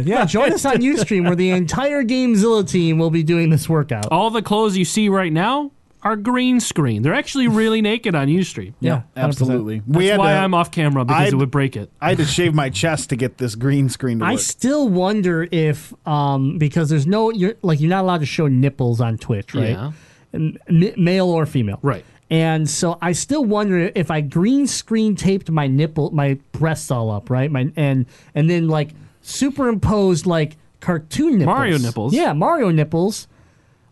yeah, 0.06 0.24
join 0.24 0.52
us 0.52 0.64
on 0.64 0.76
UStream 0.78 1.26
where 1.26 1.36
the 1.36 1.50
entire 1.50 2.02
GameZilla 2.04 2.68
team 2.68 2.98
will 2.98 3.10
be 3.10 3.22
doing 3.22 3.50
this 3.50 3.68
workout. 3.68 4.06
All 4.10 4.30
the 4.30 4.42
clothes 4.42 4.76
you 4.76 4.84
see 4.84 5.08
right 5.08 5.32
now 5.32 5.70
are 6.02 6.16
green 6.16 6.58
screen. 6.58 7.02
They're 7.02 7.14
actually 7.14 7.46
really 7.46 7.80
naked 7.80 8.14
on 8.16 8.26
UStream. 8.26 8.74
Yeah, 8.80 9.02
100%. 9.16 9.22
Absolutely. 9.24 9.82
That's 9.86 10.04
had 10.08 10.18
why 10.18 10.32
to- 10.32 10.38
I'm 10.38 10.52
off 10.54 10.70
camera 10.72 11.04
because 11.04 11.20
I'd- 11.22 11.30
it 11.32 11.38
would 11.38 11.50
break 11.52 11.76
it. 11.76 11.90
I 12.00 12.08
had 12.10 12.18
to 12.18 12.24
shave 12.24 12.54
my 12.54 12.70
chest 12.70 13.10
to 13.10 13.16
get 13.16 13.38
this 13.38 13.54
green 13.54 13.88
screen 13.88 14.18
to 14.18 14.24
work. 14.24 14.32
I 14.32 14.36
still 14.36 14.88
wonder 14.88 15.46
if, 15.52 15.94
um, 16.06 16.58
because 16.58 16.88
there's 16.90 17.06
no, 17.06 17.30
you're 17.30 17.54
like 17.62 17.80
you're 17.80 17.88
not 17.90 18.02
allowed 18.02 18.18
to 18.20 18.26
show 18.26 18.48
nipples 18.48 19.00
on 19.00 19.16
Twitch, 19.16 19.54
right? 19.54 19.70
Yeah. 19.70 19.92
M- 20.34 20.56
m- 20.68 20.92
male 20.96 21.28
or 21.28 21.46
female, 21.46 21.78
Right. 21.82 22.04
And 22.30 22.68
so 22.68 22.96
I 23.02 23.12
still 23.12 23.44
wonder 23.44 23.92
if 23.94 24.10
I 24.10 24.22
green 24.22 24.66
screen 24.66 25.14
taped 25.16 25.50
my 25.50 25.66
nipple, 25.66 26.10
my 26.12 26.38
breasts 26.52 26.90
all 26.90 27.10
up, 27.10 27.28
right? 27.28 27.50
My 27.50 27.70
and 27.76 28.06
and 28.34 28.48
then 28.48 28.68
like 28.68 28.88
superimposed 29.22 30.26
like 30.26 30.56
cartoon 30.80 31.38
nipples, 31.38 31.46
Mario 31.46 31.78
nipples. 31.78 32.12
yeah, 32.14 32.32
Mario 32.32 32.70
nipples, 32.70 33.26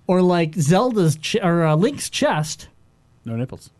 or 0.06 0.20
like 0.22 0.54
Zelda's 0.56 1.16
ch- 1.16 1.36
or 1.42 1.64
uh, 1.64 1.76
Link's 1.76 2.10
chest. 2.10 2.68
no 3.24 3.36
nipples. 3.36 3.70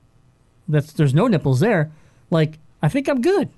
That's 0.69 0.93
there's 0.93 1.13
no 1.15 1.27
nipples 1.27 1.61
there. 1.61 1.91
Like 2.31 2.59
I 2.83 2.89
think 2.89 3.09
I'm 3.09 3.21
good. 3.21 3.51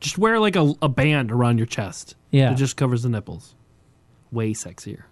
Just 0.00 0.18
wear 0.18 0.38
like 0.40 0.56
a, 0.56 0.74
a 0.82 0.88
band 0.88 1.30
around 1.30 1.58
your 1.58 1.66
chest. 1.66 2.14
Yeah. 2.30 2.52
It 2.52 2.56
just 2.56 2.76
covers 2.76 3.02
the 3.02 3.08
nipples. 3.08 3.54
Way 4.32 4.52
sexier. 4.52 5.02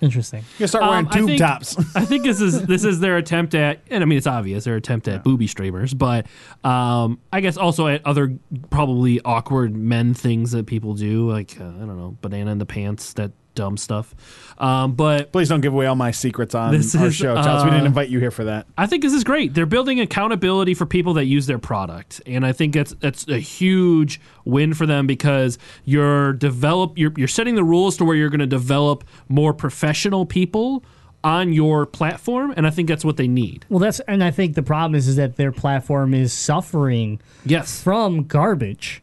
Interesting. 0.00 0.44
You 0.58 0.66
start 0.66 0.84
wearing 0.84 1.06
Um, 1.06 1.12
I 1.12 1.16
tube 1.18 1.26
think- 1.26 1.40
tops. 1.40 1.76
I 1.96 2.04
think 2.04 2.24
this 2.24 2.40
is 2.40 2.62
this 2.66 2.84
is 2.84 3.00
their 3.00 3.16
attempt 3.16 3.54
at, 3.54 3.80
and 3.90 4.02
I 4.02 4.06
mean 4.06 4.18
it's 4.18 4.26
obvious 4.26 4.64
their 4.64 4.76
attempt 4.76 5.08
at 5.08 5.24
booby 5.24 5.46
streamers, 5.46 5.92
but 5.94 6.26
um, 6.64 7.18
I 7.32 7.40
guess 7.40 7.56
also 7.56 7.86
at 7.88 8.04
other 8.06 8.38
probably 8.70 9.20
awkward 9.24 9.74
men 9.74 10.14
things 10.14 10.52
that 10.52 10.66
people 10.66 10.94
do, 10.94 11.30
like 11.30 11.60
uh, 11.60 11.64
I 11.64 11.68
don't 11.86 11.96
know, 11.98 12.16
banana 12.20 12.52
in 12.52 12.58
the 12.58 12.66
pants, 12.66 13.12
that 13.14 13.32
dumb 13.56 13.76
stuff. 13.76 14.14
Um, 14.58 14.92
but 14.94 15.32
Please 15.32 15.48
don't 15.48 15.60
give 15.60 15.72
away 15.72 15.86
all 15.86 15.96
my 15.96 16.12
secrets 16.12 16.54
on 16.54 16.72
This 16.72 16.94
our 16.94 17.06
is, 17.08 17.14
show, 17.16 17.34
Charles. 17.34 17.64
We 17.64 17.70
uh, 17.70 17.72
didn't 17.72 17.86
invite 17.86 18.08
you 18.08 18.20
here 18.20 18.30
for 18.30 18.44
that. 18.44 18.66
I 18.78 18.86
think 18.86 19.02
this 19.02 19.12
is 19.12 19.24
great. 19.24 19.52
They're 19.54 19.66
building 19.66 19.98
accountability 20.00 20.74
for 20.74 20.86
people 20.86 21.14
that 21.14 21.24
use 21.24 21.46
their 21.46 21.58
product, 21.58 22.22
and 22.24 22.46
I 22.46 22.52
think 22.52 22.72
that's 22.74 22.94
that's 23.00 23.26
a 23.28 23.38
huge 23.38 24.20
win 24.44 24.72
for 24.74 24.86
them 24.86 25.06
because 25.08 25.58
you're 25.84 26.32
develop 26.34 26.96
you're 26.96 27.12
you're 27.16 27.26
setting 27.28 27.56
the 27.56 27.64
rules 27.64 27.96
to 27.96 28.04
where 28.04 28.14
you're 28.14 28.30
going 28.30 28.38
to 28.40 28.46
develop 28.46 29.04
more 29.28 29.52
professional 29.52 30.24
people 30.24 30.84
on 31.24 31.52
your 31.52 31.86
platform, 31.86 32.54
and 32.56 32.66
I 32.66 32.70
think 32.70 32.88
that's 32.88 33.04
what 33.04 33.16
they 33.16 33.26
need. 33.26 33.66
Well, 33.68 33.80
that's 33.80 33.98
and 34.00 34.22
I 34.22 34.30
think 34.30 34.54
the 34.54 34.62
problem 34.62 34.94
is 34.94 35.08
is 35.08 35.16
that 35.16 35.36
their 35.36 35.50
platform 35.50 36.14
is 36.14 36.32
suffering 36.32 37.20
Yes. 37.44 37.82
from 37.82 38.24
garbage. 38.24 39.02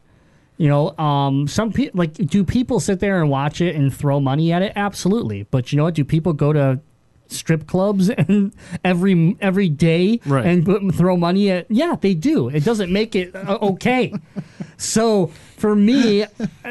You 0.56 0.68
know, 0.68 0.96
um, 0.98 1.48
some 1.48 1.72
people 1.72 1.98
like 1.98 2.12
do 2.14 2.44
people 2.44 2.78
sit 2.80 3.00
there 3.00 3.20
and 3.20 3.28
watch 3.30 3.60
it 3.60 3.74
and 3.74 3.92
throw 3.94 4.20
money 4.20 4.52
at 4.52 4.62
it? 4.62 4.72
Absolutely, 4.76 5.44
but 5.50 5.72
you 5.72 5.76
know 5.76 5.84
what? 5.84 5.94
Do 5.94 6.04
people 6.04 6.32
go 6.32 6.52
to 6.52 6.80
strip 7.26 7.66
clubs 7.66 8.08
and 8.10 8.52
every 8.84 9.36
every 9.40 9.68
day 9.68 10.20
Right. 10.26 10.46
and 10.46 10.64
put, 10.64 10.94
throw 10.94 11.16
money 11.16 11.50
at? 11.50 11.68
Yeah, 11.70 11.96
they 12.00 12.14
do. 12.14 12.48
It 12.48 12.64
doesn't 12.64 12.92
make 12.92 13.16
it 13.16 13.34
uh, 13.34 13.58
okay. 13.62 14.12
so 14.76 15.26
for 15.56 15.74
me, 15.74 16.26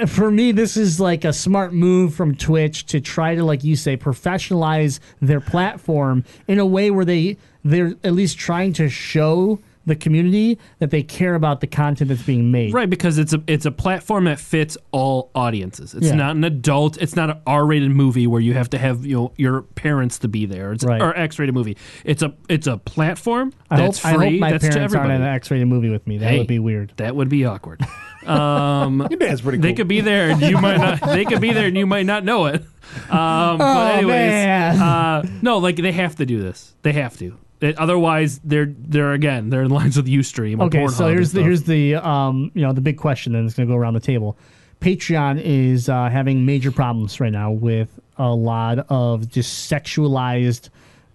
for 0.07 0.31
me, 0.31 0.51
this 0.53 0.77
is 0.77 0.99
like 0.99 1.25
a 1.25 1.33
smart 1.33 1.73
move 1.73 2.13
from 2.13 2.35
Twitch 2.35 2.85
to 2.87 3.01
try 3.01 3.35
to, 3.35 3.43
like 3.43 3.63
you 3.63 3.75
say, 3.75 3.97
professionalize 3.97 4.99
their 5.21 5.41
platform 5.41 6.23
in 6.47 6.59
a 6.59 6.65
way 6.65 6.89
where 6.91 7.05
they 7.05 7.37
they're 7.65 7.95
at 8.03 8.13
least 8.13 8.37
trying 8.37 8.71
to 8.73 8.87
show 8.89 9.59
the 9.85 9.95
community 9.95 10.57
that 10.79 10.91
they 10.91 11.03
care 11.03 11.35
about 11.35 11.59
the 11.61 11.67
content 11.67 12.07
that's 12.09 12.21
being 12.23 12.51
made. 12.51 12.73
Right, 12.73 12.89
because 12.89 13.17
it's 13.17 13.33
a 13.33 13.41
it's 13.47 13.65
a 13.65 13.71
platform 13.71 14.25
that 14.25 14.39
fits 14.39 14.77
all 14.91 15.29
audiences. 15.35 15.93
It's 15.93 16.07
Yeah. 16.07 16.15
not 16.15 16.35
an 16.35 16.43
adult. 16.43 16.97
It's 17.01 17.15
not 17.15 17.29
an 17.29 17.37
R-rated 17.45 17.91
movie 17.91 18.25
where 18.27 18.41
you 18.41 18.53
have 18.53 18.69
to 18.71 18.77
have 18.77 19.05
you 19.05 19.15
know 19.15 19.33
your 19.37 19.61
parents 19.63 20.19
to 20.19 20.27
be 20.27 20.45
there. 20.45 20.71
It's 20.73 20.83
Right. 20.85 21.01
or 21.01 21.17
X-rated 21.17 21.53
movie. 21.53 21.77
It's 22.05 22.21
a 22.23 22.33
it's 22.49 22.67
a 22.67 22.77
platform 22.77 23.51
I 23.69 23.75
hope, 23.77 23.85
that's 23.85 24.05
I 24.05 24.13
free. 24.15 24.31
hope 24.31 24.39
my 24.39 24.51
that's 24.51 24.63
to 24.65 24.71
parents 24.71 24.93
aren't 24.95 25.05
everybody. 25.11 25.23
in 25.23 25.29
an 25.29 25.35
X-rated 25.35 25.67
movie 25.67 25.89
with 25.89 26.07
me. 26.07 26.17
That 26.19 26.29
Hey, 26.31 26.37
would 26.39 26.47
be 26.47 26.59
weird. 26.59 26.93
That 26.97 27.15
would 27.15 27.29
be 27.29 27.45
awkward. 27.45 27.81
Um, 28.25 29.05
Your 29.09 29.19
dad's 29.19 29.41
pretty 29.41 29.57
cool. 29.57 29.63
they 29.63 29.73
could 29.73 29.89
be 29.89 29.99
there 29.99 30.29
and 30.29 30.41
you 30.41 30.57
might 30.57 30.77
not. 30.77 31.01
They 31.01 31.25
could 31.25 31.41
be 31.41 31.51
there 31.51 31.67
and 31.67 31.75
you 31.75 31.85
might 31.85 32.05
not 32.05 32.23
know 32.23 32.45
it. 32.45 32.61
Um, 33.09 33.57
but 33.57 33.95
anyways, 33.95 34.05
Oh, 34.05 34.07
man. 34.07 34.79
uh, 34.81 35.23
no, 35.41 35.57
like 35.57 35.75
they 35.75 35.91
have 35.91 36.15
to 36.15 36.25
do 36.25 36.41
this. 36.41 36.73
They 36.83 36.93
have 36.93 37.17
to. 37.17 37.37
They- 37.63 37.75
otherwise, 37.75 38.39
they're 38.43 38.65
they're 38.77 39.13
again 39.13 39.49
they're 39.49 39.63
in 39.63 39.69
lines 39.71 39.95
with 39.95 40.05
UStream. 40.07 40.59
or 40.59 40.65
Okay, 40.65 40.85
so 40.87 41.05
Pornhub 41.05 41.07
and 41.07 41.13
here's 41.15 41.31
the 41.31 41.41
here's 41.43 41.63
the 41.63 41.95
um 41.95 42.51
you 42.53 42.61
know 42.61 42.73
the 42.73 42.81
big 42.81 42.97
question 42.97 43.31
then 43.31 43.45
that's 43.45 43.55
going 43.55 43.67
to 43.69 43.73
go 43.73 43.77
around 43.77 43.93
the 43.93 44.01
table. 44.01 44.37
Patreon 44.81 45.41
is 45.41 45.87
uh, 45.87 46.09
having 46.09 46.45
major 46.45 46.69
problems 46.69 47.21
right 47.21 47.31
now 47.31 47.51
with 47.51 47.87
a 48.17 48.29
lot 48.35 48.79
of 48.89 49.29
just 49.29 49.71
sexualized 49.71 50.67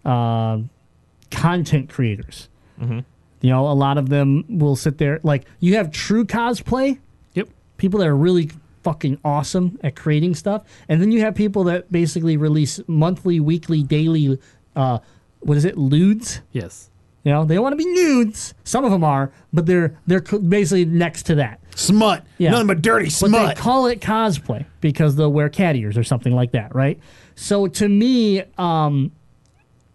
uh, 0.07 0.59
content 1.31 1.91
creators. 1.91 2.49
Mm-hmm. 2.81 3.01
You 3.43 3.51
know, 3.51 3.69
a 3.69 3.75
lot 3.75 3.99
of 3.99 4.09
them 4.09 4.45
will 4.49 4.75
sit 4.75 4.97
there 4.97 5.21
like 5.23 5.45
you 5.61 5.75
have 5.77 5.93
true 5.93 6.25
cosplay, 6.25 6.99
Yep. 7.35 7.51
people 7.77 8.01
that 8.01 8.09
are 8.09 8.17
really 8.17 8.51
fucking 8.85 9.19
awesome 9.23 9.79
at 9.85 9.95
creating 9.97 10.35
stuff, 10.35 10.65
and 10.89 11.01
then 11.03 11.13
you 11.13 11.21
have 11.21 11.35
people 11.35 11.65
that 11.65 11.93
basically 11.93 12.39
release 12.39 12.81
monthly, 12.87 13.39
weekly, 13.39 13.83
daily. 13.83 14.39
Uh, 14.75 14.99
what 15.41 15.57
is 15.57 15.65
it? 15.65 15.77
Lewds. 15.79 16.41
Yes. 16.53 16.91
You 17.25 17.33
know, 17.33 17.45
they 17.45 17.55
don't 17.57 17.63
want 17.65 17.73
to 17.75 17.77
be 17.77 17.85
nudes. 17.93 18.55
Some 18.65 18.85
of 18.85 18.91
them 18.91 19.05
are, 19.05 19.31
but 19.53 19.67
they're 19.67 19.99
they're 20.07 20.21
basically 20.21 20.85
next 20.85 21.25
to 21.25 21.35
that. 21.37 21.61
Smut. 21.75 22.25
Yeah. 22.39 22.51
Nothing 22.53 22.67
but 22.69 22.81
dirty 22.83 23.07
But 23.07 23.13
smut. 23.13 23.57
they 23.57 23.61
call 23.61 23.87
it 23.87 24.01
cosplay 24.01 24.65
because 24.81 25.17
they'll 25.17 25.33
wear 25.33 25.49
cat 25.49 25.77
ears 25.77 25.99
or 25.99 26.05
something 26.05 26.33
like 26.35 26.53
that, 26.53 26.75
right? 26.75 26.99
So 27.35 27.67
to 27.67 27.89
me, 27.89 28.43
um, 28.57 29.13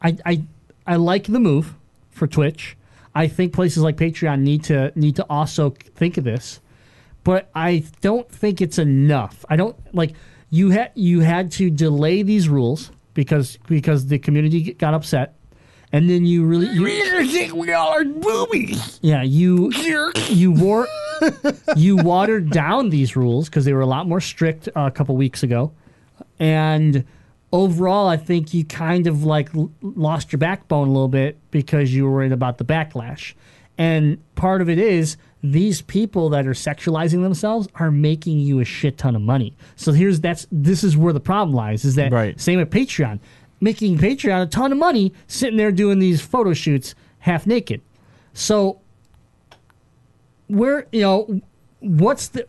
I 0.01 0.17
I 0.25 0.43
I 0.85 0.95
like 0.97 1.25
the 1.25 1.39
move 1.39 1.73
for 2.11 2.27
Twitch. 2.27 2.77
I 3.15 3.27
think 3.27 3.53
places 3.53 3.83
like 3.83 3.95
Patreon 3.97 4.41
need 4.41 4.63
to 4.65 4.91
need 4.95 5.15
to 5.15 5.25
also 5.29 5.71
think 5.95 6.17
of 6.17 6.23
this, 6.23 6.59
but 7.23 7.49
I 7.55 7.83
don't 8.01 8.29
think 8.29 8.61
it's 8.61 8.77
enough. 8.77 9.43
I 9.49 9.55
don't 9.55 9.75
like 9.95 10.13
you 10.49 10.69
had 10.71 10.91
you 10.93 11.21
had 11.21 11.51
to 11.53 11.69
delay 11.69 12.21
these 12.21 12.47
rules 12.49 12.91
because 13.13 13.57
because 13.67 14.07
the 14.07 14.19
community 14.19 14.73
got 14.73 14.93
upset, 14.93 15.35
and 15.91 16.09
then 16.09 16.25
you 16.25 16.45
really 16.45 16.67
you, 16.67 17.25
think 17.27 17.53
we 17.53 17.71
all 17.73 17.89
are 17.89 18.03
boobies. 18.03 18.99
yeah, 19.01 19.23
you 19.23 19.71
you 20.29 20.51
wore 20.51 20.87
you 21.77 21.97
watered 21.97 22.49
down 22.49 22.89
these 22.89 23.15
rules 23.15 23.49
because 23.49 23.65
they 23.65 23.73
were 23.73 23.81
a 23.81 23.85
lot 23.85 24.07
more 24.07 24.21
strict 24.21 24.67
uh, 24.75 24.81
a 24.81 24.91
couple 24.91 25.15
weeks 25.15 25.43
ago, 25.43 25.71
and 26.39 27.05
overall, 27.53 28.07
I 28.09 28.17
think 28.17 28.53
you 28.53 28.65
kind 28.65 29.07
of 29.07 29.23
like 29.23 29.55
l- 29.55 29.71
lost 29.81 30.33
your 30.33 30.39
backbone 30.39 30.87
a 30.89 30.91
little 30.91 31.07
bit 31.07 31.37
because 31.51 31.93
you 31.93 32.03
were 32.03 32.11
worried 32.11 32.31
about 32.33 32.57
the 32.57 32.65
backlash. 32.65 33.33
And 33.77 34.17
part 34.35 34.61
of 34.61 34.69
it 34.69 34.77
is 34.79 35.17
these 35.45 35.81
people 35.81 36.29
that 36.29 36.47
are 36.47 36.51
sexualizing 36.53 37.21
themselves 37.21 37.67
are 37.75 37.91
making 37.91 38.39
you 38.39 38.59
a 38.61 38.65
shit 38.65 38.97
ton 38.97 39.13
of 39.15 39.21
money. 39.21 39.53
So 39.75 39.91
here's 39.91 40.21
that's 40.21 40.47
this 40.51 40.83
is 40.85 40.95
where 40.95 41.11
the 41.11 41.19
problem 41.19 41.53
lies 41.53 41.83
is 41.83 41.95
that 41.95 42.13
Right. 42.13 42.39
same 42.39 42.59
with 42.59 42.69
Patreon, 42.69 43.19
making 43.59 43.97
Patreon 43.97 44.41
a 44.41 44.45
ton 44.45 44.71
of 44.71 44.77
money 44.77 45.11
sitting 45.27 45.57
there 45.57 45.71
doing 45.71 45.99
these 45.99 46.21
photo 46.21 46.53
shoots 46.53 46.95
half 47.19 47.45
naked. 47.45 47.81
So 48.33 48.79
where 50.47 50.87
you 50.91 51.01
know 51.01 51.41
what's 51.79 52.29
the 52.29 52.47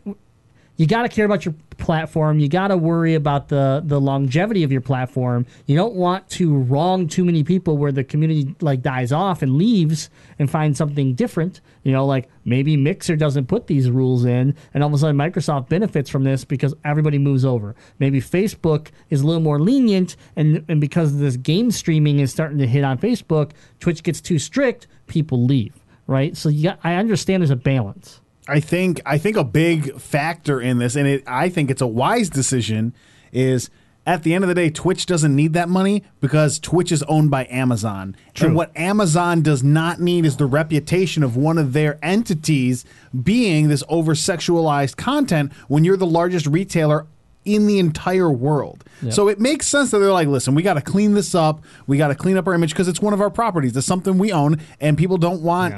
you 0.77 0.87
got 0.87 1.03
to 1.03 1.09
care 1.09 1.25
about 1.25 1.45
your 1.45 1.55
platform. 1.77 2.39
You 2.39 2.47
got 2.47 2.69
to 2.69 2.77
worry 2.77 3.15
about 3.15 3.49
the 3.49 3.81
the 3.85 3.99
longevity 3.99 4.63
of 4.63 4.71
your 4.71 4.81
platform. 4.81 5.45
You 5.65 5.75
don't 5.75 5.93
want 5.93 6.29
to 6.31 6.57
wrong 6.57 7.07
too 7.07 7.23
many 7.23 7.43
people 7.43 7.77
where 7.77 7.91
the 7.91 8.03
community 8.03 8.55
like 8.61 8.81
dies 8.81 9.11
off 9.11 9.41
and 9.41 9.55
leaves 9.55 10.09
and 10.39 10.49
finds 10.49 10.77
something 10.77 11.13
different. 11.13 11.61
You 11.83 11.91
know 11.91 12.05
like 12.05 12.29
maybe 12.43 12.75
mixer 12.77 13.15
doesn't 13.15 13.47
put 13.47 13.67
these 13.67 13.89
rules 13.89 14.25
in 14.25 14.55
and 14.73 14.83
all 14.83 14.89
of 14.89 14.93
a 14.93 14.97
sudden 14.97 15.17
microsoft 15.17 15.69
benefits 15.69 16.09
from 16.09 16.23
this 16.23 16.45
because 16.45 16.73
everybody 16.83 17.17
moves 17.17 17.45
over. 17.45 17.75
Maybe 17.99 18.21
facebook 18.21 18.89
is 19.09 19.21
a 19.21 19.25
little 19.25 19.41
more 19.41 19.59
lenient 19.59 20.15
and 20.35 20.65
and 20.67 20.81
because 20.81 21.17
this 21.17 21.37
game 21.37 21.71
streaming 21.71 22.19
is 22.19 22.31
starting 22.31 22.57
to 22.57 22.67
hit 22.67 22.83
on 22.83 22.97
facebook 22.97 23.51
twitch 23.79 24.03
gets 24.03 24.21
too 24.21 24.39
strict 24.39 24.87
people 25.07 25.43
leave 25.45 25.73
right? 26.07 26.37
So 26.37 26.49
you 26.49 26.63
got 26.63 26.79
i 26.83 26.95
understand 26.95 27.41
there's 27.41 27.49
a 27.49 27.55
balance 27.55 28.21
I 28.47 28.59
think 28.59 29.01
I 29.05 29.17
think 29.17 29.37
a 29.37 29.43
big 29.43 29.99
factor 29.99 30.61
in 30.61 30.77
this, 30.77 30.95
and 30.95 31.07
it, 31.07 31.23
I 31.27 31.49
think 31.49 31.71
it's 31.71 31.81
a 31.81 31.87
wise 31.87 32.29
decision, 32.29 32.93
is 33.31 33.69
at 34.07 34.21
the 34.21 34.35
end 34.35 34.43
of 34.43 34.47
the 34.47 34.53
day, 34.53 34.69
Twitch 34.69 35.07
doesn't 35.07 35.35
need 35.35 35.53
that 35.53 35.67
money 35.67 36.03
because 36.21 36.59
Twitch 36.59 36.91
is 36.91 37.01
owned 37.03 37.31
by 37.31 37.47
Amazon. 37.49 38.15
And 38.45 38.55
what 38.55 38.71
Amazon 38.77 39.41
does 39.41 39.63
not 39.63 39.99
need 39.99 40.25
is 40.25 40.37
the 40.37 40.45
reputation 40.45 41.23
of 41.23 41.35
one 41.35 41.57
of 41.57 41.73
their 41.73 41.97
entities 42.03 42.85
being 43.23 43.67
this 43.67 43.83
over 43.89 44.13
sexualized 44.13 44.95
content 44.95 45.51
when 45.67 45.83
you're 45.83 45.97
the 45.97 46.05
largest 46.05 46.45
retailer 46.45 47.07
in 47.45 47.65
the 47.65 47.79
entire 47.79 48.31
world. 48.31 48.83
So 49.09 49.27
it 49.27 49.39
makes 49.39 49.67
sense 49.67 49.89
that 49.91 49.99
they're 49.99 50.11
like, 50.11 50.27
listen, 50.27 50.53
we 50.55 50.61
got 50.63 50.75
to 50.75 50.81
clean 50.81 51.13
this 51.15 51.33
up. 51.33 51.63
We 51.87 51.97
got 51.97 52.07
to 52.09 52.15
clean 52.15 52.37
up 52.37 52.47
our 52.47 52.53
image 52.53 52.71
because 52.71 52.87
it's 52.87 53.01
one 53.01 53.13
of 53.13 53.21
our 53.21 53.29
properties. 53.31 53.75
It's 53.75 53.87
something 53.87 54.17
we 54.19 54.31
own, 54.31 54.59
and 54.79 54.97
people 54.97 55.17
don't 55.17 55.41
want 55.41 55.73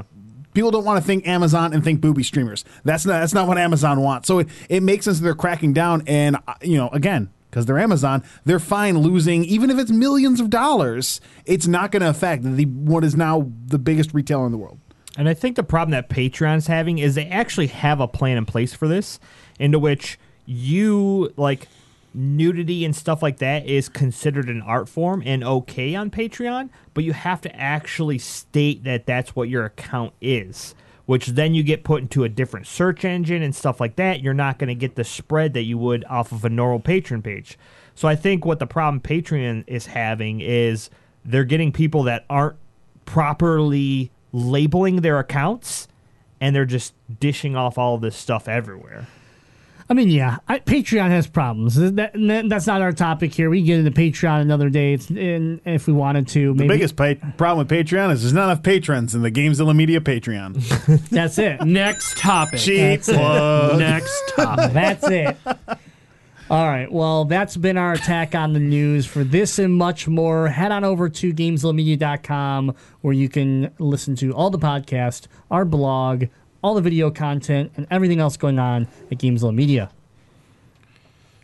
people 0.58 0.72
don't 0.72 0.84
want 0.84 1.00
to 1.00 1.06
think 1.06 1.28
Amazon 1.28 1.72
and 1.72 1.84
think 1.84 2.02
booby 2.02 2.24
streamers. 2.24 2.66
That's 2.84 3.06
not 3.06 3.20
that's 3.20 3.34
not 3.34 3.48
what 3.48 3.60
Amazon 3.60 4.02
wants. 4.02 4.28
So 4.28 4.40
it, 4.40 4.48
it 4.70 4.82
makes 4.82 5.06
sense 5.06 5.20
that 5.20 5.24
they're 5.24 5.36
cracking 5.36 5.72
down. 5.72 6.02
And 6.08 6.36
uh, 6.48 6.56
you 6.64 6.78
know, 6.78 6.90
again, 6.90 7.30
because 7.52 7.68
they're 7.68 7.78
Amazon, 7.78 8.24
they're 8.44 8.60
fine 8.60 8.98
losing 8.98 9.46
even 9.46 9.70
if 9.70 9.78
it's 9.78 9.92
millions 9.92 10.40
of 10.40 10.50
dollars. 10.50 11.22
It's 11.46 11.68
not 11.68 11.92
going 11.92 12.02
to 12.02 12.10
affect 12.10 12.42
the 12.42 12.66
what 12.66 13.04
is 13.04 13.16
now 13.16 13.52
the 13.68 13.78
biggest 13.78 14.16
retailer 14.16 14.48
in 14.48 14.52
the 14.52 14.58
world. 14.58 14.80
And 15.16 15.30
I 15.30 15.36
think 15.36 15.58
the 15.58 15.64
problem 15.64 15.92
that 15.92 16.10
Patreon's 16.10 16.66
having 16.66 16.98
is 16.98 17.14
they 17.14 17.28
actually 17.28 17.68
have 17.68 18.00
a 18.00 18.08
plan 18.08 18.38
in 18.38 18.46
place 18.46 18.74
for 18.74 18.88
this, 18.88 19.20
into 19.60 19.78
which 19.78 20.18
you 20.48 21.32
like 21.38 21.68
nudity 22.14 22.84
and 22.86 22.96
stuff 22.96 23.22
like 23.22 23.38
that 23.38 23.66
is 23.66 23.90
considered 23.90 24.50
an 24.50 24.62
art 24.62 24.90
form 24.90 25.22
and 25.26 25.44
okay 25.44 25.96
on 25.96 26.10
Patreon, 26.10 26.70
but 26.94 27.04
you 27.04 27.14
have 27.14 27.42
to 27.42 27.56
actually 27.56 28.18
state 28.18 28.84
that 28.84 29.06
that's 29.06 29.36
what 29.36 29.50
your 29.50 29.66
account 29.66 30.14
is. 30.22 30.76
Which 31.06 31.28
then 31.28 31.54
you 31.54 31.64
get 31.64 31.86
put 31.86 32.02
into 32.02 32.26
a 32.26 32.30
different 32.30 32.68
search 32.68 33.06
engine 33.06 33.42
and 33.42 33.56
stuff 33.56 33.80
like 33.80 33.96
that. 33.96 34.22
You're 34.22 34.34
not 34.34 34.60
going 34.60 34.68
to 34.68 34.76
get 34.76 34.96
the 34.96 35.06
spread 35.06 35.54
that 35.54 35.64
you 35.64 35.78
would 35.78 36.04
off 36.06 36.34
of 36.34 36.44
a 36.44 36.50
normal 36.50 36.82
Patreon 36.82 37.24
page. 37.24 37.58
So 37.96 38.10
I 38.10 38.16
think 38.18 38.44
what 38.44 38.60
the 38.60 38.68
problem 38.68 39.00
Patreon 39.00 39.64
is 39.68 39.86
having 39.86 40.42
is 40.42 40.90
they're 41.24 41.46
getting 41.46 41.72
people 41.72 42.04
that 42.04 42.26
aren't 42.30 42.58
properly 43.06 44.12
labeling 44.34 44.98
their 44.98 45.18
accounts 45.18 45.88
and 46.42 46.56
they're 46.56 46.66
just 46.66 46.94
dishing 47.20 47.56
off 47.56 47.78
all 47.78 47.98
this 47.98 48.16
stuff 48.16 48.48
everywhere. 48.48 49.08
I 49.90 49.94
mean, 49.94 50.10
yeah, 50.10 50.40
I, 50.50 50.60
Patreon 50.60 51.10
has 51.10 51.28
problems. 51.28 51.76
That, 51.76 51.96
that- 51.96 52.50
that's 52.50 52.68
not 52.68 52.82
our 52.82 52.92
topic 52.92 53.34
here. 53.34 53.50
We 53.50 53.60
can 53.60 53.66
get 53.68 53.80
into 53.80 53.92
Patreon 53.92 54.42
another 54.42 54.70
day 54.70 54.94
it's, 54.94 55.10
in, 55.10 55.62
if 55.64 55.88
we 55.88 55.94
wanted 55.94 56.28
to. 56.30 56.54
The 56.54 56.68
biggest 56.68 56.98
pa- 56.98 57.14
problem 57.38 57.66
with 57.66 57.70
Patreon 57.70 58.12
is 58.12 58.22
there's 58.22 58.34
not 58.34 58.46
enough 58.46 58.64
patrons 58.64 59.16
in 59.16 59.22
the 59.22 59.32
Gamezilla 59.32 59.74
Media 59.74 60.02
Patreon. 60.02 61.08
that's 61.10 61.38
it. 61.38 61.62
Next 61.62 62.18
topic. 62.18 62.60
Cheap 62.60 62.78
That's 63.00 63.10
it. 63.10 63.16
plug. 63.16 63.80
Next 63.80 64.24
topic. 64.36 64.74
That's 64.74 65.08
it. 65.10 65.38
All 66.50 66.68
right. 66.68 66.90
Well, 66.92 67.26
that's 67.26 67.56
been 67.58 67.78
our 67.78 67.94
attack 67.94 68.34
on 68.36 68.54
the 68.54 68.60
news. 68.60 69.06
For 69.06 69.24
this 69.24 69.58
and 69.60 69.74
much 69.74 70.08
more, 70.08 70.48
head 70.50 70.72
on 70.72 70.84
over 70.84 71.10
to 71.10 71.34
GamezillaMedia.com 71.34 72.74
where 73.02 73.14
you 73.14 73.30
can 73.30 73.72
listen 73.80 74.16
to 74.18 74.32
all 74.34 74.50
the 74.50 74.60
podcast, 74.60 75.28
our 75.52 75.66
blog, 75.66 76.26
all 76.62 76.74
the 76.76 76.82
video 76.82 77.12
content, 77.12 77.72
and 77.76 77.88
everything 77.92 78.20
else 78.20 78.38
going 78.38 78.60
on 78.60 78.88
at 79.12 79.18
Gamezilla 79.18 79.54
Media. 79.54 79.90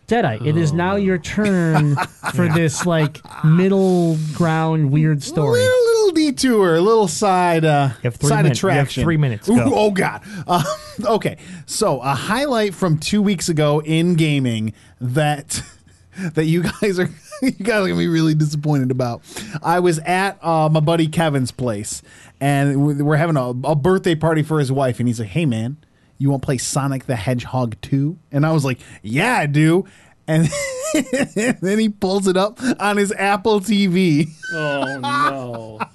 Deadeye, 0.05 0.37
it 0.45 0.57
is 0.57 0.73
now 0.73 0.95
your 0.97 1.17
turn 1.17 1.95
for 2.35 2.49
this 2.49 2.85
like 2.85 3.21
middle 3.45 4.17
ground 4.33 4.91
weird 4.91 5.23
story. 5.23 5.61
Little, 5.61 5.85
little 5.85 6.11
detour, 6.11 6.75
a 6.75 6.81
little 6.81 7.07
side 7.07 7.63
uh, 7.63 7.89
side 7.89 8.03
minutes- 8.03 8.21
you 8.21 8.37
have 8.37 8.45
attraction. 8.51 9.03
three 9.03 9.17
minutes, 9.17 9.47
Ooh, 9.47 9.61
oh 9.61 9.91
God. 9.91 10.21
Uh, 10.45 10.63
okay, 11.05 11.37
so 11.65 12.01
a 12.01 12.13
highlight 12.13 12.73
from 12.73 12.97
two 12.97 13.21
weeks 13.21 13.47
ago 13.47 13.81
in 13.81 14.15
gaming 14.15 14.73
that 14.99 15.63
that 16.33 16.45
you 16.45 16.63
guys 16.63 16.99
are 16.99 17.09
you 17.41 17.51
guys 17.51 17.85
are 17.85 17.87
gonna 17.87 17.95
be 17.97 18.07
really 18.07 18.35
disappointed 18.35 18.91
about. 18.91 19.21
I 19.63 19.79
was 19.79 19.99
at 19.99 20.37
uh, 20.43 20.67
my 20.69 20.81
buddy 20.81 21.07
Kevin's 21.07 21.51
place, 21.51 22.01
and 22.43 22.85
we- 22.85 23.01
we're 23.01 23.15
having 23.15 23.37
a, 23.37 23.49
a 23.67 23.75
birthday 23.75 24.15
party 24.15 24.43
for 24.43 24.59
his 24.59 24.71
wife, 24.71 24.99
and 24.99 25.07
he's 25.07 25.19
like, 25.19 25.29
"Hey 25.29 25.45
man." 25.45 25.77
You 26.19 26.29
want 26.29 26.43
to 26.43 26.45
play 26.45 26.57
Sonic 26.59 27.05
the 27.05 27.15
Hedgehog 27.17 27.75
2? 27.81 28.17
And 28.31 28.45
I 28.45 28.51
was 28.53 28.63
like, 28.63 28.79
Yeah, 29.01 29.35
I 29.35 29.45
do. 29.47 29.83
And 30.25 30.47
then 31.59 31.79
he 31.79 31.89
pulls 31.89 32.27
it 32.27 32.37
up 32.37 32.59
on 32.79 32.95
his 32.97 33.11
Apple 33.11 33.59
TV. 33.59 34.27
Oh 34.53 34.99
no. 34.99 35.79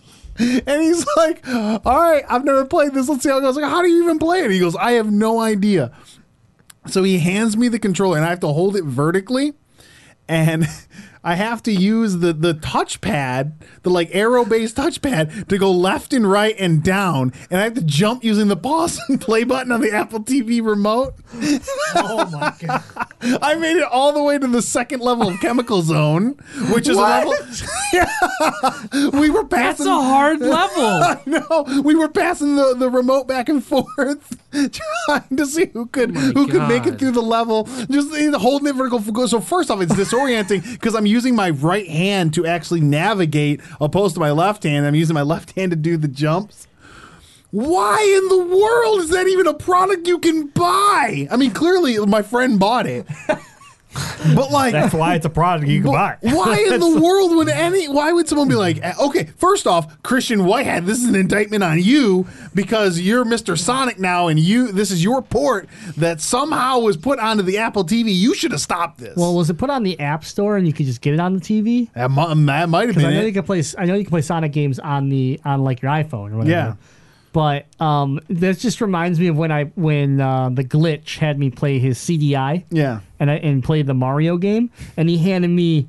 And 0.66 0.82
he's 0.82 1.06
like, 1.16 1.48
all 1.48 1.80
right, 1.84 2.24
I've 2.28 2.44
never 2.44 2.64
played 2.64 2.92
this. 2.94 3.08
Let's 3.08 3.22
see 3.22 3.28
how 3.28 3.38
it 3.38 3.40
goes. 3.40 3.56
Like, 3.56 3.64
how 3.70 3.80
do 3.80 3.88
you 3.88 4.02
even 4.04 4.18
play 4.18 4.40
it? 4.44 4.50
He 4.50 4.58
goes, 4.60 4.76
I 4.76 4.92
have 4.92 5.10
no 5.10 5.40
idea. 5.40 5.90
So 6.86 7.02
he 7.04 7.18
hands 7.20 7.56
me 7.56 7.68
the 7.68 7.78
controller 7.78 8.16
and 8.16 8.26
I 8.26 8.30
have 8.30 8.40
to 8.40 8.48
hold 8.48 8.76
it 8.76 8.84
vertically. 8.84 9.54
And 10.28 10.66
I 11.22 11.34
have 11.34 11.62
to 11.64 11.72
use 11.72 12.18
the, 12.18 12.32
the 12.32 12.54
touchpad, 12.54 13.52
the 13.82 13.90
like 13.90 14.10
arrow 14.14 14.44
based 14.44 14.76
touchpad, 14.76 15.48
to 15.48 15.58
go 15.58 15.70
left 15.70 16.12
and 16.12 16.30
right 16.30 16.54
and 16.58 16.82
down. 16.82 17.32
And 17.50 17.60
I 17.60 17.64
have 17.64 17.74
to 17.74 17.82
jump 17.82 18.24
using 18.24 18.48
the 18.48 18.56
pause 18.56 19.00
and 19.08 19.20
play 19.20 19.44
button 19.44 19.72
on 19.72 19.80
the 19.80 19.92
Apple 19.92 20.20
TV 20.20 20.64
remote. 20.64 21.14
Oh 21.94 22.28
my 22.30 22.54
god. 22.60 22.97
I 23.20 23.54
made 23.56 23.76
it 23.76 23.82
all 23.84 24.12
the 24.12 24.22
way 24.22 24.38
to 24.38 24.46
the 24.46 24.62
second 24.62 25.00
level 25.00 25.28
of 25.28 25.40
Chemical 25.40 25.82
Zone, 25.82 26.36
which 26.72 26.88
is 26.88 26.96
What? 26.96 27.26
a 27.26 27.28
level. 27.28 27.46
yeah. 27.92 29.18
We 29.18 29.30
were 29.30 29.44
passing. 29.44 29.48
That's 29.48 29.78
passing. 29.78 29.86
a 29.88 30.02
hard 30.02 30.40
level. 30.40 31.20
No, 31.26 31.82
we 31.82 31.94
were 31.94 32.08
passing 32.08 32.56
the, 32.56 32.74
the 32.74 32.88
remote 32.88 33.26
back 33.28 33.48
and 33.48 33.62
forth, 33.64 34.38
trying 35.06 35.36
to 35.36 35.46
see 35.46 35.66
who 35.72 35.86
could 35.86 36.16
who 36.16 36.46
could 36.48 36.66
make 36.68 36.86
it 36.86 36.98
through 36.98 37.10
the 37.12 37.22
level. 37.22 37.64
Just 37.90 38.12
uh, 38.12 38.38
holding 38.38 38.68
it 38.68 38.74
vertical. 38.74 39.00
So 39.28 39.40
first 39.40 39.70
off, 39.70 39.80
it's 39.80 39.92
disorienting 39.92 40.70
because 40.72 40.94
I'm 40.94 41.06
using 41.06 41.34
my 41.34 41.50
right 41.50 41.88
hand 41.88 42.34
to 42.34 42.46
actually 42.46 42.80
navigate, 42.80 43.60
opposed 43.80 44.14
to 44.14 44.20
my 44.20 44.30
left 44.30 44.62
hand. 44.62 44.86
I'm 44.86 44.94
using 44.94 45.14
my 45.14 45.22
left 45.22 45.52
hand 45.52 45.70
to 45.72 45.76
do 45.76 45.96
the 45.96 46.08
jumps. 46.08 46.66
Why 47.50 48.20
in 48.22 48.28
the 48.28 48.56
world 48.56 49.00
is 49.00 49.10
that 49.10 49.26
even 49.26 49.46
a 49.46 49.54
product 49.54 50.06
you 50.06 50.18
can 50.18 50.48
buy? 50.48 51.28
I 51.30 51.36
mean, 51.36 51.50
clearly 51.52 51.98
my 52.04 52.20
friend 52.22 52.58
bought 52.60 52.86
it, 52.86 53.06
but 54.34 54.50
like 54.50 54.72
That's 54.72 54.92
why 54.92 55.14
it's 55.14 55.24
a 55.24 55.30
product 55.30 55.66
you 55.66 55.82
can 55.82 55.90
buy. 55.90 56.18
Why 56.22 56.58
in 56.70 56.78
the 56.78 57.00
world 57.00 57.34
would 57.36 57.48
any? 57.48 57.88
Why 57.88 58.12
would 58.12 58.28
someone 58.28 58.48
be 58.48 58.54
like, 58.54 58.78
eh, 58.82 58.92
okay, 59.00 59.24
first 59.38 59.66
off, 59.66 60.02
Christian 60.02 60.44
Whitehead, 60.44 60.84
this 60.84 60.98
is 60.98 61.06
an 61.08 61.14
indictment 61.14 61.64
on 61.64 61.82
you 61.82 62.26
because 62.54 63.00
you're 63.00 63.24
Mr. 63.24 63.58
Sonic 63.58 63.98
now, 63.98 64.28
and 64.28 64.38
you 64.38 64.70
this 64.70 64.90
is 64.90 65.02
your 65.02 65.22
port 65.22 65.68
that 65.96 66.20
somehow 66.20 66.80
was 66.80 66.98
put 66.98 67.18
onto 67.18 67.42
the 67.42 67.56
Apple 67.58 67.84
TV. 67.84 68.14
You 68.14 68.34
should 68.34 68.52
have 68.52 68.60
stopped 68.60 68.98
this. 68.98 69.16
Well, 69.16 69.34
was 69.34 69.48
it 69.48 69.54
put 69.56 69.70
on 69.70 69.84
the 69.84 69.98
App 70.00 70.22
Store 70.24 70.58
and 70.58 70.66
you 70.66 70.74
could 70.74 70.86
just 70.86 71.00
get 71.00 71.14
it 71.14 71.20
on 71.20 71.32
the 71.34 71.40
TV? 71.40 71.90
that, 71.94 72.10
mu- 72.10 72.46
that 72.46 72.68
might 72.68 72.80
have 72.80 72.88
Because 72.90 73.02
been 73.04 73.06
I 73.06 73.14
know 73.14 73.22
it. 73.22 73.26
you 73.28 73.32
can 73.32 73.42
play. 73.44 73.62
I 73.78 73.86
know 73.86 73.94
you 73.94 74.04
can 74.04 74.10
play 74.10 74.22
Sonic 74.22 74.52
games 74.52 74.78
on 74.78 75.08
the 75.08 75.40
on 75.46 75.64
like 75.64 75.80
your 75.80 75.90
iPhone 75.90 76.32
or 76.32 76.36
whatever. 76.36 76.50
Yeah. 76.50 76.74
But 77.38 77.66
um, 77.80 78.18
this 78.26 78.60
just 78.60 78.80
reminds 78.80 79.20
me 79.20 79.28
of 79.28 79.36
when 79.38 79.52
I 79.52 79.64
when 79.76 80.20
uh, 80.20 80.48
the 80.48 80.64
glitch 80.64 81.18
had 81.18 81.38
me 81.38 81.50
play 81.50 81.78
his 81.78 81.96
CDI. 81.96 82.64
Yeah. 82.70 82.98
And 83.20 83.30
I 83.30 83.34
and 83.36 83.62
played 83.62 83.86
the 83.86 83.94
Mario 83.94 84.38
game, 84.38 84.70
and 84.96 85.08
he 85.08 85.18
handed 85.18 85.46
me 85.46 85.86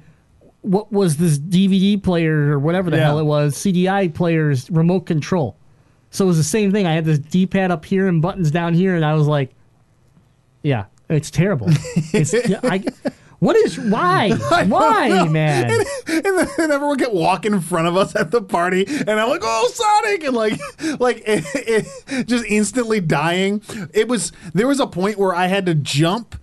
what 0.62 0.92
was 0.92 1.18
this 1.18 1.40
DVD 1.40 2.02
player 2.04 2.52
or 2.52 2.60
whatever 2.60 2.92
the 2.92 2.98
Yeah. 2.98 3.06
hell 3.06 3.18
it 3.18 3.24
was 3.24 3.56
CDI 3.56 4.14
player's 4.14 4.70
remote 4.70 5.08
control. 5.08 5.56
So 6.12 6.26
it 6.26 6.28
was 6.28 6.38
the 6.38 6.44
same 6.44 6.72
thing. 6.72 6.86
I 6.86 6.94
had 6.94 7.06
this 7.06 7.18
D-pad 7.18 7.72
up 7.72 7.84
here 7.84 8.08
and 8.08 8.22
buttons 8.22 8.52
down 8.52 8.76
here, 8.76 8.96
and 8.96 9.04
I 9.04 9.16
was 9.16 9.26
like, 9.26 9.50
"Yeah, 10.62 10.86
it's 11.10 11.32
terrible. 11.32 11.70
It's 12.14 12.36
I, 12.64 12.84
what 13.40 13.56
is 13.56 13.80
why 13.80 14.32
why 14.68 15.28
man." 15.28 15.72
and 16.08 16.40
then 16.40 16.48
and 16.58 16.72
everyone 16.72 16.98
get 16.98 17.14
walk 17.14 17.46
in 17.46 17.60
front 17.62 17.88
of 17.88 17.96
us 17.96 18.16
at 18.16 18.32
the 18.32 18.42
party, 18.42 18.86
and 18.88 19.10
I'm 19.10 19.30
like, 19.30 19.42
"Oh, 19.44 19.70
Sonic!" 19.74 20.24
and 20.24 20.36
like, 20.36 20.60
like 21.00 21.24
it, 21.26 21.46
it, 22.08 22.28
just 22.28 22.46
instantly 22.46 23.00
dying. 23.00 23.62
It 23.94 24.08
was 24.08 24.32
there 24.54 24.68
was 24.68 24.80
a 24.80 24.88
point 24.88 25.18
where 25.18 25.34
I 25.34 25.48
had 25.48 25.66
to 25.68 25.76
jump, 25.76 26.36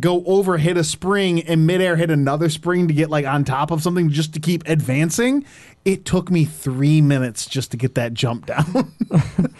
go 0.00 0.24
over, 0.24 0.58
hit 0.58 0.76
a 0.76 0.84
spring, 0.84 1.40
and 1.42 1.66
midair 1.66 1.96
hit 1.96 2.10
another 2.10 2.48
spring 2.48 2.88
to 2.88 2.94
get 2.94 3.10
like 3.10 3.26
on 3.26 3.44
top 3.44 3.70
of 3.70 3.82
something 3.82 4.10
just 4.10 4.32
to 4.34 4.40
keep 4.40 4.62
advancing. 4.68 5.44
It 5.84 6.04
took 6.04 6.30
me 6.30 6.44
three 6.44 7.00
minutes 7.00 7.44
just 7.46 7.72
to 7.72 7.76
get 7.76 7.96
that 7.96 8.14
jump 8.14 8.46
down. 8.46 8.92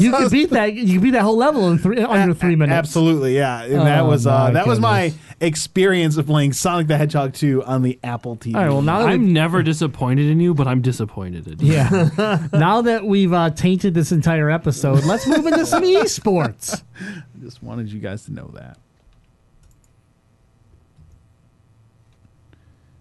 You 0.00 0.12
could 0.16 0.30
beat 0.30 0.50
that. 0.50 0.74
You 0.74 0.94
can 0.94 1.00
beat 1.02 1.10
that 1.12 1.22
whole 1.22 1.36
level 1.38 1.70
in 1.70 1.78
three, 1.78 1.98
under 2.02 2.34
three 2.34 2.54
minutes. 2.54 2.76
Absolutely, 2.76 3.34
yeah. 3.34 3.62
And 3.62 3.80
that 3.80 4.00
Oh, 4.00 4.08
was 4.08 4.26
uh, 4.26 4.30
my 4.30 4.50
that 4.52 4.66
was 4.66 4.78
my 4.78 5.14
experience 5.40 6.16
of 6.18 6.26
playing 6.26 6.52
Sonic 6.52 6.86
the 6.86 6.98
Hedgehog 6.98 7.32
2 7.32 7.64
on 7.64 7.82
the 7.82 7.98
Apple 8.04 8.36
TV. 8.36 8.54
All 8.54 8.60
right. 8.60 8.68
Well, 8.70 8.82
now 8.82 8.98
that 9.00 9.08
I'm 9.08 9.32
never 9.32 9.62
disappointed 9.62 10.26
in 10.26 10.38
you, 10.40 10.52
but 10.54 10.68
I'm 10.68 10.82
disappointed 10.82 11.46
in 11.46 11.58
you. 11.66 11.72
yeah, 11.72 12.46
now 12.52 12.82
that 12.82 13.04
we've 13.04 13.32
uh, 13.32 13.50
tainted 13.50 13.94
this 13.94 14.12
entire 14.12 14.50
episode, 14.50 15.04
let's 15.04 15.26
move 15.26 15.46
into 15.46 15.64
some 15.64 15.82
esports. 15.82 16.82
I 17.00 17.22
just 17.40 17.62
wanted 17.62 17.90
you 17.90 18.00
guys 18.00 18.24
to 18.26 18.32
know 18.34 18.50
that. 18.54 18.76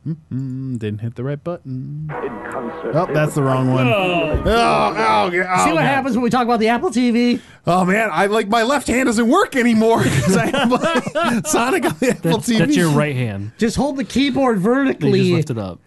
Mm-mm, 0.07 0.80
didn't 0.80 1.02
hit 1.02 1.14
the 1.15 1.23
right 1.23 1.41
button. 1.44 2.10
Oh, 2.11 3.07
that's 3.14 3.36
the 3.36 3.44
wrong 3.44 3.72
one. 3.72 3.88
Oh, 3.88 3.94
oh, 3.94 4.95
oh 4.98 5.28
okay. 5.28 5.45
oh, 5.48 5.65
See 5.65 5.72
what 5.73 5.82
God. 5.82 5.86
happens 5.86 6.15
when 6.15 6.23
we 6.23 6.32
talk 6.32 6.44
about 6.44 6.60
the 6.60 6.69
Apple 6.69 6.90
TV. 6.90 7.40
Oh 7.68 7.86
man, 7.86 8.10
I 8.11 8.26
like 8.26 8.48
my 8.48 8.64
left 8.64 8.88
hand 8.88 9.06
doesn't 9.06 9.28
work 9.30 9.56
anymore 9.56 9.99
because 10.03 10.36
I 10.36 10.48
have 10.48 10.72
like, 10.72 11.45
Sonic 11.48 11.86
on 11.86 11.95
the 11.99 12.10
Apple 12.11 12.32
That's, 12.32 12.49
TV. 12.49 12.57
that's 12.57 12.76
your 12.76 12.90
right 12.90 13.15
hand. 13.15 13.52
Just 13.60 13.76
hold 13.76 13.98
the 13.98 14.03
keyboard 14.03 14.57
You 14.57 14.64
vertically. 14.64 15.19
just 15.19 15.32
lift 15.32 15.49
it 15.52 15.57
up. 15.60 15.80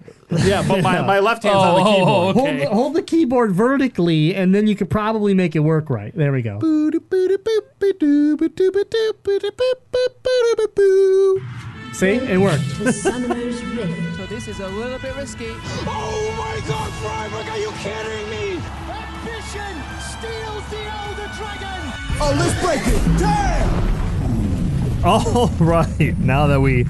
yeah, 0.44 0.64
but 0.66 0.80
my, 0.82 1.00
my 1.02 1.18
left 1.18 1.42
hand's 1.42 1.56
on 1.56 1.74
the 1.74 1.80
Oh, 1.90 1.94
keyboard. 1.96 2.36
Hold, 2.36 2.60
the, 2.60 2.66
hold 2.68 2.94
the 2.94 3.02
keyboard 3.02 3.50
vertically, 3.52 4.34
and 4.36 4.54
then 4.54 4.68
you 4.68 4.76
could 4.76 4.90
probably 4.90 5.34
make 5.34 5.56
it 5.56 5.60
work 5.60 5.90
right. 5.90 6.14
There 6.16 6.30
we 6.30 6.40
go. 6.42 6.60
See, 11.94 12.16
it 12.16 12.40
worked. 12.40 12.78
The 12.80 12.92
Summoner's 12.92 13.62
Rift. 13.64 14.16
So 14.16 14.26
this 14.26 14.48
is 14.48 14.58
a 14.60 14.68
little 14.68 14.98
bit 14.98 15.14
risky. 15.16 15.50
Oh 15.86 16.34
my 16.36 16.60
God, 16.68 16.92
Freiburg, 16.94 17.48
are 17.48 17.58
you 17.58 17.70
kidding 17.78 18.28
me? 18.30 18.60
Ambition 18.90 19.76
steals 20.00 20.64
the 20.70 20.82
Elder 20.90 21.30
Dragon. 21.36 21.92
Oh, 22.20 22.34
let's 22.36 22.60
break 22.64 22.80
it. 22.84 23.18
Damn! 23.18 25.04
All 25.04 25.46
right. 25.60 26.18
Now 26.18 26.48
that 26.48 26.60
we 26.60 26.84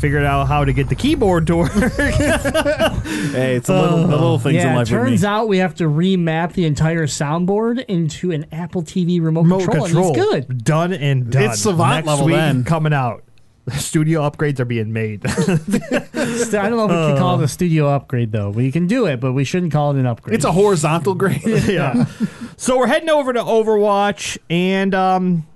figured 0.00 0.24
out 0.24 0.46
how 0.48 0.64
to 0.64 0.72
get 0.72 0.88
the 0.88 0.94
keyboard 0.96 1.46
to 1.48 1.56
work. 1.58 1.72
Hey, 3.28 3.56
it's 3.56 3.68
a 3.68 3.72
little, 3.80 3.98
the 4.06 4.16
little 4.16 4.38
things 4.38 4.56
yeah, 4.56 4.70
in 4.70 4.76
life 4.76 4.82
with 4.84 4.88
turns 4.90 5.22
me. 5.22 5.28
out 5.28 5.48
we 5.48 5.58
have 5.58 5.74
to 5.76 5.84
remap 5.84 6.52
the 6.54 6.64
entire 6.66 7.06
soundboard 7.06 7.84
into 7.86 8.30
an 8.30 8.46
Apple 8.52 8.82
TV 8.82 9.20
remote, 9.22 9.42
Remote 9.42 9.70
control, 9.70 9.84
and 9.86 10.16
it's 10.16 10.46
good. 10.48 10.64
Done 10.64 10.92
and 10.92 11.30
done. 11.30 11.42
It's 11.42 11.60
savant 11.60 12.06
Next 12.06 12.06
level 12.06 12.26
week, 12.26 12.36
then. 12.36 12.64
coming 12.64 12.92
out. 12.92 13.24
Studio 13.78 14.28
upgrades 14.28 14.60
are 14.60 14.64
being 14.64 14.92
made. 14.92 15.28
So 15.30 15.40
I 16.60 16.68
don't 16.68 16.76
know 16.76 16.84
if 16.84 16.90
we 16.90 17.12
can 17.12 17.18
call 17.18 17.40
it 17.40 17.44
a 17.44 17.48
studio 17.48 17.88
upgrade 17.88 18.32
though. 18.32 18.50
We 18.50 18.72
can 18.72 18.86
do 18.86 19.06
it, 19.06 19.20
but 19.20 19.32
we 19.32 19.44
shouldn't 19.44 19.72
call 19.72 19.92
it 19.92 19.98
an 19.98 20.06
upgrade. 20.06 20.34
It's 20.34 20.44
a 20.44 20.52
horizontal 20.52 21.14
grade. 21.14 21.42
yeah. 21.44 22.06
So 22.56 22.78
we're 22.78 22.86
heading 22.86 23.10
over 23.10 23.32
to 23.32 23.40
Overwatch, 23.40 24.38
and 24.50 24.94
um, 24.94 25.46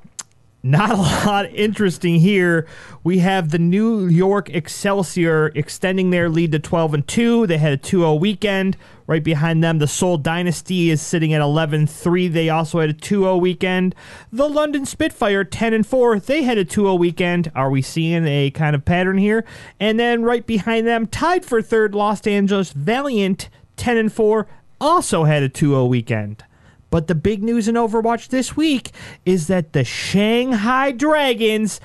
not 0.63 0.91
a 0.91 0.97
lot 0.97 1.53
interesting 1.53 2.21
here. 2.21 2.67
We 3.03 3.19
have 3.19 3.51
the 3.51 3.59
New 3.59 4.07
York 4.07 4.49
Excelsior 4.51 5.49
extending 5.55 6.11
their 6.11 6.29
lead 6.29 6.53
to 6.53 6.61
12 6.61 6.95
and 6.95 7.09
2. 7.09 7.49
They 7.49 7.59
had 7.59 7.73
a 7.73 7.77
2-0 7.77 8.21
weekend. 8.21 8.77
Right 9.09 9.25
behind 9.25 9.65
them, 9.65 9.79
the 9.79 9.89
Seoul 9.89 10.19
Dynasty 10.19 10.91
is 10.91 11.03
sitting 11.03 11.33
at 11.33 11.43
11-3. 11.43 12.33
They 12.33 12.49
also 12.49 12.79
had 12.79 12.91
a 12.91 12.95
2-0 12.95 13.41
weekend. 13.41 13.95
The 14.33 14.49
London 14.49 14.87
Spitfire 14.87 15.43
10 15.43 15.75
and 15.75 15.87
4. 15.87 16.21
They 16.21 16.45
had 16.45 16.59
a 16.59 16.65
2-0 16.65 16.99
weekend. 16.99 17.51
Are 17.57 17.71
we 17.71 17.83
seeing 17.83 18.25
a 18.27 18.51
kind 18.53 18.77
of 18.77 18.85
pattern 18.85 19.19
here? 19.19 19.45
And 19.81 19.99
then 19.99 20.23
right 20.23 20.47
behind 20.47 20.87
them, 20.87 21.09
tied 21.09 21.45
for 21.45 21.61
third, 21.61 21.95
Los 21.95 22.25
Angeles 22.27 22.73
Valiant 22.73 23.49
10 23.77 23.97
and 23.97 24.13
4 24.13 24.47
also 24.81 25.25
had 25.25 25.43
a 25.43 25.49
2-0 25.49 25.89
weekend. 25.89 26.45
But 26.93 27.07
the 27.07 27.15
big 27.15 27.43
news 27.43 27.69
in 27.69 27.75
Overwatch 27.75 28.29
this 28.29 28.55
week 28.55 28.91
is 29.25 29.47
that 29.47 29.73
the 29.73 29.83
Shanghai 29.83 30.93
Dragons 30.93 31.81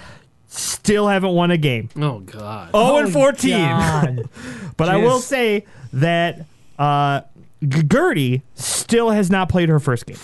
still 0.48 1.08
haven't 1.08 1.32
won 1.34 1.50
a 1.50 1.58
game. 1.58 1.88
Oh 1.96 2.20
God. 2.20 2.72
0 2.74 2.98
and 2.98 3.14
14. 3.14 3.50
God. 3.58 4.30
But 4.78 4.90
I 4.90 4.98
will 4.98 5.20
say 5.20 5.66
that 5.94 6.46
uh, 6.78 7.22
G- 7.68 7.84
Gertie 7.84 8.42
still 8.56 9.10
has 9.12 9.32
not 9.32 9.48
played 9.50 9.70
her 9.70 9.80
first 9.80 10.06
game. 10.06 10.18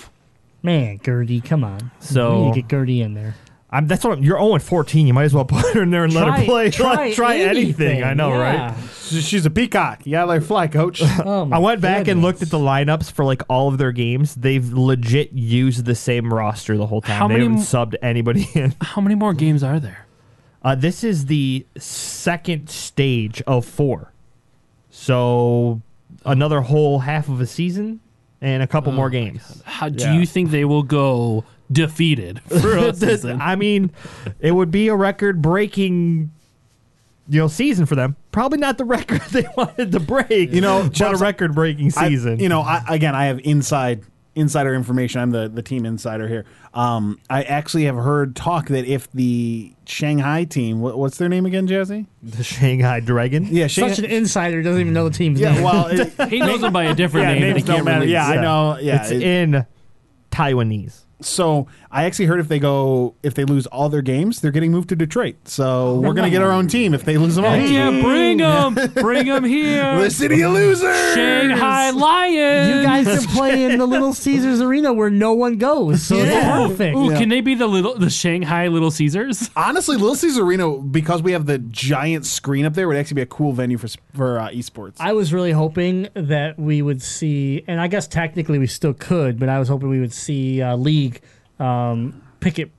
Man, 0.61 0.99
Gertie, 1.03 1.39
come 1.41 1.63
on. 1.63 1.89
So- 2.01 2.39
we 2.39 2.45
need 2.47 2.53
to 2.55 2.61
get 2.61 2.69
Gertie 2.69 3.01
in 3.01 3.13
there. 3.13 3.35
I'm, 3.73 3.87
that's 3.87 4.03
what 4.03 4.17
I'm, 4.19 4.23
you're 4.23 4.37
0 4.37 4.53
and 4.53 4.63
14. 4.63 5.07
You 5.07 5.13
might 5.13 5.23
as 5.23 5.33
well 5.33 5.45
put 5.45 5.73
her 5.73 5.81
in 5.83 5.89
there 5.89 6.03
and 6.03 6.13
let 6.13 6.27
her 6.27 6.45
play. 6.45 6.69
Try, 6.71 7.13
Try 7.13 7.37
anything. 7.37 8.03
I 8.03 8.13
know, 8.13 8.29
yeah. 8.29 8.67
right? 8.69 8.89
She's 8.99 9.45
a 9.45 9.49
peacock. 9.49 10.05
You 10.05 10.11
gotta 10.13 10.27
let 10.27 10.35
her 10.41 10.41
fly, 10.47 10.67
coach. 10.67 11.01
Oh 11.25 11.45
my 11.45 11.57
I 11.57 11.59
went 11.59 11.81
back 11.81 11.97
and 11.99 12.05
goodness. 12.05 12.23
looked 12.23 12.41
at 12.43 12.49
the 12.49 12.57
lineups 12.59 13.11
for 13.11 13.25
like 13.25 13.41
all 13.49 13.67
of 13.67 13.77
their 13.77 13.91
games. 13.91 14.35
They've 14.35 14.71
legit 14.71 15.33
used 15.33 15.85
the 15.85 15.95
same 15.95 16.33
roster 16.33 16.77
the 16.77 16.87
whole 16.87 17.01
time. 17.01 17.17
How 17.17 17.27
they 17.27 17.33
many 17.35 17.45
haven't 17.45 17.59
m- 17.59 17.63
subbed 17.65 17.95
anybody 18.01 18.47
in. 18.53 18.73
How 18.81 19.01
many 19.01 19.15
more 19.15 19.33
games 19.33 19.63
are 19.63 19.79
there? 19.79 20.05
Uh, 20.63 20.75
this 20.75 21.03
is 21.03 21.25
the 21.25 21.65
second 21.77 22.69
stage 22.69 23.41
of 23.47 23.65
four. 23.65 24.13
So 24.89 25.81
another 26.25 26.61
whole 26.61 26.99
half 26.99 27.27
of 27.29 27.41
a 27.41 27.45
season 27.47 27.99
and 28.41 28.61
a 28.63 28.67
couple 28.67 28.91
more 28.91 29.09
games. 29.09 29.61
How 29.65 29.89
do 29.89 30.03
Yeah. 30.03 30.13
you 30.13 30.25
think 30.25 30.51
they 30.51 30.65
will 30.65 30.83
go 30.83 31.43
defeated 31.73 32.41
for 32.47 32.77
a 32.77 32.93
season? 32.93 33.41
I 33.41 33.55
mean, 33.55 33.91
it 34.39 34.51
would 34.51 34.71
be 34.71 34.87
a 34.87 34.95
record 34.95 35.41
breaking 35.41 36.31
you 37.29 37.39
know 37.39 37.47
season 37.47 37.85
for 37.85 37.95
them. 37.95 38.15
Probably 38.31 38.59
not 38.59 38.77
the 38.77 38.85
record 38.97 39.21
they 39.31 39.45
wanted 39.55 39.91
to 39.93 39.99
break. 39.99 40.51
You 40.51 40.61
know, 40.61 40.83
but 40.83 40.93
Chubbs, 40.93 41.21
a 41.21 41.23
record 41.23 41.55
breaking 41.55 41.91
I- 41.97 42.09
season. 42.09 42.39
you 42.39 42.49
know, 42.49 42.61
I, 42.61 42.83
again, 42.89 43.15
I 43.15 43.25
have 43.25 43.39
inside 43.43 44.03
insider 44.35 44.73
information. 44.73 45.21
I'm 45.21 45.29
the, 45.31 45.47
the 45.47 45.61
team 45.61 45.85
insider 45.85 46.27
here. 46.27 46.43
Um, 46.73 47.19
I 47.29 47.43
actually 47.43 47.83
have 47.85 47.95
heard 47.95 48.35
talk 48.35 48.67
that 48.69 48.85
if 48.85 49.09
the 49.11 49.71
Shanghai 49.85 50.43
team, 50.45 50.81
what, 50.81 50.97
what's 50.97 51.17
their 51.19 51.29
name 51.29 51.45
again, 51.45 51.67
Jazzy? 51.67 52.07
the 52.23 52.43
Shanghai 52.43 52.99
Dragon. 52.99 53.45
Yeah, 53.51 53.67
Shanghai. 53.67 53.93
Such 53.93 54.05
an 54.05 54.11
insider 54.11 54.63
doesn't 54.63 54.81
even 54.81 54.93
know 54.93 55.07
the 55.07 55.15
team's 55.15 55.39
yeah, 55.39 55.53
name. 55.53 55.63
well, 55.63 55.85
it, 55.91 56.29
he 56.29 56.39
knows 56.39 56.61
them 56.61 56.73
by 56.73 56.85
a 56.85 56.95
different 56.95 57.27
yeah, 57.27 57.33
name, 57.35 57.53
names 57.53 57.63
don't 57.63 57.85
matter. 57.85 57.99
release. 57.99 58.13
Yeah, 58.13 58.27
I 58.27 58.41
know. 58.41 58.77
Yeah, 58.81 59.01
it's 59.03 59.11
it- 59.11 59.21
in 59.21 59.65
Taiwanese. 60.31 61.01
So 61.25 61.67
I 61.91 62.05
actually 62.05 62.25
heard 62.25 62.39
if 62.39 62.47
they 62.47 62.59
go, 62.59 63.15
if 63.23 63.33
they 63.35 63.45
lose 63.45 63.65
all 63.67 63.89
their 63.89 64.01
games, 64.01 64.41
they're 64.41 64.51
getting 64.51 64.71
moved 64.71 64.89
to 64.89 64.95
Detroit. 64.95 65.35
So 65.45 65.99
we're 65.99 66.13
gonna 66.13 66.29
get 66.29 66.41
our 66.41 66.51
own 66.51 66.67
team 66.67 66.93
if 66.93 67.03
they 67.05 67.17
lose 67.17 67.35
them 67.35 67.45
all. 67.45 67.51
Heck 67.51 67.69
yeah, 67.69 68.01
bring 68.01 68.37
them, 68.37 68.73
bring 68.93 69.27
them 69.27 69.43
here. 69.43 69.99
The 70.03 70.09
city 70.09 70.41
of 70.41 70.51
losers. 70.53 71.13
Shanghai 71.13 71.91
Lions. 71.91 72.69
you 72.75 72.83
guys 72.83 73.05
can 73.25 73.35
play 73.35 73.63
in 73.65 73.77
the 73.79 73.85
Little 73.85 74.13
Caesars 74.13 74.59
Arena 74.61 74.91
where 74.93 75.09
no 75.09 75.33
one 75.33 75.57
goes, 75.57 76.01
so 76.03 76.15
Yeah. 76.17 76.23
it's 76.23 76.69
perfect. 76.71 76.97
Ooh, 76.97 77.09
can 77.11 77.29
they 77.29 77.41
be 77.41 77.55
the 77.55 77.67
little, 77.67 77.95
the 77.97 78.09
Shanghai 78.09 78.67
Little 78.67 78.91
Caesars? 78.91 79.49
Honestly, 79.55 79.95
Little 79.97 80.15
Caesar 80.15 80.43
Arena, 80.43 80.77
because 80.77 81.21
we 81.21 81.31
have 81.31 81.45
the 81.45 81.59
giant 81.59 82.25
screen 82.25 82.65
up 82.65 82.73
there, 82.73 82.87
would 82.87 82.97
actually 82.97 83.15
be 83.15 83.21
a 83.21 83.25
cool 83.27 83.53
venue 83.53 83.77
for 83.77 83.87
for 84.13 84.39
uh, 84.39 84.49
esports. 84.49 84.95
I 84.99 85.13
was 85.13 85.33
really 85.33 85.51
hoping 85.51 86.07
that 86.13 86.57
we 86.59 86.81
would 86.81 87.01
see, 87.01 87.63
and 87.67 87.79
I 87.79 87.87
guess 87.87 88.07
technically 88.07 88.59
we 88.59 88.67
still 88.67 88.93
could, 88.93 89.39
but 89.39 89.49
I 89.49 89.59
was 89.59 89.67
hoping 89.69 89.89
we 89.89 89.99
would 89.99 90.13
see 90.13 90.61
uh, 90.61 90.75
League 90.75 91.12
um, 91.59 92.21
pick 92.39 92.59
it 92.59 92.71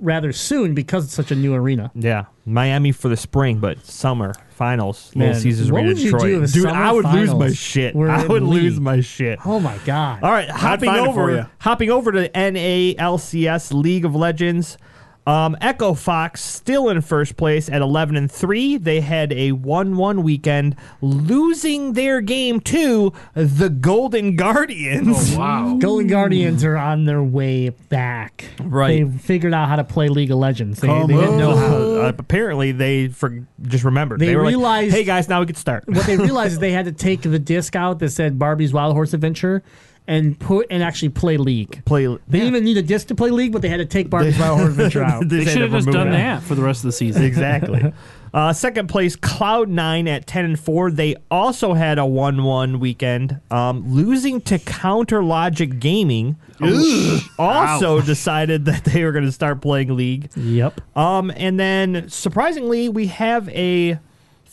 rather 0.00 0.32
soon 0.32 0.74
because 0.74 1.04
it's 1.04 1.14
such 1.14 1.30
a 1.30 1.34
new 1.36 1.54
arena. 1.54 1.90
Yeah, 1.94 2.24
Miami 2.44 2.92
for 2.92 3.08
the 3.08 3.16
spring, 3.16 3.58
but 3.58 3.84
summer 3.84 4.34
finals. 4.50 5.10
Little 5.14 5.32
Man, 5.32 5.40
Caesars 5.40 5.72
what 5.72 5.78
Arena, 5.78 5.88
would 5.88 5.98
you 5.98 6.04
Detroit. 6.12 6.22
do 6.22 6.42
if 6.42 6.52
Dude, 6.52 6.62
summer 6.64 6.74
I 6.82 6.92
would 6.92 7.04
lose 7.06 7.34
my 7.34 7.52
shit. 7.52 7.94
were 7.94 8.10
I 8.10 8.22
in 8.22 8.28
would 8.28 8.42
lose 8.42 8.74
league? 8.74 8.82
my 8.82 9.00
shit. 9.00 9.38
Oh 9.44 9.60
my 9.60 9.78
god! 9.84 10.22
All 10.22 10.30
right, 10.32 10.48
hopping 10.50 10.88
find 10.90 11.06
it 11.06 11.12
for 11.14 11.22
over, 11.30 11.36
ya. 11.36 11.46
hopping 11.60 11.90
over 11.90 12.12
to 12.12 12.28
NALCS 12.28 13.72
League 13.72 14.04
of 14.04 14.14
Legends. 14.14 14.78
Um, 15.26 15.56
Echo 15.60 15.94
Fox 15.94 16.44
still 16.44 16.90
in 16.90 17.00
first 17.00 17.36
place 17.38 17.70
at 17.70 17.80
11 17.80 18.14
and 18.16 18.30
3. 18.30 18.76
They 18.76 19.00
had 19.00 19.32
a 19.32 19.52
1 19.52 19.96
1 19.96 20.22
weekend, 20.22 20.76
losing 21.00 21.94
their 21.94 22.20
game 22.20 22.60
to 22.60 23.12
the 23.32 23.70
Golden 23.70 24.36
Guardians. 24.36 25.34
Wow. 25.34 25.76
Golden 25.80 26.08
Guardians 26.08 26.62
are 26.62 26.76
on 26.76 27.06
their 27.06 27.22
way 27.22 27.70
back. 27.70 28.44
Right. 28.60 29.10
They 29.10 29.18
figured 29.18 29.54
out 29.54 29.68
how 29.68 29.76
to 29.76 29.84
play 29.84 30.08
League 30.08 30.30
of 30.30 30.38
Legends. 30.38 30.80
They, 30.80 30.88
they 30.88 31.06
didn't 31.06 31.38
know 31.38 31.56
how. 31.56 31.74
Uh, 32.04 32.12
apparently, 32.18 32.72
they 32.72 33.08
for, 33.08 33.46
just 33.62 33.84
remembered. 33.84 34.20
They 34.20 34.26
They, 34.26 34.36
were 34.36 34.42
realized- 34.42 34.88
like, 34.92 34.98
hey 34.98 35.04
guys, 35.04 35.28
now 35.28 35.40
we 35.40 35.46
can 35.46 35.54
start. 35.56 35.84
What 35.88 36.04
they 36.06 36.16
realized 36.18 36.52
is 36.54 36.58
they 36.58 36.72
had 36.72 36.84
to 36.84 36.92
take 36.92 37.22
the 37.22 37.38
disc 37.38 37.74
out 37.74 37.98
that 38.00 38.10
said 38.10 38.38
Barbie's 38.38 38.72
Wild 38.74 38.94
Horse 38.94 39.14
Adventure 39.14 39.62
and 40.06 40.38
put 40.38 40.66
and 40.70 40.82
actually 40.82 41.08
play 41.08 41.36
League. 41.36 41.84
Play. 41.84 42.06
They 42.06 42.16
didn't 42.38 42.48
even 42.48 42.64
need 42.64 42.76
a 42.76 42.82
disc 42.82 43.06
to 43.08 43.14
play 43.14 43.30
League, 43.30 43.52
but 43.52 43.62
they 43.62 43.68
had 43.68 43.78
to 43.78 43.86
take 43.86 44.10
Barbie's 44.10 44.38
Wild 44.38 44.58
Horse 44.58 44.70
Adventure 44.72 45.02
out. 45.02 45.28
They 45.28 45.40
just 45.40 45.52
should 45.52 45.62
have 45.62 45.72
just 45.72 45.90
done 45.90 46.10
that 46.10 46.42
for 46.42 46.54
the 46.54 46.62
rest 46.62 46.80
of 46.80 46.88
the 46.88 46.92
season. 46.92 47.22
Exactly. 47.34 47.92
Uh, 48.34 48.52
second 48.52 48.88
place, 48.88 49.14
Cloud 49.14 49.68
Nine 49.68 50.08
at 50.08 50.26
ten 50.26 50.44
and 50.44 50.58
four. 50.58 50.90
They 50.90 51.14
also 51.30 51.72
had 51.72 52.00
a 52.00 52.04
one-one 52.04 52.80
weekend, 52.80 53.40
um, 53.52 53.94
losing 53.94 54.40
to 54.40 54.58
Counter 54.58 55.22
Logic 55.22 55.78
Gaming. 55.78 56.34
who 56.58 57.18
also 57.38 58.00
decided 58.02 58.64
that 58.64 58.82
they 58.86 59.04
were 59.04 59.12
going 59.12 59.24
to 59.24 59.30
start 59.30 59.60
playing 59.60 59.94
League. 59.94 60.30
Yep. 60.34 60.80
Um, 60.96 61.30
and 61.36 61.60
then 61.60 62.08
surprisingly, 62.08 62.88
we 62.88 63.06
have 63.06 63.48
a 63.50 64.00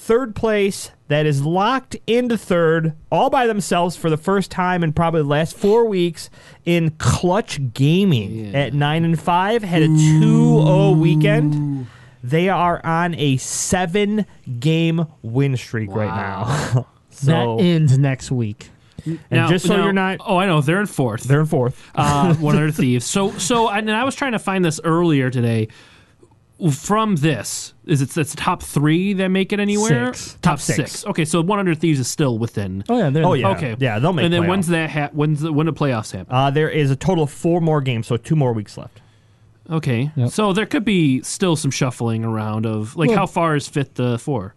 third 0.03 0.35
place 0.35 0.89
that 1.09 1.27
is 1.27 1.43
locked 1.45 1.95
into 2.07 2.35
third 2.35 2.93
all 3.11 3.29
by 3.29 3.45
themselves 3.45 3.95
for 3.95 4.09
the 4.09 4.17
first 4.17 4.49
time 4.49 4.83
in 4.83 4.91
probably 4.91 5.21
the 5.21 5.27
last 5.27 5.55
four 5.55 5.85
weeks 5.85 6.27
in 6.65 6.89
Clutch 6.97 7.59
Gaming 7.73 8.55
at 8.55 8.73
nine 8.73 9.05
and 9.05 9.19
five. 9.19 9.61
Had 9.63 9.83
a 9.83 9.87
2-0 9.87 10.99
weekend. 10.99 11.85
They 12.23 12.49
are 12.49 12.83
on 12.83 13.13
a 13.15 13.37
seven 13.37 14.25
game 14.59 15.05
win 15.21 15.55
streak 15.55 15.91
right 15.91 16.07
now. 16.09 16.87
so 17.11 17.57
that 17.57 17.63
ends 17.63 17.97
next 17.99 18.31
week. 18.31 18.69
and 19.05 19.19
Now- 19.29 19.49
just 19.49 19.67
so 19.67 19.77
now- 19.77 19.83
you're 19.83 19.93
not 19.93 20.17
Oh, 20.25 20.37
I 20.37 20.47
know 20.47 20.61
they're 20.61 20.81
in 20.81 20.87
fourth. 20.87 21.23
they're 21.25 21.41
in 21.41 21.45
fourth. 21.45 21.79
uh, 21.93 22.33
one 22.35 22.55
hundred 22.55 22.73
thieves. 22.75 23.05
So, 23.05 23.31
so, 23.33 23.69
and 23.69 23.89
I 23.91 24.03
was 24.03 24.15
trying 24.15 24.31
to 24.33 24.39
find 24.39 24.65
this 24.65 24.79
earlier 24.83 25.29
today. 25.29 25.67
From 26.71 27.15
this, 27.15 27.73
is 27.85 28.01
it 28.03 28.15
it's 28.17 28.35
top 28.35 28.61
three 28.61 29.13
that 29.13 29.29
make 29.29 29.51
it 29.51 29.59
anywhere? 29.59 30.13
Six. 30.13 30.33
Top 30.33 30.41
Top 30.41 30.59
six. 30.59 31.05
Okay, 31.07 31.25
so 31.25 31.41
one 31.41 31.57
hundred 31.57 31.79
thieves 31.79 31.99
is 31.99 32.07
still 32.07 32.37
within. 32.37 32.83
Oh 32.87 32.97
yeah, 32.99 33.09
they're 33.09 33.25
Oh, 33.25 33.33
yeah. 33.33 33.47
Okay, 33.49 33.75
Yeah, 33.79 33.97
they'll 33.97 34.13
make 34.13 34.23
it. 34.23 34.25
And 34.25 34.33
then 34.33 34.43
playoffs. 34.43 34.47
when's 34.49 34.67
that? 34.67 34.89
Ha- 34.91 35.09
when's 35.13 35.41
the, 35.41 35.51
when 35.51 35.65
do 35.65 35.71
playoffs 35.71 36.11
happen? 36.11 36.31
Uh, 36.33 36.51
there 36.51 36.69
is 36.69 36.91
a 36.91 36.95
total 36.95 37.23
of 37.23 37.31
four 37.31 37.61
more 37.61 37.81
games, 37.81 38.05
so 38.05 38.15
two 38.17 38.35
more 38.35 38.53
weeks 38.53 38.77
left. 38.77 39.01
Okay, 39.69 40.11
Yep. 40.15 40.29
so 40.29 40.53
there 40.53 40.65
could 40.65 40.83
be 40.85 41.21
still 41.21 41.55
some 41.55 41.71
shuffling 41.71 42.23
around 42.25 42.65
of 42.65 42.95
like 42.95 43.09
Well- 43.09 43.17
how 43.19 43.25
far 43.25 43.55
is 43.55 43.67
fifth 43.67 43.95
to 43.95 44.17
four? 44.17 44.53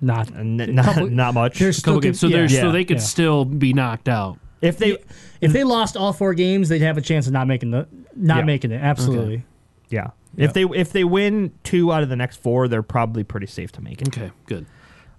not. 0.00 0.32
N- 0.36 0.56
not, 0.74 0.84
couple- 0.84 1.10
not 1.10 1.34
much. 1.34 1.58
There's 1.58 1.80
Couple 1.80 1.94
still 1.94 2.00
games. 2.00 2.20
So 2.20 2.26
yeah. 2.28 2.36
there's 2.36 2.56
so 2.56 2.70
they 2.70 2.84
could 2.84 2.98
Yeah. 2.98 3.02
still 3.02 3.44
be 3.44 3.72
knocked 3.72 4.08
out. 4.08 4.38
If 4.60 4.78
they, 4.78 4.96
If 5.40 5.52
they 5.52 5.64
lost 5.64 5.96
all 5.96 6.12
four 6.12 6.34
games, 6.34 6.68
they'd 6.68 6.82
have 6.82 6.98
a 6.98 7.00
chance 7.00 7.26
of 7.26 7.32
not 7.32 7.46
making 7.48 7.70
the 7.72 7.86
not 8.14 8.38
Yeah. 8.38 8.44
making 8.44 8.70
it. 8.72 8.80
Absolutely. 8.82 9.44
yeah, 9.88 10.08
if 10.38 10.52
they 10.54 10.62
if 10.64 10.92
they 10.92 11.04
win 11.04 11.52
two 11.64 11.92
out 11.92 12.02
of 12.02 12.08
the 12.08 12.16
next 12.16 12.36
four, 12.40 12.68
they're 12.68 12.82
probably 12.82 13.24
pretty 13.24 13.46
safe 13.46 13.72
to 13.72 13.80
make 13.82 14.00
it. 14.00 14.08
Okay, 14.08 14.30
good. 14.46 14.66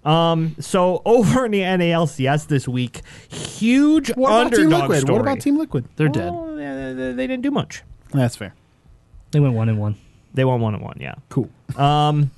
Um, 0.04 0.56
so 0.58 1.02
over 1.06 1.44
in 1.44 1.50
the 1.52 1.60
NALCS 1.60 2.46
this 2.46 2.66
week, 2.66 3.02
huge 3.28 4.08
What 4.16 4.28
about 4.30 4.52
Team 4.56 4.66
underdog 4.66 4.80
Liquid? 4.82 5.00
story. 5.02 5.12
What 5.18 5.22
about 5.22 5.40
Team 5.40 5.58
Liquid? 5.58 5.84
They're 5.96 6.08
dead. 6.08 6.30
Oh, 6.34 6.56
they, 6.56 6.94
they- 6.94 7.12
they 7.12 7.26
didn't 7.26 7.42
do 7.42 7.50
much. 7.50 7.82
That's 8.12 8.34
fair. 8.36 8.54
They 9.32 9.40
went 9.40 9.54
one 9.54 9.68
and 9.68 9.78
one. 9.78 9.96
They 10.34 10.44
won 10.44 10.60
one 10.60 10.74
and 10.74 10.82
one. 10.82 10.96
Yeah. 11.00 11.14
Cool. 11.28 11.50
Um, 11.76 12.30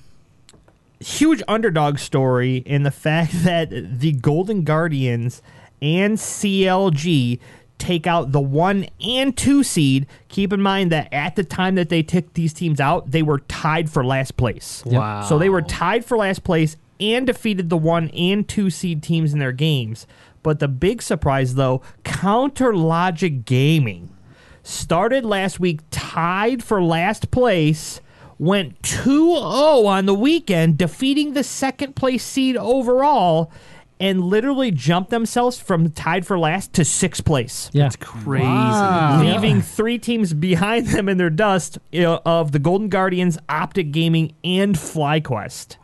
huge 1.00 1.42
underdog 1.48 1.98
story 1.98 2.58
in 2.58 2.82
the 2.82 2.90
fact 3.06 3.32
that 3.44 3.70
the 3.70 4.12
Golden 4.12 4.62
Guardians 4.64 5.40
and 5.80 6.16
CLG 6.18 7.38
take 7.82 8.06
out 8.06 8.30
the 8.30 8.40
one 8.40 8.86
and 9.04 9.36
two 9.36 9.64
seed. 9.64 10.06
Keep 10.28 10.52
in 10.52 10.62
mind 10.62 10.92
that 10.92 11.12
at 11.12 11.34
the 11.34 11.42
time 11.42 11.74
that 11.74 11.88
they 11.88 12.02
took 12.02 12.32
these 12.34 12.52
teams 12.52 12.80
out, 12.80 13.10
they 13.10 13.22
were 13.22 13.40
tied 13.40 13.90
for 13.90 14.04
last 14.04 14.36
place. 14.36 14.84
Wow. 14.86 15.22
So 15.22 15.36
they 15.36 15.48
were 15.48 15.62
tied 15.62 16.04
for 16.04 16.16
last 16.16 16.44
place 16.44 16.76
and 17.00 17.26
defeated 17.26 17.68
the 17.68 17.76
one 17.76 18.08
and 18.10 18.48
two 18.48 18.70
seed 18.70 19.02
teams 19.02 19.32
in 19.32 19.40
their 19.40 19.52
games. 19.52 20.06
But 20.44 20.60
the 20.60 20.68
big 20.68 21.02
surprise, 21.02 21.56
though, 21.56 21.82
Counter 22.04 22.74
Logic 22.74 23.44
Gaming 23.44 24.10
started 24.62 25.24
last 25.24 25.58
week 25.58 25.80
tied 25.90 26.62
for 26.62 26.80
last 26.80 27.32
place, 27.32 28.00
went 28.38 28.80
2 28.84 29.34
0 29.34 29.42
on 29.42 30.06
the 30.06 30.14
weekend, 30.14 30.78
defeating 30.78 31.32
the 31.32 31.44
second 31.44 31.96
place 31.96 32.24
seed 32.24 32.56
overall, 32.56 33.50
and 34.02 34.20
literally 34.20 34.72
jumped 34.72 35.10
themselves 35.10 35.60
from 35.60 35.88
tied 35.92 36.26
for 36.26 36.36
last 36.36 36.72
to 36.72 36.84
sixth 36.84 37.24
place. 37.24 37.70
Yeah. 37.72 37.84
That's 37.84 37.94
Crazy. 37.96 38.44
Leaving 38.44 39.62
three 39.62 39.96
teams 39.96 40.34
behind 40.34 40.88
them 40.88 41.08
in 41.08 41.18
their 41.18 41.30
dust 41.30 41.78
of 41.94 42.50
the 42.50 42.58
Golden 42.58 42.88
Guardians, 42.88 43.38
Optic 43.48 43.92
Gaming, 43.92 44.34
and 44.42 44.74
FlyQuest. 44.74 45.76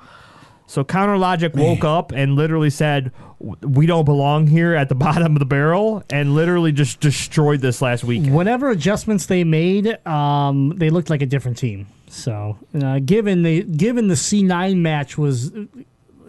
So 0.66 0.82
Counter 0.84 1.16
Logic 1.16 1.54
woke 1.54 1.84
up 1.84 2.10
and 2.10 2.34
literally 2.34 2.70
said, 2.70 3.12
"We 3.38 3.86
don't 3.86 4.04
belong 4.04 4.48
here 4.48 4.74
at 4.74 4.88
the 4.88 4.94
bottom 5.06 5.36
of 5.36 5.38
the 5.38 5.46
barrel," 5.46 6.02
and 6.10 6.34
literally 6.34 6.72
just 6.72 6.98
destroyed 7.00 7.60
this 7.60 7.80
last 7.80 8.02
week. 8.02 8.30
Whatever 8.30 8.68
adjustments 8.70 9.26
they 9.26 9.44
made, 9.44 9.96
um, 10.06 10.74
they 10.76 10.90
looked 10.90 11.08
like 11.08 11.22
a 11.22 11.26
different 11.26 11.56
team. 11.56 11.86
So, 12.08 12.58
uh, 12.82 12.98
given 12.98 13.44
the 13.44 13.62
given 13.62 14.08
the 14.08 14.16
C 14.16 14.42
nine 14.42 14.82
match 14.82 15.16
was 15.16 15.52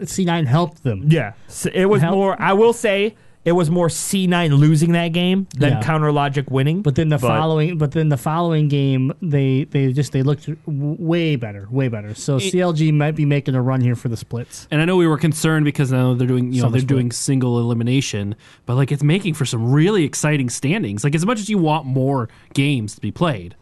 C 0.06 0.24
nine 0.24 0.46
helped 0.46 0.82
them. 0.82 1.04
Yeah, 1.08 1.32
so 1.48 1.70
it 1.72 1.86
was 1.86 2.02
How- 2.02 2.12
more. 2.12 2.40
I 2.40 2.52
will 2.52 2.72
say 2.72 3.14
it 3.42 3.52
was 3.52 3.70
more 3.70 3.88
C9 3.88 4.52
losing 4.58 4.92
that 4.92 5.08
game 5.14 5.46
than 5.56 5.72
Yeah. 5.72 5.80
Counter 5.82 6.12
Logic 6.12 6.50
winning. 6.50 6.82
But 6.82 6.94
then 6.96 7.08
the 7.08 7.16
But- 7.16 7.26
following, 7.28 7.78
but 7.78 7.92
then 7.92 8.10
the 8.10 8.18
following 8.18 8.68
game, 8.68 9.12
they 9.22 9.64
they 9.64 9.94
just 9.94 10.12
they 10.12 10.22
looked 10.22 10.44
w- 10.66 10.96
way 10.98 11.36
better, 11.36 11.66
way 11.70 11.88
better. 11.88 12.14
So 12.14 12.36
CLG 12.38 12.92
might 12.92 13.16
be 13.16 13.24
making 13.24 13.54
a 13.54 13.62
run 13.62 13.80
here 13.80 13.94
for 13.96 14.10
the 14.10 14.16
splits. 14.18 14.68
And 14.70 14.82
I 14.82 14.84
know 14.84 14.96
we 14.96 15.06
were 15.06 15.16
concerned 15.16 15.64
because 15.64 15.90
now 15.90 16.12
they're 16.12 16.28
doing, 16.28 16.52
you 16.52 16.58
know, 16.60 16.66
Summer 16.66 16.72
they're 16.72 16.80
split. 16.80 16.88
doing 16.88 17.12
single 17.12 17.58
elimination, 17.58 18.34
but 18.66 18.76
like 18.76 18.92
it's 18.92 19.02
making 19.02 19.32
for 19.32 19.46
some 19.46 19.72
really 19.72 20.04
exciting 20.04 20.50
standings. 20.50 21.02
Like 21.02 21.14
as 21.14 21.24
much 21.24 21.40
as 21.40 21.48
you 21.48 21.56
want 21.56 21.86
more 21.86 22.28
games 22.52 22.94
to 22.96 23.00
be 23.00 23.10
played, 23.10 23.54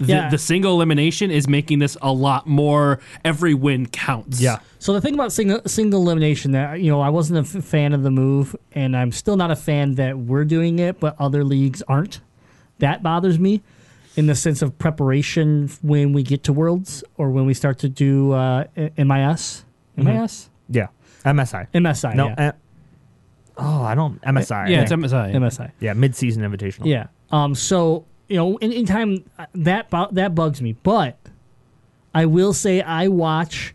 the, 0.00 0.06
Yeah. 0.06 0.28
the 0.30 0.38
single 0.38 0.72
elimination 0.74 1.30
is 1.30 1.46
making 1.48 1.78
this 1.78 1.96
a 2.02 2.12
lot 2.12 2.46
more. 2.46 3.00
Every 3.24 3.54
win 3.54 3.86
counts. 3.86 4.40
yeah, 4.40 4.58
So 4.78 4.92
the 4.92 5.00
thing 5.00 5.14
about 5.14 5.32
single 5.32 5.60
single 5.66 6.02
elimination 6.02 6.52
that 6.52 6.80
you 6.80 6.90
know 6.90 7.00
I 7.00 7.08
wasn't 7.10 7.38
a 7.54 7.58
f- 7.58 7.64
fan 7.64 7.92
of 7.92 8.02
the 8.02 8.10
move, 8.10 8.54
and 8.72 8.96
I'm 8.96 9.12
still 9.12 9.36
not 9.36 9.50
a 9.50 9.56
fan 9.56 9.94
that 9.96 10.18
we're 10.18 10.44
doing 10.44 10.78
it, 10.78 11.00
but 11.00 11.16
other 11.18 11.44
leagues 11.44 11.82
aren't. 11.88 12.20
That 12.78 13.02
bothers 13.02 13.38
me, 13.38 13.62
in 14.16 14.26
the 14.26 14.34
sense 14.34 14.62
of 14.62 14.78
preparation 14.78 15.70
when 15.82 16.12
we 16.12 16.22
get 16.22 16.42
to 16.44 16.52
Worlds 16.52 17.02
or 17.16 17.30
when 17.30 17.46
we 17.46 17.54
start 17.54 17.78
to 17.80 17.88
do 17.88 18.32
uh, 18.32 18.64
I- 18.76 18.90
MIS, 19.02 19.64
MIS, 19.96 20.50
yeah. 20.68 20.88
MSI. 21.24 21.68
MSI. 21.72 22.14
no. 22.14 22.26
yeah. 22.28 22.48
uh, 22.48 22.52
oh, 23.58 23.82
I 23.82 23.94
don't. 23.94 24.20
MSI. 24.22 24.68
Yeah, 24.70 24.82
it's 24.82 24.92
MSI. 24.92 25.34
MSI. 25.34 25.70
yeah. 25.80 25.92
Mid-season 25.94 26.42
invitational. 26.42 26.86
Yeah. 26.86 27.06
Um. 27.30 27.54
So 27.54 28.04
you 28.28 28.36
know, 28.36 28.56
in, 28.58 28.72
in 28.72 28.86
time 28.86 29.24
that 29.54 29.88
that 30.12 30.34
bugs 30.34 30.60
me, 30.62 30.76
but 30.82 31.18
I 32.14 32.26
will 32.26 32.52
say 32.52 32.80
I 32.80 33.08
watch 33.08 33.74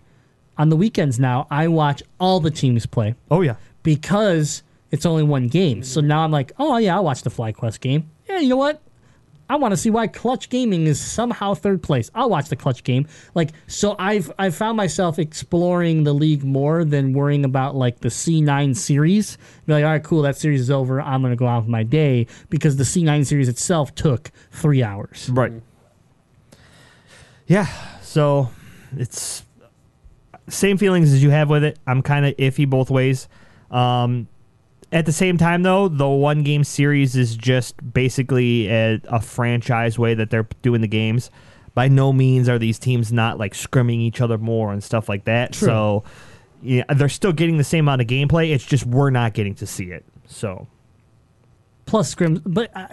on 0.58 0.70
the 0.70 0.76
weekends 0.78 1.20
now. 1.20 1.48
I 1.52 1.68
watch 1.68 2.02
all 2.20 2.40
the 2.40 2.52
teams 2.52 2.86
play 2.86 3.16
Oh 3.32 3.42
yeah. 3.42 3.56
because 3.84 4.64
it's 4.92 5.06
only 5.06 5.24
one 5.24 5.48
game. 5.48 5.84
So 5.84 6.02
now 6.02 6.24
I'm 6.24 6.32
like, 6.32 6.52
oh 6.58 6.78
yeah, 6.78 6.96
I'll 6.96 7.04
watch 7.04 7.22
the 7.22 7.30
FlyQuest 7.30 7.80
game. 7.80 8.10
Yeah, 8.28 8.40
you 8.40 8.50
know 8.50 8.58
what? 8.58 8.82
I 9.50 9.56
want 9.56 9.72
to 9.72 9.78
see 9.78 9.90
why 9.90 10.08
Clutch 10.08 10.50
Gaming 10.50 10.86
is 10.86 11.02
somehow 11.02 11.56
third 11.56 11.82
place. 11.82 12.12
I'll 12.14 12.30
watch 12.30 12.50
the 12.50 12.56
Clutch 12.56 12.84
game. 12.84 13.08
Like 13.34 13.50
so, 13.68 13.96
I've 13.98 14.32
I've 14.38 14.56
found 14.56 14.78
myself 14.78 15.18
exploring 15.18 16.04
the 16.04 16.14
league 16.14 16.44
more 16.44 16.86
than 16.86 17.14
worrying 17.14 17.44
about 17.44 17.76
like 17.76 18.00
the 18.00 18.10
C9 18.10 18.76
series. 18.76 19.38
Be 19.66 19.74
like, 19.74 19.84
all 19.84 19.90
right, 19.90 20.04
cool, 20.04 20.22
that 20.22 20.38
series 20.38 20.62
is 20.62 20.72
over. 20.72 21.02
I'm 21.02 21.24
gonna 21.24 21.36
go 21.36 21.48
out 21.48 21.64
with 21.64 21.70
my 21.70 21.84
day 21.84 22.28
because 22.50 22.78
the 22.78 22.84
C9 22.84 23.26
series 23.26 23.50
itself 23.50 23.96
took 23.96 24.32
three 24.52 24.84
hours. 24.84 25.30
Right. 25.34 25.54
Yeah. 27.48 27.68
So 28.02 28.52
it's 28.96 29.44
same 30.48 30.78
feelings 30.78 31.12
as 31.12 31.24
you 31.24 31.32
have 31.32 31.50
with 31.50 31.64
it. 31.64 31.80
I'm 31.88 32.02
kind 32.02 32.26
of 32.26 32.36
iffy 32.38 32.70
both 32.70 32.90
ways. 32.90 33.28
Um, 33.72 34.28
at 34.92 35.06
the 35.06 35.12
same 35.12 35.38
time, 35.38 35.64
though, 35.64 35.88
the 35.88 36.08
one 36.08 36.44
game 36.44 36.64
series 36.64 37.16
is 37.16 37.36
just 37.36 37.76
basically 37.94 38.68
a, 38.70 39.00
a 39.06 39.22
franchise 39.22 40.00
way 40.00 40.14
that 40.14 40.30
they're 40.30 40.48
doing 40.62 40.82
the 40.82 40.88
games. 40.88 41.30
By 41.76 41.88
no 41.88 42.12
means 42.12 42.50
are 42.50 42.60
these 42.60 42.80
teams 42.80 43.12
not 43.14 43.38
like 43.38 43.54
scrimming 43.54 44.00
each 44.00 44.20
other 44.22 44.38
more 44.38 44.74
and 44.74 44.84
stuff 44.84 45.08
like 45.08 45.26
that. 45.26 45.54
True. 45.54 45.68
So 45.68 46.04
yeah, 46.62 46.84
they're 46.94 47.08
still 47.10 47.32
getting 47.32 47.58
the 47.58 47.64
same 47.64 47.86
amount 47.86 48.02
of 48.02 48.08
gameplay. 48.08 48.52
It's 48.54 48.66
just 48.66 48.86
we're 48.86 49.12
not 49.12 49.34
getting 49.34 49.56
to 49.56 49.68
see 49.68 49.92
it. 49.92 50.04
So 50.28 50.68
Plus 51.86 52.10
scrim, 52.10 52.42
but. 52.46 52.72
Uh, 52.76 52.88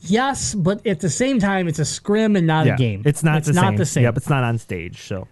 Yes, 0.00 0.54
but 0.54 0.86
at 0.86 1.00
the 1.00 1.08
same 1.08 1.40
time, 1.40 1.66
it's 1.66 1.78
a 1.78 1.84
scrim 1.84 2.36
and 2.36 2.46
not 2.46 2.68
a 2.68 2.76
game. 2.76 3.02
It's 3.06 3.24
not 3.24 3.38
It's 3.38 3.48
the 3.48 3.54
not 3.54 3.70
same. 3.70 3.76
the 3.76 3.86
same. 3.86 4.02
Yep, 4.04 4.16
it's 4.18 4.28
not 4.28 4.44
on 4.44 4.58
stage. 4.58 5.00
So, 5.02 5.26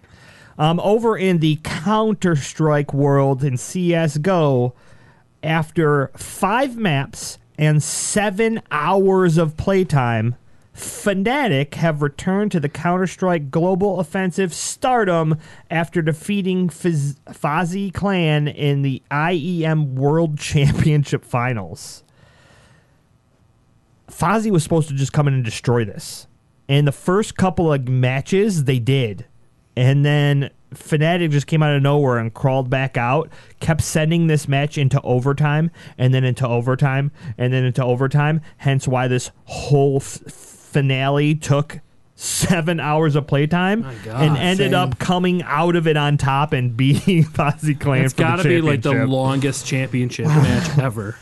um, 0.57 0.79
over 0.81 1.15
in 1.15 1.37
the 1.37 1.59
Counter 1.63 2.35
Strike 2.35 2.91
world 2.93 3.43
in 3.43 3.57
CS:GO, 3.57 4.73
after 5.45 6.07
five 6.15 6.75
maps 6.75 7.37
and 7.57 7.81
seven 7.81 8.61
hours 8.71 9.37
of 9.37 9.55
playtime, 9.55 10.35
Fnatic 10.75 11.75
have 11.75 12.01
returned 12.01 12.51
to 12.51 12.59
the 12.59 12.67
Counter 12.67 13.07
Strike 13.07 13.49
Global 13.49 13.99
Offensive 13.99 14.53
stardom 14.53 15.37
after 15.71 16.01
defeating 16.01 16.67
Fazi 16.67 17.93
Clan 17.93 18.49
in 18.49 18.81
the 18.81 19.01
IEM 19.09 19.93
World 19.93 20.37
Championship 20.39 21.23
Finals. 21.23 22.03
Fozzy 24.09 24.51
was 24.51 24.63
supposed 24.63 24.89
to 24.89 24.93
just 24.93 25.13
come 25.13 25.27
in 25.27 25.33
and 25.33 25.45
destroy 25.45 25.85
this. 25.85 26.27
And 26.67 26.87
the 26.87 26.91
first 26.91 27.37
couple 27.37 27.71
of 27.71 27.87
matches, 27.87 28.65
they 28.65 28.79
did. 28.79 29.25
And 29.77 30.03
then 30.03 30.49
Fnatic 30.75 31.31
just 31.31 31.47
came 31.47 31.63
out 31.63 31.75
of 31.75 31.81
nowhere 31.81 32.17
and 32.17 32.33
crawled 32.33 32.69
back 32.69 32.97
out, 32.97 33.29
kept 33.59 33.81
sending 33.81 34.27
this 34.27 34.47
match 34.47 34.77
into 34.77 35.01
overtime, 35.01 35.71
and 35.97 36.13
then 36.13 36.23
into 36.23 36.47
overtime, 36.47 37.11
and 37.37 37.51
then 37.53 37.63
into 37.63 37.83
overtime. 37.83 38.41
Hence 38.57 38.87
why 38.87 39.07
this 39.07 39.31
whole 39.45 39.97
f- 39.97 40.21
finale 40.29 41.35
took 41.35 41.79
seven 42.15 42.79
hours 42.81 43.15
of 43.15 43.27
playtime 43.27 43.81
God. 44.03 44.21
and 44.23 44.37
ended 44.37 44.71
Same. 44.71 44.73
up 44.75 44.99
coming 44.99 45.43
out 45.43 45.75
of 45.75 45.87
it 45.87 45.97
on 45.97 46.17
top 46.17 46.53
and 46.53 46.75
beating 46.77 47.23
Fozzy 47.23 47.79
Clan 47.79 48.05
It's 48.05 48.13
got 48.13 48.37
to 48.37 48.43
be 48.43 48.61
like 48.61 48.81
the 48.81 49.05
longest 49.05 49.65
championship 49.65 50.25
match 50.27 50.77
ever. 50.77 51.17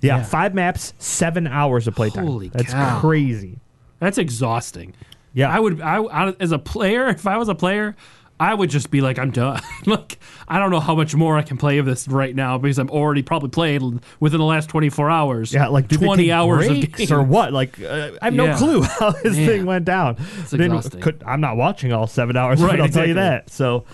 Yeah, 0.00 0.18
Yeah. 0.18 0.24
five 0.24 0.54
maps, 0.54 0.92
seven 0.98 1.46
hours 1.46 1.86
of 1.88 1.94
playtime. 1.94 2.26
Holy 2.26 2.48
That's 2.48 2.72
cow. 2.72 3.00
crazy. 3.00 3.58
That's 3.98 4.18
exhausting. 4.18 4.94
Yeah. 5.32 5.50
I 5.50 5.58
would. 5.58 5.80
I, 5.80 6.02
I 6.02 6.34
as 6.38 6.52
a 6.52 6.58
player, 6.58 7.08
if 7.08 7.26
I 7.26 7.36
was 7.38 7.48
a 7.48 7.54
player, 7.54 7.96
I 8.38 8.52
would 8.52 8.68
just 8.68 8.90
be 8.90 9.00
like, 9.00 9.18
I'm 9.18 9.30
done. 9.30 9.62
like, 9.86 10.18
I 10.46 10.58
don't 10.58 10.70
know 10.70 10.80
how 10.80 10.94
much 10.94 11.14
more 11.14 11.38
I 11.38 11.42
can 11.42 11.56
play 11.56 11.78
of 11.78 11.86
this 11.86 12.06
right 12.06 12.34
now 12.36 12.58
because 12.58 12.78
I'm 12.78 12.90
already 12.90 13.22
probably 13.22 13.48
played 13.48 13.82
within 14.20 14.38
the 14.38 14.44
last 14.44 14.68
24 14.68 15.10
hours. 15.10 15.54
Yeah, 15.54 15.68
like 15.68 15.88
20 15.88 16.30
hours 16.30 16.66
of 16.66 16.74
breaks 16.74 16.98
game. 16.98 17.12
or 17.12 17.22
what? 17.22 17.52
Like 17.54 17.80
uh, 17.80 18.10
I 18.20 18.26
have 18.26 18.34
no 18.34 18.54
clue 18.56 18.82
how 19.00 19.12
this 19.12 19.36
Man. 19.36 19.46
thing 19.46 19.66
went 19.66 19.84
down. 19.86 20.16
Didn't- 20.50 20.66
exhausting. 20.66 21.00
could- 21.00 21.22
I'm 21.26 21.40
not 21.40 21.56
watching 21.56 21.92
all 21.92 22.06
seven 22.06 22.36
hours. 22.36 22.60
Right, 22.66 22.72
Right, 22.72 22.80
I'll 22.80 22.88
tell 22.88 23.06
you 23.08 23.14
that. 23.14 23.48
So, 23.50 23.84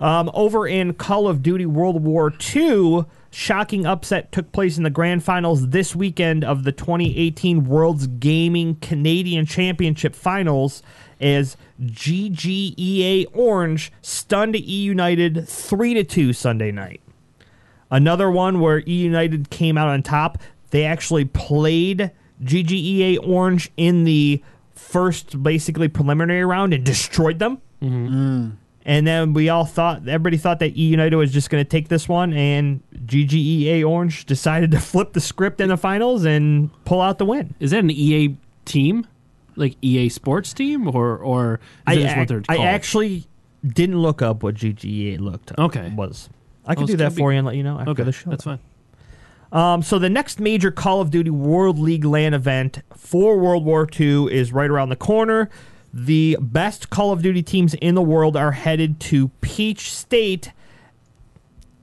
um, 0.00 0.30
over 0.34 0.66
in 0.66 0.92
Call 0.94 1.26
of 1.26 1.42
Duty 1.42 1.66
World 1.66 2.02
War 2.04 2.32
II, 2.54 3.04
shocking 3.30 3.86
upset 3.86 4.32
took 4.32 4.52
place 4.52 4.76
in 4.76 4.82
the 4.82 4.90
grand 4.90 5.24
finals 5.24 5.68
this 5.70 5.94
weekend 5.96 6.44
of 6.44 6.64
the 6.64 6.72
2018 6.72 7.64
World's 7.64 8.06
Gaming 8.06 8.76
Canadian 8.76 9.46
Championship 9.46 10.14
Finals 10.14 10.82
as 11.20 11.56
GGEA 11.82 13.26
Orange 13.32 13.92
stunned 14.02 14.56
E 14.56 14.60
United 14.60 15.48
three 15.48 15.94
to 15.94 16.04
two 16.04 16.32
Sunday 16.32 16.72
night. 16.72 17.00
Another 17.90 18.30
one 18.30 18.60
where 18.60 18.80
E 18.80 18.92
United 18.92 19.50
came 19.50 19.78
out 19.78 19.88
on 19.88 20.02
top. 20.02 20.38
They 20.70 20.84
actually 20.84 21.24
played 21.24 22.10
GGEA 22.42 23.18
Orange 23.26 23.70
in 23.76 24.04
the 24.04 24.42
first, 24.74 25.42
basically 25.42 25.88
preliminary 25.88 26.44
round 26.44 26.74
and 26.74 26.84
destroyed 26.84 27.38
them. 27.38 27.60
Mm-hmm. 27.82 28.50
And 28.84 29.06
then 29.06 29.34
we 29.34 29.50
all 29.50 29.66
thought, 29.66 30.08
everybody 30.08 30.38
thought 30.38 30.60
that 30.60 30.76
E 30.76 30.82
United 30.82 31.16
was 31.16 31.30
just 31.30 31.50
going 31.50 31.62
to 31.62 31.68
take 31.68 31.88
this 31.88 32.08
one, 32.08 32.32
and 32.32 32.82
GGEA 32.94 33.86
Orange 33.86 34.24
decided 34.24 34.70
to 34.70 34.80
flip 34.80 35.12
the 35.12 35.20
script 35.20 35.60
in 35.60 35.68
the 35.68 35.76
finals 35.76 36.24
and 36.24 36.70
pull 36.84 37.00
out 37.00 37.18
the 37.18 37.26
win. 37.26 37.54
Is 37.60 37.72
that 37.72 37.80
an 37.80 37.90
EA 37.90 38.36
team? 38.64 39.06
Like 39.58 39.76
EA 39.82 40.08
Sports 40.08 40.52
team? 40.52 40.88
Or, 40.88 41.16
or 41.18 41.60
is 41.90 42.04
I, 42.04 42.18
what 42.18 42.28
they're 42.28 42.42
I 42.48 42.56
called? 42.56 42.68
actually 42.68 43.26
didn't 43.66 43.98
look 44.00 44.22
up 44.22 44.42
what 44.42 44.54
GGA 44.54 45.18
looked 45.18 45.52
up. 45.52 45.58
Okay. 45.58 45.92
Was 45.96 46.30
I 46.64 46.74
can 46.74 46.82
was 46.82 46.90
do 46.92 46.96
that 46.98 47.04
gonna 47.04 47.14
be- 47.14 47.18
for 47.20 47.32
you 47.32 47.38
and 47.38 47.46
let 47.46 47.56
you 47.56 47.62
know 47.62 47.78
after 47.78 47.90
Okay, 47.90 48.02
the 48.04 48.12
show. 48.12 48.30
that's 48.30 48.44
fine. 48.44 48.60
Um, 49.50 49.82
so 49.82 49.98
the 49.98 50.10
next 50.10 50.40
major 50.40 50.70
Call 50.70 51.00
of 51.00 51.10
Duty 51.10 51.30
World 51.30 51.78
League 51.78 52.04
LAN 52.04 52.34
event 52.34 52.82
for 52.94 53.38
World 53.38 53.64
War 53.64 53.88
II 53.98 54.32
is 54.32 54.52
right 54.52 54.68
around 54.70 54.90
the 54.90 54.96
corner. 54.96 55.48
The 55.92 56.36
best 56.38 56.90
Call 56.90 57.12
of 57.12 57.22
Duty 57.22 57.42
teams 57.42 57.72
in 57.74 57.94
the 57.94 58.02
world 58.02 58.36
are 58.36 58.52
headed 58.52 59.00
to 59.00 59.28
Peach 59.40 59.90
State 59.94 60.52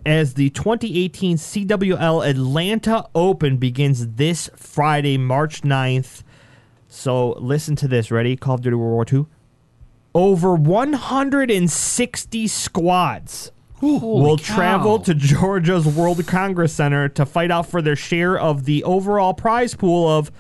as 0.06 0.36
the 0.36 0.52
2018 0.52 1.38
CWL 1.38 2.30
Atlanta 2.30 3.08
Open 3.16 3.58
begins 3.58 4.10
this 4.10 4.52
Friday, 4.56 5.18
March 5.18 5.62
9th. 5.64 6.22
So 6.96 7.32
listen 7.34 7.76
to 7.78 7.88
this. 7.88 8.10
Ready? 8.10 8.36
Call 8.36 8.56
of 8.56 8.62
Duty 8.62 8.76
World 8.76 8.94
War 8.94 9.06
II. 9.12 9.26
Over 10.14 10.56
160 10.56 12.48
squads 12.48 13.52
will 13.82 14.38
travel 14.38 15.00
to 15.00 15.14
Georgia's 15.14 15.86
World 15.86 16.26
Congress 16.26 16.74
Center 16.74 17.10
to 17.10 17.26
fight 17.26 17.52
out 17.52 17.68
for 17.68 17.82
their 17.82 17.98
share 17.98 18.38
of 18.40 18.64
the 18.66 18.84
overall 18.86 19.34
prize 19.34 19.76
pool 19.76 20.08
of 20.08 20.32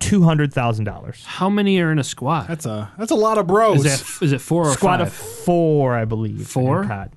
$200,000. 0.00 1.24
How 1.24 1.48
many 1.48 1.78
are 1.80 1.92
in 1.92 1.98
a 1.98 2.04
squad? 2.04 2.48
That's 2.48 2.66
a 2.66 2.90
that's 2.98 3.12
a 3.12 3.16
lot 3.16 3.38
of 3.38 3.46
bros. 3.46 3.84
is 3.84 4.18
that 4.18 4.24
is 4.24 4.32
it 4.32 4.40
four 4.40 4.66
or 4.68 4.72
Squad 4.72 4.98
five? 4.98 5.06
of 5.06 5.12
four, 5.12 5.94
I 5.94 6.04
believe. 6.04 6.46
Four? 6.46 7.08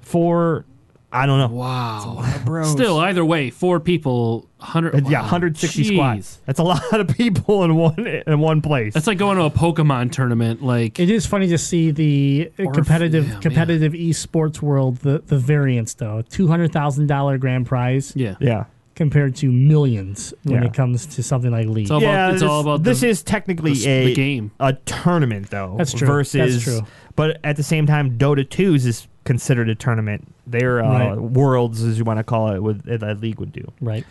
Four. 0.00 0.64
I 1.10 1.24
don't 1.24 1.38
know. 1.38 1.56
wow. 1.56 2.40
bros. 2.44 2.70
Still, 2.70 2.98
either 2.98 3.24
way, 3.24 3.48
four 3.48 3.80
people, 3.80 4.46
hundred. 4.58 5.08
Yeah, 5.08 5.20
wow. 5.20 5.22
160 5.22 5.82
Jeez. 5.82 5.94
squads. 5.94 6.40
That's 6.44 6.58
a 6.58 6.62
lot 6.62 7.00
of 7.00 7.08
people 7.08 7.64
in 7.64 7.76
one 7.76 8.06
in 8.06 8.40
one 8.40 8.60
place. 8.60 8.92
That's 8.92 9.06
like 9.06 9.16
going 9.16 9.38
to 9.38 9.44
a 9.44 9.50
Pokemon 9.50 10.12
tournament. 10.12 10.62
Like 10.62 11.00
It 11.00 11.08
is 11.08 11.24
funny 11.24 11.48
to 11.48 11.56
see 11.58 11.90
the 11.92 12.52
uh, 12.58 12.64
Or- 12.64 12.72
competitive 12.72 13.26
yeah, 13.26 13.40
competitive 13.40 13.94
esports 13.94 14.60
world 14.60 14.98
the 14.98 15.20
the 15.20 15.38
variance 15.38 15.94
though 15.94 16.22
two 16.28 16.46
hundred 16.46 16.72
thousand 16.72 17.06
dollar 17.06 17.38
grand 17.38 17.66
prize 17.66 18.12
yeah, 18.14 18.34
yeah. 18.40 18.64
compared 18.94 19.34
to 19.36 19.50
millions 19.50 20.34
when 20.42 20.60
Yeah. 20.62 20.68
it 20.68 20.74
comes 20.74 21.06
to 21.06 21.22
something 21.22 21.50
like 21.50 21.68
League. 21.68 21.84
It's 21.84 21.90
all 21.90 22.02
yeah, 22.02 22.26
about, 22.26 22.32
it's 22.34 22.42
this, 22.42 22.50
all 22.50 22.60
about 22.60 22.82
this 22.82 23.00
the, 23.00 23.08
is 23.08 23.22
technically 23.22 23.72
the, 23.72 23.88
a 23.88 24.04
the 24.06 24.14
game. 24.14 24.50
a 24.60 24.74
tournament 24.84 25.48
though. 25.48 25.74
That's 25.78 25.94
true. 25.94 26.06
Versus, 26.06 26.64
That's 26.64 26.64
true. 26.64 26.86
But 27.18 27.40
at 27.42 27.56
the 27.56 27.64
same 27.64 27.84
time, 27.84 28.16
Dota 28.16 28.48
2s 28.48 28.86
is 28.86 29.08
considered 29.24 29.68
a 29.68 29.74
tournament. 29.74 30.32
They're 30.46 30.80
uh, 30.80 30.88
Right. 31.16 31.18
worlds, 31.20 31.82
as 31.82 31.98
you 31.98 32.04
want 32.04 32.18
to 32.18 32.22
call 32.22 32.52
it, 32.52 32.62
with 32.62 32.84
that 32.84 33.20
league 33.20 33.40
would 33.40 33.50
do. 33.50 33.72
right. 33.80 34.06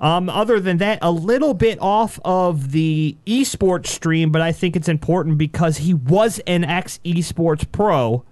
Um, 0.00 0.28
other 0.28 0.60
than 0.60 0.76
that, 0.78 0.98
a 1.02 1.10
little 1.10 1.52
bit 1.54 1.78
off 1.80 2.20
of 2.24 2.70
the 2.70 3.16
esports 3.26 3.88
stream, 3.88 4.30
but 4.30 4.40
I 4.40 4.52
think 4.52 4.76
it's 4.76 4.88
important 4.88 5.36
because 5.36 5.78
he 5.78 5.94
was 5.94 6.38
an 6.46 6.62
ex 6.62 7.00
esports 7.04 7.64
pro 7.72 8.22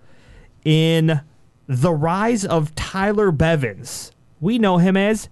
in 0.65 1.21
the 1.67 1.93
rise 1.93 2.45
of 2.45 2.75
Tyler 2.77 3.33
Blevins. 3.33 4.13
We 4.41 4.59
know 4.59 4.79
him 4.79 4.97
as 4.97 5.29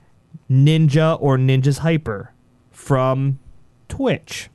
Ninja 0.51 1.17
or 1.21 1.37
Ninja's 1.37 1.79
Hyper 1.79 2.33
from 2.73 3.39
Twitch. 3.89 4.49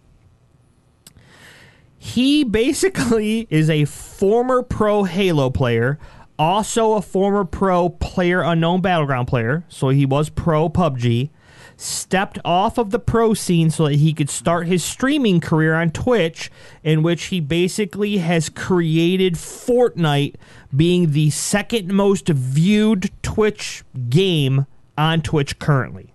He 2.06 2.44
basically 2.44 3.48
is 3.49 3.69
a 3.69 3.86
former 3.86 4.61
pro 4.61 5.03
Halo 5.03 5.49
player, 5.49 5.98
also 6.38 6.94
a 6.94 7.02
former 7.02 7.44
pro 7.44 7.90
player 7.90 8.41
unknown 8.41 8.82
battleground 8.82 9.27
player, 9.27 9.64
so 9.69 9.90
he 9.90 10.06
was 10.06 10.30
pro 10.30 10.69
PUBG. 10.69 11.30
Stepped 11.77 12.40
off 12.45 12.77
of 12.77 12.91
the 12.91 12.99
pro 12.99 13.34
scene 13.34 13.69
so 13.69 13.86
that 13.86 13.95
he 13.95 14.14
could 14.14 14.30
start 14.30 14.68
his 14.68 14.84
streaming 14.84 15.41
career 15.41 15.76
on 15.76 15.90
Twitch, 15.90 16.49
in 16.84 17.03
which 17.03 17.26
he 17.26 17.41
basically 17.41 18.19
has 18.19 18.48
created 18.48 19.34
Fortnite 19.34 20.36
being 20.73 21.11
the 21.11 21.32
second 21.32 21.91
most 21.91 22.30
viewed 22.30 23.11
Twitch 23.23 23.84
game 24.10 24.68
on 24.98 25.22
Twitch 25.22 25.60
currently 25.60 26.14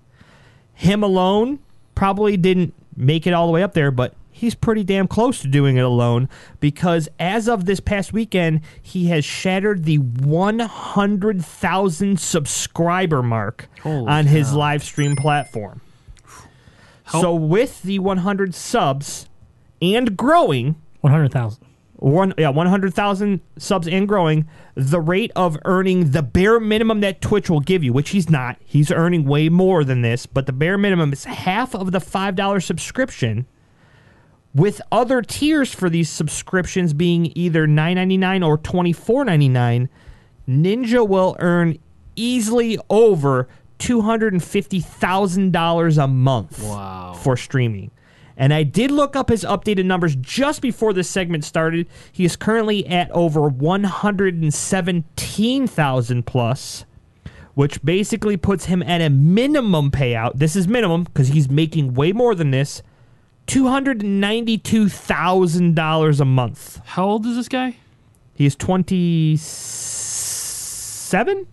him 0.80 1.02
alone 1.02 1.58
probably 1.94 2.38
didn't 2.38 2.72
make 2.96 3.26
it 3.26 3.34
all 3.34 3.46
the 3.46 3.52
way 3.52 3.62
up 3.62 3.74
there, 3.74 3.90
but 3.90 4.14
he's 4.40 4.54
pretty 4.54 4.82
damn 4.82 5.06
close 5.06 5.40
to 5.42 5.48
doing 5.48 5.76
it 5.76 5.84
alone 5.84 6.28
because 6.60 7.08
as 7.18 7.48
of 7.48 7.66
this 7.66 7.80
past 7.80 8.12
weekend, 8.12 8.60
he 8.82 9.06
has 9.06 9.24
shattered 9.24 9.84
the 9.84 9.98
100,000 9.98 12.18
subscriber 12.18 13.22
mark 13.22 13.68
Holy 13.82 14.08
on 14.08 14.26
his 14.26 14.52
live 14.54 14.82
stream 14.82 15.16
platform. 15.16 15.80
So 17.10 17.34
with 17.34 17.82
the 17.82 17.98
100 17.98 18.54
subs 18.54 19.28
and 19.82 20.16
growing, 20.16 20.76
One 21.00 21.12
hundred 21.12 21.32
thousand. 21.32 21.64
one 21.96 22.32
yeah, 22.38 22.50
100,000 22.50 23.40
subs 23.58 23.88
and 23.88 24.06
growing, 24.06 24.46
the 24.76 25.00
rate 25.00 25.32
of 25.34 25.58
earning 25.64 26.12
the 26.12 26.22
bare 26.22 26.60
minimum 26.60 27.00
that 27.00 27.20
Twitch 27.20 27.50
will 27.50 27.58
give 27.60 27.82
you, 27.82 27.92
which 27.92 28.10
he's 28.10 28.30
not. 28.30 28.58
He's 28.64 28.92
earning 28.92 29.24
way 29.24 29.48
more 29.48 29.82
than 29.82 30.02
this, 30.02 30.26
but 30.26 30.46
the 30.46 30.52
bare 30.52 30.78
minimum 30.78 31.12
is 31.12 31.24
half 31.24 31.74
of 31.74 31.90
the 31.90 31.98
$5 31.98 32.62
subscription 32.62 33.46
with 34.54 34.80
other 34.90 35.22
tiers 35.22 35.72
for 35.72 35.88
these 35.88 36.10
subscriptions 36.10 36.92
being 36.92 37.32
either 37.36 37.66
$9.99 37.66 38.44
or 38.46 38.58
$24.99. 38.58 39.88
Ninja 40.48 41.06
will 41.06 41.36
earn 41.38 41.78
easily 42.16 42.76
over 42.90 43.46
$250,000 43.78 46.02
a 46.02 46.06
month 46.08 46.62
Wow. 46.62 47.12
for 47.14 47.36
streaming. 47.36 47.90
And 48.36 48.52
I 48.54 48.62
did 48.64 48.90
look 48.90 49.14
up 49.16 49.28
his 49.28 49.44
updated 49.44 49.84
numbers 49.84 50.16
just 50.16 50.62
before 50.62 50.92
this 50.94 51.08
segment 51.10 51.44
started. 51.44 51.86
He 52.10 52.24
is 52.24 52.34
currently 52.36 52.86
at 52.86 53.10
over 53.12 53.42
117,000 53.48 56.26
plus, 56.26 56.84
which 57.54 57.82
basically 57.84 58.36
puts 58.36 58.64
him 58.66 58.82
at 58.82 59.00
a 59.02 59.10
minimum 59.10 59.90
payout. 59.90 60.38
This 60.38 60.56
is 60.56 60.66
minimum 60.66 61.04
because 61.04 61.28
he's 61.28 61.48
making 61.50 61.94
way 61.94 62.12
more 62.12 62.34
than 62.34 62.50
this. 62.50 62.82
$292,000 63.50 66.20
a 66.20 66.24
month. 66.24 66.80
How 66.84 67.04
old 67.04 67.26
is 67.26 67.36
this 67.36 67.48
guy? 67.48 67.76
He 68.34 68.46
is 68.46 68.56
27? 68.56 71.46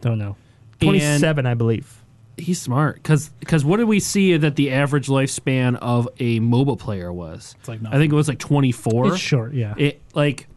Don't 0.00 0.18
know. 0.18 0.36
27, 0.80 1.46
I 1.46 1.54
believe. 1.54 1.96
He's 2.36 2.60
smart 2.62 3.02
because 3.02 3.30
what 3.64 3.76
did 3.76 3.88
we 3.88 4.00
see 4.00 4.36
that 4.36 4.56
the 4.56 4.70
average 4.70 5.08
lifespan 5.08 5.76
of 5.76 6.08
a 6.18 6.40
mobile 6.40 6.78
player 6.78 7.12
was? 7.12 7.54
It's 7.58 7.68
like 7.68 7.80
I 7.86 7.98
think 7.98 8.10
it 8.10 8.16
was 8.16 8.28
like 8.28 8.38
twenty 8.38 8.72
four. 8.72 9.08
It's 9.08 9.18
short. 9.18 9.52
Yeah. 9.52 9.74
It 9.76 10.00
like 10.14 10.48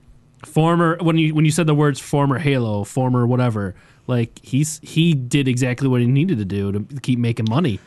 former 0.45 0.97
when 1.01 1.17
you 1.17 1.35
when 1.35 1.43
you 1.43 1.51
said 1.51 1.67
the 1.67 1.75
words 1.75 1.99
former 1.99 2.39
Halo, 2.39 2.85
former 2.85 3.27
whatever, 3.27 3.75
like 4.07 4.39
he's 4.41 4.79
he 4.81 5.13
did 5.13 5.49
exactly 5.49 5.89
what 5.89 5.99
he 5.99 6.07
needed 6.07 6.37
to 6.37 6.45
do 6.45 6.71
to 6.71 6.85
keep 7.01 7.19
making 7.19 7.47
money. 7.49 7.81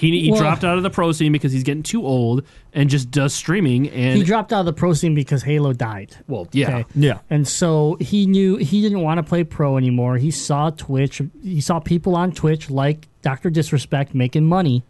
He, 0.00 0.18
he 0.22 0.30
Well- 0.30 0.40
dropped 0.40 0.64
out 0.64 0.76
of 0.78 0.82
the 0.82 0.90
pro 0.90 1.12
scene 1.12 1.30
because 1.30 1.52
he's 1.52 1.62
getting 1.62 1.82
too 1.82 2.04
old 2.06 2.42
and 2.72 2.88
just 2.88 3.10
does 3.10 3.34
streaming 3.34 3.88
and 3.90 4.16
he 4.16 4.24
dropped 4.24 4.52
out 4.52 4.60
of 4.60 4.66
the 4.66 4.72
pro 4.72 4.94
scene 4.94 5.14
because 5.14 5.42
Halo 5.42 5.72
died. 5.74 6.16
well 6.26 6.48
yeah 6.52 6.78
Okay. 6.78 6.84
Yeah. 6.94 7.18
And 7.28 7.46
so 7.46 7.96
he 8.00 8.26
knew 8.26 8.56
he 8.56 8.80
didn't 8.80 9.02
want 9.02 9.18
to 9.18 9.22
play 9.22 9.44
pro 9.44 9.76
anymore. 9.76 10.16
He 10.16 10.30
saw 10.30 10.70
Twitch. 10.70 11.20
He 11.42 11.60
saw 11.60 11.80
people 11.80 12.16
on 12.16 12.32
Twitch 12.32 12.70
like 12.70 13.08
Doctor 13.22 13.50
Disrespect 13.50 14.14
making 14.14 14.46
money, 14.46 14.82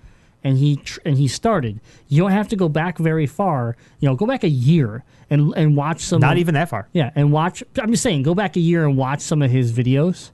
and 0.44 0.56
he 0.58 0.76
tr- 0.76 1.00
and 1.04 1.18
he 1.18 1.26
started. 1.26 1.80
You 2.08 2.22
don't 2.22 2.30
have 2.30 2.46
to 2.48 2.56
go 2.56 2.68
back 2.68 2.98
very 2.98 3.26
far. 3.26 3.76
You 3.98 4.08
know, 4.08 4.14
go 4.14 4.26
back 4.26 4.44
a 4.44 4.48
year 4.48 5.02
and 5.28 5.52
and 5.56 5.76
watch 5.76 6.00
some. 6.02 6.20
Not 6.20 6.34
of- 6.34 6.38
even 6.38 6.54
that 6.54 6.68
far. 6.68 6.88
Yeah, 6.92 7.10
and 7.16 7.32
watch. 7.32 7.64
I'm 7.82 7.90
just 7.90 8.02
saying, 8.04 8.22
go 8.22 8.34
back 8.34 8.54
a 8.56 8.60
year 8.60 8.86
and 8.86 8.96
watch 8.96 9.20
some 9.22 9.42
of 9.42 9.50
his 9.50 9.72
videos, 9.72 10.30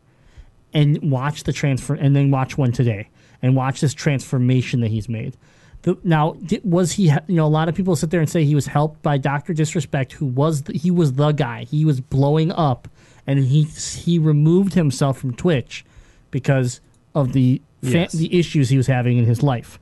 and 0.75 1.11
watch 1.11 1.45
the 1.45 1.53
transfer, 1.53 1.95
and 1.95 2.15
then 2.15 2.31
watch 2.31 2.59
one 2.59 2.73
today, 2.73 3.09
and 3.43 3.55
watch 3.57 3.81
this 3.81 3.95
transformation 3.95 4.81
that 4.81 4.91
he's 4.91 5.09
made. 5.09 5.37
The, 5.83 5.97
now, 6.03 6.37
was 6.65 6.93
he? 6.93 7.05
You 7.11 7.37
know, 7.37 7.47
a 7.47 7.49
lot 7.49 7.69
of 7.69 7.75
people 7.75 7.95
sit 7.97 8.11
there 8.11 8.21
and 8.21 8.29
say 8.29 8.45
he 8.45 8.55
was 8.55 8.67
helped 8.67 9.03
by 9.03 9.19
Doctor 9.19 9.53
Disrespect, 9.53 10.13
who 10.13 10.27
was 10.27 10.63
the, 10.63 10.73
he 10.77 10.91
was 10.91 11.13
the 11.15 11.33
guy. 11.33 11.65
He 11.65 11.85
was 11.85 12.01
blowing 12.01 12.51
up, 12.53 12.89
and 13.27 13.39
he 13.45 13.63
he 13.65 14.19
removed 14.19 14.75
himself 14.75 15.19
from 15.19 15.35
Twitch 15.35 15.85
because 16.31 16.81
of 17.15 17.33
the 17.33 17.61
fa- 17.83 17.89
Yes. 17.91 18.13
the 18.13 18.37
issues 18.37 18.69
he 18.69 18.77
was 18.77 18.87
having 18.89 19.17
in 19.19 19.27
his 19.27 19.43
life. 19.43 19.79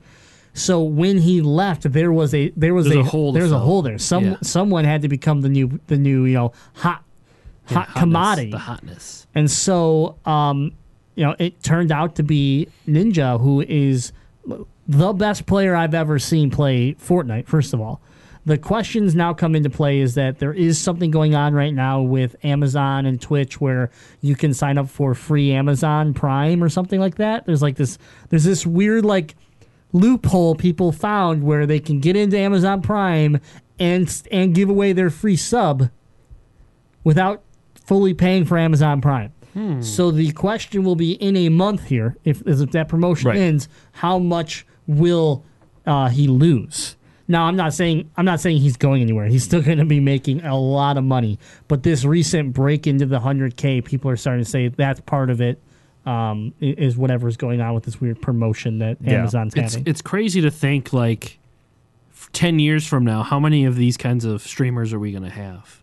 So 0.53 0.81
when 0.83 1.17
he 1.17 1.41
left, 1.41 1.91
there 1.91 2.11
was 2.13 2.33
a 2.33 2.49
there 2.55 2.73
was 2.73 2.85
There's 2.85 2.97
a, 2.97 2.99
a 2.99 3.03
hole 3.03 3.33
to 3.33 3.39
There's 3.39 3.51
a 3.51 3.59
hole 3.59 3.81
there. 3.81 3.97
Some 3.97 4.23
Yeah. 4.25 4.35
someone 4.41 4.85
had 4.85 5.01
to 5.01 5.07
become 5.09 5.41
the 5.41 5.49
new 5.49 5.79
the 5.87 5.97
new 5.97 6.25
you 6.25 6.33
know 6.35 6.51
hot 6.75 7.03
hot 7.65 7.87
Hotness, 7.87 7.99
commodity. 7.99 8.51
the 8.51 8.59
hotness. 8.59 9.27
And 9.33 9.49
so, 9.49 10.17
um, 10.25 10.71
you 11.15 11.25
know, 11.25 11.35
it 11.39 11.63
turned 11.63 11.91
out 11.91 12.15
to 12.15 12.23
be 12.23 12.67
Ninja, 12.87 13.39
who 13.39 13.61
is 13.61 14.11
the 14.87 15.13
best 15.13 15.45
player 15.45 15.75
I've 15.75 15.93
ever 15.93 16.19
seen 16.19 16.51
play 16.51 16.93
Fortnite, 16.93 17.47
first 17.47 17.73
of 17.73 17.81
all. 17.81 18.01
The 18.45 18.59
questions 18.59 19.15
now 19.15 19.33
come 19.33 19.55
into 19.55 19.71
play 19.71 20.01
is 20.01 20.13
that 20.15 20.37
there 20.37 20.53
is 20.53 20.79
something 20.79 21.09
going 21.09 21.33
on 21.33 21.55
right 21.55 21.73
now 21.73 22.01
with 22.01 22.35
Amazon 22.45 23.07
and 23.07 23.19
Twitch 23.19 23.59
where 23.59 23.89
you 24.21 24.35
can 24.35 24.53
sign 24.53 24.77
up 24.77 24.87
for 24.87 25.15
free 25.15 25.51
Amazon 25.51 26.13
Prime 26.13 26.63
or 26.63 26.69
something 26.69 26.99
like 26.99 27.15
that. 27.15 27.47
There's 27.47 27.63
like 27.63 27.75
this 27.75 27.97
there's 28.29 28.43
this 28.43 28.63
weird 28.63 29.03
like 29.03 29.35
loophole 29.93 30.53
people 30.53 30.91
found 30.91 31.41
where 31.41 31.65
they 31.65 31.79
can 31.79 31.99
get 31.99 32.15
into 32.15 32.37
Amazon 32.37 32.83
Prime 32.83 33.39
and 33.79 34.21
and 34.31 34.53
give 34.53 34.69
away 34.69 34.93
their 34.93 35.09
free 35.09 35.37
sub 35.37 35.89
without 37.03 37.41
fully 37.73 38.13
paying 38.13 38.45
for 38.45 38.59
Amazon 38.59 39.01
Prime. 39.01 39.33
Hmm. 39.55 39.81
So 39.81 40.11
the 40.11 40.31
question 40.33 40.83
will 40.83 40.95
be 40.95 41.13
in 41.13 41.35
a 41.35 41.49
month 41.49 41.85
here, 41.85 42.17
if, 42.23 42.41
if 42.45 42.69
that 42.71 42.87
promotion 42.89 43.29
Right. 43.29 43.37
ends, 43.39 43.67
how 43.93 44.19
much 44.19 44.65
will 44.85 45.43
uh, 45.87 46.09
he 46.09 46.27
lose? 46.27 46.95
Now 47.27 47.45
I'm 47.45 47.55
not 47.55 47.73
saying 47.73 48.11
I'm 48.17 48.25
not 48.25 48.39
saying 48.39 48.57
he's 48.57 48.77
going 48.77 49.01
anywhere. 49.01 49.25
He's 49.25 49.43
still 49.43 49.61
going 49.69 49.79
to 49.79 49.85
be 49.85 49.99
making 49.99 50.43
a 50.43 50.55
lot 50.59 50.97
of 50.97 51.03
money. 51.03 51.39
But 51.67 51.81
this 51.81 52.05
recent 52.05 52.53
break 52.53 52.85
into 52.85 53.07
the 53.07 53.19
100k, 53.19 53.83
people 53.83 54.11
are 54.11 54.17
starting 54.17 54.43
to 54.43 54.49
say 54.49 54.67
that's 54.67 54.99
part 55.01 55.29
of 55.31 55.41
it. 55.41 55.59
Um, 56.05 56.53
is 56.61 56.95
whatever's 56.95 57.35
going 57.35 57.61
on 57.61 57.73
with 57.73 57.83
this 57.85 57.99
weird 57.99 58.21
promotion 58.21 58.77
that 58.77 58.97
Yeah. 59.01 59.13
Amazon's 59.21 59.55
It's 59.55 59.73
having. 59.73 59.87
it's 59.89 60.03
crazy 60.03 60.39
to 60.41 60.51
think 60.51 60.93
like 60.93 61.39
ten 62.31 62.59
years 62.59 62.85
from 62.85 63.03
now, 63.05 63.23
how 63.23 63.39
many 63.39 63.65
of 63.65 63.75
these 63.75 63.97
kinds 63.97 64.23
of 64.23 64.43
streamers 64.43 64.93
are 64.93 64.99
we 64.99 65.11
going 65.11 65.23
to 65.23 65.29
have? 65.31 65.81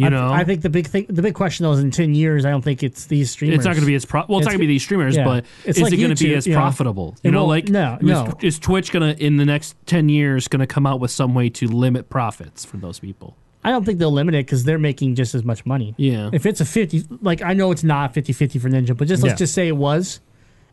You 0.00 0.06
I, 0.06 0.08
know, 0.08 0.32
I 0.32 0.44
think 0.44 0.62
the 0.62 0.70
big 0.70 0.86
thing, 0.86 1.06
the 1.08 1.22
big 1.22 1.34
question 1.34 1.64
though 1.64 1.72
is 1.72 1.80
in 1.80 1.90
10 1.90 2.14
years, 2.14 2.44
I 2.44 2.50
don't 2.50 2.62
think 2.62 2.82
it's 2.82 3.06
these 3.06 3.30
streamers. 3.30 3.56
it's 3.56 3.64
not 3.64 3.72
going 3.72 3.82
to 3.82 3.86
be 3.86 3.94
as 3.94 4.04
pro- 4.04 4.24
well. 4.28 4.38
It's, 4.38 4.46
It's 4.46 4.46
not 4.46 4.50
going 4.52 4.60
to 4.60 4.66
be 4.66 4.72
these 4.72 4.82
streamers, 4.82 5.16
yeah. 5.16 5.24
but 5.24 5.44
It's 5.64 5.78
is 5.78 5.82
like 5.82 5.92
it 5.92 5.96
going 5.98 6.14
to 6.14 6.24
be 6.24 6.34
as 6.34 6.46
know. 6.46 6.54
profitable? 6.54 7.16
It 7.22 7.28
You 7.28 7.30
know, 7.32 7.44
like 7.46 7.68
no, 7.68 7.98
is, 8.00 8.06
no. 8.06 8.32
is 8.42 8.58
Twitch 8.58 8.92
going 8.92 9.14
to 9.14 9.22
in 9.24 9.36
the 9.36 9.44
next 9.44 9.76
ten 9.86 10.08
years 10.08 10.48
going 10.48 10.60
to 10.60 10.66
come 10.66 10.86
out 10.86 11.00
with 11.00 11.10
some 11.10 11.34
way 11.34 11.50
to 11.50 11.66
limit 11.68 12.08
profits 12.08 12.64
for 12.64 12.76
those 12.78 12.98
people? 12.98 13.36
I 13.62 13.70
don't 13.70 13.84
think 13.84 13.98
they'll 13.98 14.10
limit 14.10 14.34
it 14.34 14.46
because 14.46 14.64
they're 14.64 14.78
making 14.78 15.16
just 15.16 15.34
as 15.34 15.44
much 15.44 15.66
money. 15.66 15.94
Yeah. 15.98 16.30
If 16.32 16.46
it's 16.46 16.62
a 16.62 16.64
50, 16.64 17.04
like 17.20 17.42
I 17.42 17.52
know 17.52 17.70
it's 17.70 17.84
not 17.84 18.14
50 18.14 18.32
50 18.32 18.58
for 18.58 18.70
Ninja, 18.70 18.96
but 18.96 19.06
just 19.06 19.22
let's 19.22 19.34
Yeah. 19.34 19.36
just 19.36 19.52
say 19.54 19.68
it 19.68 19.76
was, 19.76 20.20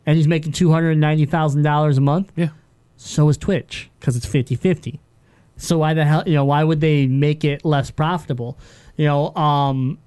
and 0.06 0.16
he's 0.16 0.26
making 0.26 0.52
$290,000 0.52 1.96
a 1.96 2.00
month, 2.00 2.32
Yeah. 2.34 2.48
so 2.96 3.28
is 3.28 3.36
Twitch 3.36 3.90
because 4.00 4.16
it's 4.16 4.24
50 4.26 4.54
50. 4.54 5.00
So 5.60 5.78
why 5.78 5.92
the 5.92 6.04
hell, 6.04 6.22
you 6.24 6.34
know, 6.34 6.44
why 6.44 6.62
would 6.64 6.80
they 6.80 7.06
make 7.08 7.44
it 7.44 7.64
less 7.64 7.90
profitable? 7.90 8.56
You 8.98 9.06
know, 9.06 9.34
um, 9.34 9.98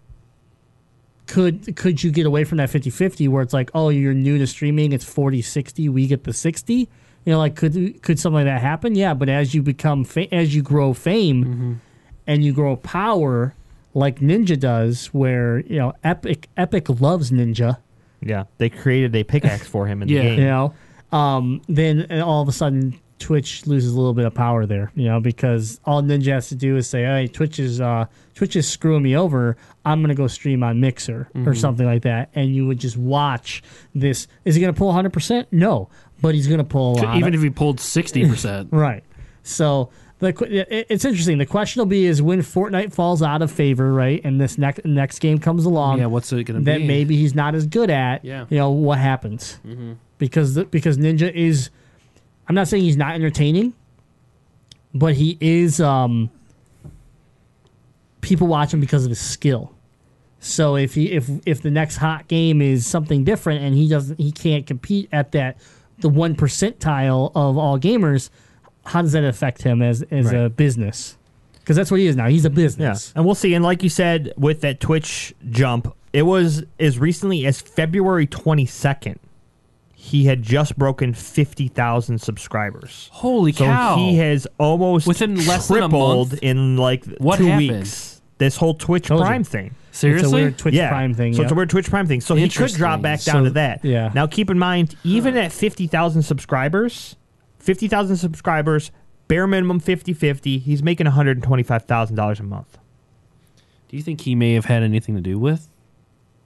could 1.28 1.76
could 1.76 2.04
you 2.04 2.12
get 2.12 2.26
away 2.26 2.44
from 2.44 2.58
that 2.58 2.70
50-50 2.70 3.30
where 3.30 3.42
it's 3.42 3.54
like, 3.54 3.72
oh, 3.74 3.90
you're 3.90 4.14
new 4.14 4.38
to 4.38 4.46
streaming, 4.46 4.92
it's 4.92 5.06
40-60, 5.06 5.90
we 5.90 6.08
get 6.08 6.24
the 6.26 6.34
60? 6.34 6.74
You 6.74 6.88
know, 7.26 7.38
like 7.38 7.56
could 7.56 8.02
could 8.02 8.20
something 8.20 8.36
like 8.36 8.46
that 8.46 8.62
happen? 8.62 8.96
Yeah, 8.96 9.14
but 9.14 9.30
as 9.30 9.54
you 9.56 9.62
become 9.62 10.04
fa- 10.04 10.34
as 10.34 10.54
you 10.56 10.62
grow 10.62 10.94
fame 10.94 11.80
and 12.28 12.44
you 12.44 12.52
grow 12.52 12.76
power 12.76 13.54
like 13.94 14.20
Ninja 14.20 14.60
does, 14.60 15.08
where 15.08 15.60
you 15.62 15.78
know 15.78 15.94
Epic 16.04 16.48
Epic 16.58 16.90
loves 17.02 17.30
Ninja, 17.32 17.78
Yeah, 18.22 18.46
they 18.58 18.70
created 18.70 19.16
a 19.16 19.24
pickaxe 19.24 19.68
for 19.68 19.86
him 19.88 20.02
in 20.02 20.10
Yeah. 20.10 20.22
the 20.24 20.30
game. 20.30 20.40
you 20.40 20.46
know, 20.46 20.74
um, 21.12 21.62
then 21.70 22.12
all 22.22 22.42
of 22.42 22.48
a 22.50 22.52
sudden 22.54 23.00
Twitch 23.22 23.66
loses 23.68 23.94
a 23.94 23.96
little 23.98 24.14
bit 24.14 24.26
of 24.26 24.34
power 24.34 24.66
there, 24.66 24.92
you 24.96 25.06
know, 25.06 25.20
because 25.20 25.80
all 25.86 26.02
Ninja 26.02 26.34
has 26.34 26.50
to 26.50 26.56
do 26.56 26.76
is 26.76 26.88
say, 26.88 27.04
"Hey, 27.04 27.28
Twitch 27.28 27.60
is 27.60 27.80
uh, 27.80 28.06
Twitch 28.36 28.56
is 28.56 28.68
screwing 28.68 29.04
me 29.04 29.16
over. 29.16 29.56
I'm 29.86 30.02
gonna 30.02 30.16
go 30.16 30.28
stream 30.28 30.64
on 30.64 30.80
Mixer 30.80 31.30
or 31.46 31.56
something 31.56 31.86
like 31.86 32.02
that," 32.04 32.30
and 32.36 32.54
you 32.54 32.68
would 32.68 32.80
just 32.80 32.98
watch 32.98 33.64
this. 33.96 34.28
Is 34.46 34.56
he 34.56 34.62
gonna 34.62 34.74
pull 34.74 34.88
100? 34.88 35.14
percent 35.14 35.48
No, 35.52 35.90
but 36.22 36.36
he's 36.36 36.48
gonna 36.48 36.64
pull 36.64 37.00
a 37.00 37.04
lot. 37.04 37.18
Even 37.18 37.34
if 37.34 37.42
he 37.42 37.50
pulled 37.50 37.80
sixty 37.80 38.28
percent, 38.28 38.70
Right. 38.74 39.04
So 39.44 39.90
the 40.20 40.68
it's 40.92 41.04
interesting. 41.04 41.40
The 41.40 41.46
question 41.48 41.80
will 41.80 41.88
be 41.88 42.06
is 42.06 42.22
when 42.22 42.42
Fortnite 42.42 42.94
falls 42.94 43.24
out 43.24 43.42
of 43.42 43.52
favor, 43.52 43.92
right, 43.92 44.22
and 44.24 44.40
this 44.40 44.58
next 44.58 44.86
next 44.86 45.18
game 45.20 45.40
comes 45.40 45.66
along. 45.66 45.98
yeah, 46.00 46.06
what's 46.06 46.32
it 46.32 46.44
going 46.44 46.60
to 46.60 46.66
that 46.66 46.78
be? 46.78 46.82
That 46.84 46.88
maybe 46.88 47.16
he's 47.18 47.34
not 47.34 47.56
as 47.56 47.66
good 47.66 47.90
at. 47.90 48.24
Yeah. 48.24 48.46
You 48.50 48.58
know 48.58 48.70
what 48.72 49.00
happens? 49.00 49.60
Because 50.20 50.54
the, 50.54 50.66
because 50.66 51.00
Ninja 51.00 51.34
is, 51.34 51.72
I'm 52.48 52.56
not 52.56 52.68
saying 52.68 52.84
he's 52.84 52.98
not 52.98 53.16
entertaining, 53.16 53.74
but 54.94 55.16
he 55.16 55.38
is. 55.40 55.80
Um, 55.80 56.30
people 58.22 58.48
watch 58.48 58.74
him 58.74 58.80
because 58.80 59.04
of 59.06 59.10
his 59.10 59.20
skill. 59.20 59.74
So 60.40 60.76
if 60.76 60.96
he 60.96 61.12
if 61.12 61.30
if 61.46 61.62
the 61.62 61.70
next 61.70 61.98
hot 61.98 62.28
game 62.28 62.62
is 62.62 62.86
something 62.88 63.24
different 63.24 63.64
and 63.64 63.76
he 63.76 63.88
doesn't 63.88 64.20
he 64.20 64.32
can't 64.32 64.66
compete 64.66 65.08
at 65.12 65.34
that 65.34 65.58
the 66.00 66.10
one 66.10 66.36
percentile 66.36 67.32
of 67.36 67.58
all 67.58 67.80
gamers, 67.80 68.32
how 68.86 69.04
does 69.04 69.12
that 69.12 69.24
affect 69.24 69.62
him 69.62 69.82
as 69.84 70.02
as 70.10 70.32
a 70.32 70.50
business? 70.50 71.18
Because 71.60 71.76
that's 71.76 71.92
what 71.92 72.00
he 72.00 72.08
is 72.08 72.16
now. 72.16 72.28
He's 72.28 72.44
a 72.44 72.50
business. 72.50 72.80
Yeah, 72.80 72.90
business. 72.90 73.14
and 73.16 73.26
we'll 73.26 73.36
see. 73.36 73.54
And 73.54 73.64
like 73.64 73.84
you 73.84 73.90
said, 73.90 74.34
with 74.36 74.62
that 74.62 74.80
Twitch 74.80 75.36
jump, 75.52 75.96
it 76.12 76.24
was 76.24 76.64
as 76.80 76.98
recently 76.98 77.46
as 77.46 77.62
February 77.62 78.26
22nd. 78.26 79.18
He 80.04 80.26
had 80.26 80.42
just 80.42 80.78
broken 80.80 81.14
50,000 81.14 82.18
subscribers. 82.20 83.08
Holy 83.14 83.52
So 83.52 83.66
cow! 83.66 83.98
he 83.98 84.18
has 84.18 84.48
almost 84.58 85.06
Within 85.06 85.36
less 85.46 85.68
than 85.68 85.78
a 85.78 85.80
tripled 85.82 86.32
month? 86.32 86.44
in 86.44 86.76
like 86.76 87.06
What 87.20 87.38
two 87.38 87.46
happened? 87.46 87.70
weeks. 87.70 88.20
This 88.40 88.58
whole 88.58 88.74
Twitch 88.74 89.06
Told 89.08 89.20
you. 89.20 89.26
Prime 89.28 89.44
thing. 89.44 89.76
Seriously, 89.92 90.24
It's 90.26 90.34
a 90.34 90.36
weird 90.36 90.58
Twitch 90.58 90.74
yeah, 90.74 90.90
Prime 90.90 91.14
thing. 91.14 91.36
So 91.36 91.44
it's 91.44 91.52
a 91.52 91.56
weird 91.56 91.70
Twitch 91.70 91.88
Prime 91.90 92.08
thing. 92.08 92.20
So 92.22 92.34
he 92.34 92.50
could 92.50 92.72
drop 92.74 93.04
back 93.04 93.22
down 93.24 93.42
So- 93.42 93.44
to 93.46 93.50
that. 93.52 93.86
yeah. 93.86 94.10
Now 94.16 94.26
keep 94.26 94.50
in 94.50 94.58
mind, 94.58 94.96
even 95.04 95.38
at 95.38 95.52
50,000 95.52 96.24
subscribers, 96.24 97.16
50,000 97.60 98.18
subscribers, 98.18 98.90
bare 99.28 99.46
minimum 99.46 99.80
50-50, 99.80 100.58
he's 100.58 100.82
making 100.82 101.06
$125,000 101.06 102.40
a 102.40 102.44
month. 102.44 102.80
Do 103.88 103.98
you 103.98 104.02
think 104.02 104.22
he 104.22 104.34
may 104.34 104.54
have 104.54 104.66
had 104.66 104.82
anything 104.82 105.14
to 105.16 105.22
do 105.22 105.38
with 105.38 105.68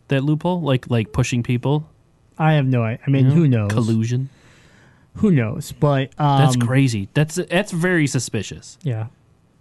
that 0.09 0.25
loophole, 0.25 0.59
like 0.61 0.89
like 0.89 1.13
pushing 1.13 1.41
people? 1.41 1.89
I 2.37 2.53
have 2.53 2.65
no 2.65 2.83
idea. 2.83 3.03
I 3.05 3.09
mean, 3.09 3.25
you 3.25 3.29
know? 3.29 3.35
who 3.35 3.47
knows? 3.47 3.71
Collusion. 3.71 4.29
Who 5.15 5.31
knows? 5.31 5.71
But 5.71 6.11
um, 6.17 6.41
That's 6.41 6.57
crazy. 6.57 7.09
That's 7.13 7.35
that's 7.35 7.71
very 7.71 8.07
suspicious. 8.07 8.77
Yeah. 8.83 9.07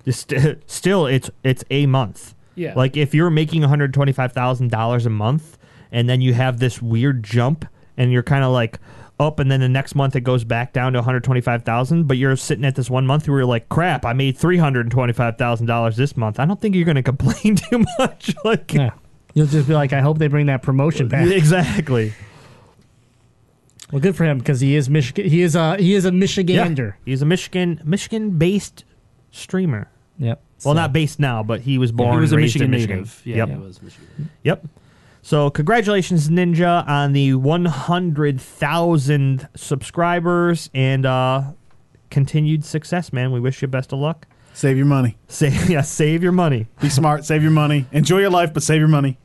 Just, 0.05 0.33
still, 0.67 1.07
it's 1.07 1.31
it's 1.43 1.65
a 1.71 1.87
month. 1.87 2.35
Yeah. 2.57 2.75
Like 2.75 2.97
if 2.97 3.15
you're 3.15 3.31
making 3.31 3.61
one 3.61 3.71
hundred 3.71 3.95
twenty 3.95 4.13
five 4.13 4.33
thousand 4.33 4.71
dollars 4.71 5.07
a 5.07 5.11
month, 5.11 5.57
and 5.93 6.09
then 6.09 6.21
you 6.21 6.35
have 6.35 6.59
this 6.59 6.83
weird 6.83 7.23
jump, 7.23 7.67
and 7.97 8.13
you're 8.13 8.23
kind 8.23 8.45
of 8.45 8.53
like 8.53 8.79
up, 9.21 9.39
and 9.39 9.51
then 9.51 9.61
the 9.61 9.69
next 9.69 9.95
month 9.95 10.17
it 10.17 10.23
goes 10.23 10.45
back 10.45 10.73
down 10.73 10.93
to 10.93 10.99
one 10.99 11.05
hundred 11.05 11.25
twenty 11.25 11.41
five 11.41 11.63
thousand, 11.63 12.07
but 12.09 12.17
you're 12.17 12.37
sitting 12.37 12.65
at 12.65 12.75
this 12.75 12.91
one 12.91 13.07
month 13.07 13.29
where 13.29 13.39
you're 13.39 13.47
like, 13.47 13.69
crap, 13.69 14.05
I 14.05 14.13
made 14.13 14.37
three 14.37 14.59
hundred 14.59 14.91
twenty 14.91 15.13
five 15.13 15.39
thousand 15.39 15.67
dollars 15.67 15.97
this 15.97 16.17
month. 16.17 16.39
I 16.39 16.45
don't 16.45 16.61
think 16.61 16.75
you're 16.75 16.85
going 16.85 16.97
to 17.03 17.03
complain 17.03 17.57
too 17.57 17.85
much. 17.99 18.35
like 18.45 18.73
Yeah. 18.73 18.91
You'll 19.35 19.47
just 19.47 19.67
be 19.67 19.75
like, 19.75 19.93
I 19.93 20.01
hope 20.01 20.19
they 20.19 20.29
bring 20.29 20.47
that 20.47 20.63
promotion 20.63 21.09
back. 21.09 21.27
exactly. 21.31 22.13
Well, 23.95 24.01
good 24.01 24.17
for 24.17 24.25
him 24.25 24.39
because 24.39 24.59
he 24.59 24.75
is 24.75 24.91
Michigan. 24.91 25.31
He 25.31 25.41
is 25.43 25.55
a 25.55 25.77
he 25.77 25.95
is 25.95 26.05
a 26.05 26.11
Michigander. 26.11 26.95
He's 27.05 27.23
a 27.23 27.25
Michigan 27.25 27.81
Michigan 27.85 28.31
based 28.33 28.83
streamer. 29.31 29.89
Yep. 30.19 30.43
Well, 30.65 30.75
So- 30.75 30.81
not 30.81 30.93
based 30.93 31.21
now, 31.21 31.45
but 31.45 31.61
he 31.61 31.79
was 31.79 31.93
born. 31.93 32.15
he 32.17 32.21
was 32.21 32.33
a 32.33 32.37
Michigan 32.37 32.65
in 32.65 32.71
Michigan. 32.73 32.97
native. 32.97 33.23
Yeah, 33.25 33.37
Yep. 33.37 33.49
he 33.51 33.55
was 33.55 33.81
Michigan. 33.81 34.31
Yep. 34.43 34.67
So 35.23 35.49
congratulations, 35.49 36.29
Ninja, 36.29 36.85
on 36.89 37.13
the 37.13 37.35
100,000 37.35 39.49
subscribers 39.55 40.71
and 40.75 41.07
uh, 41.07 41.43
continued 42.11 42.65
success, 42.65 43.13
man. 43.13 43.31
We 43.31 43.39
wish 43.39 43.63
you 43.63 43.69
best 43.69 43.93
of 43.93 44.01
luck. 44.01 44.27
Save 44.55 44.77
your 44.77 44.87
money. 44.87 45.17
Save, 45.29 45.71
yeah, 45.71 45.83
save 45.83 46.21
your 46.25 46.33
money. 46.33 46.67
Be 46.81 46.89
smart. 46.89 47.25
Save 47.25 47.43
your 47.43 47.53
money. 47.53 47.87
Enjoy 47.93 48.19
your 48.19 48.31
life, 48.31 48.53
but 48.53 48.65
save 48.65 48.81
your 48.81 48.89
money. 48.89 49.19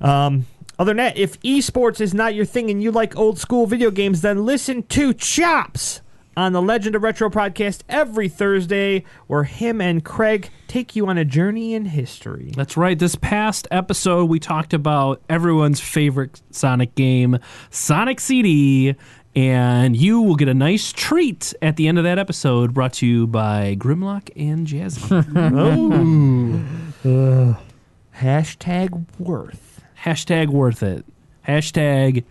Um, 0.00 0.46
other 0.78 0.90
than 0.90 0.96
that, 0.98 1.16
if 1.16 1.40
esports 1.42 2.00
is 2.00 2.14
not 2.14 2.34
your 2.34 2.44
thing 2.44 2.70
and 2.70 2.82
you 2.82 2.90
like 2.90 3.16
old 3.16 3.38
school 3.38 3.66
video 3.66 3.90
games, 3.90 4.22
then 4.22 4.44
listen 4.44 4.82
to 4.84 5.12
Chops 5.14 6.00
on 6.36 6.52
the 6.52 6.60
Legend 6.60 6.96
of 6.96 7.02
Retro 7.02 7.30
podcast 7.30 7.82
every 7.88 8.28
Thursday, 8.28 9.04
where 9.28 9.44
him 9.44 9.80
and 9.80 10.04
Craig 10.04 10.50
take 10.66 10.96
you 10.96 11.06
on 11.06 11.16
a 11.16 11.24
journey 11.24 11.74
in 11.74 11.84
history. 11.84 12.52
That's 12.56 12.76
right. 12.76 12.98
This 12.98 13.14
past 13.14 13.68
episode, 13.70 14.24
we 14.28 14.40
talked 14.40 14.74
about 14.74 15.22
everyone's 15.28 15.80
favorite 15.80 16.42
Sonic 16.50 16.96
game, 16.96 17.38
Sonic 17.70 18.18
CD, 18.18 18.96
and 19.36 19.96
you 19.96 20.20
will 20.22 20.34
get 20.36 20.48
a 20.48 20.54
nice 20.54 20.92
treat 20.92 21.54
at 21.62 21.76
the 21.76 21.86
end 21.86 21.98
of 21.98 22.04
that 22.04 22.18
episode, 22.18 22.74
brought 22.74 22.94
to 22.94 23.06
you 23.06 23.26
by 23.28 23.76
Grimlock 23.78 24.30
and 24.36 24.66
Jasmine. 24.66 25.22
Jazzy. 25.22 26.64
Oh. 27.06 27.56
Hashtag 28.16 29.04
worth. 29.18 29.73
Hashtag 30.04 30.48
worth 30.48 30.82
it. 30.82 31.04
Hashtag 31.46 32.24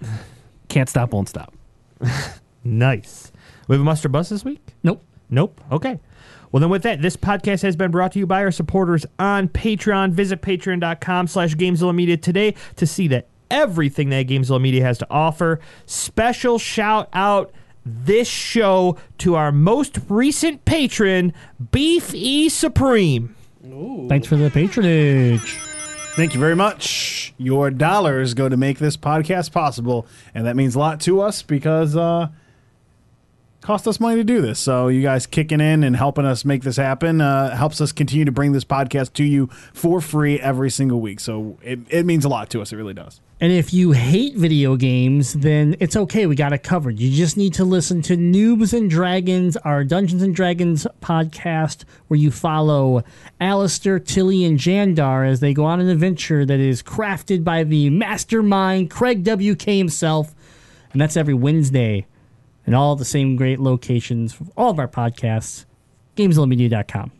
can't 0.69 0.89
stop, 0.89 1.13
won't 1.13 1.29
stop. 1.29 1.53
Nice. 2.63 3.31
We 3.67 3.73
have 3.75 3.81
a 3.81 3.83
muster 3.83 4.09
bus 4.09 4.29
this 4.29 4.45
week? 4.45 4.61
Nope. 4.83 5.03
Nope. 5.29 5.59
Okay. 5.71 5.99
Well, 6.51 6.61
then 6.61 6.69
with 6.69 6.83
that, 6.83 7.01
this 7.01 7.17
podcast 7.17 7.61
has 7.63 7.75
been 7.75 7.91
brought 7.91 8.11
to 8.13 8.19
you 8.19 8.27
by 8.27 8.43
our 8.43 8.51
supporters 8.51 9.05
on 9.19 9.49
Patreon. 9.49 10.11
Visit 10.11 10.41
patreon.com 10.41 11.27
slash 11.27 11.55
Gamezilla 11.55 11.93
Media 11.93 12.15
today 12.15 12.55
to 12.75 12.85
see 12.85 13.07
that 13.09 13.27
everything 13.49 14.09
that 14.09 14.27
Gamezilla 14.27 14.61
Media 14.61 14.83
has 14.83 14.97
to 14.99 15.07
offer. 15.09 15.59
Special 15.85 16.59
shout 16.59 17.09
out 17.13 17.51
this 17.85 18.27
show 18.27 18.97
to 19.17 19.35
our 19.35 19.51
most 19.51 19.99
recent 20.07 20.63
patron, 20.63 21.33
Beef 21.71 22.13
E 22.13 22.47
Supreme. 22.49 23.35
Thanks 24.07 24.27
for 24.27 24.35
the 24.37 24.49
patronage. 24.51 25.57
Thank 26.15 26.35
you 26.35 26.39
very 26.39 26.55
much. 26.55 27.33
Your 27.39 27.71
dollars 27.71 28.35
go 28.35 28.47
to 28.47 28.55
make 28.55 28.77
this 28.77 28.95
podcast 28.95 29.51
possible, 29.51 30.05
and 30.35 30.45
that 30.45 30.55
means 30.55 30.75
a 30.75 30.79
lot 30.79 31.01
to 31.01 31.21
us 31.21 31.41
because 31.41 31.97
uh, 31.97 32.27
cost 33.61 33.87
us 33.87 33.99
money 33.99 34.17
to 34.17 34.23
do 34.23 34.39
this. 34.39 34.59
So 34.59 34.89
you 34.89 35.01
guys 35.01 35.25
kicking 35.25 35.59
in 35.59 35.83
and 35.83 35.95
helping 35.95 36.23
us 36.23 36.45
make 36.45 36.61
this 36.61 36.77
happen 36.77 37.19
uh, 37.19 37.55
helps 37.55 37.81
us 37.81 37.91
continue 37.91 38.25
to 38.25 38.31
bring 38.31 38.51
this 38.51 38.63
podcast 38.63 39.13
to 39.13 39.23
you 39.23 39.47
for 39.73 40.01
free 40.01 40.39
every 40.39 40.69
single 40.69 41.01
week. 41.01 41.19
So 41.19 41.57
it, 41.63 41.79
it 41.89 42.05
means 42.05 42.25
a 42.25 42.29
lot 42.29 42.49
to 42.51 42.61
us. 42.61 42.71
It 42.71 42.75
really 42.75 42.93
does. 42.93 43.19
And 43.43 43.51
if 43.51 43.73
you 43.73 43.91
hate 43.91 44.35
video 44.35 44.77
games, 44.77 45.33
then 45.33 45.75
it's 45.81 45.97
okay. 45.97 46.27
We 46.27 46.35
got 46.37 46.53
it 46.53 46.63
covered. 46.63 46.97
You 46.97 47.11
just 47.11 47.35
need 47.35 47.53
to 47.55 47.65
listen 47.65 48.01
to 48.03 48.15
Noobs 48.15 48.71
and 48.71 48.89
Dragons, 48.89 49.57
our 49.57 49.83
Dungeons 49.83 50.23
and 50.23 50.33
Dragons 50.33 50.87
podcast, 51.01 51.83
where 52.07 52.17
you 52.17 52.31
follow 52.31 53.03
Alistair, 53.41 53.99
Tilly, 53.99 54.45
and 54.45 54.57
Jandar 54.57 55.29
as 55.29 55.41
they 55.41 55.53
go 55.53 55.65
on 55.65 55.81
an 55.81 55.89
adventure 55.89 56.45
that 56.45 56.61
is 56.61 56.81
crafted 56.81 57.43
by 57.43 57.65
the 57.65 57.89
mastermind 57.89 58.89
Craig 58.89 59.25
WK 59.25 59.63
himself. 59.63 60.33
And 60.93 61.01
that's 61.01 61.17
every 61.17 61.33
Wednesday. 61.33 62.05
And 62.65 62.73
all 62.73 62.95
the 62.95 63.03
same 63.03 63.35
great 63.35 63.59
locations 63.59 64.31
for 64.31 64.45
all 64.55 64.71
of 64.71 64.79
our 64.79 64.87
podcasts. 64.87 65.65
GamezillaMedia.com. 66.15 67.11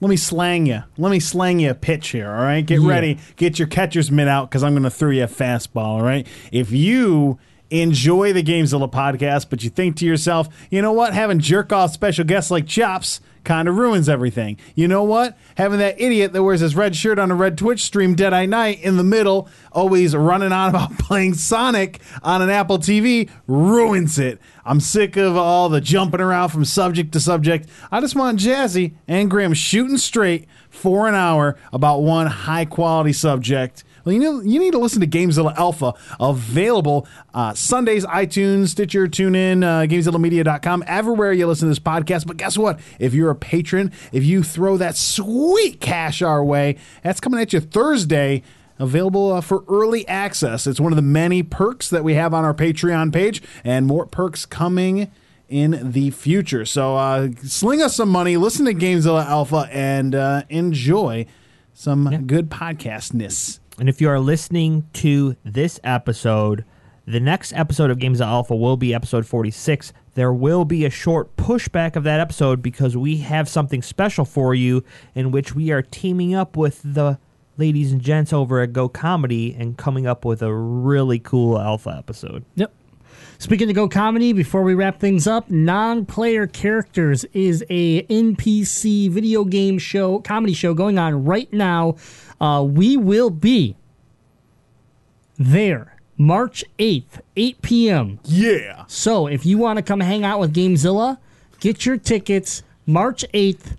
Let 0.00 0.08
me 0.08 0.16
slang 0.16 0.66
you. 0.66 0.82
Let 0.96 1.10
me 1.10 1.20
slang 1.20 1.60
you 1.60 1.70
a 1.70 1.74
pitch 1.74 2.08
here, 2.08 2.28
all 2.30 2.42
right? 2.42 2.64
Get 2.64 2.80
Yeah. 2.80 2.88
ready. 2.88 3.18
Get 3.36 3.58
your 3.58 3.68
catcher's 3.68 4.10
mitt 4.10 4.28
out 4.28 4.48
because 4.48 4.62
I'm 4.62 4.72
going 4.72 4.82
to 4.84 4.90
throw 4.90 5.10
you 5.10 5.24
a 5.24 5.28
fastball, 5.28 5.76
all 5.84 6.02
right? 6.02 6.26
If 6.52 6.72
you 6.72 7.38
enjoy 7.70 8.32
the 8.32 8.42
Gamezilla 8.42 8.90
podcast, 8.90 9.48
but 9.48 9.62
you 9.62 9.70
think 9.70 9.96
to 9.96 10.06
yourself, 10.06 10.48
you 10.70 10.82
know 10.82 10.92
what? 10.92 11.14
Having 11.14 11.40
jerk 11.40 11.72
off 11.72 11.92
special 11.92 12.24
guests 12.24 12.50
like 12.50 12.66
Chops 12.66 13.20
kind 13.44 13.68
of 13.68 13.76
ruins 13.76 14.08
everything. 14.08 14.58
You 14.74 14.88
know 14.88 15.02
what? 15.02 15.36
Having 15.56 15.78
that 15.78 16.00
idiot 16.00 16.32
that 16.32 16.42
wears 16.42 16.60
his 16.60 16.76
red 16.76 16.94
shirt 16.94 17.18
on 17.18 17.30
a 17.30 17.34
red 17.34 17.56
Twitch 17.56 17.82
stream 17.82 18.14
Dead 18.14 18.32
Eye 18.32 18.46
Night 18.46 18.82
in 18.82 18.96
the 18.96 19.04
middle, 19.04 19.48
always 19.72 20.14
running 20.14 20.52
on 20.52 20.70
about 20.70 20.98
playing 20.98 21.34
Sonic 21.34 22.00
on 22.22 22.42
an 22.42 22.50
Apple 22.50 22.78
TV, 22.78 23.30
ruins 23.46 24.18
it. 24.18 24.40
I'm 24.64 24.80
sick 24.80 25.16
of 25.16 25.36
all 25.36 25.68
the 25.68 25.80
jumping 25.80 26.20
around 26.20 26.50
from 26.50 26.64
subject 26.64 27.12
to 27.12 27.20
subject. 27.20 27.68
I 27.90 28.00
just 28.00 28.14
want 28.14 28.38
Jazzy 28.38 28.94
and 29.08 29.30
Graham 29.30 29.54
shooting 29.54 29.96
straight 29.98 30.46
for 30.68 31.08
an 31.08 31.14
hour 31.14 31.56
about 31.72 32.02
one 32.02 32.26
high 32.26 32.64
quality 32.64 33.12
subject. 33.12 33.84
Well, 34.04 34.12
you 34.12 34.20
know, 34.20 34.40
you 34.40 34.58
need 34.58 34.72
to 34.72 34.78
listen 34.78 35.00
to 35.00 35.06
Gamezilla 35.06 35.54
Alpha, 35.56 35.94
available 36.18 37.06
uh, 37.34 37.54
Sundays, 37.54 38.04
iTunes, 38.06 38.68
Stitcher, 38.68 39.06
TuneIn, 39.06 39.62
uh, 39.62 39.86
GameZillaMedia.com, 39.86 40.84
everywhere 40.86 41.32
you 41.32 41.46
listen 41.46 41.66
to 41.66 41.70
this 41.70 41.78
podcast. 41.78 42.26
But 42.26 42.36
guess 42.36 42.56
what? 42.56 42.80
If 42.98 43.14
you're 43.14 43.30
a 43.30 43.36
patron, 43.36 43.92
if 44.12 44.24
you 44.24 44.42
throw 44.42 44.76
that 44.76 44.96
sweet 44.96 45.80
cash 45.80 46.22
our 46.22 46.44
way, 46.44 46.76
that's 47.02 47.20
coming 47.20 47.40
at 47.40 47.52
you 47.52 47.60
Thursday 47.60 48.42
available 48.78 49.34
uh, 49.34 49.40
for 49.40 49.64
early 49.68 50.08
access. 50.08 50.66
It's 50.66 50.80
one 50.80 50.90
of 50.90 50.96
the 50.96 51.02
many 51.02 51.42
perks 51.42 51.90
that 51.90 52.02
we 52.02 52.14
have 52.14 52.34
on 52.34 52.44
our 52.44 52.54
Patreon 52.54 53.12
page, 53.12 53.42
and 53.62 53.86
more 53.86 54.06
perks 54.06 54.46
coming 54.46 55.10
in 55.48 55.92
the 55.92 56.10
future. 56.10 56.64
So 56.64 56.96
uh, 56.96 57.28
sling 57.44 57.82
us 57.82 57.94
some 57.94 58.08
money, 58.08 58.36
listen 58.36 58.64
to 58.66 58.74
Gamezilla 58.74 59.26
Alpha, 59.26 59.68
and 59.70 60.14
uh, 60.14 60.42
enjoy 60.48 61.26
some 61.74 62.26
good 62.26 62.48
podcastness. 62.50 63.59
And 63.80 63.88
if 63.88 63.98
you 63.98 64.10
are 64.10 64.20
listening 64.20 64.86
to 64.92 65.36
this 65.42 65.80
episode, 65.82 66.66
the 67.06 67.18
next 67.18 67.54
episode 67.54 67.90
of 67.90 67.96
Gamezilla 67.96 68.26
Alpha 68.26 68.54
will 68.54 68.76
be 68.76 68.92
episode 68.92 69.24
46. 69.24 69.94
There 70.12 70.34
will 70.34 70.66
be 70.66 70.84
a 70.84 70.90
short 70.90 71.34
pushback 71.38 71.96
of 71.96 72.04
that 72.04 72.20
episode 72.20 72.60
because 72.60 72.94
we 72.94 73.16
have 73.18 73.48
something 73.48 73.80
special 73.80 74.26
for 74.26 74.54
you 74.54 74.84
in 75.14 75.30
which 75.30 75.54
we 75.54 75.70
are 75.70 75.80
teaming 75.80 76.34
up 76.34 76.58
with 76.58 76.82
the 76.84 77.18
ladies 77.56 77.90
and 77.90 78.02
gents 78.02 78.34
over 78.34 78.60
at 78.60 78.74
Go 78.74 78.86
Comedy 78.86 79.56
and 79.58 79.78
coming 79.78 80.06
up 80.06 80.26
with 80.26 80.42
a 80.42 80.52
really 80.52 81.18
cool 81.18 81.58
Alpha 81.58 81.94
episode. 81.96 82.44
Yep. 82.56 82.74
Speaking 83.38 83.70
of 83.70 83.74
Go 83.74 83.88
Comedy, 83.88 84.34
before 84.34 84.62
we 84.62 84.74
wrap 84.74 85.00
things 85.00 85.26
up, 85.26 85.48
Non-Player 85.48 86.46
Characters 86.46 87.24
is 87.32 87.64
a 87.70 88.02
NPC 88.02 89.08
video 89.08 89.44
game 89.44 89.78
show, 89.78 90.18
comedy 90.18 90.52
show 90.52 90.74
going 90.74 90.98
on 90.98 91.24
right 91.24 91.50
now. 91.50 91.96
Uh, 92.40 92.62
we 92.62 92.96
will 92.96 93.30
be 93.30 93.76
there 95.38 95.96
March 96.16 96.64
8th, 96.78 97.20
8 97.36 97.62
p.m. 97.62 98.18
Yeah. 98.24 98.84
So 98.88 99.26
if 99.26 99.44
you 99.46 99.58
want 99.58 99.78
to 99.78 99.82
come 99.82 100.00
hang 100.00 100.24
out 100.24 100.38
with 100.40 100.54
Gamezilla, 100.54 101.18
get 101.60 101.84
your 101.86 101.96
tickets 101.96 102.62
March 102.86 103.24
8th. 103.32 103.76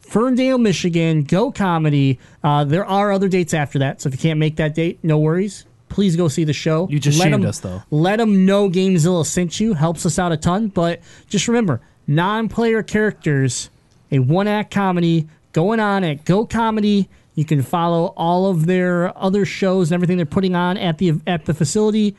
Ferndale, 0.00 0.58
Michigan, 0.58 1.24
Go 1.24 1.50
Comedy. 1.50 2.18
Uh, 2.42 2.62
there 2.64 2.84
are 2.86 3.10
other 3.10 3.28
dates 3.28 3.52
after 3.52 3.80
that, 3.80 4.00
so 4.00 4.08
if 4.08 4.14
you 4.14 4.18
can't 4.18 4.38
make 4.38 4.56
that 4.56 4.74
date, 4.74 5.00
no 5.02 5.18
worries. 5.18 5.64
Please 5.88 6.14
go 6.14 6.28
see 6.28 6.44
the 6.44 6.52
show. 6.52 6.86
You 6.88 7.00
just 7.00 7.18
let 7.18 7.26
shamed 7.30 7.42
'em- 7.42 7.48
us, 7.48 7.58
though. 7.58 7.82
Let 7.90 8.16
them 8.18 8.46
know 8.46 8.68
Gamezilla 8.70 9.26
sent 9.26 9.58
you. 9.58 9.74
Helps 9.74 10.06
us 10.06 10.18
out 10.18 10.30
a 10.30 10.36
ton. 10.36 10.68
But 10.68 11.00
just 11.28 11.48
remember, 11.48 11.80
non-player 12.06 12.82
characters, 12.84 13.70
a 14.12 14.20
one-act 14.20 14.70
comedy 14.72 15.26
going 15.56 15.80
on 15.80 16.04
at 16.04 16.26
Go 16.26 16.44
Comedy. 16.44 17.08
You 17.34 17.46
can 17.46 17.62
follow 17.62 18.12
all 18.14 18.44
of 18.46 18.66
their 18.66 19.16
other 19.16 19.46
shows 19.46 19.90
and 19.90 19.94
everything 19.94 20.18
they're 20.18 20.26
putting 20.26 20.54
on 20.54 20.76
at 20.76 20.98
the 20.98 21.14
at 21.26 21.46
the 21.46 21.54
facility. 21.54 22.14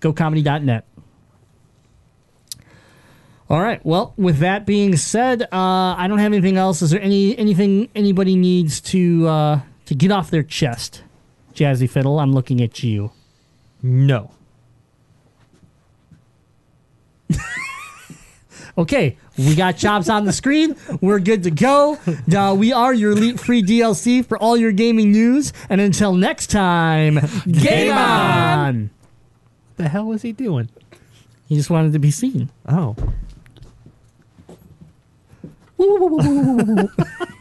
GoComedy.net. 0.00 0.84
All 3.48 3.60
right. 3.60 3.80
Well, 3.86 4.12
with 4.16 4.38
that 4.38 4.66
being 4.66 4.96
said, 4.96 5.42
uh, 5.42 5.46
I 5.52 6.06
don't 6.08 6.18
have 6.18 6.32
anything 6.32 6.56
else. 6.56 6.82
Is 6.82 6.90
there 6.90 7.00
any 7.00 7.38
anything 7.38 7.88
anybody 7.94 8.34
needs 8.34 8.80
to 8.80 9.28
uh, 9.28 9.60
to 9.86 9.94
get 9.94 10.10
off 10.10 10.32
their 10.32 10.42
chest? 10.42 11.04
Jazzy 11.54 11.88
Fiddle, 11.88 12.18
I'm 12.18 12.32
looking 12.32 12.60
at 12.60 12.82
you. 12.82 13.12
No. 13.84 14.32
Okay, 18.78 19.16
we 19.36 19.54
got 19.54 19.76
chops 19.76 20.08
on 20.08 20.24
the 20.24 20.32
screen. 20.32 20.76
We're 21.00 21.18
good 21.18 21.42
to 21.44 21.50
go. 21.50 21.98
Uh, 22.34 22.54
we 22.56 22.72
are 22.72 22.94
your 22.94 23.12
elite 23.12 23.40
free 23.40 23.62
DLC 23.62 24.24
for 24.24 24.38
all 24.38 24.56
your 24.56 24.72
gaming 24.72 25.12
news. 25.12 25.52
And 25.68 25.80
until 25.80 26.14
next 26.14 26.48
time, 26.48 27.20
game 27.50 27.92
on! 27.92 28.90
What 29.76 29.84
the 29.84 29.88
hell 29.88 30.06
was 30.06 30.22
he 30.22 30.32
doing? 30.32 30.68
He 31.48 31.56
just 31.56 31.70
wanted 31.70 31.92
to 31.94 31.98
be 31.98 32.10
seen. 32.10 32.50
Oh. 32.68 32.96